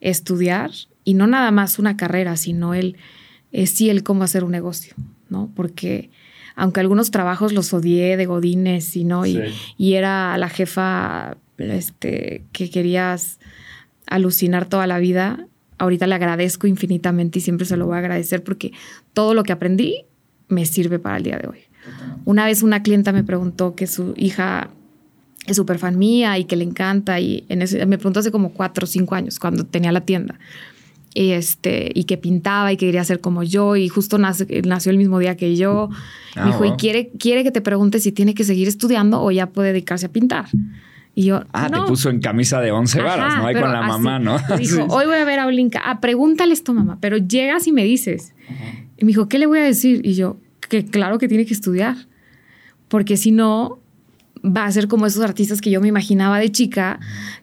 estudiar 0.00 0.70
y 1.04 1.14
no 1.14 1.26
nada 1.26 1.50
más 1.50 1.78
una 1.78 1.96
carrera, 1.96 2.36
sino 2.36 2.74
el, 2.74 2.96
sí 3.66 3.90
el 3.90 4.02
cómo 4.02 4.24
hacer 4.24 4.44
un 4.44 4.52
negocio, 4.52 4.94
¿no? 5.28 5.50
Porque 5.54 6.10
aunque 6.54 6.80
algunos 6.80 7.10
trabajos 7.10 7.52
los 7.52 7.72
odié 7.74 8.16
de 8.16 8.26
Godines 8.26 8.96
y 8.96 9.04
no, 9.04 9.26
y, 9.26 9.40
y 9.76 9.94
era 9.94 10.38
la 10.38 10.48
jefa 10.48 11.36
este, 11.58 12.44
que 12.52 12.70
querías 12.70 13.38
alucinar 14.06 14.66
toda 14.66 14.86
la 14.86 14.98
vida, 14.98 15.46
ahorita 15.78 16.06
le 16.06 16.14
agradezco 16.14 16.66
infinitamente 16.66 17.38
y 17.38 17.42
siempre 17.42 17.66
se 17.66 17.76
lo 17.76 17.86
voy 17.86 17.96
a 17.96 17.98
agradecer 17.98 18.42
porque 18.42 18.72
todo 19.12 19.34
lo 19.34 19.42
que 19.42 19.52
aprendí 19.52 20.06
me 20.48 20.66
sirve 20.66 20.98
para 20.98 21.16
el 21.16 21.22
día 21.22 21.38
de 21.38 21.48
hoy. 21.48 21.58
Una 22.24 22.44
vez 22.46 22.62
una 22.62 22.82
clienta 22.82 23.12
me 23.12 23.24
preguntó 23.24 23.74
que 23.74 23.86
su 23.86 24.14
hija 24.16 24.70
es 25.46 25.56
súper 25.56 25.78
fan 25.78 25.98
mía 25.98 26.38
y 26.38 26.44
que 26.44 26.56
le 26.56 26.64
encanta 26.64 27.20
y 27.20 27.44
en 27.48 27.62
ese, 27.62 27.86
me 27.86 27.98
preguntó 27.98 28.20
hace 28.20 28.32
como 28.32 28.50
cuatro 28.50 28.84
o 28.84 28.86
cinco 28.86 29.14
años 29.14 29.38
cuando 29.38 29.64
tenía 29.64 29.92
la 29.92 30.00
tienda 30.00 30.38
y, 31.16 31.30
este, 31.30 31.90
y 31.94 32.04
que 32.04 32.18
pintaba 32.18 32.72
y 32.72 32.76
que 32.76 32.84
quería 32.84 33.02
ser 33.02 33.22
como 33.22 33.42
yo 33.42 33.74
y 33.74 33.88
justo 33.88 34.18
nació 34.18 34.92
el 34.92 34.98
mismo 34.98 35.18
día 35.18 35.34
que 35.34 35.56
yo. 35.56 35.88
me 36.34 36.42
ah, 36.42 36.46
dijo, 36.48 36.66
y 36.66 36.72
quiere, 36.72 37.08
quiere 37.18 37.42
que 37.42 37.50
te 37.50 37.62
pregunte 37.62 38.00
si 38.00 38.12
tiene 38.12 38.34
que 38.34 38.44
seguir 38.44 38.68
estudiando 38.68 39.22
o 39.22 39.30
ya 39.30 39.46
puede 39.46 39.68
dedicarse 39.68 40.06
a 40.06 40.08
pintar. 40.10 40.46
Y 41.14 41.24
yo, 41.24 41.44
ah, 41.54 41.70
te 41.70 41.80
puso 41.88 42.10
en 42.10 42.20
camisa 42.20 42.60
de 42.60 42.70
once 42.70 43.00
varas, 43.00 43.38
¿no? 43.38 43.46
Ahí 43.46 43.54
con 43.54 43.72
la 43.72 43.80
mamá, 43.80 44.18
¿no? 44.18 44.38
Dijo, 44.58 44.84
hoy 44.90 45.06
voy 45.06 45.16
a 45.16 45.24
ver 45.24 45.38
a 45.38 45.46
Olinka. 45.46 45.80
Ah, 45.82 46.00
pregúntale 46.00 46.52
esto, 46.52 46.74
mamá, 46.74 46.98
pero 47.00 47.16
llegas 47.16 47.66
y 47.66 47.72
me 47.72 47.84
dices. 47.84 48.34
Y 48.96 49.04
me 49.04 49.08
dijo, 49.08 49.28
¿qué 49.28 49.38
le 49.38 49.46
voy 49.46 49.58
a 49.58 49.64
decir? 49.64 50.04
Y 50.04 50.14
yo, 50.14 50.38
que 50.68 50.84
claro 50.84 51.18
que 51.18 51.28
tiene 51.28 51.46
que 51.46 51.54
estudiar. 51.54 51.96
Porque 52.88 53.16
si 53.16 53.32
no, 53.32 53.80
va 54.44 54.66
a 54.66 54.72
ser 54.72 54.88
como 54.88 55.06
esos 55.06 55.22
artistas 55.22 55.60
que 55.60 55.70
yo 55.70 55.80
me 55.80 55.88
imaginaba 55.88 56.38
de 56.38 56.50
chica, 56.50 57.00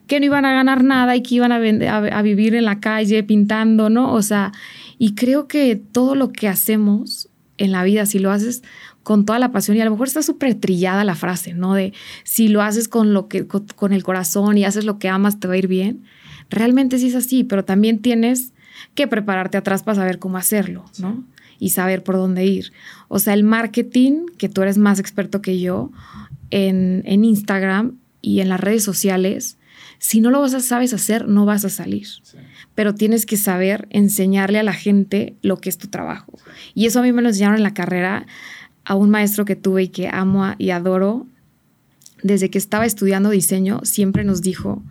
que 0.07 0.19
no 0.19 0.25
iban 0.25 0.45
a 0.45 0.53
ganar 0.53 0.83
nada 0.83 1.15
y 1.15 1.21
que 1.21 1.35
iban 1.35 1.51
a, 1.51 2.21
vivir 2.21 2.55
en 2.55 2.65
la 2.65 2.79
calle 2.79 3.23
pintando, 3.23 3.89
¿no? 3.89 4.13
O 4.13 4.21
sea, 4.21 4.51
y 4.97 5.15
creo 5.15 5.47
que 5.47 5.75
todo 5.75 6.15
lo 6.15 6.31
que 6.31 6.47
hacemos 6.47 7.29
en 7.57 7.71
la 7.71 7.83
vida, 7.83 8.05
si 8.05 8.19
lo 8.19 8.31
haces 8.31 8.63
con 9.03 9.25
toda 9.25 9.37
la 9.37 9.51
pasión 9.51 9.75
y 9.75 9.81
a 9.81 9.85
lo 9.85 9.91
mejor 9.91 10.07
está 10.07 10.23
súper 10.23 10.55
trillada 10.55 11.03
la 11.03 11.15
frase, 11.15 11.53
¿no? 11.53 11.73
De 11.73 11.93
si 12.23 12.47
lo 12.47 12.61
haces 12.61 12.87
con 12.87 13.13
lo 13.13 13.27
que 13.27 13.45
con, 13.47 13.93
el 13.93 14.03
corazón 14.03 14.57
y 14.57 14.65
haces 14.65 14.85
lo 14.85 14.97
que 14.97 15.09
amas 15.09 15.39
te 15.39 15.47
va 15.47 15.55
a 15.55 15.57
ir 15.57 15.67
bien. 15.67 16.03
Realmente 16.49 16.97
sí 16.99 17.07
es 17.07 17.15
así, 17.15 17.43
pero 17.43 17.65
también 17.65 17.99
tienes 17.99 18.53
que 18.95 19.07
prepararte 19.07 19.57
atrás 19.57 19.83
para 19.83 19.95
saber 19.95 20.19
cómo 20.19 20.37
hacerlo, 20.37 20.85
¿no? 20.99 21.23
Y 21.63 21.69
saber 21.69 22.03
por 22.03 22.15
dónde 22.15 22.45
ir. 22.45 22.73
O 23.07 23.19
sea, 23.19 23.33
el 23.33 23.43
marketing, 23.43 24.25
que 24.37 24.49
tú 24.49 24.61
eres 24.61 24.77
más 24.77 24.99
experto 24.99 25.41
que 25.41 25.59
yo 25.59 25.91
en, 26.49 27.03
en 27.05 27.23
Instagram 27.23 27.99
y 28.21 28.41
en 28.41 28.49
las 28.49 28.59
redes 28.59 28.83
sociales, 28.83 29.57
si 29.99 30.19
no 30.19 30.31
lo 30.31 30.41
vas 30.41 30.53
a, 30.53 30.59
sabes 30.59 30.93
hacer, 30.93 31.29
no 31.29 31.45
vas 31.45 31.63
a 31.63 31.69
salir. 31.69 32.07
Pero 32.75 32.93
tienes 32.93 33.25
que 33.25 33.37
saber 33.37 33.87
enseñarle 33.91 34.59
a 34.59 34.63
la 34.63 34.73
gente 34.73 35.37
lo 35.41 35.57
que 35.57 35.69
es 35.69 35.77
tu 35.77 35.87
trabajo. 35.87 36.37
Y 36.73 36.85
eso 36.85 36.99
a 36.99 37.03
mí 37.03 37.13
me 37.13 37.21
lo 37.21 37.29
enseñaron 37.29 37.55
en 37.55 37.63
la 37.63 37.73
carrera 37.73 38.25
a 38.83 38.95
un 38.95 39.09
maestro 39.09 39.45
que 39.45 39.55
tuve 39.55 39.83
y 39.83 39.87
que 39.87 40.09
amo 40.09 40.55
y 40.57 40.71
adoro, 40.71 41.25
desde 42.21 42.49
que 42.49 42.57
estaba 42.57 42.85
estudiando 42.85 43.29
diseño, 43.29 43.79
siempre 43.83 44.25
nos 44.25 44.41
dijo, 44.41 44.83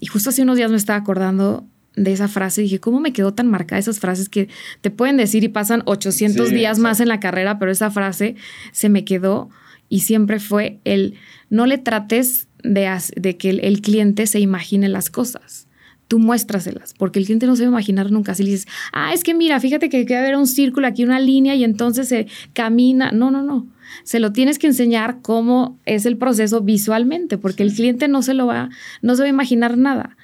y 0.00 0.06
justo 0.06 0.30
hace 0.30 0.42
unos 0.42 0.56
días 0.56 0.70
me 0.70 0.76
estaba 0.76 0.98
acordando 0.98 1.66
de 1.96 2.12
esa 2.12 2.28
frase, 2.28 2.62
dije, 2.62 2.80
¿cómo 2.80 3.00
me 3.00 3.12
quedó 3.12 3.34
tan 3.34 3.48
marcada 3.48 3.78
esas 3.78 4.00
frases 4.00 4.28
que 4.28 4.48
te 4.80 4.90
pueden 4.90 5.16
decir 5.16 5.44
y 5.44 5.48
pasan 5.48 5.82
800 5.86 6.50
días 6.50 6.78
más 6.78 7.00
en 7.00 7.08
la 7.08 7.20
carrera, 7.20 7.58
pero 7.58 7.70
esa 7.70 7.90
frase 7.90 8.36
se 8.72 8.88
me 8.88 9.04
quedó 9.04 9.48
y 9.88 10.00
siempre 10.00 10.40
fue 10.40 10.80
el, 10.84 11.14
no 11.50 11.66
le 11.66 11.78
trates 11.78 12.48
de, 12.62 12.90
de 13.16 13.36
que 13.36 13.50
el 13.50 13.80
cliente 13.80 14.26
se 14.26 14.40
imagine 14.40 14.88
las 14.88 15.10
cosas 15.10 15.68
tú 16.08 16.18
muéstraselas, 16.18 16.94
porque 16.94 17.18
el 17.18 17.24
cliente 17.24 17.46
no 17.46 17.56
se 17.56 17.62
va 17.62 17.68
a 17.68 17.72
imaginar 17.72 18.10
nunca. 18.10 18.34
Si 18.34 18.42
le 18.42 18.50
dices, 18.50 18.68
ah, 18.92 19.12
es 19.14 19.24
que 19.24 19.34
mira, 19.34 19.58
fíjate 19.60 19.88
que 19.88 20.04
queda 20.04 20.20
haber 20.20 20.36
un 20.36 20.46
círculo 20.46 20.86
aquí, 20.86 21.04
una 21.04 21.18
línea 21.18 21.54
y 21.54 21.64
entonces 21.64 22.08
se 22.08 22.26
camina. 22.52 23.10
No, 23.10 23.30
no, 23.30 23.42
no. 23.42 23.66
Se 24.02 24.20
lo 24.20 24.32
tienes 24.32 24.58
que 24.58 24.66
enseñar 24.66 25.20
cómo 25.22 25.78
es 25.86 26.06
el 26.06 26.16
proceso 26.16 26.60
visualmente, 26.60 27.38
porque 27.38 27.62
el 27.62 27.72
cliente 27.72 28.08
no 28.08 28.22
se 28.22 28.34
lo 28.34 28.46
va, 28.46 28.68
no 29.02 29.14
se 29.14 29.22
va 29.22 29.26
a 29.26 29.30
imaginar 29.30 29.78
nada. 29.78 30.16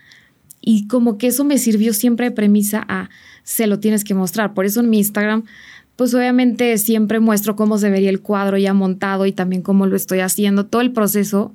Y 0.61 0.87
como 0.89 1.19
que 1.19 1.29
eso 1.29 1.45
me 1.45 1.59
sirvió 1.59 1.93
siempre 1.95 2.27
de 2.27 2.33
premisa 2.33 2.85
a 2.89 3.09
se 3.43 3.67
lo 3.67 3.81
tienes 3.81 4.05
que 4.05 4.15
mostrar. 4.15 4.55
Por 4.55 4.67
eso 4.67 4.81
en 4.81 4.91
mi 4.91 4.99
Instagram, 4.99 5.45
pues 5.97 6.15
obviamente 6.15 6.77
siempre 6.79 7.21
muestro 7.21 7.57
cómo 7.57 7.79
se 7.79 7.91
vería 7.91 8.11
el 8.11 8.21
cuadro 8.21 8.59
ya 8.59 8.75
montado 8.75 9.27
y 9.27 9.33
también 9.33 9.63
cómo 9.63 9.87
lo 9.87 9.97
estoy 9.97 10.21
haciendo, 10.21 10.67
todo 10.67 10.83
el 10.83 10.93
proceso 10.93 11.55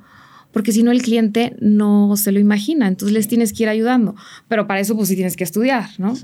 porque 0.56 0.72
si 0.72 0.84
no 0.84 0.91
el 0.91 1.01
cliente 1.01 1.53
no 1.60 2.16
se 2.16 2.32
lo 2.32 2.39
imagina, 2.39 2.88
entonces 2.88 3.14
les 3.14 3.28
tienes 3.28 3.51
que 3.51 3.64
ir 3.64 3.70
ayudando, 3.70 4.16
pero 4.47 4.68
para 4.68 4.80
eso 4.80 4.95
pues 4.95 5.10
sí 5.10 5.16
tienes 5.16 5.36
que 5.36 5.43
estudiar, 5.43 5.89
¿no? 5.97 6.16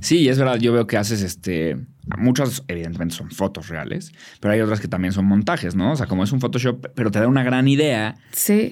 Sí, 0.00 0.28
es 0.28 0.38
verdad, 0.40 0.58
yo 0.58 0.72
veo 0.72 0.88
que 0.88 0.96
haces 0.96 1.22
este, 1.22 1.76
muchas 2.18 2.64
evidentemente 2.66 3.14
son 3.14 3.30
fotos 3.30 3.68
reales, 3.68 4.10
pero 4.40 4.54
hay 4.54 4.60
otras 4.60 4.80
que 4.80 4.88
también 4.88 5.12
son 5.12 5.26
montajes, 5.26 5.76
¿no? 5.76 5.92
O 5.92 5.96
sea, 5.96 6.06
como 6.06 6.24
es 6.24 6.32
un 6.32 6.40
Photoshop, 6.40 6.84
pero 6.96 7.12
te 7.12 7.20
da 7.20 7.28
una 7.28 7.44
gran 7.44 7.68
idea 7.68 8.16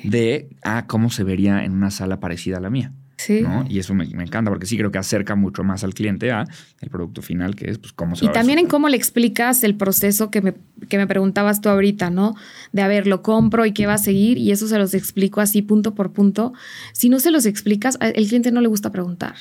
de, 0.02 0.48
ah, 0.64 0.86
cómo 0.88 1.10
se 1.10 1.22
vería 1.22 1.64
en 1.64 1.74
una 1.74 1.92
sala 1.92 2.18
parecida 2.18 2.56
a 2.56 2.60
la 2.60 2.70
mía. 2.70 2.92
Sí. 3.24 3.40
¿no? 3.40 3.64
Y 3.68 3.78
eso 3.78 3.94
me, 3.94 4.06
me 4.06 4.24
encanta 4.24 4.50
porque 4.50 4.66
sí 4.66 4.76
creo 4.76 4.92
que 4.92 4.98
acerca 4.98 5.34
mucho 5.34 5.64
más 5.64 5.82
al 5.82 5.94
cliente 5.94 6.30
a 6.30 6.44
el 6.80 6.90
producto 6.90 7.22
final, 7.22 7.56
que 7.56 7.70
es 7.70 7.78
pues 7.78 7.92
cómo 7.92 8.16
se 8.16 8.24
Y 8.24 8.28
va 8.28 8.32
a 8.32 8.34
ver 8.34 8.40
también 8.40 8.58
en 8.58 8.66
cómo 8.66 8.88
le 8.90 8.98
explicas 8.98 9.64
el 9.64 9.76
proceso 9.76 10.30
que 10.30 10.42
me, 10.42 10.54
que 10.90 10.98
me 10.98 11.06
preguntabas 11.06 11.62
tú 11.62 11.70
ahorita, 11.70 12.10
¿no? 12.10 12.34
De 12.72 12.82
a 12.82 12.88
ver, 12.88 13.06
lo 13.06 13.22
compro 13.22 13.64
y 13.64 13.72
qué 13.72 13.86
va 13.86 13.94
a 13.94 13.98
seguir, 13.98 14.36
y 14.36 14.50
eso 14.50 14.68
se 14.68 14.76
los 14.76 14.92
explico 14.92 15.40
así 15.40 15.62
punto 15.62 15.94
por 15.94 16.12
punto. 16.12 16.52
Si 16.92 17.08
no 17.08 17.18
se 17.18 17.30
los 17.30 17.46
explicas, 17.46 17.96
el 18.00 18.26
cliente 18.26 18.50
no 18.52 18.60
le 18.60 18.68
gusta 18.68 18.92
preguntar. 18.92 19.36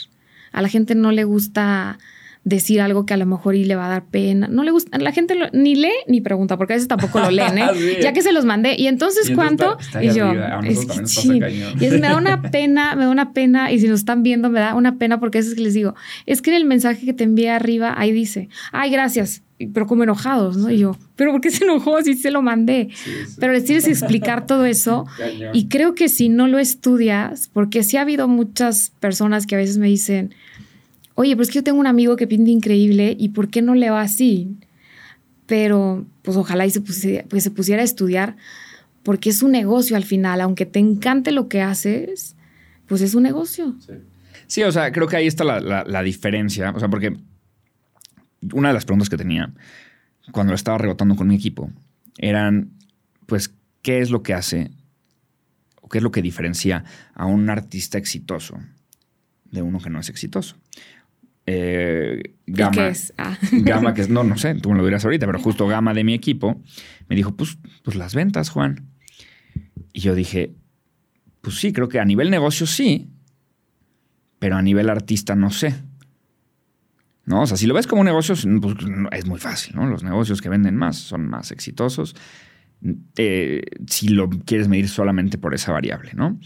A 0.54 0.62
la 0.62 0.70
gente 0.70 0.96
no 0.96 1.12
le 1.12 1.26
gusta 1.26 1.98
decir 2.46 2.82
algo 2.82 3.06
que 3.06 3.14
a 3.14 3.18
lo 3.18 3.26
mejor 3.26 3.56
y 3.56 3.64
le 3.64 3.76
va 3.76 3.86
a 3.86 3.90
dar 3.90 4.06
pena. 4.06 4.48
No 4.50 4.64
le 4.64 4.72
gusta, 4.72 4.98
la 4.98 5.12
gente 5.14 5.34
lo- 5.36 5.50
ni 5.54 5.76
lee 5.76 5.94
ni 6.08 6.20
pregunta, 6.20 6.58
porque 6.58 6.74
a 6.74 6.76
veces 6.76 6.90
tampoco 6.90 7.20
lo 7.20 7.32
leen, 7.32 7.58
¿eh? 7.58 7.68
Sí. 7.74 7.96
Ya 8.02 8.12
que 8.12 8.22
se 8.22 8.34
los 8.34 8.44
mandé. 8.44 8.76
Y 8.78 8.88
entonces, 8.88 9.30
Y 9.30 9.32
entonces 9.32 9.36
¿cuánto? 9.58 9.80
está- 9.80 9.86
está 9.86 10.00
ahí 10.00 10.10
y 10.10 10.14
yo, 10.14 10.26
arriba. 10.28 10.60
Es 10.68 10.80
que 10.80 10.88
también. 11.30 11.74
Y 11.80 11.86
es- 11.86 11.94
me 11.94 12.00
da 12.08 12.18
una 12.18 12.42
pena, 12.42 12.96
me 12.96 13.06
da 13.06 13.10
una 13.10 13.32
pena. 13.34 13.72
Y 13.72 13.80
si 13.80 13.88
nos 13.88 14.00
están 14.02 14.24
viendo, 14.24 14.50
me 14.50 14.60
da 14.60 14.76
una 14.76 14.98
pena 14.98 15.20
porque 15.22 15.38
a 15.38 15.42
veces 15.42 15.56
que 15.56 15.62
les 15.62 15.74
digo, 15.74 15.96
es 16.26 16.42
que 16.42 16.50
en 16.50 16.58
el 16.58 16.66
mensaje 16.66 17.06
que 17.06 17.14
te 17.14 17.24
envié 17.24 17.50
arriba, 17.50 17.94
ahí 17.98 18.12
dice, 18.12 18.50
ay, 18.72 18.92
gracias. 18.92 19.42
Pero 19.74 19.86
como 19.88 20.04
enojados, 20.04 20.58
¿no? 20.58 20.70
Y 20.70 20.80
yo, 20.80 20.98
¿pero 21.16 21.32
por 21.32 21.40
qué 21.40 21.50
se 21.50 21.64
enojó 21.64 22.02
si 22.02 22.16
se 22.16 22.32
lo 22.32 22.42
mandé? 22.42 22.90
Pero 23.40 23.54
les 23.54 23.64
tienes 23.64 23.86
que 23.86 23.92
explicar 23.92 24.46
todo 24.46 24.66
eso. 24.66 25.06
Y 25.54 25.70
creo 25.70 25.96
que 25.96 26.10
si 26.10 26.28
no 26.28 26.48
lo 26.48 26.60
estudias, 26.60 27.50
porque 27.54 27.84
sí 27.84 27.96
ha 27.96 28.02
habido 28.02 28.28
muchas 28.28 28.92
personas 29.00 29.46
que 29.48 29.56
a 29.56 29.60
veces 29.60 29.78
me 29.78 29.88
dicen, 29.88 30.34
oye, 31.16 31.32
pero 31.36 31.44
es 31.44 31.50
que 31.50 31.56
yo 31.56 31.64
tengo 31.64 31.80
un 31.80 31.88
amigo 31.88 32.16
que 32.16 32.28
pinta 32.28 32.50
increíble 32.52 33.16
y 33.20 33.30
¿por 33.30 33.50
qué 33.50 33.62
no 33.62 33.76
le 33.76 33.90
va 33.90 34.02
así? 34.02 34.56
Pero 35.46 36.06
pues 36.22 36.38
ojalá 36.38 36.66
y 36.66 36.70
se 36.72 36.82
pusiera, 36.82 37.26
pues, 37.30 37.44
se 37.44 37.52
pusiera 37.52 37.82
a 37.82 37.86
estudiar, 37.86 38.36
porque 39.04 39.30
es 39.30 39.44
un 39.44 39.52
negocio 39.52 39.96
al 39.98 40.06
final, 40.06 40.40
aunque 40.42 40.66
te 40.66 40.80
encante 40.80 41.32
lo 41.32 41.50
que 41.50 41.62
haces, 41.62 42.36
pues 42.88 43.02
es 43.02 43.14
un 43.16 43.24
negocio. 43.24 43.76
Sí, 44.48 44.64
o 44.64 44.72
sea, 44.72 44.92
creo 44.92 45.08
que 45.08 45.18
ahí 45.18 45.28
está 45.28 45.44
la, 45.44 45.60
la- 45.60 45.84
la 45.84 46.02
diferencia. 46.04 46.72
O 46.72 46.80
sea, 46.80 46.88
porque 46.90 47.16
una 48.54 48.70
de 48.70 48.74
las 48.74 48.86
preguntas 48.86 49.10
que 49.10 49.18
tenía 49.18 49.52
cuando 50.32 50.52
lo 50.52 50.56
estaba 50.56 50.78
rebotando 50.78 51.16
con 51.16 51.28
mi 51.28 51.36
equipo 51.36 51.70
eran, 52.18 52.72
pues, 53.26 53.54
¿qué 53.82 54.00
es 54.00 54.10
lo 54.10 54.24
que 54.24 54.34
hace 54.34 54.72
o 55.82 55.90
qué 55.90 55.98
es 55.98 56.04
lo 56.04 56.12
que 56.12 56.22
diferencia 56.22 56.84
a 57.14 57.26
un 57.26 57.50
artista 57.50 57.98
exitoso 57.98 58.58
de 59.52 59.62
uno 59.62 59.80
que 59.80 59.90
no 59.90 60.00
es 60.00 60.10
exitoso? 60.10 60.56
Eh, 61.46 62.22
¿Y 62.46 62.52
Gama, 62.54 62.72
¿Qué 62.72 62.88
es? 62.90 63.14
Ah. 63.18 63.38
Gama, 63.52 63.94
que 63.94 64.02
es, 64.02 64.10
no, 64.10 64.24
no 64.24 64.38
sé, 64.38 64.56
tú 64.56 64.72
me 64.72 64.78
lo 64.78 64.86
dirás 64.86 65.04
ahorita, 65.06 65.26
pero 65.26 65.40
justo 65.40 65.68
Gama 65.68 65.94
de 65.94 66.04
mi 66.04 66.14
equipo 66.14 66.62
me 67.10 67.16
dijo, 67.16 67.36
pues, 67.36 67.58
pues 67.84 67.98
las 67.98 68.16
ventas, 68.16 68.50
Juan. 68.50 68.90
Y 69.92 70.02
yo 70.02 70.16
dije, 70.16 70.56
pues 71.42 71.58
sí, 71.58 71.74
creo 71.74 71.90
que 71.90 72.00
a 72.00 72.06
nivel 72.06 72.32
negocio 72.32 72.66
sí, 72.66 73.12
pero 74.40 74.56
a 74.56 74.62
nivel 74.62 74.90
artista 74.90 75.36
no 75.36 75.52
sé. 75.52 75.76
¿No? 77.26 77.44
O 77.44 77.48
sea, 77.48 77.56
si 77.56 77.68
lo 77.68 77.74
ves 77.74 77.88
como 77.88 78.02
un 78.02 78.06
negocio, 78.06 78.36
pues, 78.62 78.76
no, 78.86 79.10
es 79.12 79.26
muy 79.26 79.40
fácil, 79.40 79.76
¿no? 79.76 79.88
Los 79.88 80.04
negocios 80.04 80.42
que 80.42 80.50
venden 80.50 80.76
más 80.76 80.98
son 80.98 81.30
más 81.30 81.52
exitosos. 81.52 82.16
Eh, 83.16 83.62
si 83.88 84.10
lo 84.10 84.30
quieres 84.30 84.68
medir 84.68 84.90
solamente 84.90 85.38
por 85.38 85.54
esa 85.54 85.72
variable, 85.72 86.12
¿no? 86.16 86.38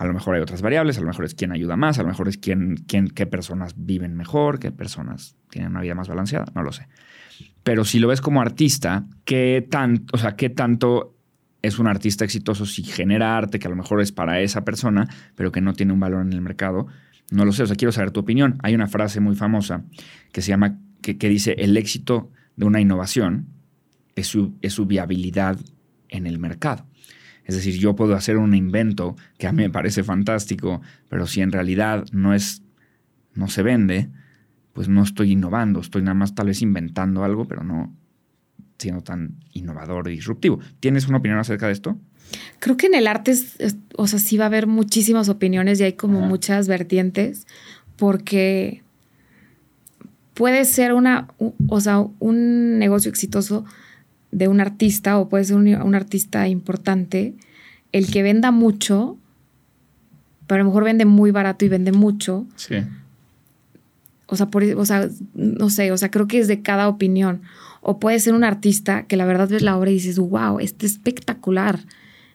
A 0.00 0.06
lo 0.06 0.14
mejor 0.14 0.34
hay 0.34 0.40
otras 0.40 0.62
variables, 0.62 0.96
a 0.96 1.02
lo 1.02 1.08
mejor 1.08 1.26
es 1.26 1.34
quién 1.34 1.52
ayuda 1.52 1.76
más, 1.76 1.98
a 1.98 2.02
lo 2.02 2.08
mejor 2.08 2.26
es 2.26 2.38
quién, 2.38 2.86
qué 2.86 3.26
personas 3.26 3.74
viven 3.76 4.16
mejor, 4.16 4.58
qué 4.58 4.72
personas 4.72 5.36
tienen 5.50 5.72
una 5.72 5.82
vida 5.82 5.94
más 5.94 6.08
balanceada, 6.08 6.46
no 6.54 6.62
lo 6.62 6.72
sé. 6.72 6.88
Pero 7.62 7.84
si 7.84 7.98
lo 7.98 8.08
ves 8.08 8.22
como 8.22 8.40
artista, 8.40 9.04
¿qué 9.26 9.66
tanto, 9.70 10.16
o 10.16 10.18
sea, 10.18 10.36
qué 10.36 10.48
tanto 10.48 11.18
es 11.60 11.78
un 11.78 11.86
artista 11.86 12.24
exitoso 12.24 12.64
si 12.64 12.82
genera 12.82 13.36
arte 13.36 13.58
que 13.58 13.66
a 13.66 13.70
lo 13.70 13.76
mejor 13.76 14.00
es 14.00 14.10
para 14.10 14.40
esa 14.40 14.64
persona, 14.64 15.06
pero 15.34 15.52
que 15.52 15.60
no 15.60 15.74
tiene 15.74 15.92
un 15.92 16.00
valor 16.00 16.22
en 16.22 16.32
el 16.32 16.40
mercado? 16.40 16.86
No 17.30 17.44
lo 17.44 17.52
sé, 17.52 17.64
o 17.64 17.66
sea, 17.66 17.76
quiero 17.76 17.92
saber 17.92 18.10
tu 18.10 18.20
opinión. 18.20 18.56
Hay 18.62 18.74
una 18.74 18.88
frase 18.88 19.20
muy 19.20 19.36
famosa 19.36 19.84
que 20.32 20.40
se 20.40 20.48
llama, 20.48 20.78
que, 21.02 21.18
que 21.18 21.28
dice, 21.28 21.56
el 21.58 21.76
éxito 21.76 22.32
de 22.56 22.64
una 22.64 22.80
innovación 22.80 23.48
es 24.16 24.28
su, 24.28 24.56
es 24.62 24.72
su 24.72 24.86
viabilidad 24.86 25.58
en 26.08 26.26
el 26.26 26.38
mercado. 26.38 26.86
Es 27.50 27.56
decir, 27.56 27.78
yo 27.80 27.96
puedo 27.96 28.14
hacer 28.14 28.36
un 28.36 28.54
invento 28.54 29.16
que 29.38 29.46
a 29.46 29.52
mí 29.52 29.62
me 29.62 29.70
parece 29.70 30.04
fantástico, 30.04 30.80
pero 31.08 31.26
si 31.26 31.40
en 31.40 31.50
realidad 31.52 32.04
no 32.12 32.32
es, 32.32 32.62
no 33.34 33.48
se 33.48 33.62
vende, 33.62 34.08
pues 34.72 34.88
no 34.88 35.02
estoy 35.02 35.32
innovando, 35.32 35.80
estoy 35.80 36.02
nada 36.02 36.14
más 36.14 36.34
tal 36.34 36.46
vez 36.46 36.62
inventando 36.62 37.24
algo, 37.24 37.46
pero 37.48 37.64
no 37.64 37.92
siendo 38.78 39.02
tan 39.02 39.34
innovador 39.52 40.08
y 40.08 40.12
disruptivo. 40.12 40.60
¿Tienes 40.80 41.08
una 41.08 41.18
opinión 41.18 41.38
acerca 41.38 41.66
de 41.66 41.72
esto? 41.72 41.98
Creo 42.60 42.76
que 42.76 42.86
en 42.86 42.94
el 42.94 43.06
arte, 43.08 43.32
es- 43.32 43.56
es- 43.58 43.76
o 43.96 44.06
sea, 44.06 44.18
sí 44.20 44.36
va 44.38 44.44
a 44.44 44.46
haber 44.46 44.66
muchísimas 44.68 45.28
opiniones 45.28 45.80
y 45.80 45.84
hay 45.84 45.94
como 45.94 46.18
Ajá. 46.20 46.28
muchas 46.28 46.68
vertientes, 46.68 47.46
porque 47.96 48.82
puede 50.34 50.64
ser 50.64 50.92
una, 50.94 51.28
o 51.68 51.80
sea, 51.80 51.98
un 52.20 52.78
negocio 52.78 53.10
exitoso 53.10 53.64
de 54.32 54.48
un 54.48 54.60
artista 54.60 55.18
o 55.18 55.28
puede 55.28 55.44
ser 55.44 55.56
un, 55.56 55.66
un 55.68 55.94
artista 55.94 56.48
importante, 56.48 57.34
el 57.92 58.10
que 58.10 58.22
venda 58.22 58.50
mucho, 58.50 59.16
pero 60.46 60.60
a 60.60 60.64
lo 60.64 60.70
mejor 60.70 60.84
vende 60.84 61.04
muy 61.04 61.30
barato 61.30 61.64
y 61.64 61.68
vende 61.68 61.92
mucho, 61.92 62.46
Sí. 62.56 62.76
o 64.26 64.36
sea, 64.36 64.46
por, 64.46 64.62
o 64.62 64.84
sea, 64.86 65.08
no 65.34 65.70
sé, 65.70 65.90
o 65.92 65.96
sea, 65.96 66.10
creo 66.10 66.26
que 66.28 66.38
es 66.38 66.48
de 66.48 66.62
cada 66.62 66.88
opinión. 66.88 67.42
O 67.82 67.98
puede 67.98 68.20
ser 68.20 68.34
un 68.34 68.44
artista 68.44 69.04
que 69.04 69.16
la 69.16 69.24
verdad 69.24 69.48
ves 69.48 69.62
la 69.62 69.76
obra 69.76 69.90
y 69.90 69.94
dices, 69.94 70.18
wow, 70.18 70.60
este 70.60 70.86
es 70.86 70.92
espectacular. 70.92 71.80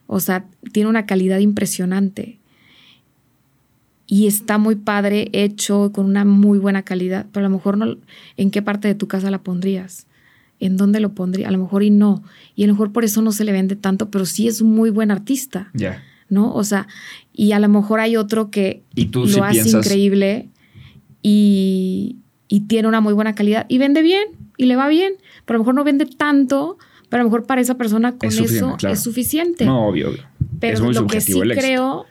O 0.07 0.19
sea, 0.19 0.45
tiene 0.73 0.89
una 0.89 1.05
calidad 1.05 1.37
impresionante. 1.39 2.39
Y 4.07 4.27
está 4.27 4.57
muy 4.57 4.75
padre, 4.75 5.29
hecho 5.33 5.91
con 5.93 6.05
una 6.05 6.25
muy 6.25 6.59
buena 6.59 6.83
calidad, 6.83 7.25
pero 7.31 7.45
a 7.45 7.49
lo 7.49 7.55
mejor 7.55 7.77
no, 7.77 7.95
¿en 8.37 8.51
qué 8.51 8.61
parte 8.61 8.87
de 8.87 8.95
tu 8.95 9.07
casa 9.07 9.31
la 9.31 9.39
pondrías? 9.43 10.05
¿En 10.59 10.77
dónde 10.77 10.99
lo 10.99 11.13
pondría? 11.13 11.49
A 11.49 11.51
lo 11.51 11.57
mejor 11.57 11.83
y 11.83 11.89
no. 11.89 12.23
Y 12.55 12.63
a 12.63 12.67
lo 12.67 12.73
mejor 12.73 12.91
por 12.93 13.03
eso 13.03 13.21
no 13.21 13.31
se 13.31 13.43
le 13.43 13.51
vende 13.51 13.75
tanto, 13.75 14.09
pero 14.09 14.25
sí 14.25 14.47
es 14.47 14.61
un 14.61 14.73
muy 14.73 14.89
buen 14.89 15.11
artista, 15.11 15.69
Ya. 15.73 16.01
¿no? 16.29 16.53
O 16.53 16.63
sea, 16.63 16.87
y 17.33 17.51
a 17.51 17.59
lo 17.59 17.67
mejor 17.69 17.99
hay 17.99 18.15
otro 18.17 18.49
que 18.49 18.81
Y 18.95 19.05
tú 19.07 19.25
lo 19.25 19.43
hace 19.43 19.61
piensas. 19.63 19.85
increíble 19.85 20.49
y, 21.21 22.17
y 22.47 22.61
tiene 22.61 22.87
una 22.87 23.01
muy 23.01 23.13
buena 23.13 23.35
calidad 23.35 23.65
y 23.69 23.77
vende 23.77 24.01
bien 24.01 24.23
y 24.57 24.65
le 24.65 24.75
va 24.75 24.87
bien, 24.87 25.13
pero 25.45 25.55
a 25.55 25.57
lo 25.57 25.63
mejor 25.63 25.75
no 25.75 25.83
vende 25.83 26.05
tanto, 26.05 26.77
pero 27.09 27.21
a 27.21 27.23
lo 27.23 27.29
mejor 27.29 27.45
para 27.45 27.61
esa 27.61 27.75
persona 27.75 28.17
con 28.17 28.29
Es 28.29 28.39
eso 28.39 28.75
claro. 28.77 28.93
es 28.93 29.01
suficiente. 29.03 29.65
No, 29.65 29.87
obvio, 29.87 30.09
obvio. 30.09 30.23
pero 30.59 30.75
es 30.75 30.81
muy 30.81 30.93
lo 30.93 31.07
que 31.07 31.21
sí 31.21 31.39
creo 31.53 32.05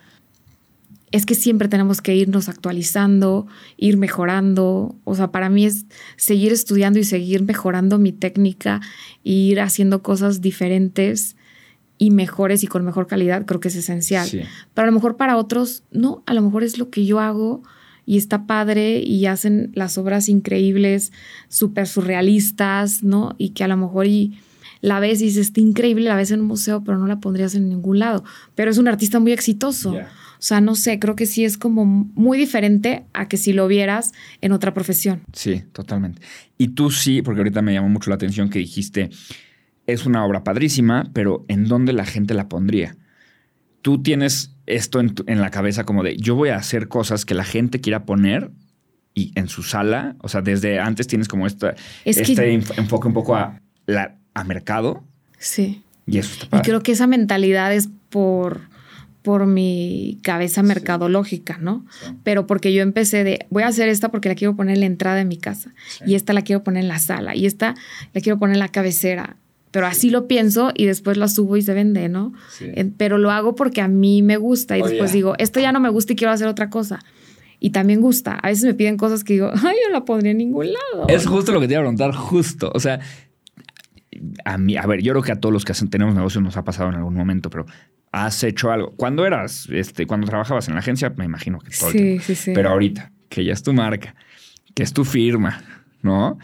es 1.15 1.25
que 1.25 1.33
siempre 1.33 1.69
tenemos 1.69 2.01
que 2.01 2.13
irnos 2.13 2.49
actualizando, 2.49 3.47
ir 3.77 3.95
mejorando. 3.95 4.95
O 5.05 5.15
sea, 5.15 5.31
para 5.31 5.49
mí 5.49 5.65
es 5.65 5.85
seguir 6.17 6.51
estudiando 6.51 6.99
y 6.99 7.05
seguir 7.05 7.43
mejorando 7.43 7.97
mi 7.97 8.11
técnica 8.11 8.81
e 9.23 9.31
ir 9.31 9.61
haciendo 9.61 10.03
cosas 10.03 10.41
diferentes 10.41 11.37
y 11.97 12.11
mejores 12.11 12.63
y 12.63 12.67
con 12.67 12.83
mejor 12.83 13.07
calidad, 13.07 13.45
creo 13.45 13.61
que 13.61 13.69
es 13.69 13.77
esencial. 13.77 14.27
Sí. 14.27 14.41
Pero 14.73 14.83
a 14.83 14.87
lo 14.87 14.91
mejor 14.91 15.15
para 15.15 15.37
otros, 15.37 15.83
no, 15.91 16.21
a 16.25 16.33
lo 16.33 16.41
mejor 16.41 16.63
es 16.63 16.77
lo 16.77 16.89
que 16.89 17.05
yo 17.05 17.21
hago 17.21 17.63
y 18.05 18.17
está 18.17 18.45
padre 18.45 18.99
y 18.99 19.25
hacen 19.25 19.71
las 19.73 19.97
obras 19.97 20.27
increíbles, 20.27 21.13
súper 21.47 21.87
surrealistas, 21.87 23.03
¿no? 23.03 23.35
Y 23.37 23.51
que 23.51 23.63
a 23.63 23.69
lo 23.69 23.77
mejor 23.77 24.07
y 24.07 24.37
la 24.81 24.99
ves 24.99 25.21
y 25.21 25.25
dices, 25.25 25.47
está 25.47 25.61
increíble, 25.61 26.09
la 26.09 26.17
ves 26.17 26.31
en 26.31 26.41
un 26.41 26.47
museo, 26.47 26.83
pero 26.83 26.97
no 26.97 27.07
la 27.07 27.21
pondrías 27.21 27.55
en 27.55 27.69
ningún 27.69 27.99
lado. 27.99 28.25
Pero 28.53 28.69
es 28.69 28.77
un 28.77 28.89
artista 28.89 29.19
muy 29.19 29.31
exitoso. 29.31 29.95
O 30.37 30.41
sea, 30.41 30.61
no 30.61 30.75
sé, 30.75 30.99
creo 30.99 31.15
que 31.15 31.25
sí 31.25 31.43
es 31.45 31.57
como 31.57 31.85
muy 31.85 32.37
diferente 32.37 33.05
a 33.13 33.27
que 33.27 33.37
si 33.37 33.53
lo 33.53 33.67
vieras 33.67 34.11
en 34.41 34.51
otra 34.51 34.73
profesión. 34.73 35.21
Sí, 35.33 35.63
totalmente. 35.71 36.21
Y 36.57 36.69
tú 36.69 36.91
sí, 36.91 37.21
porque 37.21 37.39
ahorita 37.41 37.61
me 37.61 37.73
llamó 37.73 37.89
mucho 37.89 38.09
la 38.09 38.15
atención 38.15 38.49
que 38.49 38.59
dijiste, 38.59 39.09
es 39.87 40.05
una 40.05 40.25
obra 40.25 40.43
padrísima, 40.43 41.09
pero 41.13 41.45
¿en 41.47 41.67
dónde 41.67 41.93
la 41.93 42.05
gente 42.05 42.33
la 42.33 42.49
pondría? 42.49 42.95
Tú 43.81 44.01
tienes 44.01 44.51
esto 44.65 44.99
en, 44.99 45.13
tu- 45.13 45.23
en 45.27 45.41
la 45.41 45.51
cabeza 45.51 45.83
como 45.83 46.01
de, 46.03 46.17
yo 46.17 46.35
voy 46.35 46.49
a 46.49 46.55
hacer 46.57 46.87
cosas 46.87 47.23
que 47.25 47.35
la 47.35 47.43
gente 47.43 47.81
quiera 47.81 48.03
poner 48.05 48.49
y 49.13 49.31
en 49.35 49.47
su 49.47 49.61
sala, 49.63 50.15
o 50.21 50.27
sea, 50.27 50.41
desde 50.41 50.79
antes 50.79 51.07
tienes 51.07 51.27
como 51.27 51.45
esta, 51.47 51.75
Es 52.03 52.15
que- 52.17 52.23
este 52.23 52.53
enf- 52.53 52.77
enfoque 52.77 53.07
un 53.07 53.13
poco 53.13 53.35
a, 53.35 53.61
la, 53.85 54.17
a 54.33 54.43
mercado 54.43 55.03
Sí. 55.37 55.83
y 56.07 56.17
eso 56.17 56.43
está 56.43 56.57
Y 56.57 56.61
creo 56.61 56.81
que 56.81 56.91
esa 56.93 57.05
mentalidad 57.07 57.73
es 57.73 57.89
por, 58.09 58.61
por 59.25 59.45
mi 59.47 60.19
cabeza 60.21 60.63
mercadológica, 60.63 61.57
¿no? 61.59 61.85
Sí. 61.99 62.11
Pero 62.23 62.47
porque 62.47 62.71
yo 62.73 62.81
empecé 62.81 63.25
de, 63.25 63.45
voy 63.49 63.63
a 63.63 63.67
hacer 63.67 63.89
esta 63.89 64.09
porque 64.09 64.29
la 64.29 64.35
quiero 64.35 64.55
poner 64.55 64.75
en 64.75 64.79
la 64.81 64.85
entrada 64.85 65.17
de 65.17 65.25
mi 65.25 65.35
casa. 65.37 65.73
Sí. 65.89 66.03
Y 66.07 66.15
esta 66.15 66.31
la 66.31 66.43
quiero 66.43 66.63
poner 66.63 66.83
en 66.83 66.87
la 66.87 66.99
sala. 66.99 67.35
Y 67.35 67.45
esta 67.47 67.75
la 68.13 68.21
quiero 68.21 68.39
poner 68.39 68.55
en 68.55 68.59
la 68.59 68.69
cabecera. 68.69 69.35
Pero 69.71 69.87
así 69.87 70.09
lo 70.09 70.27
pienso 70.27 70.71
y 70.73 70.85
después 70.85 71.17
la 71.17 71.27
subo 71.27 71.57
y 71.57 71.61
se 71.61 71.73
vende, 71.73 72.07
¿no? 72.07 72.31
Sí. 72.57 72.71
Pero 72.97 73.17
lo 73.17 73.31
hago 73.31 73.55
porque 73.55 73.81
a 73.81 73.89
mí 73.89 74.21
me 74.21 74.37
gusta 74.37 74.77
y 74.77 74.81
Oh, 74.81 74.87
después 74.87 75.11
yeah. 75.11 75.15
digo, 75.17 75.33
esto 75.37 75.59
ya 75.59 75.73
no 75.73 75.81
me 75.81 75.89
gusta 75.89 76.13
y 76.13 76.15
quiero 76.15 76.31
hacer 76.31 76.47
otra 76.47 76.69
cosa. 76.69 76.99
Y 77.59 77.71
también 77.71 77.99
gusta. 77.99 78.35
A 78.35 78.47
veces 78.49 78.63
me 78.63 78.73
piden 78.73 78.95
cosas 78.95 79.23
que 79.25 79.33
digo, 79.33 79.51
ay, 79.53 79.75
yo 79.85 79.91
la 79.91 80.05
pondría 80.05 80.31
en 80.31 80.37
ningún 80.37 80.67
lado. 80.67 81.07
Es 81.09 81.25
justo 81.25 81.51
lo 81.51 81.59
que 81.59 81.67
te 81.67 81.73
iba 81.73 81.79
a 81.79 81.83
preguntar, 81.83 82.13
justo. 82.13 82.71
O 82.73 82.79
sea, 82.79 82.99
a 84.45 84.57
mí, 84.57 84.77
a 84.77 84.85
ver, 84.85 85.01
yo 85.01 85.11
creo 85.13 85.23
que 85.23 85.31
a 85.33 85.39
todos 85.39 85.51
los 85.51 85.65
que 85.65 85.73
hacen, 85.73 85.89
tenemos 85.89 86.15
negocios 86.15 86.41
nos 86.43 86.55
ha 86.57 86.63
pasado 86.63 86.89
en 86.89 86.95
algún 86.95 87.13
momento, 87.15 87.49
pero 87.49 87.65
has 88.23 88.43
hecho 88.43 88.71
algo. 88.71 88.91
Cuando 88.95 89.25
eras, 89.25 89.67
este, 89.71 90.05
cuando 90.07 90.25
trabajabas 90.27 90.67
en 90.69 90.75
la 90.75 90.79
agencia, 90.79 91.13
me 91.17 91.25
imagino 91.25 91.59
que 91.59 91.71
todo 91.77 91.89
el 91.89 91.93
Sí, 91.93 91.99
tiempo. 92.01 92.23
sí, 92.23 92.35
sí. 92.35 92.51
Pero 92.55 92.69
ahorita, 92.69 93.11
que 93.29 93.43
ya 93.43 93.51
es 93.53 93.61
tu 93.61 93.73
marca, 93.73 94.15
que 94.73 94.83
es 94.83 94.93
tu 94.93 95.03
firma, 95.03 95.61
¿no? 96.01 96.37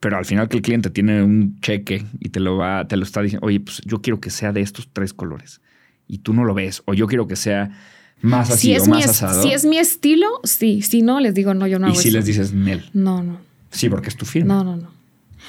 Pero 0.00 0.16
al 0.18 0.24
final 0.24 0.48
que 0.48 0.56
el 0.56 0.62
cliente 0.62 0.90
tiene 0.90 1.22
un 1.22 1.60
cheque 1.60 2.04
y 2.18 2.30
te 2.30 2.40
lo 2.40 2.56
va, 2.56 2.86
te 2.88 2.96
lo 2.96 3.04
está 3.04 3.22
diciendo, 3.22 3.46
oye, 3.46 3.60
pues 3.60 3.80
yo 3.84 4.02
quiero 4.02 4.18
que 4.20 4.30
sea 4.30 4.52
de 4.52 4.60
estos 4.60 4.88
tres 4.92 5.12
colores. 5.14 5.60
Y 6.08 6.18
tú 6.18 6.34
no 6.34 6.44
lo 6.44 6.54
ves. 6.54 6.82
O 6.86 6.94
yo 6.94 7.06
quiero 7.06 7.28
que 7.28 7.36
sea 7.36 7.70
más 8.20 8.50
así 8.50 8.68
si, 8.68 8.74
es 8.74 8.82
o 8.82 8.86
mi 8.86 8.90
más 8.92 9.04
es- 9.04 9.10
asado. 9.10 9.42
si 9.42 9.52
es 9.52 9.64
mi 9.64 9.78
estilo, 9.78 10.26
sí. 10.42 10.82
Si 10.82 11.02
no, 11.02 11.20
les 11.20 11.34
digo, 11.34 11.54
no, 11.54 11.68
yo 11.68 11.78
no 11.78 11.86
y 11.86 11.90
hago 11.92 12.00
si 12.00 12.08
eso. 12.08 12.16
les 12.16 12.26
dices 12.26 12.52
Nel. 12.52 12.90
No, 12.92 13.22
no. 13.22 13.38
Sí, 13.70 13.88
porque 13.88 14.08
es 14.08 14.16
tu 14.16 14.26
firma. 14.26 14.52
No, 14.54 14.64
no, 14.64 14.76
no. 14.76 14.90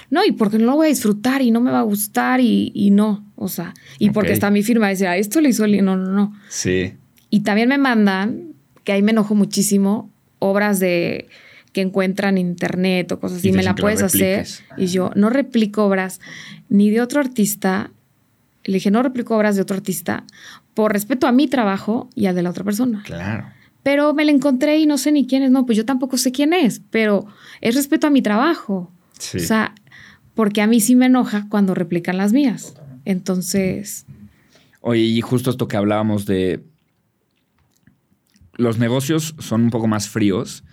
No, 0.10 0.24
y 0.26 0.32
porque 0.32 0.58
no 0.58 0.66
lo 0.66 0.76
voy 0.76 0.88
a 0.88 0.90
disfrutar 0.90 1.42
y 1.42 1.52
no 1.52 1.62
me 1.62 1.72
va 1.72 1.80
a 1.80 1.84
gustar 1.84 2.40
y, 2.42 2.72
y 2.74 2.92
no. 2.92 3.26
O 3.36 3.48
sea, 3.48 3.74
y 4.00 4.10
porque 4.12 4.32
está 4.34 4.50
mi 4.52 4.64
firma. 4.64 4.90
Dice, 4.90 5.08
"Ah, 5.08 5.18
esto 5.18 5.42
le 5.42 5.50
hizo 5.50 5.66
el... 5.66 5.84
No, 5.84 5.96
no, 5.98 6.12
no. 6.12 6.34
Sí. 6.50 6.94
Y 7.30 7.42
también 7.42 7.70
me 7.70 7.78
mandan, 7.78 8.54
que 8.84 8.92
ahí 8.92 9.02
me 9.02 9.12
enojo 9.12 9.36
muchísimo, 9.36 10.12
obras 10.40 10.80
de 10.80 11.28
que 11.72 11.82
encuentran 11.82 12.38
en 12.38 12.48
internet 12.50 13.12
o 13.12 13.20
cosas 13.20 13.40
así, 13.40 13.52
me 13.52 13.64
la 13.64 13.74
puedes 13.76 14.04
hacer. 14.04 14.46
Y 14.78 14.86
yo 14.86 15.10
no 15.16 15.30
replico 15.32 15.84
obras 15.86 16.22
ni 16.70 16.92
de 16.92 17.02
otro 17.02 17.20
artista. 17.20 17.90
Le 18.64 18.76
dije, 18.76 18.92
no 18.92 19.02
replico 19.04 19.36
obras 19.36 19.56
de 19.56 19.64
otro 19.64 19.76
artista 19.76 20.24
por 20.76 20.94
respeto 20.94 21.26
a 21.28 21.32
mi 21.32 21.48
trabajo 21.48 22.10
y 22.16 22.28
al 22.28 22.36
de 22.36 22.44
la 22.44 22.52
otra 22.52 22.64
persona. 22.64 23.02
Claro. 23.04 23.48
Pero 23.82 24.14
me 24.14 24.24
la 24.24 24.32
encontré 24.32 24.78
y 24.78 24.86
no 24.86 24.98
sé 24.98 25.12
ni 25.12 25.26
quién 25.28 25.44
es. 25.44 25.52
No, 25.52 25.66
pues 25.66 25.78
yo 25.78 25.84
tampoco 25.86 26.18
sé 26.18 26.32
quién 26.32 26.54
es, 26.54 26.82
pero 26.92 27.26
es 27.60 27.76
respeto 27.76 28.08
a 28.08 28.10
mi 28.12 28.22
trabajo. 28.22 28.92
Sí. 29.18 29.38
O 29.38 29.42
sea, 29.42 29.74
porque 30.36 30.62
a 30.62 30.68
mí 30.68 30.80
sí 30.80 30.96
me 30.96 31.06
enoja 31.08 31.48
cuando 31.50 31.74
replican 31.76 32.18
las 32.18 32.34
mías. 32.34 32.76
Entonces, 33.06 34.06
Oye, 34.82 35.02
y 35.02 35.22
justo 35.22 35.50
esto 35.50 35.68
que 35.68 35.78
hablábamos 35.78 36.26
de 36.26 36.62
los 38.56 38.78
negocios 38.80 39.36
son 39.40 39.64
un 39.64 39.70
poco 39.70 39.88
más 39.88 40.10
fríos 40.10 40.64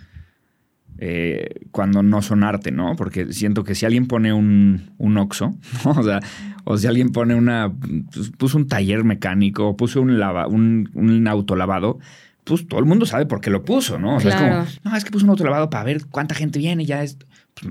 eh, 0.97 1.61
cuando 1.71 2.03
no 2.03 2.21
son 2.21 2.43
arte, 2.43 2.71
¿no? 2.71 2.95
Porque 2.95 3.33
siento 3.33 3.63
que 3.63 3.73
si 3.73 3.85
alguien 3.85 4.07
pone 4.07 4.33
un, 4.33 4.91
un 4.97 5.17
Oxxo, 5.17 5.55
¿no? 5.85 5.91
o 5.99 6.03
sea, 6.03 6.19
o 6.63 6.77
si 6.77 6.85
alguien 6.87 7.11
pone 7.11 7.33
una, 7.35 7.73
pues, 8.13 8.31
puso 8.37 8.57
un 8.57 8.67
taller 8.67 9.03
mecánico, 9.03 9.75
puso 9.75 10.01
un, 10.01 10.19
lava, 10.19 10.45
un, 10.47 10.91
un 10.93 11.27
autolavado, 11.27 11.97
pues 12.43 12.67
todo 12.67 12.79
el 12.79 12.85
mundo 12.85 13.05
sabe 13.05 13.25
por 13.25 13.41
qué 13.41 13.49
lo 13.49 13.63
puso, 13.63 13.97
¿no? 13.97 14.17
O 14.17 14.19
sea, 14.19 14.37
Claro. 14.37 14.63
es 14.63 14.75
como, 14.79 14.91
no, 14.91 14.97
es 14.97 15.03
que 15.03 15.11
puso 15.11 15.25
un 15.25 15.31
autolavado 15.31 15.69
para 15.71 15.85
ver 15.85 16.05
cuánta 16.07 16.35
gente 16.35 16.59
viene 16.59 16.83
y 16.83 16.85
ya 16.85 17.01
es... 17.03 17.17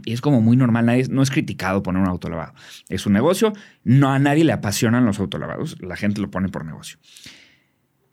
y 0.04 0.12
es 0.12 0.20
como 0.20 0.40
muy 0.40 0.56
normal, 0.56 0.86
nadie, 0.86 1.06
no 1.10 1.22
es 1.22 1.30
criticado 1.30 1.82
poner 1.82 2.02
un 2.02 2.08
autolavado. 2.08 2.52
Es 2.88 3.06
un 3.06 3.12
negocio, 3.12 3.52
no 3.84 4.12
a 4.12 4.18
nadie 4.18 4.44
le 4.44 4.52
apasionan 4.52 5.04
los 5.04 5.18
autolavados, 5.18 5.76
la 5.80 5.96
gente 5.96 6.20
lo 6.20 6.30
pone 6.30 6.48
por 6.48 6.64
negocio. 6.64 6.98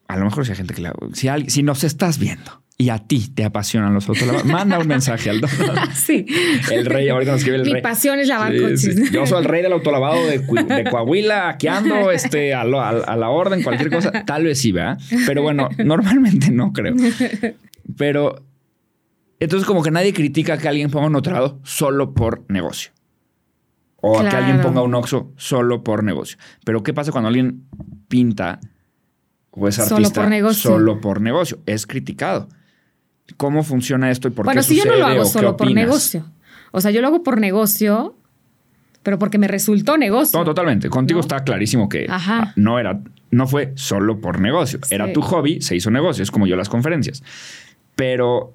A 0.08 0.16
lo 0.18 0.26
mejor 0.26 0.46
si 0.46 0.52
hay 0.52 0.58
gente 0.58 0.74
que 0.74 0.82
la, 0.82 0.94
si, 1.14 1.28
alguien- 1.28 1.50
si 1.52 1.64
nos 1.64 1.84
estás 1.84 2.18
viendo 2.18 2.64
y 2.80 2.90
a 2.90 3.00
ti 3.00 3.28
te 3.28 3.44
apasionan 3.44 3.94
los 3.94 4.08
autolavados, 4.08 4.46
manda 4.46 4.80
un 4.80 4.88
mensaje 4.88 5.30
al 5.32 5.42
sí. 5.96 6.26
el 6.72 6.86
rey, 6.86 7.10
ahorita 7.10 7.32
nos 7.34 7.40
escribe 7.42 7.58
el 7.58 7.64
Mi 7.66 7.74
rey. 7.74 7.82
pasión 7.82 8.18
es 8.20 8.28
lavar 8.28 8.54
Sí, 8.54 8.60
coches. 8.60 8.82
sí. 8.82 9.04
Yo 9.12 9.26
soy 9.28 9.40
el 9.40 9.46
rey 9.46 9.62
del 9.64 9.74
autolavado 9.74 10.26
de, 10.28 10.40
de 10.40 10.84
Coahuila, 10.90 11.50
aquí 11.50 11.68
ando 11.68 12.12
este, 12.12 12.54
a, 12.54 12.64
lo- 12.64 12.80
a- 12.80 12.90
a 12.90 13.16
la 13.18 13.30
orden, 13.30 13.64
cualquier 13.64 13.90
cosa. 13.92 14.12
Tal 14.26 14.44
vez 14.46 14.60
sí, 14.62 14.72
¿verdad? 14.72 14.98
Pero 15.26 15.42
bueno, 15.42 15.70
normalmente 15.84 16.50
no 16.52 16.72
creo. 16.72 16.96
Pero 17.98 18.44
entonces 19.40 19.68
como 19.68 19.84
que 19.84 19.92
nadie 19.92 20.14
critica 20.14 20.58
que 20.58 20.68
alguien 20.68 20.90
ponga 20.90 21.08
un 21.08 21.16
autolavado 21.16 21.60
solo 21.64 22.14
por 22.14 22.46
negocio. 22.50 22.92
O 23.98 24.20
a 24.20 24.30
que 24.30 24.36
alguien 24.36 24.62
ponga 24.62 24.82
un 24.82 24.94
Oxxo 24.94 25.34
solo 25.38 25.84
por 25.84 26.04
negocio. 26.04 26.38
Pero 26.64 26.84
¿qué 26.84 26.94
pasa 26.94 27.12
cuando 27.12 27.28
alguien 27.30 27.64
pinta 28.08 28.60
o 29.52 29.68
es 29.68 29.76
Solo 29.76 29.96
artista 29.96 30.22
por 30.22 30.30
negocio. 30.30 30.72
solo 30.72 31.02
por 31.02 31.20
negocio? 31.20 31.60
Es 31.66 31.88
criticado. 31.88 32.48
¿Cómo 33.38 33.64
funciona 33.64 34.12
esto 34.12 34.28
y 34.28 34.32
por 34.32 34.46
bueno, 34.46 34.62
qué 34.62 34.68
si 34.68 34.76
yo 34.76 34.86
no 34.86 34.92
sucede 34.92 35.00
lo 35.00 35.08
hago 35.08 35.26
solo 35.26 35.58
por 35.58 35.72
negocio. 35.72 36.26
O 36.72 36.80
sea, 36.80 36.92
yo 36.92 37.02
lo 37.02 37.08
hago 37.08 37.24
por 37.24 37.42
negocio, 37.42 38.16
pero 39.04 39.18
porque 39.18 39.38
me 39.38 39.48
resultó 39.48 39.98
negocio. 39.98 40.38
No, 40.38 40.46
totalmente. 40.46 40.90
Contigo 40.90 41.18
¿No? 41.18 41.22
está 41.22 41.44
clarísimo 41.44 41.90
que 41.90 42.06
Ajá. 42.08 42.44
ah, 42.44 42.54
no 42.56 42.80
era, 42.80 43.02
no 43.32 43.48
fue 43.48 43.74
solo 43.76 44.22
por 44.22 44.40
negocio. 44.40 44.80
Sí. 44.84 44.94
Era 44.94 45.12
tu 45.12 45.22
hobby, 45.22 45.60
se 45.62 45.76
hizo 45.76 45.90
negocio. 45.92 46.24
Es 46.24 46.32
como 46.32 46.46
yo 46.48 46.56
las 46.56 46.70
conferencias. 46.70 47.24
Pero, 47.96 48.54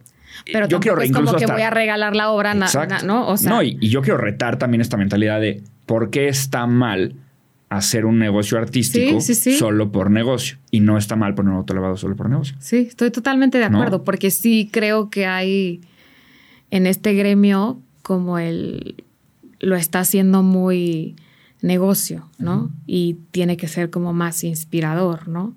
Pero 0.52 0.66
yo 0.68 0.80
quiero 0.80 0.96
tampoco 0.96 1.02
es 1.02 1.08
incluso 1.10 1.26
como 1.26 1.38
que 1.38 1.44
hasta- 1.44 1.54
voy 1.54 1.62
a 1.62 1.70
regalar 1.70 2.16
la 2.16 2.30
obra, 2.30 2.54
na- 2.54 2.66
Exacto. 2.66 2.94
na- 2.94 3.02
¿no? 3.02 3.28
O 3.28 3.36
sea, 3.36 3.50
no, 3.50 3.62
y, 3.62 3.78
y 3.80 3.88
yo 3.88 4.02
quiero 4.02 4.18
retar 4.18 4.58
también 4.58 4.80
esta 4.80 4.96
mentalidad 4.96 5.40
de 5.40 5.62
por 5.86 6.10
qué 6.10 6.28
está 6.28 6.66
mal 6.66 7.14
hacer 7.68 8.04
un 8.04 8.18
negocio 8.18 8.58
artístico 8.58 9.20
Sí, 9.20 9.34
sí, 9.34 9.52
sí. 9.52 9.58
solo 9.58 9.90
por 9.92 10.10
negocio 10.10 10.58
y 10.70 10.80
no 10.80 10.98
está 10.98 11.16
mal 11.16 11.34
poner 11.34 11.52
un 11.52 11.58
autolavado 11.58 11.96
solo 11.96 12.16
por 12.16 12.28
negocio. 12.28 12.54
sí, 12.60 12.86
estoy 12.88 13.10
totalmente 13.10 13.56
de 13.58 13.70
¿No? 13.70 13.78
acuerdo, 13.78 14.04
porque 14.04 14.30
sí 14.30 14.68
creo 14.70 15.08
que 15.08 15.26
hay 15.26 15.80
en 16.70 16.86
este 16.86 17.14
gremio 17.14 17.80
como 18.02 18.38
el 18.38 19.04
lo 19.60 19.76
está 19.76 20.00
haciendo 20.00 20.42
muy 20.42 21.14
negocio, 21.60 22.28
¿no? 22.38 22.70
Y 22.86 23.18
tiene 23.30 23.56
que 23.56 23.68
ser 23.68 23.90
como 23.90 24.12
más 24.12 24.42
inspirador, 24.42 25.28
¿no? 25.28 25.54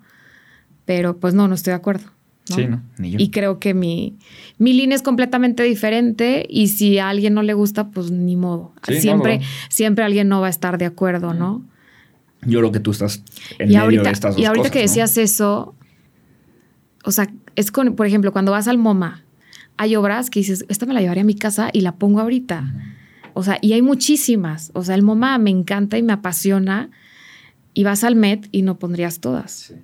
Pero 0.86 1.18
pues 1.18 1.34
no, 1.34 1.48
no 1.48 1.56
estoy 1.56 1.72
de 1.72 1.76
acuerdo. 1.78 2.12
¿No? 2.50 2.56
Sí, 2.56 2.66
no, 2.68 2.84
ni 2.98 3.12
yo. 3.12 3.20
Y 3.20 3.30
creo 3.30 3.60
que 3.60 3.74
mi, 3.74 4.18
mi 4.58 4.74
línea 4.74 4.96
es 4.96 5.02
completamente 5.02 5.64
diferente 5.64 6.46
y 6.50 6.68
si 6.68 6.98
a 7.00 7.10
alguien 7.10 7.34
no 7.34 7.44
le 7.44 7.54
gusta, 7.54 7.90
pues 7.90 8.12
ni 8.12 8.36
modo. 8.36 8.74
Sí, 8.88 9.02
siempre, 9.02 9.40
no, 9.40 9.44
no. 9.44 9.50
siempre 9.70 10.04
alguien 10.04 10.28
no 10.28 10.42
va 10.42 10.48
a 10.48 10.52
estar 10.52 10.78
de 10.78 10.86
acuerdo, 10.86 11.34
¿no? 11.34 11.64
Yo 12.42 12.60
creo 12.60 12.72
que 12.72 12.80
tú 12.80 12.92
estás 12.92 13.24
en 13.58 13.70
Y 13.70 13.74
medio 13.74 13.82
ahorita, 13.82 14.04
de 14.04 14.12
estas 14.12 14.36
dos 14.36 14.42
y 14.42 14.46
ahorita 14.46 14.70
cosas, 14.70 14.74
que 14.74 14.82
decías 14.82 15.18
eso, 15.18 15.76
o 17.04 17.12
sea, 17.12 17.32
es 17.56 17.72
con, 17.72 17.96
por 17.96 18.06
ejemplo, 18.06 18.32
cuando 18.32 18.52
vas 18.52 18.68
al 18.68 18.78
MoMA, 18.78 19.24
hay 19.78 19.96
obras 19.96 20.30
que 20.30 20.40
dices, 20.40 20.66
esta 20.70 20.86
me 20.86 20.94
la 20.94 21.02
llevaré 21.02 21.22
a 21.22 21.26
mi 21.26 21.36
casa 21.36 21.70
y 21.74 21.82
la 21.82 21.96
pongo 21.96 22.22
ahorita. 22.22 22.74
O 23.34 23.44
sea, 23.44 23.58
y 23.62 23.74
hay 23.74 23.82
muchísimas. 23.82 24.72
O 24.74 24.84
sea, 24.84 24.96
el 24.96 25.04
MoMA 25.04 25.38
me 25.38 25.50
encanta 25.50 25.98
y 25.98 26.04
me 26.04 26.14
apasiona. 26.14 26.90
Y 27.74 27.84
vas 27.84 28.06
al 28.06 28.16
Met 28.16 28.48
y 28.54 28.62
no 28.62 28.80
pondrías 28.80 29.20
todas. 29.20 29.52
Sí. 29.52 29.76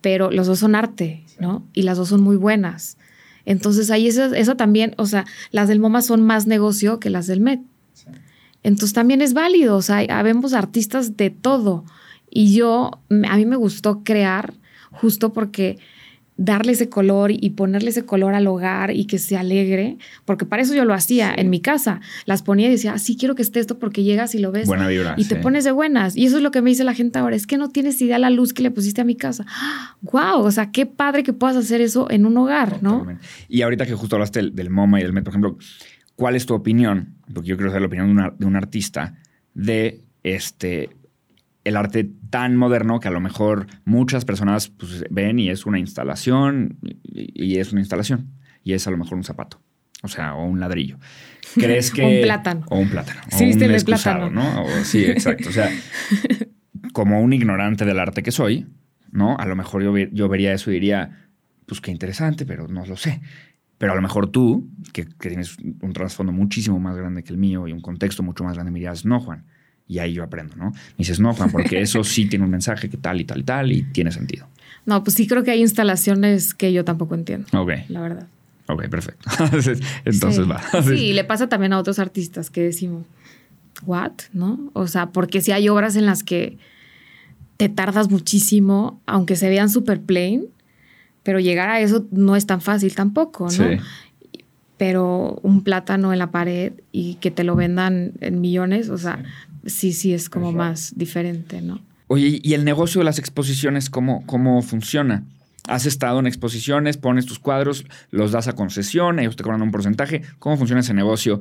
Pero 0.00 0.30
los 0.30 0.46
dos 0.46 0.60
son 0.60 0.76
arte, 0.76 1.24
¿no? 1.38 1.66
Y 1.72 1.82
las 1.82 1.98
dos 1.98 2.08
son 2.08 2.22
muy 2.22 2.36
buenas. 2.36 2.96
Entonces 3.44 3.90
ahí 3.90 4.08
eso, 4.08 4.34
eso 4.34 4.56
también, 4.56 4.94
o 4.98 5.06
sea, 5.06 5.24
las 5.50 5.68
del 5.68 5.80
MoMA 5.80 6.02
son 6.02 6.22
más 6.22 6.46
negocio 6.46 7.00
que 7.00 7.10
las 7.10 7.26
del 7.26 7.40
Met. 7.40 7.60
Entonces 8.62 8.92
también 8.92 9.22
es 9.22 9.34
válido, 9.34 9.76
o 9.76 9.82
sea, 9.82 9.98
habemos 10.10 10.52
artistas 10.52 11.16
de 11.16 11.30
todo. 11.30 11.84
Y 12.30 12.52
yo, 12.52 12.90
a 13.28 13.36
mí 13.36 13.46
me 13.46 13.56
gustó 13.56 14.02
crear 14.04 14.54
justo 14.90 15.32
porque 15.32 15.78
darle 16.40 16.72
ese 16.72 16.88
color 16.88 17.32
y 17.32 17.50
ponerle 17.50 17.90
ese 17.90 18.04
color 18.04 18.32
al 18.34 18.46
hogar 18.46 18.92
y 18.94 19.06
que 19.06 19.18
se 19.18 19.36
alegre, 19.36 19.98
porque 20.24 20.46
para 20.46 20.62
eso 20.62 20.72
yo 20.72 20.84
lo 20.84 20.94
hacía 20.94 21.34
en 21.36 21.50
mi 21.50 21.60
casa. 21.60 22.00
Las 22.26 22.42
ponía 22.42 22.68
y 22.68 22.70
decía, 22.70 22.92
ah, 22.94 22.98
sí, 22.98 23.16
quiero 23.16 23.34
que 23.34 23.42
esté 23.42 23.58
esto 23.60 23.78
porque 23.80 24.04
llegas 24.04 24.34
y 24.34 24.38
lo 24.38 24.52
ves 24.52 24.66
Buena 24.68 24.86
vibra. 24.86 25.14
y 25.18 25.24
te 25.24 25.34
pones 25.36 25.64
de 25.64 25.72
buenas. 25.72 26.16
Y 26.16 26.26
eso 26.26 26.36
es 26.36 26.42
lo 26.44 26.50
que 26.52 26.62
me 26.62 26.70
dice 26.70 26.84
la 26.84 26.94
gente 26.94 27.18
ahora, 27.18 27.34
es 27.36 27.46
que 27.46 27.56
no 27.58 27.68
tienes 27.70 28.00
idea 28.00 28.18
la 28.20 28.30
luz 28.30 28.52
que 28.54 28.62
le 28.62 28.70
pusiste 28.70 29.00
a 29.00 29.04
mi 29.04 29.16
casa. 29.16 29.44
¡Wow! 30.02 30.40
O 30.42 30.50
sea, 30.50 30.70
qué 30.70 30.86
padre 30.86 31.22
que 31.24 31.32
puedas 31.32 31.56
hacer 31.56 31.80
eso 31.80 32.08
en 32.10 32.24
un 32.24 32.36
hogar, 32.36 32.82
¿no? 32.82 32.92
Totalmente. 33.00 33.24
Y 33.48 33.62
ahorita 33.62 33.84
que 33.84 33.94
justo 33.94 34.16
hablaste 34.16 34.38
del, 34.40 34.54
del 34.54 34.70
MoMA 34.70 35.00
y 35.00 35.02
del 35.02 35.12
Met, 35.12 35.24
por 35.24 35.32
ejemplo, 35.32 35.58
¿cuál 36.14 36.36
es 36.36 36.46
tu 36.46 36.54
opinión? 36.54 37.14
Porque 37.34 37.48
yo 37.48 37.56
quiero 37.56 37.70
saber 37.70 37.82
la 37.82 37.86
opinión 37.88 38.06
de, 38.08 38.12
una- 38.12 38.30
de 38.38 38.46
un 38.46 38.54
artista 38.56 39.14
de 39.54 40.02
este 40.22 40.90
el 41.68 41.76
arte 41.76 42.10
tan 42.30 42.56
moderno 42.56 43.00
que 43.00 43.08
a 43.08 43.10
lo 43.10 43.20
mejor 43.20 43.66
muchas 43.84 44.24
personas 44.24 44.68
pues, 44.68 45.04
ven 45.10 45.38
y 45.38 45.50
es 45.50 45.66
una 45.66 45.78
instalación 45.78 46.78
y, 46.82 47.54
y 47.54 47.58
es 47.58 47.72
una 47.72 47.80
instalación 47.80 48.28
y 48.64 48.72
es 48.72 48.86
a 48.86 48.90
lo 48.90 48.96
mejor 48.98 49.14
un 49.18 49.24
zapato, 49.24 49.60
o 50.02 50.08
sea, 50.08 50.34
o 50.34 50.44
un 50.46 50.60
ladrillo. 50.60 50.98
¿Crees 51.54 51.90
que 51.90 52.04
Un 52.04 52.22
plátano. 52.22 52.66
o 52.68 52.78
un 52.78 52.88
plátano, 52.90 53.20
Sí, 53.30 53.44
o 53.52 53.56
un 53.56 53.62
el 53.62 53.84
plátano. 53.84 54.30
¿no? 54.30 54.64
O- 54.64 54.84
sí, 54.84 55.04
exacto. 55.04 55.48
O 55.48 55.52
sea, 55.52 55.70
como 56.92 57.20
un 57.20 57.32
ignorante 57.32 57.84
del 57.84 57.98
arte 57.98 58.22
que 58.22 58.30
soy, 58.32 58.66
¿no? 59.10 59.36
A 59.38 59.46
lo 59.46 59.56
mejor 59.56 59.82
yo, 59.82 59.96
yo 59.96 60.28
vería 60.28 60.52
eso 60.52 60.70
y 60.70 60.74
diría, 60.74 61.28
pues 61.66 61.80
qué 61.80 61.90
interesante, 61.90 62.44
pero 62.46 62.68
no 62.68 62.84
lo 62.86 62.96
sé. 62.96 63.20
Pero 63.78 63.92
a 63.92 63.94
lo 63.94 64.02
mejor 64.02 64.30
tú, 64.30 64.68
que, 64.92 65.06
que 65.06 65.28
tienes 65.28 65.56
un 65.58 65.92
trasfondo 65.92 66.32
muchísimo 66.32 66.80
más 66.80 66.96
grande 66.96 67.22
que 67.22 67.32
el 67.32 67.38
mío 67.38 67.68
y 67.68 67.72
un 67.72 67.80
contexto 67.80 68.22
mucho 68.22 68.42
más 68.44 68.54
grande, 68.54 68.72
me 68.72 68.78
dirías, 68.80 69.04
no, 69.04 69.20
Juan. 69.20 69.44
Y 69.88 69.98
ahí 70.00 70.12
yo 70.12 70.22
aprendo, 70.22 70.54
¿no? 70.56 70.70
Me 70.70 70.76
dices, 70.98 71.18
no, 71.18 71.32
Juan, 71.34 71.50
porque 71.50 71.80
eso 71.80 72.04
sí 72.04 72.26
tiene 72.26 72.44
un 72.44 72.50
mensaje 72.50 72.88
que 72.90 72.96
tal 72.98 73.20
y 73.20 73.24
tal 73.24 73.40
y 73.40 73.42
tal 73.42 73.72
y 73.72 73.82
tiene 73.84 74.12
sentido. 74.12 74.46
No, 74.84 75.02
pues 75.02 75.14
sí 75.14 75.26
creo 75.26 75.42
que 75.44 75.50
hay 75.50 75.60
instalaciones 75.60 76.54
que 76.54 76.72
yo 76.72 76.84
tampoco 76.84 77.14
entiendo, 77.14 77.46
Ok, 77.58 77.70
la 77.88 78.00
verdad. 78.00 78.26
ok, 78.68 78.88
perfecto. 78.88 79.28
Entonces 80.04 80.44
sí. 80.44 80.50
va. 80.50 80.62
Sí, 80.82 80.94
y 81.06 81.12
le 81.14 81.24
pasa 81.24 81.48
también 81.48 81.72
a 81.72 81.78
otros 81.78 81.98
artistas 81.98 82.50
que 82.50 82.62
decimos, 82.62 83.04
¿what? 83.86 84.12
¿No? 84.32 84.70
O 84.74 84.86
sea, 84.86 85.06
porque 85.10 85.40
si 85.40 85.52
hay 85.52 85.68
obras 85.68 85.96
en 85.96 86.04
las 86.06 86.22
que 86.22 86.58
te 87.56 87.68
tardas 87.68 88.10
muchísimo, 88.10 89.00
aunque 89.06 89.36
se 89.36 89.48
vean 89.48 89.68
súper 89.70 90.00
plain, 90.02 90.44
pero 91.22 91.40
llegar 91.40 91.68
a 91.70 91.80
eso 91.80 92.06
no 92.10 92.36
es 92.36 92.46
tan 92.46 92.60
fácil 92.60 92.94
tampoco, 92.94 93.44
¿no? 93.44 93.50
Sí. 93.50 93.64
Pero 94.78 95.38
un 95.42 95.62
plátano 95.62 96.12
en 96.12 96.20
la 96.20 96.30
pared 96.30 96.72
y 96.92 97.14
que 97.16 97.30
te 97.30 97.44
lo 97.44 97.56
vendan 97.56 98.12
en 98.20 98.40
millones, 98.40 98.88
o 98.88 98.98
sea, 98.98 99.22
sí, 99.66 99.92
sí 99.92 100.14
es 100.14 100.30
como 100.30 100.52
más 100.52 100.94
diferente, 100.96 101.60
¿no? 101.60 101.80
Oye, 102.06 102.40
¿y 102.42 102.54
el 102.54 102.64
negocio 102.64 103.00
de 103.00 103.04
las 103.04 103.18
exposiciones 103.18 103.90
cómo, 103.90 104.24
cómo 104.26 104.62
funciona? 104.62 105.24
Has 105.66 105.84
estado 105.84 106.18
en 106.20 106.26
exposiciones, 106.26 106.96
pones 106.96 107.26
tus 107.26 107.38
cuadros, 107.38 107.84
los 108.10 108.32
das 108.32 108.48
a 108.48 108.54
concesión, 108.54 109.18
ellos 109.18 109.36
te 109.36 109.42
cobran 109.42 109.60
un 109.60 109.70
porcentaje. 109.70 110.22
¿Cómo 110.38 110.56
funciona 110.56 110.80
ese 110.80 110.94
negocio? 110.94 111.40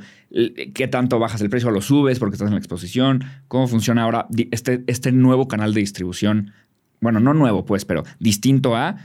¿Qué 0.74 0.90
tanto 0.90 1.18
bajas 1.20 1.40
el 1.40 1.50
precio 1.50 1.70
o 1.70 1.72
lo 1.72 1.82
subes 1.82 2.20
porque 2.20 2.34
estás 2.34 2.48
en 2.48 2.56
la 2.56 2.60
exposición? 2.60 3.24
¿Cómo 3.48 3.70
funciona 3.70 4.04
ahora 4.04 4.28
este, 4.52 4.84
este 4.88 5.14
nuevo 5.14 5.48
canal 5.48 5.74
de 5.74 5.80
distribución? 5.80 6.52
Bueno, 7.00 7.22
no 7.22 7.34
nuevo, 7.34 7.64
pues, 7.64 7.86
pero 7.86 8.04
distinto 8.20 8.76
a 8.76 8.98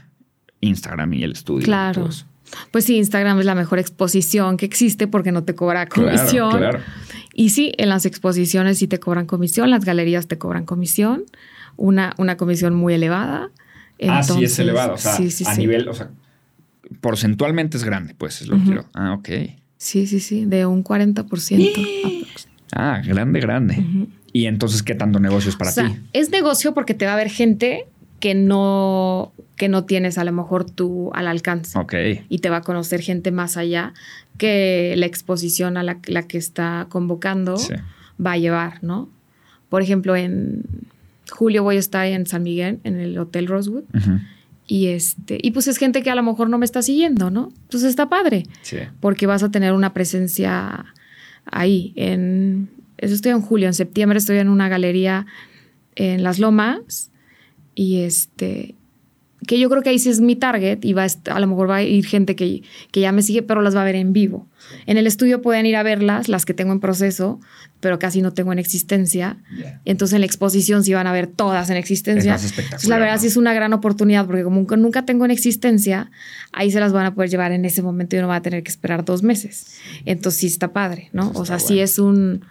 Instagram 0.60 1.12
y 1.12 1.22
el 1.22 1.32
estudio. 1.32 1.64
Claro. 1.64 2.06
Pues 2.06 2.26
sí, 2.84 2.96
Instagram 2.96 3.38
es 3.38 3.46
la 3.46 3.54
mejor 3.54 3.78
exposición 3.78 4.56
que 4.56 4.66
existe 4.66 5.06
porque 5.06 5.32
no 5.32 5.44
te 5.44 5.54
cobra 5.54 5.86
comisión. 5.86 6.58
Claro, 6.58 6.80
Y 7.34 7.50
sí, 7.50 7.72
en 7.78 7.88
las 7.88 8.06
exposiciones 8.06 8.78
sí 8.78 8.88
te 8.88 8.98
cobran 9.00 9.26
comisión, 9.26 9.70
las 9.70 9.84
galerías 9.84 10.28
te 10.28 10.38
cobran 10.38 10.64
comisión, 10.64 11.24
una, 11.76 12.14
una 12.18 12.36
comisión 12.36 12.74
muy 12.74 12.94
elevada 12.94 13.50
ah, 14.08 14.22
sí, 14.22 14.44
es 14.44 14.58
elevado. 14.58 14.94
O 14.94 14.98
sea, 14.98 15.16
a 15.46 15.54
nivel, 15.56 15.88
o 15.88 15.94
sea, 15.94 16.10
porcentualmente 17.00 17.76
es 17.76 17.84
grande, 17.84 18.14
pues 18.14 18.42
es 18.42 18.48
lo 18.48 18.56
que 18.58 18.64
quiero. 18.64 18.84
Ah, 18.94 19.14
ok. 19.14 19.28
Sí, 19.76 20.06
sí, 20.06 20.20
sí, 20.20 20.44
de 20.44 20.66
un 20.66 20.84
40%. 20.84 22.26
Ah, 22.74 23.02
grande, 23.04 23.40
grande. 23.40 24.08
Y 24.32 24.46
entonces, 24.46 24.82
¿qué 24.82 24.94
tanto 24.94 25.18
negocio 25.18 25.50
es 25.50 25.56
para 25.56 25.70
o 25.70 25.74
sea, 25.74 25.88
ti? 25.88 26.00
Es 26.12 26.30
negocio 26.30 26.72
porque 26.72 26.94
te 26.94 27.04
va 27.04 27.12
a 27.12 27.14
haber 27.14 27.28
gente 27.28 27.86
que 28.22 28.36
no, 28.36 29.32
que 29.56 29.68
no 29.68 29.84
tienes 29.84 30.16
a 30.16 30.22
lo 30.22 30.30
mejor 30.30 30.70
tú 30.70 31.10
al 31.12 31.26
alcance. 31.26 31.76
Y 32.28 32.38
te 32.38 32.50
va 32.50 32.58
a 32.58 32.60
conocer 32.60 33.00
gente 33.00 33.32
más 33.32 33.56
allá 33.56 33.94
que 34.38 34.94
la 34.96 35.06
exposición 35.06 35.76
a 35.76 35.82
la, 35.82 35.96
que 36.00 36.38
está 36.38 36.86
convocando 36.88 37.56
va 38.24 38.32
a 38.34 38.38
llevar, 38.38 38.78
¿no? 38.84 39.08
Por 39.68 39.82
ejemplo, 39.82 40.14
en, 40.14 40.62
julio 41.32 41.64
voy 41.64 41.74
a 41.74 41.78
estar 41.80 42.06
en 42.06 42.24
San 42.26 42.44
Miguel, 42.44 42.78
en 42.84 43.00
el 43.00 43.18
Hotel 43.18 43.48
Rosewood. 43.48 43.82
Y 44.68 44.86
este, 44.86 45.40
y 45.42 45.50
pues 45.50 45.66
es 45.66 45.76
gente 45.76 46.04
que 46.04 46.10
a 46.10 46.14
lo 46.14 46.22
mejor 46.22 46.48
no 46.48 46.58
me 46.58 46.64
está 46.64 46.80
siguiendo, 46.80 47.32
¿no? 47.32 47.48
Entonces 47.62 47.90
está 47.90 48.08
padre. 48.08 48.44
Sí. 48.62 48.76
Porque 49.00 49.26
vas 49.26 49.42
a 49.42 49.50
tener 49.50 49.72
una 49.72 49.92
presencia 49.94 50.84
ahí. 51.44 51.92
En, 51.96 52.70
eso 52.98 53.14
estoy 53.14 53.32
en 53.32 53.40
julio. 53.40 53.66
En 53.66 53.74
septiembre 53.74 54.18
estoy 54.18 54.38
en 54.38 54.48
una 54.48 54.68
galería 54.68 55.26
en 55.96 56.22
Las 56.22 56.38
Lomas. 56.38 57.08
Y 57.74 58.02
este, 58.02 58.74
que 59.46 59.58
yo 59.58 59.68
creo 59.68 59.82
que 59.82 59.90
ahí 59.90 59.98
sí 59.98 60.08
es 60.08 60.20
mi 60.20 60.36
target 60.36 60.84
y 60.84 60.92
va 60.92 61.04
a, 61.04 61.34
a 61.34 61.40
lo 61.40 61.46
mejor 61.46 61.68
va 61.68 61.76
a 61.76 61.82
ir 61.82 62.06
gente 62.06 62.36
que, 62.36 62.62
que, 62.90 63.00
ya 63.00 63.12
me 63.12 63.22
sigue, 63.22 63.42
pero 63.42 63.60
las 63.60 63.74
va 63.74 63.82
a 63.82 63.84
ver 63.84 63.96
en 63.96 64.12
vivo. 64.12 64.46
En 64.86 64.96
el 64.98 65.06
estudio 65.06 65.42
pueden 65.42 65.66
ir 65.66 65.76
a 65.76 65.82
verlas, 65.82 66.28
las 66.28 66.44
que 66.44 66.54
tengo 66.54 66.72
en 66.72 66.80
proceso, 66.80 67.40
pero 67.80 67.98
casi 67.98 68.22
no 68.22 68.32
tengo 68.32 68.52
en 68.52 68.60
existencia. 68.60 69.38
Entonces 69.84 70.14
en 70.14 70.20
la 70.20 70.26
exposición 70.26 70.84
sí 70.84 70.94
van 70.94 71.08
a 71.08 71.12
ver 71.12 71.26
todas 71.26 71.68
en 71.70 71.76
existencia. 71.76 72.36
Es 72.36 72.86
la 72.86 72.98
verdad 72.98 73.18
sí 73.18 73.26
es 73.26 73.36
una 73.36 73.52
gran 73.52 73.72
oportunidad 73.72 74.26
porque 74.26 74.44
como 74.44 74.64
nunca 74.76 75.04
tengo 75.04 75.24
en 75.24 75.32
existencia, 75.32 76.10
ahí 76.52 76.70
se 76.70 76.78
las 76.78 76.92
van 76.92 77.06
a 77.06 77.14
poder 77.14 77.28
llevar 77.28 77.50
en 77.50 77.64
ese 77.64 77.82
momento 77.82 78.16
y 78.16 78.20
no 78.20 78.28
va 78.28 78.36
a 78.36 78.42
tener 78.42 78.62
que 78.62 78.70
esperar 78.70 79.04
dos 79.04 79.22
meses. 79.24 79.66
Entonces 80.04 80.40
sí 80.40 80.46
está 80.46 80.72
padre, 80.72 81.10
¿no? 81.12 81.32
o 81.34 81.44
sea, 81.44 81.58
sí 81.58 81.80
es 81.80 81.98
un, 81.98 82.44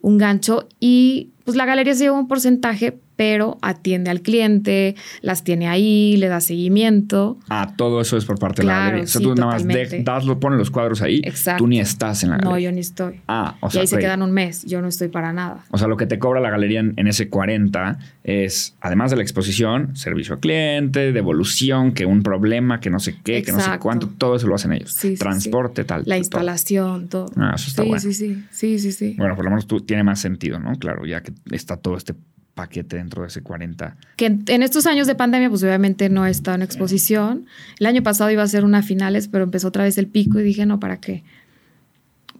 un 0.00 0.16
gancho 0.16 0.66
y 0.80 1.30
pues 1.44 1.56
la 1.56 1.66
galería 1.66 1.94
se 1.94 2.04
lleva 2.04 2.18
un 2.18 2.28
porcentaje, 2.28 2.98
pero 3.18 3.58
atiende 3.62 4.10
al 4.10 4.22
cliente, 4.22 4.94
las 5.22 5.42
tiene 5.42 5.66
ahí, 5.66 6.16
le 6.18 6.28
da 6.28 6.40
seguimiento. 6.40 7.36
Ah, 7.48 7.74
todo 7.76 8.00
eso 8.00 8.16
es 8.16 8.24
por 8.24 8.38
parte 8.38 8.62
de 8.62 8.68
la 8.68 8.78
galería. 8.78 9.02
O 9.02 9.06
sea, 9.08 9.20
tú 9.20 9.34
nada 9.34 9.58
más 9.58 9.66
das, 10.04 10.24
pones 10.36 10.56
los 10.56 10.70
cuadros 10.70 11.02
ahí. 11.02 11.20
Exacto. 11.24 11.64
Tú 11.64 11.66
ni 11.66 11.80
estás 11.80 12.22
en 12.22 12.30
la 12.30 12.36
galería. 12.36 12.52
No, 12.52 12.58
yo 12.60 12.70
ni 12.70 12.78
estoy. 12.78 13.20
Ah, 13.26 13.56
o 13.60 13.70
sea. 13.70 13.80
Y 13.80 13.82
ahí 13.82 13.86
se 13.88 13.98
quedan 13.98 14.22
un 14.22 14.30
mes. 14.30 14.64
Yo 14.66 14.80
no 14.80 14.86
estoy 14.86 15.08
para 15.08 15.32
nada. 15.32 15.64
O 15.72 15.78
sea, 15.78 15.88
lo 15.88 15.96
que 15.96 16.06
te 16.06 16.20
cobra 16.20 16.38
la 16.38 16.48
galería 16.48 16.78
en, 16.78 17.08
ese 17.08 17.28
40 17.28 17.98
es, 18.22 18.76
además 18.80 19.10
de 19.10 19.16
la 19.16 19.22
exposición, 19.24 19.96
servicio 19.96 20.34
al 20.34 20.40
cliente, 20.40 21.10
devolución, 21.10 21.94
que 21.94 22.06
un 22.06 22.22
problema, 22.22 22.78
que 22.78 22.88
no 22.88 23.00
sé 23.00 23.16
qué, 23.24 23.42
que 23.42 23.50
no 23.50 23.58
sé 23.58 23.80
cuánto, 23.80 24.08
todo 24.16 24.36
eso 24.36 24.46
lo 24.46 24.54
hacen 24.54 24.72
ellos. 24.74 24.92
Sí, 24.92 25.16
Transporte, 25.16 25.82
tal. 25.82 26.04
La 26.06 26.18
instalación, 26.18 27.08
todo. 27.08 27.32
Ah, 27.34 27.54
eso 27.56 27.66
está 27.66 27.82
bueno. 27.82 27.98
Sí, 27.98 28.14
sí, 28.14 28.44
sí. 28.52 28.78
Sí, 28.78 28.92
sí, 28.92 29.14
Bueno, 29.18 29.34
por 29.34 29.44
lo 29.44 29.50
menos 29.50 29.66
tú 29.66 29.80
tiene 29.80 30.04
más 30.04 30.20
sentido, 30.20 30.60
¿no? 30.60 30.76
Claro, 30.78 31.04
ya 31.04 31.20
que 31.20 31.32
está 31.50 31.78
todo 31.78 31.96
este 31.96 32.14
paquete 32.58 32.96
dentro 32.96 33.22
de 33.22 33.28
ese 33.28 33.40
40. 33.40 33.96
Que 34.16 34.26
en, 34.26 34.62
estos 34.64 34.86
años 34.86 35.06
de 35.06 35.14
pandemia, 35.14 35.48
pues 35.48 35.62
obviamente 35.62 36.08
no 36.08 36.26
he 36.26 36.30
estado 36.30 36.56
en 36.56 36.62
exposición. 36.62 37.46
El 37.78 37.86
año 37.86 38.02
pasado 38.02 38.32
iba 38.32 38.42
a 38.42 38.48
ser 38.48 38.64
una 38.64 38.82
finales, 38.82 39.28
pero 39.28 39.44
empezó 39.44 39.68
otra 39.68 39.84
vez 39.84 39.96
el 39.96 40.08
pico 40.08 40.40
y 40.40 40.42
dije, 40.42 40.66
no, 40.66 40.80
¿para 40.80 40.98
qué? 40.98 41.22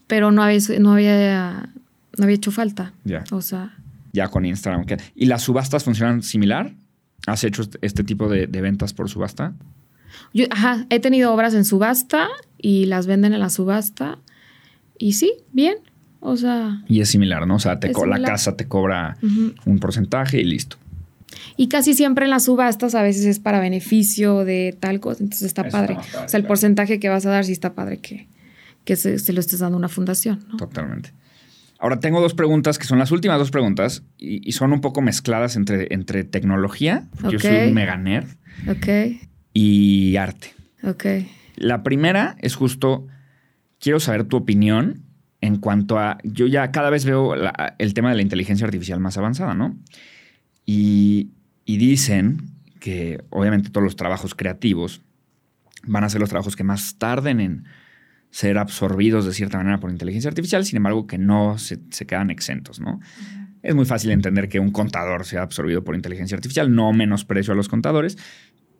Pero 0.09 0.33
no 0.33 0.43
había, 0.43 0.59
no 0.81 0.95
había, 0.95 1.71
no 2.17 2.25
había 2.25 2.35
hecho 2.35 2.51
falta. 2.51 2.95
Ya. 3.05 3.23
O 3.31 3.41
sea. 3.41 3.77
Ya 4.13 4.27
con 4.27 4.45
Instagram. 4.45 4.87
¿Y 5.15 5.27
las 5.27 5.43
subastas 5.43 5.85
funcionan 5.85 6.23
similar? 6.23 6.75
¿Has 7.29 7.45
hecho 7.45 7.63
este 7.81 8.03
tipo 8.03 8.29
de, 8.29 8.47
ventas 8.47 8.93
por 8.93 9.09
subasta? 9.09 9.53
Yo, 10.35 10.47
ajá, 10.51 10.85
he 10.91 10.99
tenido 10.99 11.33
obras 11.33 11.55
en 11.55 11.65
subasta 11.65 12.27
y 12.57 12.87
las 12.87 13.07
venden 13.07 13.35
en 13.35 13.39
la 13.39 13.51
subasta. 13.51 14.19
Y 14.99 15.13
sí, 15.13 15.33
bien. 15.53 15.77
O 16.21 16.37
sea. 16.37 16.83
Y 16.89 17.01
es 17.01 17.09
similar, 17.09 17.47
¿no? 17.47 17.57
O 17.57 17.61
sea, 17.61 17.79
te 17.79 17.93
la 18.07 18.23
casa 18.23 18.57
te 18.57 18.67
cobra 18.67 19.17
un 19.65 19.79
porcentaje 19.79 20.41
y 20.41 20.45
listo. 20.45 20.77
Y 21.57 21.69
casi 21.69 21.95
siempre 21.95 22.25
en 22.25 22.31
las 22.31 22.45
subastas 22.45 22.95
a 22.95 23.03
veces 23.03 23.25
es 23.25 23.39
para 23.39 23.61
beneficio 23.61 24.45
de 24.45 24.77
tal 24.79 25.01
cosa, 25.01 25.23
entonces 25.23 25.47
está 25.47 25.69
padre. 25.69 25.97
o 25.97 26.29
sea, 26.29 26.39
el 26.39 26.47
porcentaje 26.47 26.99
que 27.01 27.09
vas 27.09 27.27
a 27.27 27.31
dar 27.31 27.45
sí 27.45 27.53
está 27.53 27.75
padre 27.75 27.99
que, 27.99 28.29
que 28.85 28.97
se, 28.97 29.33
lo 29.33 29.41
estés 29.41 29.59
dando 29.59 29.77
a 29.77 29.79
una 29.79 29.89
fundación. 29.89 30.45
¿no? 30.49 30.57
Totalmente. 30.57 31.13
Ahora 31.79 32.01
tengo 32.01 32.21
dos 32.21 32.35
preguntas 32.35 32.79
que 32.79 32.87
son 32.87 32.99
las 32.99 33.13
últimas 33.13 33.39
dos 33.39 33.51
preguntas 33.51 34.03
y, 34.19 34.51
son 34.53 34.73
un 34.73 34.81
poco 34.81 35.01
mezcladas 35.01 35.55
entre, 35.57 35.93
entre 35.95 36.25
tecnología, 36.25 37.07
yo 37.31 37.39
soy 37.39 37.69
un 37.69 37.75
mega 37.75 37.97
nerd, 37.97 38.29
y 39.53 40.17
arte. 40.17 40.55
Ok. 40.83 41.05
La 41.57 41.83
primera 41.83 42.37
es 42.41 42.57
justo, 42.57 43.07
quiero 43.79 44.01
saber 44.01 44.25
tu 44.25 44.37
opinión 44.37 45.05
en 45.41 45.57
cuanto 45.59 45.99
a, 45.99 46.19
yo 46.25 46.47
ya 46.47 46.71
cada 46.73 46.91
vez 46.91 47.05
veo 47.05 47.35
el 47.79 47.95
tema 47.95 48.11
de 48.11 48.17
la 48.17 48.23
inteligencia 48.23 48.67
artificial 48.67 49.01
más 49.01 49.17
avanzada, 49.19 49.55
¿no? 49.55 49.77
Y, 50.67 51.31
dicen 51.65 52.39
que 52.81 53.23
obviamente 53.31 53.71
todos 53.71 53.85
los 53.85 53.97
trabajos 53.97 54.35
creativos 54.35 55.03
van 55.85 56.03
a 56.03 56.09
ser 56.09 56.21
los 56.21 56.31
trabajos 56.31 56.57
que 56.57 56.65
más 56.65 56.99
tarden 56.99 57.41
en 57.41 57.65
ser 58.31 58.59
absorbidos 58.59 59.27
de 59.27 59.33
cierta 59.33 59.59
manera 59.59 59.79
por 59.79 59.91
inteligencia 59.91 60.29
artificial, 60.29 60.65
sin 60.65 60.79
embargo 60.79 61.07
que 61.07 61.19
no 61.19 61.59
se, 61.59 61.79
se 61.91 62.07
quedan 62.07 62.31
exentos, 62.31 62.81
¿no? 62.81 63.01
Es 63.63 63.75
muy 63.75 63.85
fácil 63.85 64.11
entender 64.13 64.49
que 64.49 64.61
un 64.61 64.71
contador 64.71 65.25
sea 65.25 65.43
absorbido 65.43 65.85
por 65.85 65.95
inteligencia 65.95 66.37
artificial, 66.37 66.75
no 66.75 66.93
menosprecio 66.93 67.53
a 67.53 67.57
los 67.57 67.69
contadores, 67.69 68.17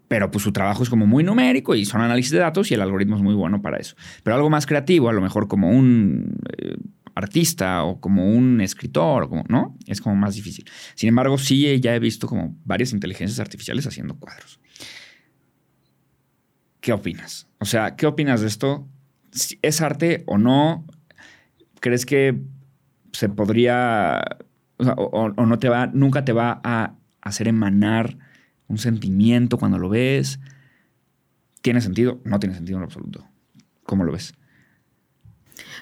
pero 0.09 0.31
pues 0.31 0.43
su 0.43 0.53
trabajo 0.53 0.83
es 0.83 0.91
como 0.91 1.07
muy 1.07 1.23
numérico 1.23 1.75
y 1.75 1.85
son 1.85 2.01
análisis 2.01 2.33
de 2.33 2.39
datos 2.39 2.71
y 2.71 2.75
el 2.75 2.81
algoritmo 2.81 3.17
es 3.17 3.23
muy 3.23 3.35
bueno 3.35 3.61
para 3.61 3.77
eso. 3.77 3.95
Pero 4.23 4.37
algo 4.37 4.51
más 4.51 4.67
creativo, 4.67 5.11
a 5.11 5.13
lo 5.13 5.21
mejor 5.21 5.49
como 5.49 5.71
un 5.71 6.35
eh, 6.57 6.77
artista 7.15 7.85
o 7.85 8.01
como 8.01 8.27
un 8.33 8.61
escritor, 8.63 9.29
como, 9.29 9.45
¿no? 9.49 9.77
Es 9.87 10.01
como 10.01 10.17
más 10.17 10.35
difícil. 10.35 10.65
Sin 10.95 11.11
embargo, 11.11 11.37
sí 11.37 11.79
ya 11.81 11.95
he 11.95 11.99
visto 11.99 12.27
como 12.27 12.57
varias 12.65 12.93
inteligencias 12.93 13.39
artificiales 13.39 13.87
haciendo 13.87 14.17
cuadros. 14.17 14.61
¿Qué 16.81 16.93
opinas? 16.93 17.47
O 17.59 17.67
sea, 17.67 17.97
¿qué 17.97 18.07
opinas 18.07 18.41
de 18.41 18.47
esto? 18.47 18.89
¿Es 19.61 19.81
arte 19.83 20.25
o 20.27 20.39
no? 20.39 20.87
¿Crees 21.81 22.07
que 22.07 22.41
se 23.13 23.29
podría, 23.29 24.23
o, 24.79 25.33
o 25.37 25.47
no 25.47 25.59
te 25.59 25.69
va, 25.69 25.89
nunca 25.89 26.25
te 26.25 26.33
va 26.33 26.61
a 26.65 26.95
hacer 27.21 27.49
emanar 27.49 28.17
un 28.69 28.79
sentimiento 28.79 29.59
cuando 29.59 29.79
lo 29.79 29.89
ves. 29.89 30.39
¿Tiene 31.63 31.81
sentido? 31.81 32.21
No 32.25 32.39
tiene 32.39 32.55
sentido 32.55 32.77
en 32.77 32.83
lo 32.83 32.87
absoluto. 32.87 33.27
¿Cómo 33.85 34.05
lo 34.05 34.13
ves? 34.13 34.35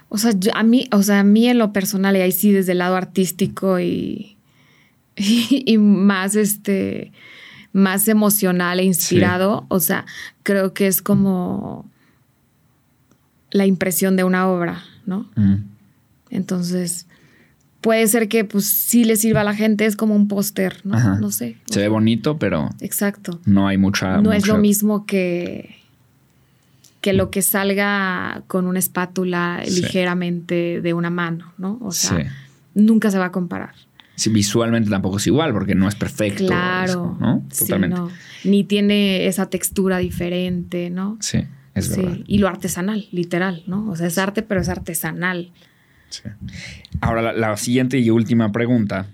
O 0.09 0.19
sea, 0.19 0.33
a 0.55 0.63
mí, 0.63 0.89
o 0.93 1.03
sea, 1.03 1.21
a 1.21 1.25
mí 1.25 1.49
en 1.49 1.59
lo 1.59 1.73
personal, 1.73 2.17
y 2.17 2.21
ahí 2.21 2.33
sí 2.33 2.53
desde 2.53 2.73
el 2.73 2.79
lado 2.79 2.97
artístico 2.97 3.81
y, 3.81 4.37
y, 5.17 5.79
más 5.79 6.37
este 6.37 7.13
más 7.73 8.09
emocional 8.09 8.81
e 8.81 8.85
inspirado, 8.85 9.67
o 9.69 9.81
sea, 9.81 10.07
creo 10.43 10.73
que 10.73 10.87
es 10.87 11.03
como 11.03 11.91
la 13.51 13.67
impresión 13.67 14.17
de 14.17 14.25
una 14.25 14.49
obra, 14.49 14.83
¿no? 15.05 15.29
Entonces, 16.31 17.07
puede 17.87 18.05
ser 18.09 18.27
que 18.27 18.45
pues 18.45 18.65
sí 18.65 19.05
le 19.05 19.15
sirva 19.15 19.43
a 19.43 19.45
la 19.45 19.55
gente, 19.55 19.87
es 19.87 19.95
como 19.95 20.17
un 20.17 20.27
póster, 20.27 20.81
¿no? 20.83 21.21
No 21.21 21.31
sé. 21.31 21.57
Se 21.67 21.79
ve 21.79 21.87
bonito, 21.87 22.37
pero. 22.37 22.71
Exacto. 22.81 23.39
No 23.45 23.69
hay 23.69 23.79
mucha. 23.79 24.21
No 24.21 24.33
es 24.33 24.49
lo 24.49 24.59
mismo 24.59 25.07
que. 25.07 25.77
que 27.01 27.13
lo 27.13 27.31
que 27.31 27.43
salga 27.43 28.43
con 28.49 28.67
una 28.67 28.81
espátula 28.81 29.63
ligeramente 29.65 30.81
de 30.81 30.95
una 30.95 31.11
mano, 31.11 31.53
¿no? 31.59 31.79
O 31.81 31.93
sea, 31.93 32.29
nunca 32.75 33.13
se 33.13 33.19
va 33.19 33.27
a 33.27 33.31
comparar. 33.31 33.77
Sí, 34.17 34.31
visualmente 34.31 34.91
tampoco 34.91 35.19
es 35.19 35.27
igual 35.29 35.53
porque 35.53 35.77
no 35.77 35.87
es 35.87 35.95
perfecto. 35.95 36.45
Claro. 36.45 37.17
¿no? 37.21 37.45
Totalmente. 37.57 38.01
Ni 38.43 38.65
tiene 38.65 39.29
esa 39.29 39.49
textura 39.49 39.99
diferente, 39.99 40.91
¿no? 40.91 41.19
Sí, 41.21 41.39
es 41.73 41.97
verdad. 41.97 42.19
Y 42.27 42.39
lo 42.39 42.49
artesanal, 42.49 43.07
literal, 43.13 43.63
¿no? 43.69 43.89
O 43.89 43.95
sea, 43.95 44.09
es 44.09 44.19
arte, 44.19 44.43
pero 44.43 44.61
es 44.61 44.69
artesanal. 44.69 45.53
Ahora, 47.01 47.33
la, 47.33 47.57
siguiente 47.57 47.99
y 47.99 48.11
última 48.11 48.53
pregunta 48.53 49.07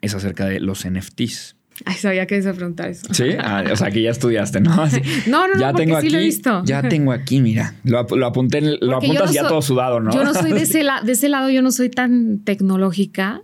es 0.00 0.14
acerca 0.14 0.46
de 0.46 0.60
los 0.60 0.88
NFTs. 0.88 1.56
Ay, 1.84 1.94
sabía 1.94 2.26
que 2.26 2.36
ibas 2.36 2.46
a 2.46 2.54
preguntar 2.54 2.88
eso. 2.88 3.12
Sí, 3.14 3.30
ah, 3.38 3.64
o 3.70 3.76
sea 3.76 3.90
que 3.90 4.02
ya 4.02 4.10
estudiaste, 4.10 4.60
¿no? 4.60 4.82
Así, 4.82 5.00
no, 5.28 5.46
no, 5.46 5.54
no, 5.54 5.60
ya 5.60 5.72
tengo 5.72 5.96
aquí, 5.96 6.08
sí 6.08 6.12
lo 6.12 6.18
he 6.18 6.24
visto. 6.24 6.62
Ya 6.64 6.82
tengo 6.88 7.12
aquí, 7.12 7.40
mira, 7.40 7.74
lo, 7.84 8.04
lo 8.04 8.26
apunté, 8.26 8.60
lo 8.60 8.96
apuntas 8.96 9.32
ya 9.32 9.46
todo 9.46 9.62
sudado, 9.62 10.00
¿no? 10.00 10.12
Yo 10.12 10.24
no 10.24 10.34
soy 10.34 10.52
de 10.52 10.62
ese, 10.62 10.84
de 11.04 11.12
ese 11.12 11.28
lado, 11.28 11.50
yo 11.50 11.62
no 11.62 11.70
soy 11.70 11.88
tan 11.88 12.40
tecnológica 12.40 13.42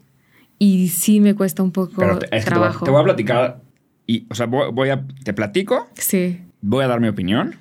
y 0.58 0.88
sí 0.88 1.20
me 1.20 1.34
cuesta 1.34 1.62
un 1.62 1.72
poco 1.72 2.02
trabajo. 2.44 2.84
Te 2.84 2.90
voy, 2.90 3.00
a 3.00 3.04
platicar 3.04 3.60
y, 4.06 4.26
o 4.30 4.34
sea, 4.34 4.46
voy, 4.46 4.88
a, 4.90 5.04
te 5.22 5.32
platico. 5.32 5.88
Sí. 5.94 6.40
Voy 6.60 6.84
a 6.84 6.88
dar 6.88 7.00
mi 7.00 7.08
opinión. 7.08 7.56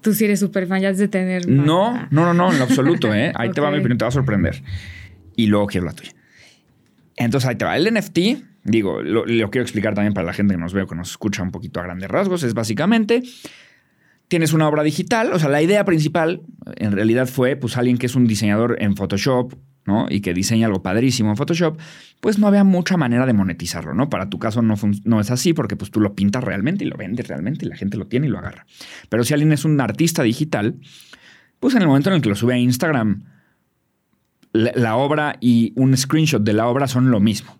Tú 0.00 0.14
sí 0.14 0.24
eres 0.24 0.40
súper 0.40 0.66
fan, 0.66 0.80
ya 0.80 0.92
de 0.92 1.08
tener. 1.08 1.48
No, 1.48 2.06
no, 2.10 2.26
no, 2.26 2.34
no, 2.34 2.52
en 2.52 2.58
lo 2.58 2.64
absoluto, 2.64 3.12
¿eh? 3.14 3.32
Ahí 3.36 3.50
te 3.50 3.60
va 3.60 3.70
mi 3.70 3.78
opinión, 3.78 3.98
te 3.98 4.04
va 4.04 4.08
a 4.08 4.12
sorprender. 4.12 4.62
Y 5.34 5.46
luego 5.46 5.66
quiero 5.66 5.86
la 5.86 5.92
tuya. 5.92 6.12
Entonces 7.16 7.48
ahí 7.48 7.56
te 7.56 7.64
va. 7.64 7.76
El 7.76 7.92
NFT, 7.92 8.18
digo, 8.64 9.02
lo, 9.02 9.24
quiero 9.24 9.62
explicar 9.62 9.94
también 9.94 10.14
para 10.14 10.26
la 10.26 10.32
gente 10.32 10.54
que 10.54 10.60
nos 10.60 10.72
ve 10.72 10.82
o 10.82 10.86
que 10.86 10.94
nos 10.94 11.10
escucha 11.10 11.42
un 11.42 11.50
poquito 11.50 11.80
a 11.80 11.82
grandes 11.82 12.08
rasgos, 12.08 12.42
es 12.44 12.54
básicamente 12.54 13.22
tienes 14.28 14.52
una 14.52 14.68
obra 14.68 14.82
digital, 14.82 15.32
o 15.32 15.38
sea, 15.38 15.48
la 15.48 15.62
idea 15.62 15.84
principal 15.84 16.42
en 16.76 16.92
realidad 16.92 17.26
fue 17.26 17.56
pues 17.56 17.76
alguien 17.76 17.96
que 17.96 18.06
es 18.06 18.14
un 18.14 18.26
diseñador 18.26 18.76
en 18.78 18.94
Photoshop 18.94 19.54
Y 20.10 20.20
que 20.20 20.34
diseña 20.34 20.66
algo 20.66 20.82
padrísimo 20.82 21.30
en 21.30 21.36
Photoshop, 21.36 21.78
pues 22.20 22.38
no 22.38 22.46
había 22.46 22.64
mucha 22.64 22.96
manera 22.96 23.26
de 23.26 23.32
monetizarlo, 23.32 23.94
¿no? 23.94 24.08
Para 24.08 24.28
tu 24.28 24.38
caso 24.38 24.62
no, 24.62 25.20
es 25.20 25.30
así 25.30 25.52
porque 25.52 25.76
pues 25.76 25.90
tú 25.90 26.00
lo 26.00 26.14
pintas 26.14 26.44
realmente 26.44 26.84
y 26.84 26.88
lo 26.88 26.96
vendes 26.96 27.28
realmente 27.28 27.64
y 27.64 27.68
la 27.68 27.76
gente 27.76 27.96
lo 27.96 28.06
tiene 28.06 28.26
y 28.26 28.30
lo 28.30 28.38
agarra. 28.38 28.66
Pero 29.08 29.24
si 29.24 29.34
alguien 29.34 29.52
es 29.52 29.64
un 29.64 29.80
artista 29.80 30.22
digital, 30.22 30.76
pues 31.60 31.74
en 31.74 31.82
el 31.82 31.88
momento 31.88 32.10
en 32.10 32.16
el 32.16 32.22
que 32.22 32.28
lo 32.28 32.34
sube 32.34 32.54
a 32.54 32.58
Instagram, 32.58 33.24
la, 34.52 34.96
obra 34.96 35.36
y 35.40 35.72
un 35.76 35.96
screenshot 35.96 36.42
de 36.42 36.52
la 36.52 36.66
obra 36.66 36.88
son 36.88 37.10
lo 37.10 37.20
mismo. 37.20 37.58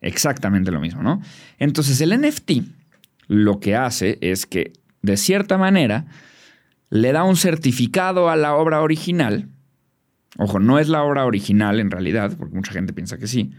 Exactamente 0.00 0.70
lo 0.70 0.80
mismo, 0.80 1.02
¿no? 1.02 1.20
Entonces 1.58 2.00
el 2.00 2.18
NFT 2.18 2.52
lo 3.28 3.60
que 3.60 3.76
hace 3.76 4.18
es 4.22 4.46
que, 4.46 4.72
de 5.02 5.16
cierta 5.16 5.56
manera, 5.58 6.06
le 6.88 7.12
da 7.12 7.22
un 7.24 7.36
certificado 7.36 8.28
a 8.28 8.36
la 8.36 8.54
obra 8.56 8.82
original, 8.82 9.48
Ojo, 10.42 10.58
no 10.58 10.78
es 10.78 10.88
la 10.88 11.02
obra 11.02 11.26
original 11.26 11.80
en 11.80 11.90
realidad, 11.90 12.34
porque 12.38 12.54
mucha 12.54 12.72
gente 12.72 12.94
piensa 12.94 13.18
que 13.18 13.26
sí. 13.26 13.52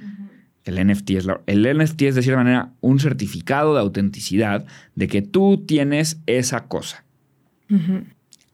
El 0.63 0.83
NFT, 0.87 1.11
es 1.11 1.27
el 1.45 1.77
NFT 1.77 2.01
es 2.01 2.15
de 2.15 2.23
cierta 2.23 2.43
manera 2.43 2.73
un 2.81 2.99
certificado 2.99 3.75
de 3.75 3.81
autenticidad 3.81 4.65
de 4.95 5.07
que 5.07 5.21
tú 5.21 5.63
tienes 5.67 6.21
esa 6.25 6.65
cosa. 6.65 7.05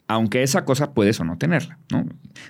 Aunque 0.08 0.44
esa 0.44 0.66
cosa 0.66 0.94
puedes 0.94 1.18
o 1.22 1.24
no 1.24 1.38
tenerla, 1.38 1.80
¿no? 1.90 2.06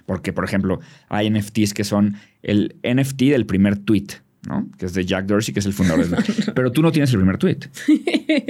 Porque, 0.07 0.33
por 0.33 0.45
ejemplo, 0.45 0.79
hay 1.09 1.29
NFTs 1.29 1.75
que 1.75 1.83
son 1.83 2.15
el 2.41 2.75
NFT 2.83 3.25
del 3.25 3.45
primer 3.45 3.77
tweet, 3.77 4.07
¿no? 4.47 4.67
Que 4.79 4.87
es 4.87 4.95
de 4.95 5.05
Jack 5.05 5.27
Dorsey, 5.27 5.53
que 5.53 5.59
es 5.59 5.65
el 5.67 5.73
fundador 5.73 6.07
de... 6.07 6.51
Pero 6.55 6.71
tú 6.71 6.81
no 6.81 6.91
tienes 6.91 7.11
el 7.11 7.17
primer 7.17 7.37
tweet. 7.37 7.59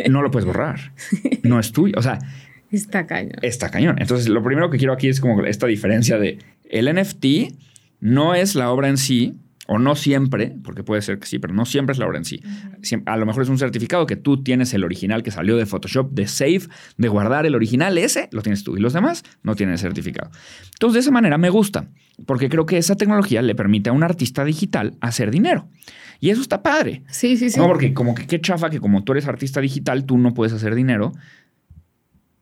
No 0.09 0.21
lo 0.21 0.31
puedes 0.31 0.45
borrar. 0.45 0.93
No 1.43 1.59
es 1.59 1.73
tuyo. 1.73 1.93
O 1.97 2.01
sea... 2.01 2.19
Está 2.71 3.05
cañón. 3.05 3.35
Está 3.41 3.69
cañón. 3.69 3.95
Entonces, 3.99 4.27
lo 4.27 4.43
primero 4.43 4.69
que 4.69 4.77
quiero 4.77 4.93
aquí 4.93 5.07
es 5.07 5.21
como 5.21 5.45
esta 5.45 5.67
diferencia 5.67 6.17
de 6.17 6.39
el 6.69 6.93
NFT 6.93 7.53
no 7.99 8.35
es 8.35 8.55
la 8.55 8.71
obra 8.71 8.89
en 8.89 8.97
sí, 8.97 9.35
o 9.67 9.77
no 9.77 9.95
siempre, 9.95 10.55
porque 10.63 10.83
puede 10.83 11.01
ser 11.01 11.19
que 11.19 11.27
sí, 11.27 11.39
pero 11.39 11.53
no 11.53 11.65
siempre 11.65 11.91
es 11.91 11.99
la 11.99 12.07
obra 12.07 12.17
en 12.17 12.25
sí. 12.25 12.41
A 13.05 13.17
lo 13.17 13.25
mejor 13.25 13.43
es 13.43 13.49
un 13.49 13.57
certificado 13.57 14.05
que 14.05 14.15
tú 14.15 14.41
tienes 14.41 14.73
el 14.73 14.83
original 14.83 15.23
que 15.23 15.31
salió 15.31 15.57
de 15.57 15.65
Photoshop, 15.65 16.11
de 16.11 16.25
Save, 16.27 16.61
de 16.97 17.07
guardar 17.09 17.45
el 17.45 17.53
original, 17.53 17.97
ese 17.97 18.29
lo 18.31 18.41
tienes 18.41 18.63
tú 18.63 18.77
y 18.77 18.79
los 18.79 18.93
demás 18.93 19.23
no 19.43 19.55
tienen 19.55 19.73
el 19.73 19.79
certificado. 19.79 20.31
Entonces, 20.73 20.93
de 20.93 20.99
esa 21.01 21.11
manera 21.11 21.37
me 21.37 21.49
gusta, 21.49 21.89
porque 22.25 22.47
creo 22.47 22.65
que 22.65 22.77
esa 22.77 22.95
tecnología 22.95 23.41
le 23.41 23.55
permite 23.55 23.89
a 23.89 23.93
un 23.93 24.03
artista 24.03 24.45
digital 24.45 24.95
hacer 25.01 25.31
dinero. 25.31 25.67
Y 26.19 26.29
eso 26.29 26.41
está 26.41 26.63
padre. 26.63 27.03
Sí, 27.09 27.37
sí, 27.37 27.49
sí. 27.49 27.59
No, 27.59 27.67
porque 27.67 27.93
como 27.93 28.15
que 28.15 28.25
qué 28.25 28.39
chafa 28.39 28.69
que 28.69 28.79
como 28.79 29.03
tú 29.03 29.11
eres 29.11 29.27
artista 29.27 29.61
digital, 29.61 30.05
tú 30.05 30.17
no 30.17 30.33
puedes 30.33 30.53
hacer 30.53 30.75
dinero. 30.75 31.11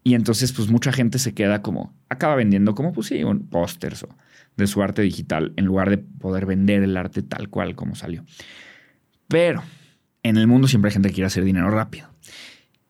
Y 0.07 0.13
entonces, 0.13 0.53
pues 0.53 0.69
mucha 0.69 0.91
gente 0.91 1.17
se 1.17 1.33
queda 1.33 1.63
como, 1.63 1.91
acaba 2.09 2.35
vendiendo 2.35 2.75
como, 2.75 2.93
pues 2.93 3.07
sí, 3.07 3.23
un 3.23 3.47
pósters 3.47 4.05
de 4.55 4.67
su 4.67 4.83
arte 4.83 5.01
digital 5.01 5.51
en 5.57 5.65
lugar 5.65 5.89
de 5.89 5.97
poder 5.97 6.45
vender 6.45 6.83
el 6.83 6.95
arte 6.95 7.23
tal 7.23 7.49
cual 7.49 7.75
como 7.75 7.95
salió. 7.95 8.23
Pero 9.27 9.63
en 10.21 10.37
el 10.37 10.45
mundo 10.45 10.67
siempre 10.67 10.89
hay 10.89 10.93
gente 10.93 11.09
que 11.09 11.15
quiere 11.15 11.25
hacer 11.25 11.43
dinero 11.43 11.71
rápido. 11.71 12.07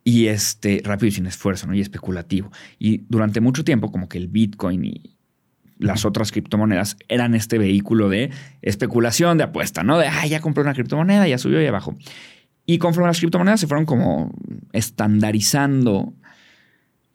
Y 0.03 0.27
este, 0.27 0.81
rápido 0.83 1.07
y 1.07 1.11
sin 1.11 1.25
esfuerzo, 1.25 1.67
¿no? 1.67 1.73
Y 1.73 1.79
especulativo. 1.79 2.51
Y 2.79 3.05
durante 3.07 3.39
mucho 3.39 3.63
tiempo, 3.63 3.93
como 3.93 4.09
que 4.09 4.17
el 4.17 4.27
Bitcoin 4.27 4.83
y 4.83 5.15
las 5.79 6.03
otras 6.03 6.33
criptomonedas 6.33 6.97
eran 7.07 7.33
este 7.33 7.57
vehículo 7.57 8.09
de 8.09 8.29
especulación, 8.61 9.37
de 9.37 9.45
apuesta, 9.45 9.83
¿no? 9.83 9.97
De, 9.97 10.07
ah, 10.07 10.27
ya 10.27 10.41
compré 10.41 10.63
una 10.63 10.73
criptomoneda, 10.73 11.29
ya 11.29 11.37
subió 11.37 11.61
y 11.61 11.65
abajo. 11.65 11.95
Y 12.65 12.77
conforme 12.77 13.07
las 13.07 13.19
criptomonedas 13.19 13.61
se 13.61 13.67
fueron 13.67 13.85
como 13.85 14.33
estandarizando 14.73 16.13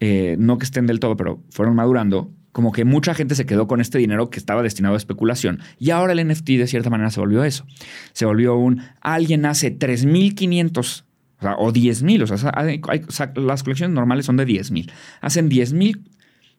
eh, 0.03 0.35
no 0.39 0.57
que 0.57 0.65
estén 0.65 0.87
del 0.87 0.99
todo, 0.99 1.15
pero 1.15 1.43
fueron 1.51 1.75
madurando, 1.75 2.31
como 2.51 2.71
que 2.71 2.85
mucha 2.85 3.13
gente 3.13 3.35
se 3.35 3.45
quedó 3.45 3.67
con 3.67 3.79
este 3.79 3.99
dinero 3.99 4.31
que 4.31 4.39
estaba 4.39 4.63
destinado 4.63 4.95
a 4.95 4.97
especulación. 4.97 5.59
Y 5.77 5.91
ahora 5.91 6.13
el 6.13 6.27
NFT 6.27 6.49
de 6.49 6.65
cierta 6.65 6.89
manera 6.89 7.11
se 7.11 7.19
volvió 7.19 7.43
eso. 7.43 7.65
Se 8.11 8.25
volvió 8.25 8.57
un, 8.57 8.81
alguien 8.99 9.45
hace 9.45 9.77
3.500 9.77 11.03
o, 11.39 11.41
sea, 11.41 11.55
o 11.55 11.71
10.000, 11.71 12.23
o 12.23 13.11
sea, 13.11 13.33
las 13.35 13.63
colecciones 13.63 13.93
normales 13.93 14.25
son 14.25 14.37
de 14.37 14.47
10.000. 14.47 14.91
Hacen 15.21 15.51
10.000 15.51 16.01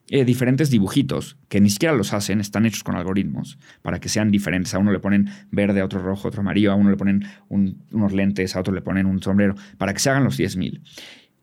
eh, 0.09 0.24
diferentes 0.24 0.70
dibujitos 0.70 1.36
que 1.48 1.60
ni 1.60 1.69
siquiera 1.69 1.94
los 1.94 2.12
hacen, 2.12 2.40
están 2.40 2.66
hechos 2.66 2.85
con 2.85 2.94
algoritmos 2.94 3.59
para 3.82 3.98
que 3.98 4.09
sean 4.09 4.31
diferentes. 4.31 4.73
A 4.74 4.78
uno 4.78 4.93
le 4.93 5.01
ponen 5.01 5.31
verde, 5.51 5.81
a 5.81 5.85
otro 5.85 6.01
rojo, 6.01 6.27
a 6.27 6.28
otro 6.28 6.43
amarillo, 6.43 6.70
a 6.70 6.77
uno 6.77 6.90
le 6.90 6.97
ponen 6.97 7.24
unos 7.48 8.12
lentes, 8.12 8.55
a 8.55 8.60
otro 8.60 8.73
le 8.73 8.82
ponen 8.82 9.06
un 9.06 9.20
sombrero, 9.20 9.56
para 9.78 9.93
que 9.93 9.98
se 9.98 10.10
hagan 10.10 10.23
los 10.23 10.39
10.000. 10.39 10.81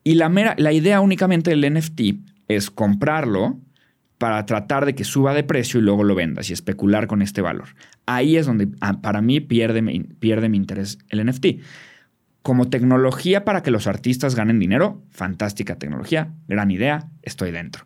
Y 0.03 0.15
la, 0.15 0.71
idea 0.71 1.01
únicamente 1.01 1.51
del 1.51 1.73
NFT 1.73 2.01
es 2.47 2.71
comprarlo 2.71 3.59
para 4.17 4.45
tratar 4.45 4.85
de 4.85 4.95
que 4.95 5.03
suba 5.03 5.33
de 5.33 5.43
precio 5.43 5.79
y 5.79 5.83
luego 5.83 6.03
lo 6.03 6.15
vendas 6.15 6.49
y 6.49 6.53
especular 6.53 7.07
con 7.07 7.21
este 7.21 7.41
valor. 7.41 7.69
Ahí 8.05 8.37
es 8.37 8.45
donde 8.45 8.69
ah, 8.81 9.01
para 9.01 9.21
mí 9.21 9.39
pierde, 9.39 9.81
pierde 10.19 10.49
mi 10.49 10.57
interés 10.57 10.99
el 11.09 11.25
NFT. 11.25 11.61
Como 12.41 12.69
tecnología 12.69 13.45
para 13.45 13.63
que 13.63 13.71
los 13.71 13.87
artistas 13.87 14.35
ganen 14.35 14.59
dinero, 14.59 15.03
fantástica 15.09 15.75
tecnología, 15.75 16.33
gran 16.47 16.71
idea, 16.71 17.09
estoy 17.21 17.51
dentro 17.51 17.85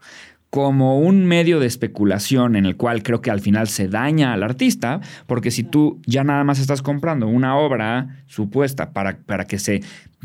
como 0.54 1.00
un 1.00 1.26
medio 1.26 1.60
de 1.60 1.66
especulación 1.66 2.56
en 2.56 2.68
el 2.68 2.78
cual 2.78 3.02
creo 3.02 3.22
que 3.22 3.32
al 3.32 3.40
final 3.40 3.68
se 3.68 3.88
daña 3.88 4.34
al 4.34 4.44
artista, 4.44 5.02
porque 5.26 5.50
si 5.50 5.64
tú 5.64 6.00
ya 6.06 6.24
nada 6.24 6.44
más 6.44 6.60
estás 6.60 6.84
comprando 6.84 7.28
una 7.28 7.58
obra 7.58 8.24
supuesta 8.28 8.94
para, 8.94 9.18
para 9.18 9.46
que 9.46 9.58
se 9.58 9.82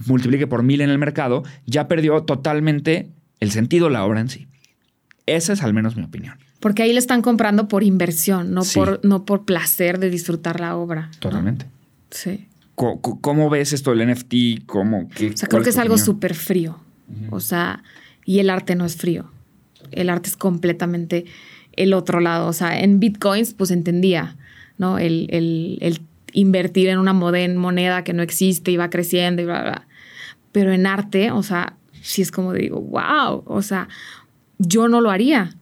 multiplique 0.06 0.46
por 0.46 0.62
mil 0.62 0.80
en 0.80 0.90
el 0.90 0.98
mercado, 0.98 1.44
ya 1.66 1.88
perdió 1.88 2.22
totalmente 2.22 3.10
el 3.40 3.50
sentido 3.50 3.90
la 3.90 4.04
obra 4.04 4.20
en 4.20 4.28
sí. 4.28 4.48
Esa 5.26 5.52
es 5.52 5.62
al 5.62 5.74
menos 5.74 5.96
mi 5.96 6.04
opinión. 6.04 6.38
Porque 6.60 6.82
ahí 6.82 6.92
le 6.92 6.98
están 6.98 7.22
comprando 7.22 7.68
por 7.68 7.84
inversión, 7.84 8.52
no, 8.52 8.62
por, 8.74 9.00
no 9.04 9.24
por 9.24 9.44
placer 9.44 9.98
de 9.98 10.10
disfrutar 10.10 10.60
la 10.60 10.76
obra. 10.76 11.10
Totalmente. 11.20 11.66
Sí. 12.10 12.46
¿Cómo, 12.74 13.50
ves 13.50 13.72
esto 13.72 13.94
del 13.94 14.08
NFT? 14.08 14.64
¿Cómo, 14.66 15.08
o 15.08 15.36
sea, 15.36 15.48
creo 15.48 15.62
que 15.62 15.70
es 15.70 15.78
algo 15.78 15.98
súper 15.98 16.34
frío. 16.34 16.78
O 17.30 17.40
sea, 17.40 17.82
y 18.24 18.38
el 18.38 18.50
arte 18.50 18.76
no 18.76 18.84
es 18.84 18.96
frío 18.96 19.30
el 19.92 20.10
arte 20.10 20.28
es 20.28 20.36
completamente 20.36 21.24
el 21.72 21.92
otro 21.92 22.20
lado. 22.20 22.48
O 22.48 22.52
sea, 22.52 22.80
en 22.80 23.00
bitcoins, 23.00 23.54
pues 23.54 23.70
entendía, 23.70 24.36
¿no? 24.76 24.98
El, 24.98 26.00
invertir 26.34 26.88
en 26.88 26.98
una 26.98 27.14
moneda 27.14 28.04
que 28.04 28.12
no 28.12 28.22
existe 28.22 28.70
y 28.70 28.76
va 28.76 28.90
creciendo 28.90 29.40
y 29.40 29.46
bla, 29.46 29.62
bla. 29.62 29.87
Pero 30.58 30.72
en 30.72 30.88
arte, 30.88 31.30
o 31.30 31.44
sea, 31.44 31.76
sí 32.02 32.20
es 32.20 32.32
como 32.32 32.52
digo, 32.52 32.80
wow, 32.80 33.44
o 33.46 33.62
sea, 33.62 33.86
yo 34.58 34.88
no 34.88 35.00
lo 35.00 35.12
haría. 35.12 35.56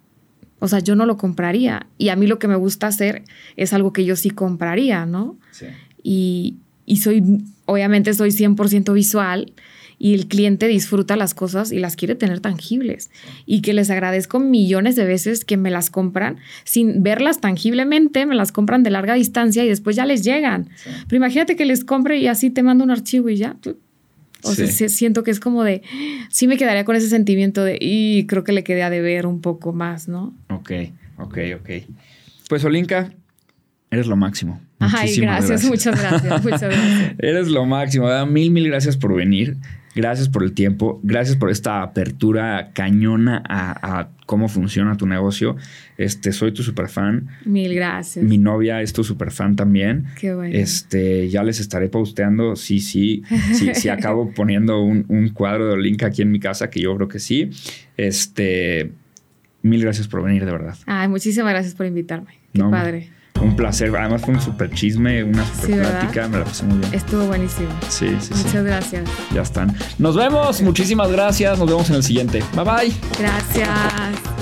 O 0.58 0.68
sea, 0.68 0.78
yo 0.78 0.96
no 0.96 1.04
lo 1.04 1.18
compraría. 1.18 1.86
Y 1.98 2.08
a 2.08 2.16
mí 2.16 2.26
lo 2.26 2.38
que 2.38 2.48
me 2.48 2.56
gusta 2.56 2.86
hacer 2.86 3.24
es 3.56 3.74
algo 3.74 3.92
que 3.92 4.06
yo 4.06 4.16
sí 4.16 4.30
compraría, 4.30 5.04
¿no? 5.04 5.36
Sí. 5.50 5.66
Y, 6.02 6.56
y 6.86 6.96
soy, 6.96 7.22
obviamente 7.66 8.14
soy 8.14 8.30
100% 8.30 8.94
visual 8.94 9.52
y 9.98 10.14
el 10.14 10.28
cliente 10.28 10.66
disfruta 10.66 11.14
las 11.14 11.34
cosas 11.34 11.72
y 11.72 11.78
las 11.78 11.94
quiere 11.94 12.14
tener 12.14 12.40
tangibles. 12.40 13.10
Y 13.44 13.60
que 13.60 13.74
les 13.74 13.90
agradezco 13.90 14.40
millones 14.40 14.96
de 14.96 15.04
veces 15.04 15.44
que 15.44 15.58
me 15.58 15.70
las 15.70 15.90
compran 15.90 16.38
sin 16.64 17.02
verlas 17.02 17.42
tangiblemente, 17.42 18.24
me 18.24 18.34
las 18.34 18.50
compran 18.50 18.82
de 18.82 18.88
larga 18.88 19.12
distancia 19.12 19.62
y 19.62 19.68
después 19.68 19.94
ya 19.94 20.06
les 20.06 20.24
llegan. 20.24 20.70
Pero 21.06 21.18
imagínate 21.18 21.54
que 21.54 21.66
les 21.66 21.84
compre 21.84 22.16
y 22.16 22.28
así 22.28 22.48
te 22.48 22.62
mando 22.62 22.82
un 22.82 22.90
archivo 22.90 23.28
y 23.28 23.36
ya. 23.36 23.56
O 24.46 24.54
sea, 24.54 24.88
siento 24.88 25.22
que 25.22 25.30
es 25.30 25.40
como 25.40 25.64
de, 25.64 25.82
sí 26.30 26.46
me 26.46 26.56
quedaría 26.56 26.84
con 26.84 26.96
ese 26.96 27.08
sentimiento 27.08 27.64
de, 27.64 27.78
y 27.80 28.26
creo 28.26 28.44
que 28.44 28.52
le 28.52 28.64
quedé 28.64 28.82
a 28.82 28.90
deber 28.90 29.26
un 29.26 29.40
poco 29.40 29.72
más, 29.72 30.08
¿no? 30.08 30.34
Ok, 30.50 30.72
ok, 31.18 31.38
ok. 31.60 31.70
Pues 32.48 32.64
Olinka, 32.64 33.12
eres 33.90 34.06
lo 34.06 34.16
máximo. 34.16 34.60
Ay, 34.78 35.16
gracias, 35.16 35.64
muchas 35.64 35.98
gracias, 35.98 36.44
muchas 36.44 36.62
gracias. 36.62 37.14
eres 37.18 37.48
lo 37.48 37.64
máximo, 37.64 38.08
mil, 38.26 38.50
mil 38.50 38.68
gracias 38.68 38.96
por 38.96 39.14
venir. 39.14 39.56
Gracias 39.96 40.28
por 40.28 40.44
el 40.44 40.52
tiempo. 40.52 41.00
Gracias 41.02 41.36
por 41.36 41.50
esta 41.50 41.82
apertura 41.82 42.70
cañona 42.74 43.42
a, 43.48 43.98
a 44.00 44.08
cómo 44.26 44.48
funciona 44.48 44.96
tu 44.96 45.06
negocio. 45.06 45.56
Este, 45.96 46.32
soy 46.32 46.52
tu 46.52 46.62
super 46.62 46.88
fan. 46.88 47.28
Mil 47.46 47.74
gracias. 47.74 48.22
Mi 48.24 48.36
novia 48.38 48.82
es 48.82 48.92
tu 48.92 49.02
super 49.02 49.30
fan 49.30 49.56
también. 49.56 50.04
Qué 50.20 50.34
bueno. 50.34 50.54
Este, 50.54 51.28
ya 51.30 51.42
les 51.42 51.60
estaré 51.60 51.88
posteando. 51.88 52.56
Sí, 52.56 52.78
sí. 52.80 53.22
Sí, 53.54 53.70
sí 53.74 53.88
acabo 53.88 54.32
poniendo 54.34 54.82
un, 54.82 55.06
un 55.08 55.30
cuadro 55.30 55.70
de 55.70 55.78
link 55.78 56.02
aquí 56.02 56.20
en 56.22 56.30
mi 56.30 56.40
casa, 56.40 56.68
que 56.68 56.80
yo 56.82 56.94
creo 56.94 57.08
que 57.08 57.18
sí. 57.18 57.50
Este, 57.96 58.92
mil 59.62 59.80
gracias 59.80 60.06
por 60.08 60.22
venir, 60.22 60.44
de 60.44 60.52
verdad. 60.52 60.76
Ay, 60.86 61.08
muchísimas 61.08 61.52
gracias 61.52 61.74
por 61.74 61.86
invitarme. 61.86 62.38
Qué 62.52 62.58
No, 62.58 62.70
padre. 62.70 63.08
Un 63.40 63.56
placer. 63.56 63.94
Además 63.96 64.22
fue 64.22 64.34
un 64.34 64.40
super 64.40 64.70
chisme, 64.70 65.22
una 65.24 65.44
super 65.46 65.66
Sí, 65.66 65.72
plática. 65.90 66.28
Me 66.28 66.38
la 66.38 66.44
pasé 66.44 66.64
muy 66.64 66.78
bien. 66.78 66.94
Estuvo 66.94 67.24
buenísimo. 67.26 67.68
Sí, 67.88 68.16
sí, 68.20 68.32
sí. 68.34 68.44
Muchas 68.46 68.64
gracias. 68.64 69.10
Ya 69.34 69.42
están. 69.42 69.76
Nos 69.98 70.16
vemos. 70.16 70.62
Muchísimas 70.62 71.10
gracias. 71.10 71.58
Nos 71.58 71.68
vemos 71.68 71.88
en 71.90 71.96
el 71.96 72.02
siguiente. 72.02 72.42
Bye 72.54 72.64
bye. 72.64 72.92
Gracias. 73.18 74.35